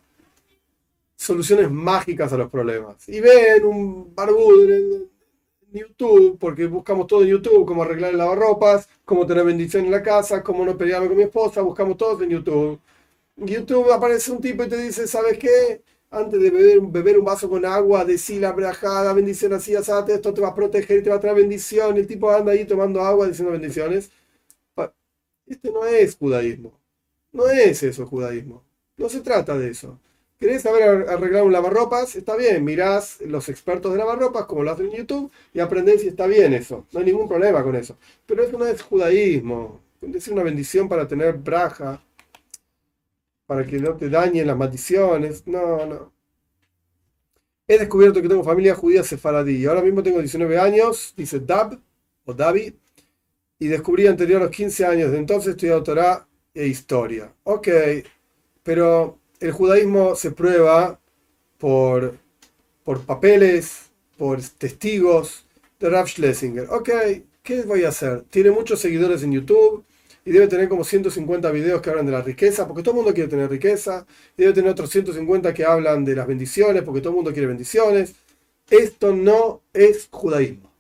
soluciones 1.16 1.70
mágicas 1.72 2.34
a 2.34 2.38
los 2.38 2.50
problemas. 2.50 3.08
Y 3.08 3.20
ven 3.20 3.66
un 3.66 4.16
barbudo 4.16 4.74
en 4.74 5.10
YouTube, 5.72 6.38
porque 6.40 6.68
buscamos 6.68 7.08
todo 7.08 7.24
en 7.24 7.30
YouTube, 7.30 7.66
cómo 7.66 7.84
arreglar 7.84 8.12
el 8.12 8.18
lavarropas, 8.18 8.88
cómo 9.04 9.26
tener 9.26 9.44
bendición 9.46 9.86
en 9.86 9.92
la 9.92 10.04
casa, 10.04 10.42
cómo 10.44 10.66
no 10.66 10.78
pelearme 10.78 11.08
con 11.08 11.18
mi 11.18 11.24
esposa, 11.24 11.62
buscamos 11.62 11.98
todo 11.98 12.22
en 12.24 12.30
YouTube. 12.30 12.80
YouTube 13.38 13.92
aparece 13.92 14.32
un 14.32 14.42
tipo 14.42 14.64
y 14.64 14.70
te 14.70 14.78
dice, 14.78 15.08
¿sabes 15.08 15.38
qué? 15.38 15.82
antes 16.16 16.42
de 16.42 16.50
beber, 16.50 17.20
un 17.20 17.26
vaso 17.26 17.50
con 17.50 17.66
agua, 17.66 18.06
decir 18.06 18.42
la 18.42 18.52
brajada, 18.54 19.14
bendición 19.14 19.54
así, 19.54 19.76
asate, 19.76 20.14
esto 20.14 20.34
te 20.34 20.42
va 20.42 20.50
a 20.50 20.56
proteger, 20.56 21.04
te 21.04 21.10
va 21.10 21.18
a 21.18 21.20
traer 21.20 21.36
bendición. 21.36 21.98
El 21.98 22.08
tipo 22.08 22.30
anda 22.32 22.54
ahí 22.54 22.66
tomando 22.66 23.02
agua 23.02 23.28
diciendo 23.28 23.52
bendiciones. 23.52 24.10
Este 25.46 25.72
no 25.72 25.86
es 25.86 26.16
judaísmo. 26.16 26.74
No 27.36 27.50
es 27.50 27.84
eso 27.84 28.06
judaísmo. 28.06 28.64
No 28.96 29.10
se 29.10 29.20
trata 29.20 29.58
de 29.58 29.70
eso. 29.70 30.00
¿Querés 30.40 30.62
saber 30.62 31.10
arreglar 31.10 31.44
un 31.44 31.52
lavarropas? 31.52 32.16
Está 32.16 32.38
bien, 32.38 32.64
mirás 32.64 33.20
los 33.20 33.50
expertos 33.50 33.92
de 33.92 33.98
lavarropas, 33.98 34.46
como 34.46 34.64
lo 34.64 34.72
hacen 34.72 34.86
en 34.86 34.94
YouTube, 34.94 35.30
y 35.54 35.60
aprendés 35.60 36.02
si 36.02 36.08
está 36.08 36.28
bien 36.28 36.54
eso. 36.54 36.88
No 36.94 37.00
hay 37.00 37.06
ningún 37.06 37.28
problema 37.28 37.62
con 37.62 37.76
eso. 37.76 37.98
Pero 38.26 38.42
eso 38.42 38.58
no 38.58 38.66
es 38.66 38.82
judaísmo. 38.82 39.82
Es 40.02 40.30
una 40.30 40.44
bendición 40.44 40.88
para 40.88 41.10
tener 41.10 41.34
braja 41.34 42.02
para 43.46 43.66
que 43.66 43.80
no 43.80 43.98
te 43.98 44.10
dañen 44.10 44.48
las 44.48 44.58
maldiciones. 44.58 45.46
No, 45.46 45.86
no. 45.86 46.14
He 47.68 47.78
descubierto 47.78 48.22
que 48.22 48.30
tengo 48.30 48.46
familia 48.46 48.76
judía 48.76 49.04
sefaradí. 49.04 49.66
Ahora 49.66 49.82
mismo 49.82 50.02
tengo 50.02 50.20
19 50.20 50.58
años, 50.58 51.14
dice 51.18 51.42
Dab 51.42 51.78
o 52.24 52.34
David, 52.34 52.76
y 53.60 53.68
descubrí 53.68 54.08
anterior 54.08 54.42
a 54.42 54.46
los 54.46 54.56
15 54.56 54.86
años. 54.86 55.12
De 55.12 55.18
entonces 55.18 55.52
estudiado 55.52 55.84
Torah 55.84 56.25
e 56.56 56.68
historia. 56.68 57.32
Ok, 57.44 57.68
pero 58.64 59.20
el 59.40 59.52
judaísmo 59.52 60.16
se 60.16 60.32
prueba 60.32 61.00
por, 61.60 62.18
por 62.84 63.02
papeles, 63.06 63.92
por 64.18 64.42
testigos 64.42 65.46
de 65.80 65.90
Rav 65.90 66.08
Schlesinger. 66.08 66.68
Ok, 66.72 66.90
¿qué 67.44 67.62
voy 67.64 67.84
a 67.84 67.90
hacer? 67.90 68.22
Tiene 68.30 68.52
muchos 68.52 68.80
seguidores 68.80 69.22
en 69.24 69.34
YouTube 69.34 69.86
y 70.26 70.32
debe 70.32 70.48
tener 70.48 70.68
como 70.68 70.84
150 70.84 71.52
videos 71.52 71.82
que 71.82 71.92
hablan 71.92 72.06
de 72.06 72.12
la 72.14 72.22
riqueza, 72.22 72.68
porque 72.68 72.82
todo 72.82 72.94
el 72.94 72.98
mundo 72.98 73.14
quiere 73.14 73.30
tener 73.30 73.50
riqueza, 73.50 74.08
y 74.36 74.42
debe 74.42 74.54
tener 74.54 74.72
otros 74.72 74.90
150 74.90 75.54
que 75.54 75.64
hablan 75.64 76.04
de 76.04 76.16
las 76.16 76.26
bendiciones, 76.26 76.82
porque 76.82 77.02
todo 77.02 77.12
el 77.12 77.18
mundo 77.18 77.32
quiere 77.32 77.48
bendiciones. 77.48 78.16
Esto 78.70 79.16
no 79.16 79.62
es 79.72 80.08
judaísmo. 80.10 80.72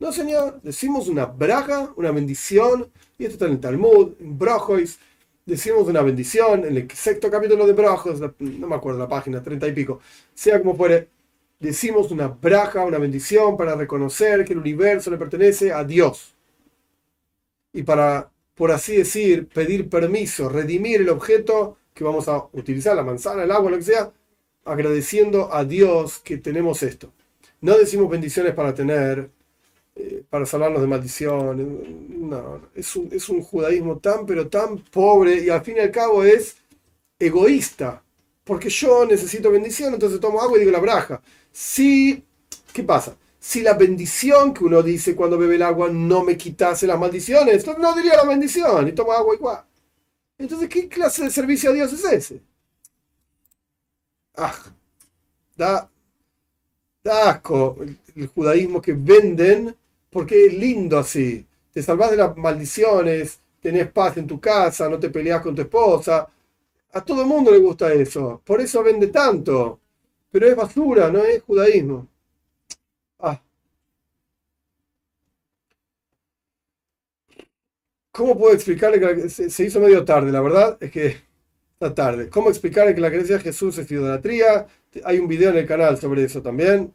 No, 0.00 0.10
señor, 0.10 0.60
decimos 0.62 1.06
una 1.06 1.26
braja, 1.26 1.92
una 1.96 2.10
bendición, 2.10 2.90
y 3.18 3.24
esto 3.24 3.34
está 3.34 3.46
en 3.46 3.52
el 3.52 3.60
Talmud, 3.60 4.12
en 4.20 4.38
Brojois, 4.38 4.98
decimos 5.46 5.86
una 5.88 6.02
bendición, 6.02 6.64
en 6.64 6.76
el 6.76 6.90
sexto 6.90 7.30
capítulo 7.30 7.66
de 7.66 7.72
Brojos, 7.72 8.20
no 8.38 8.66
me 8.66 8.74
acuerdo 8.74 8.98
la 8.98 9.08
página, 9.08 9.42
treinta 9.42 9.68
y 9.68 9.72
pico, 9.72 10.00
sea 10.34 10.58
como 10.58 10.76
fuere, 10.76 11.08
decimos 11.60 12.10
una 12.10 12.28
braja, 12.28 12.84
una 12.84 12.98
bendición 12.98 13.56
para 13.56 13.74
reconocer 13.74 14.44
que 14.44 14.52
el 14.52 14.58
universo 14.58 15.10
le 15.10 15.18
pertenece 15.18 15.72
a 15.72 15.84
Dios. 15.84 16.34
Y 17.72 17.82
para, 17.82 18.30
por 18.54 18.70
así 18.70 18.96
decir, 18.96 19.48
pedir 19.48 19.88
permiso, 19.88 20.48
redimir 20.48 21.00
el 21.00 21.08
objeto 21.08 21.76
que 21.92 22.04
vamos 22.04 22.28
a 22.28 22.48
utilizar, 22.52 22.94
la 22.96 23.02
manzana, 23.02 23.44
el 23.44 23.50
agua, 23.50 23.70
lo 23.70 23.76
que 23.78 23.84
sea, 23.84 24.12
agradeciendo 24.64 25.52
a 25.52 25.64
Dios 25.64 26.18
que 26.20 26.38
tenemos 26.38 26.82
esto. 26.82 27.12
No 27.60 27.78
decimos 27.78 28.10
bendiciones 28.10 28.54
para 28.54 28.74
tener, 28.74 29.30
eh, 29.96 30.24
para 30.28 30.46
salvarnos 30.46 30.80
de 30.80 30.86
maldición. 30.88 32.28
No, 32.28 32.60
es 32.74 32.94
un, 32.96 33.08
es 33.12 33.28
un 33.28 33.42
judaísmo 33.42 33.98
tan, 33.98 34.26
pero 34.26 34.48
tan 34.48 34.78
pobre 34.78 35.42
y 35.42 35.50
al 35.50 35.62
fin 35.62 35.76
y 35.76 35.80
al 35.80 35.90
cabo 35.90 36.24
es 36.24 36.56
egoísta. 37.18 38.02
Porque 38.44 38.68
yo 38.68 39.06
necesito 39.06 39.50
bendición, 39.50 39.94
entonces 39.94 40.20
tomo 40.20 40.40
agua 40.40 40.56
y 40.56 40.60
digo 40.60 40.72
la 40.72 40.80
braja. 40.80 41.22
Si, 41.50 42.22
¿qué 42.72 42.82
pasa? 42.82 43.16
Si 43.38 43.62
la 43.62 43.74
bendición 43.74 44.52
que 44.52 44.64
uno 44.64 44.82
dice 44.82 45.14
cuando 45.14 45.38
bebe 45.38 45.56
el 45.56 45.62
agua 45.62 45.88
no 45.90 46.24
me 46.24 46.36
quitase 46.36 46.86
las 46.86 46.98
maldiciones, 46.98 47.56
entonces 47.56 47.82
no 47.82 47.94
diría 47.94 48.16
la 48.16 48.24
bendición 48.24 48.88
y 48.88 48.92
tomo 48.92 49.12
agua 49.12 49.34
igual. 49.34 49.64
Entonces, 50.38 50.68
¿qué 50.68 50.88
clase 50.88 51.24
de 51.24 51.30
servicio 51.30 51.70
a 51.70 51.72
Dios 51.72 51.92
es 51.92 52.04
ese? 52.04 52.42
Ah, 54.36 54.54
da 55.56 55.88
asco 57.04 57.76
el, 58.14 58.26
judaísmo 58.28 58.80
que 58.80 58.92
venden 58.92 59.76
porque 60.14 60.46
es 60.46 60.54
lindo 60.54 60.96
así. 60.98 61.44
Te 61.72 61.82
salvas 61.82 62.12
de 62.12 62.18
las 62.18 62.36
maldiciones, 62.36 63.40
tenés 63.60 63.90
paz 63.90 64.16
en 64.16 64.28
tu 64.28 64.40
casa, 64.40 64.88
no 64.88 64.98
te 65.00 65.10
peleas 65.10 65.42
con 65.42 65.56
tu 65.56 65.62
esposa. 65.62 66.28
A 66.92 67.04
todo 67.04 67.22
el 67.22 67.26
mundo 67.26 67.50
le 67.50 67.58
gusta 67.58 67.92
eso. 67.92 68.40
Por 68.44 68.60
eso 68.60 68.82
vende 68.84 69.08
tanto. 69.08 69.80
Pero 70.30 70.46
es 70.46 70.54
basura, 70.56 71.10
no 71.10 71.24
es 71.24 71.42
judaísmo. 71.42 72.08
Ah. 73.18 73.40
¿Cómo 78.12 78.38
puedo 78.38 78.54
explicarle 78.54 79.00
que 79.00 79.28
se 79.28 79.64
hizo 79.64 79.80
medio 79.80 80.04
tarde? 80.04 80.30
La 80.30 80.40
verdad 80.40 80.78
es 80.80 80.92
que 80.92 81.16
está 81.72 81.92
tarde. 81.92 82.28
¿Cómo 82.30 82.50
explicar 82.50 82.94
que 82.94 83.00
la 83.00 83.10
creencia 83.10 83.38
de 83.38 83.42
Jesús 83.42 83.78
es 83.78 83.90
idolatría? 83.90 84.68
Hay 85.04 85.18
un 85.18 85.26
video 85.26 85.50
en 85.50 85.56
el 85.58 85.66
canal 85.66 85.98
sobre 85.98 86.22
eso 86.22 86.40
también. 86.40 86.94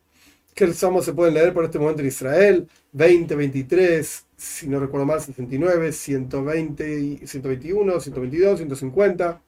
Que 0.60 0.74
Salmo 0.74 1.02
se 1.02 1.14
pueden 1.14 1.36
leer 1.36 1.54
por 1.54 1.64
este 1.64 1.80
momento 1.80 2.02
en 2.02 2.10
Israel. 2.10 2.68
20, 2.92 3.34
23, 3.34 4.26
si 4.36 4.68
no 4.68 4.78
recuerdo 4.78 5.06
mal, 5.06 5.22
69, 5.22 5.94
120, 5.94 7.26
121, 7.26 8.00
122, 8.02 8.58
150. 8.58 9.42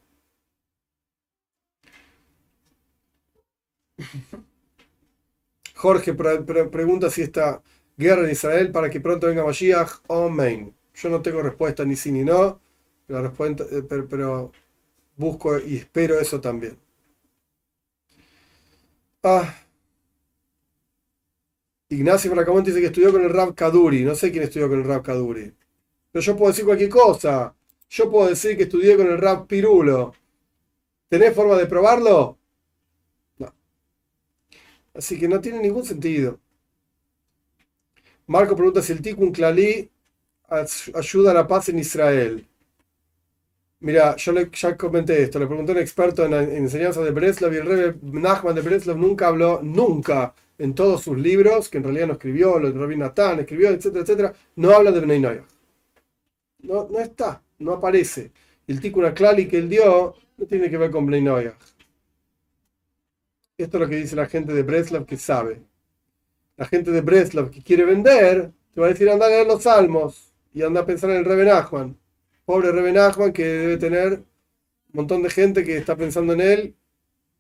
Jorge 5.76 6.14
pregunta 6.14 7.10
si 7.10 7.24
esta 7.24 7.62
guerra 7.98 8.24
en 8.24 8.32
Israel 8.32 8.72
para 8.72 8.90
que 8.90 9.02
pronto 9.02 9.28
venga 9.28 9.44
Mashiach. 9.44 10.04
Amén. 10.08 10.74
Yo 10.96 11.10
no 11.10 11.22
tengo 11.22 11.42
respuesta 11.42 11.84
ni 11.84 11.98
sí 11.98 12.14
ni 12.14 12.24
no. 12.24 12.62
Respuesta, 13.10 13.66
eh, 13.70 13.84
pero 13.84 14.54
busco 15.18 15.60
y 15.60 15.76
espero 15.76 16.18
eso 16.22 16.40
también. 16.40 16.78
Ah. 19.24 19.54
Ignacio 21.92 22.32
Bracamonte 22.32 22.70
dice 22.70 22.80
que 22.80 22.88
estudió 22.88 23.12
con 23.12 23.22
el 23.22 23.30
Rab 23.30 23.54
Kaduri. 23.54 24.06
No 24.06 24.16
sé 24.16 24.32
quién 24.32 24.44
estudió 24.44 24.70
con 24.70 24.80
el 24.80 24.86
Rab 24.86 25.04
Kaduri. 25.04 25.54
Pero 26.12 26.24
yo 26.24 26.38
puedo 26.38 26.52
decir 26.52 26.64
cualquier 26.64 26.90
cosa. 26.90 27.54
Yo 27.90 28.10
puedo 28.10 28.30
decir 28.30 28.56
que 28.56 28.64
estudié 28.64 28.96
con 28.96 29.08
el 29.08 29.18
Rab 29.18 29.46
Pirulo. 29.46 30.14
¿Tenés 31.10 31.36
forma 31.36 31.58
de 31.58 31.66
probarlo? 31.66 32.38
No. 33.40 33.54
Así 34.94 35.20
que 35.20 35.28
no 35.28 35.42
tiene 35.42 35.60
ningún 35.60 35.84
sentido. 35.84 36.40
Marco 38.28 38.56
pregunta 38.56 38.82
si 38.82 38.94
el 38.94 39.02
Tikkun 39.02 39.34
Klali 39.34 39.90
ayuda 40.94 41.32
a 41.32 41.34
la 41.34 41.46
paz 41.46 41.68
en 41.68 41.80
Israel. 41.80 42.48
Mira, 43.82 44.16
yo 44.16 44.32
le, 44.32 44.50
ya 44.54 44.78
comenté 44.78 45.24
esto, 45.24 45.40
le 45.40 45.48
pregunté 45.48 45.74
a 45.74 45.76
un 45.76 45.82
experto 45.82 46.24
en, 46.24 46.34
enseñanza 46.34 47.02
de 47.02 47.12
Breslov 47.12 47.52
y 47.52 47.58
el 47.58 47.66
rey 47.66 47.94
Nachman 48.02 48.56
de 48.56 48.62
Breslov 48.62 48.98
nunca 48.98 49.28
habló, 49.28 49.60
nunca 49.62 50.34
en 50.62 50.76
todos 50.76 51.02
sus 51.02 51.18
libros, 51.18 51.70
que 51.70 51.80
en 51.80 51.84
realidad 51.84 52.08
no 52.08 52.14
escribió, 52.14 52.60
lo 52.60 52.72
de 52.72 52.80
Rabbi 52.80 52.96
Natán 52.96 53.40
escribió, 53.40 53.70
etcétera, 53.70 54.04
etcétera, 54.04 54.34
no 54.56 54.70
habla 54.70 54.92
de 54.92 55.00
Bnei 55.00 55.20
No, 56.60 56.88
no 56.88 57.00
está, 57.00 57.42
no 57.58 57.74
aparece. 57.74 58.32
El 58.68 58.80
Tikkun 58.80 59.12
Klali 59.12 59.48
que 59.48 59.58
él 59.58 59.68
dio 59.68 60.14
no 60.38 60.46
tiene 60.46 60.70
que 60.70 60.78
ver 60.78 60.92
con 60.92 61.08
Bnei 61.08 61.52
Esto 63.58 63.78
es 63.78 63.82
lo 63.82 63.90
que 63.90 63.96
dice 63.96 64.16
la 64.16 64.28
gente 64.28 64.54
de 64.54 64.62
Breslov 64.62 65.08
que 65.08 65.18
sabe. 65.18 65.64
La 66.58 66.68
gente 66.68 66.92
de 66.92 67.02
Breslov 67.02 67.50
que 67.50 67.64
quiere 67.64 67.84
vender, 67.84 68.52
te 68.72 68.80
va 68.80 68.86
a 68.86 68.90
decir 68.90 69.10
anda 69.10 69.26
a 69.26 69.30
leer 69.30 69.48
los 69.48 69.64
salmos 69.64 70.32
y 70.54 70.62
anda 70.62 70.82
a 70.82 70.86
pensar 70.86 71.10
en 71.10 71.26
el 71.26 71.46
Nachman 71.46 71.98
pobre 72.46 72.72
Reben 72.72 73.34
que 73.34 73.46
debe 73.46 73.78
tener 73.78 74.14
un 74.14 74.26
montón 74.92 75.24
de 75.24 75.30
gente 75.32 75.64
que 75.64 75.78
está 75.78 75.96
pensando 75.96 76.34
en 76.34 76.42
él, 76.42 76.76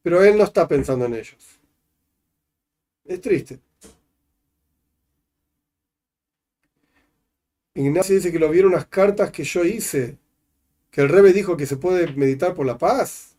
pero 0.01 0.23
él 0.23 0.37
no 0.37 0.43
está 0.43 0.67
pensando 0.67 1.05
en 1.05 1.13
ellos. 1.13 1.60
Es 3.05 3.21
triste. 3.21 3.59
Ignacio 7.73 8.15
dice 8.15 8.31
que 8.31 8.39
lo 8.39 8.49
vieron 8.49 8.73
unas 8.73 8.87
cartas 8.87 9.31
que 9.31 9.43
yo 9.43 9.63
hice, 9.63 10.17
que 10.89 11.01
el 11.01 11.09
Rebe 11.09 11.33
dijo 11.33 11.55
que 11.57 11.65
se 11.65 11.77
puede 11.77 12.13
meditar 12.13 12.53
por 12.53 12.65
la 12.65 12.77
paz. 12.77 13.35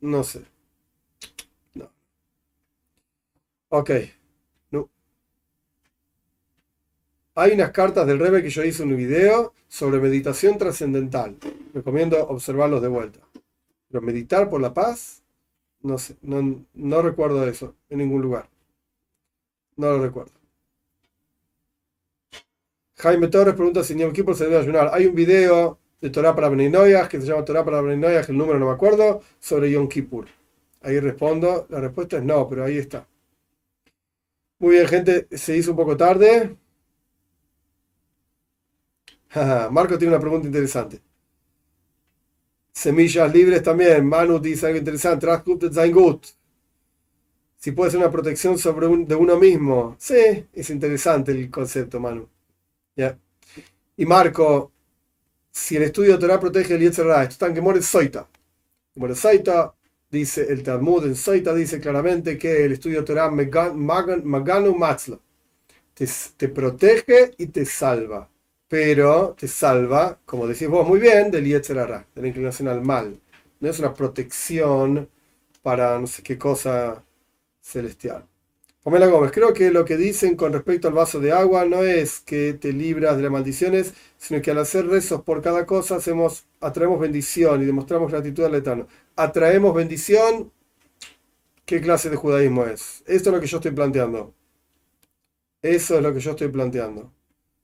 No 0.00 0.22
sé. 0.22 0.42
No. 1.74 1.90
Ok. 3.70 3.90
Hay 7.38 7.52
unas 7.52 7.70
cartas 7.70 8.04
del 8.04 8.18
Rebe 8.18 8.42
que 8.42 8.50
yo 8.50 8.64
hice 8.64 8.82
un 8.82 8.96
video 8.96 9.54
sobre 9.68 10.00
meditación 10.00 10.58
trascendental. 10.58 11.36
Recomiendo 11.72 12.20
observarlos 12.26 12.82
de 12.82 12.88
vuelta. 12.88 13.20
Pero 13.88 14.02
meditar 14.02 14.50
por 14.50 14.60
la 14.60 14.74
paz, 14.74 15.22
no 15.80 15.98
sé, 15.98 16.16
no, 16.20 17.00
recuerdo 17.00 17.46
eso 17.46 17.76
en 17.90 17.98
ningún 17.98 18.22
lugar. 18.22 18.48
No 19.78 19.92
lo 19.92 20.02
recuerdo. 20.02 20.32
Jaime 22.96 23.28
Torres 23.28 23.54
pregunta 23.54 23.82
si 23.82 23.94
Yom 23.96 24.12
Kippur 24.12 24.36
se 24.36 24.44
debe 24.44 24.58
ayunar. 24.58 24.90
Hay 24.92 25.06
un 25.06 25.14
video 25.14 25.78
de 26.02 26.10
Torah 26.10 26.34
para 26.34 26.50
Beninoyas 26.50 27.08
que 27.08 27.18
se 27.20 27.26
llama 27.26 27.44
Torah 27.44 27.64
para 27.64 27.80
Beninoyas, 27.80 28.28
el 28.28 28.36
número 28.36 28.58
no 28.58 28.66
me 28.66 28.72
acuerdo, 28.72 29.22
sobre 29.40 29.70
Yom 29.70 29.88
Kippur. 29.88 30.26
Ahí 30.82 31.00
respondo. 31.00 31.66
La 31.70 31.80
respuesta 31.80 32.18
es 32.18 32.24
no, 32.24 32.48
pero 32.48 32.64
ahí 32.64 32.76
está. 32.78 33.06
Muy 34.60 34.76
bien, 34.76 34.86
gente, 34.86 35.26
se 35.36 35.56
hizo 35.56 35.72
un 35.72 35.76
poco 35.76 35.96
tarde. 35.96 36.56
Marco 39.70 39.98
tiene 39.98 40.14
una 40.14 40.20
pregunta 40.20 40.46
interesante. 40.46 41.00
Semillas 42.72 43.30
libres 43.30 43.62
también. 43.62 44.06
Manu 44.06 44.38
dice 44.40 44.64
algo 44.66 44.78
interesante. 44.78 45.26
Si 47.58 47.72
puede 47.72 47.90
ser 47.90 48.00
una 48.00 48.10
protección 48.10 48.56
sobre 48.56 48.86
de 49.04 49.14
uno 49.14 49.36
mismo. 49.36 49.96
Sí, 49.98 50.46
es 50.52 50.70
interesante 50.70 51.32
el 51.32 51.50
concepto, 51.50 52.00
Manu. 52.00 52.28
Y 53.96 54.06
Marco, 54.06 54.72
si 55.50 55.76
el 55.76 55.82
estudio 55.84 56.12
de 56.12 56.18
Torah 56.18 56.40
protege 56.40 56.74
el 56.74 56.80
Yetzerra, 56.80 57.22
esto 57.22 57.32
está 57.32 57.46
en 57.48 57.56
Gemore 57.56 57.82
Soita. 57.82 58.28
Gemore 58.94 59.14
Soita 59.14 59.74
dice, 60.10 60.46
el 60.48 60.62
Talmud 60.62 61.04
en 61.04 61.16
Soita 61.16 61.54
dice 61.54 61.80
claramente 61.80 62.38
que 62.38 62.64
el 62.64 62.72
estudio 62.72 63.00
de 63.00 63.06
Torah 63.06 63.30
Maganu 63.30 64.74
Matzlo 64.74 65.20
te, 65.94 66.06
te 66.36 66.48
protege 66.48 67.34
y 67.38 67.48
te 67.48 67.64
salva 67.66 68.28
pero 68.68 69.34
te 69.38 69.48
salva, 69.48 70.20
como 70.26 70.46
decís 70.46 70.68
vos 70.68 70.86
muy 70.86 71.00
bien, 71.00 71.30
del 71.30 71.46
Yetzerara, 71.46 72.06
de 72.14 72.22
la 72.22 72.28
inclinación 72.28 72.68
al 72.68 72.82
mal. 72.82 73.18
No 73.60 73.68
es 73.68 73.78
una 73.78 73.94
protección 73.94 75.08
para 75.62 75.98
no 75.98 76.06
sé 76.06 76.22
qué 76.22 76.38
cosa 76.38 77.02
celestial. 77.68 78.26
Pamela 78.82 79.06
Gómez, 79.06 79.32
creo 79.32 79.52
que 79.52 79.70
lo 79.70 79.84
que 79.84 79.96
dicen 79.96 80.34
con 80.36 80.52
respecto 80.52 80.88
al 80.88 80.94
vaso 80.94 81.20
de 81.20 81.32
agua 81.32 81.66
no 81.66 81.82
es 81.82 82.20
que 82.20 82.54
te 82.54 82.72
libras 82.72 83.16
de 83.16 83.24
las 83.24 83.32
maldiciones, 83.32 83.92
sino 84.16 84.40
que 84.40 84.50
al 84.52 84.58
hacer 84.58 84.86
rezos 84.86 85.22
por 85.22 85.42
cada 85.42 85.66
cosa 85.66 85.96
hacemos, 85.96 86.46
atraemos 86.60 86.98
bendición 86.98 87.62
y 87.62 87.66
demostramos 87.66 88.10
gratitud 88.10 88.44
al 88.44 88.54
Eterno. 88.54 88.86
Atraemos 89.16 89.74
bendición, 89.74 90.50
¿qué 91.66 91.80
clase 91.80 92.08
de 92.08 92.16
judaísmo 92.16 92.64
es? 92.64 93.02
Esto 93.06 93.28
es 93.28 93.34
lo 93.34 93.40
que 93.40 93.46
yo 93.46 93.58
estoy 93.58 93.72
planteando. 93.72 94.32
Eso 95.60 95.96
es 95.96 96.02
lo 96.02 96.14
que 96.14 96.20
yo 96.20 96.30
estoy 96.30 96.48
planteando. 96.48 97.12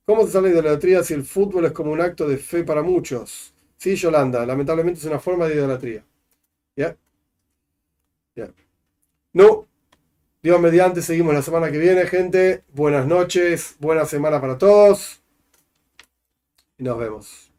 ¿Cómo 0.05 0.27
se 0.27 0.33
sale 0.33 0.49
de 0.49 0.57
la 0.57 0.61
idolatría 0.61 1.03
si 1.03 1.15
el 1.15 1.25
fútbol 1.25 1.65
es 1.65 1.73
como 1.73 1.93
un 1.93 2.01
acto 2.03 2.29
de 2.29 2.37
fe 2.37 2.65
para 2.65 2.83
muchos? 2.83 3.55
Sí, 3.79 3.97
Yolanda, 3.97 4.45
lamentablemente 4.45 5.01
es 5.01 5.07
una 5.07 5.21
forma 5.21 5.47
de 5.47 5.55
idolatría. 5.55 6.05
¿Ya? 6.77 6.97
¿Ya? 8.37 8.53
No, 9.33 9.67
Dios 10.45 10.61
mediante, 10.61 11.01
seguimos 11.01 11.33
la 11.33 11.41
semana 11.41 11.73
que 11.73 11.79
viene, 11.79 12.07
gente. 12.07 12.65
Buenas 12.75 13.07
noches, 13.07 13.77
buena 13.79 14.05
semana 14.05 14.43
para 14.43 14.59
todos. 14.59 15.23
Y 16.77 16.85
nos 16.85 16.99
vemos. 16.99 17.54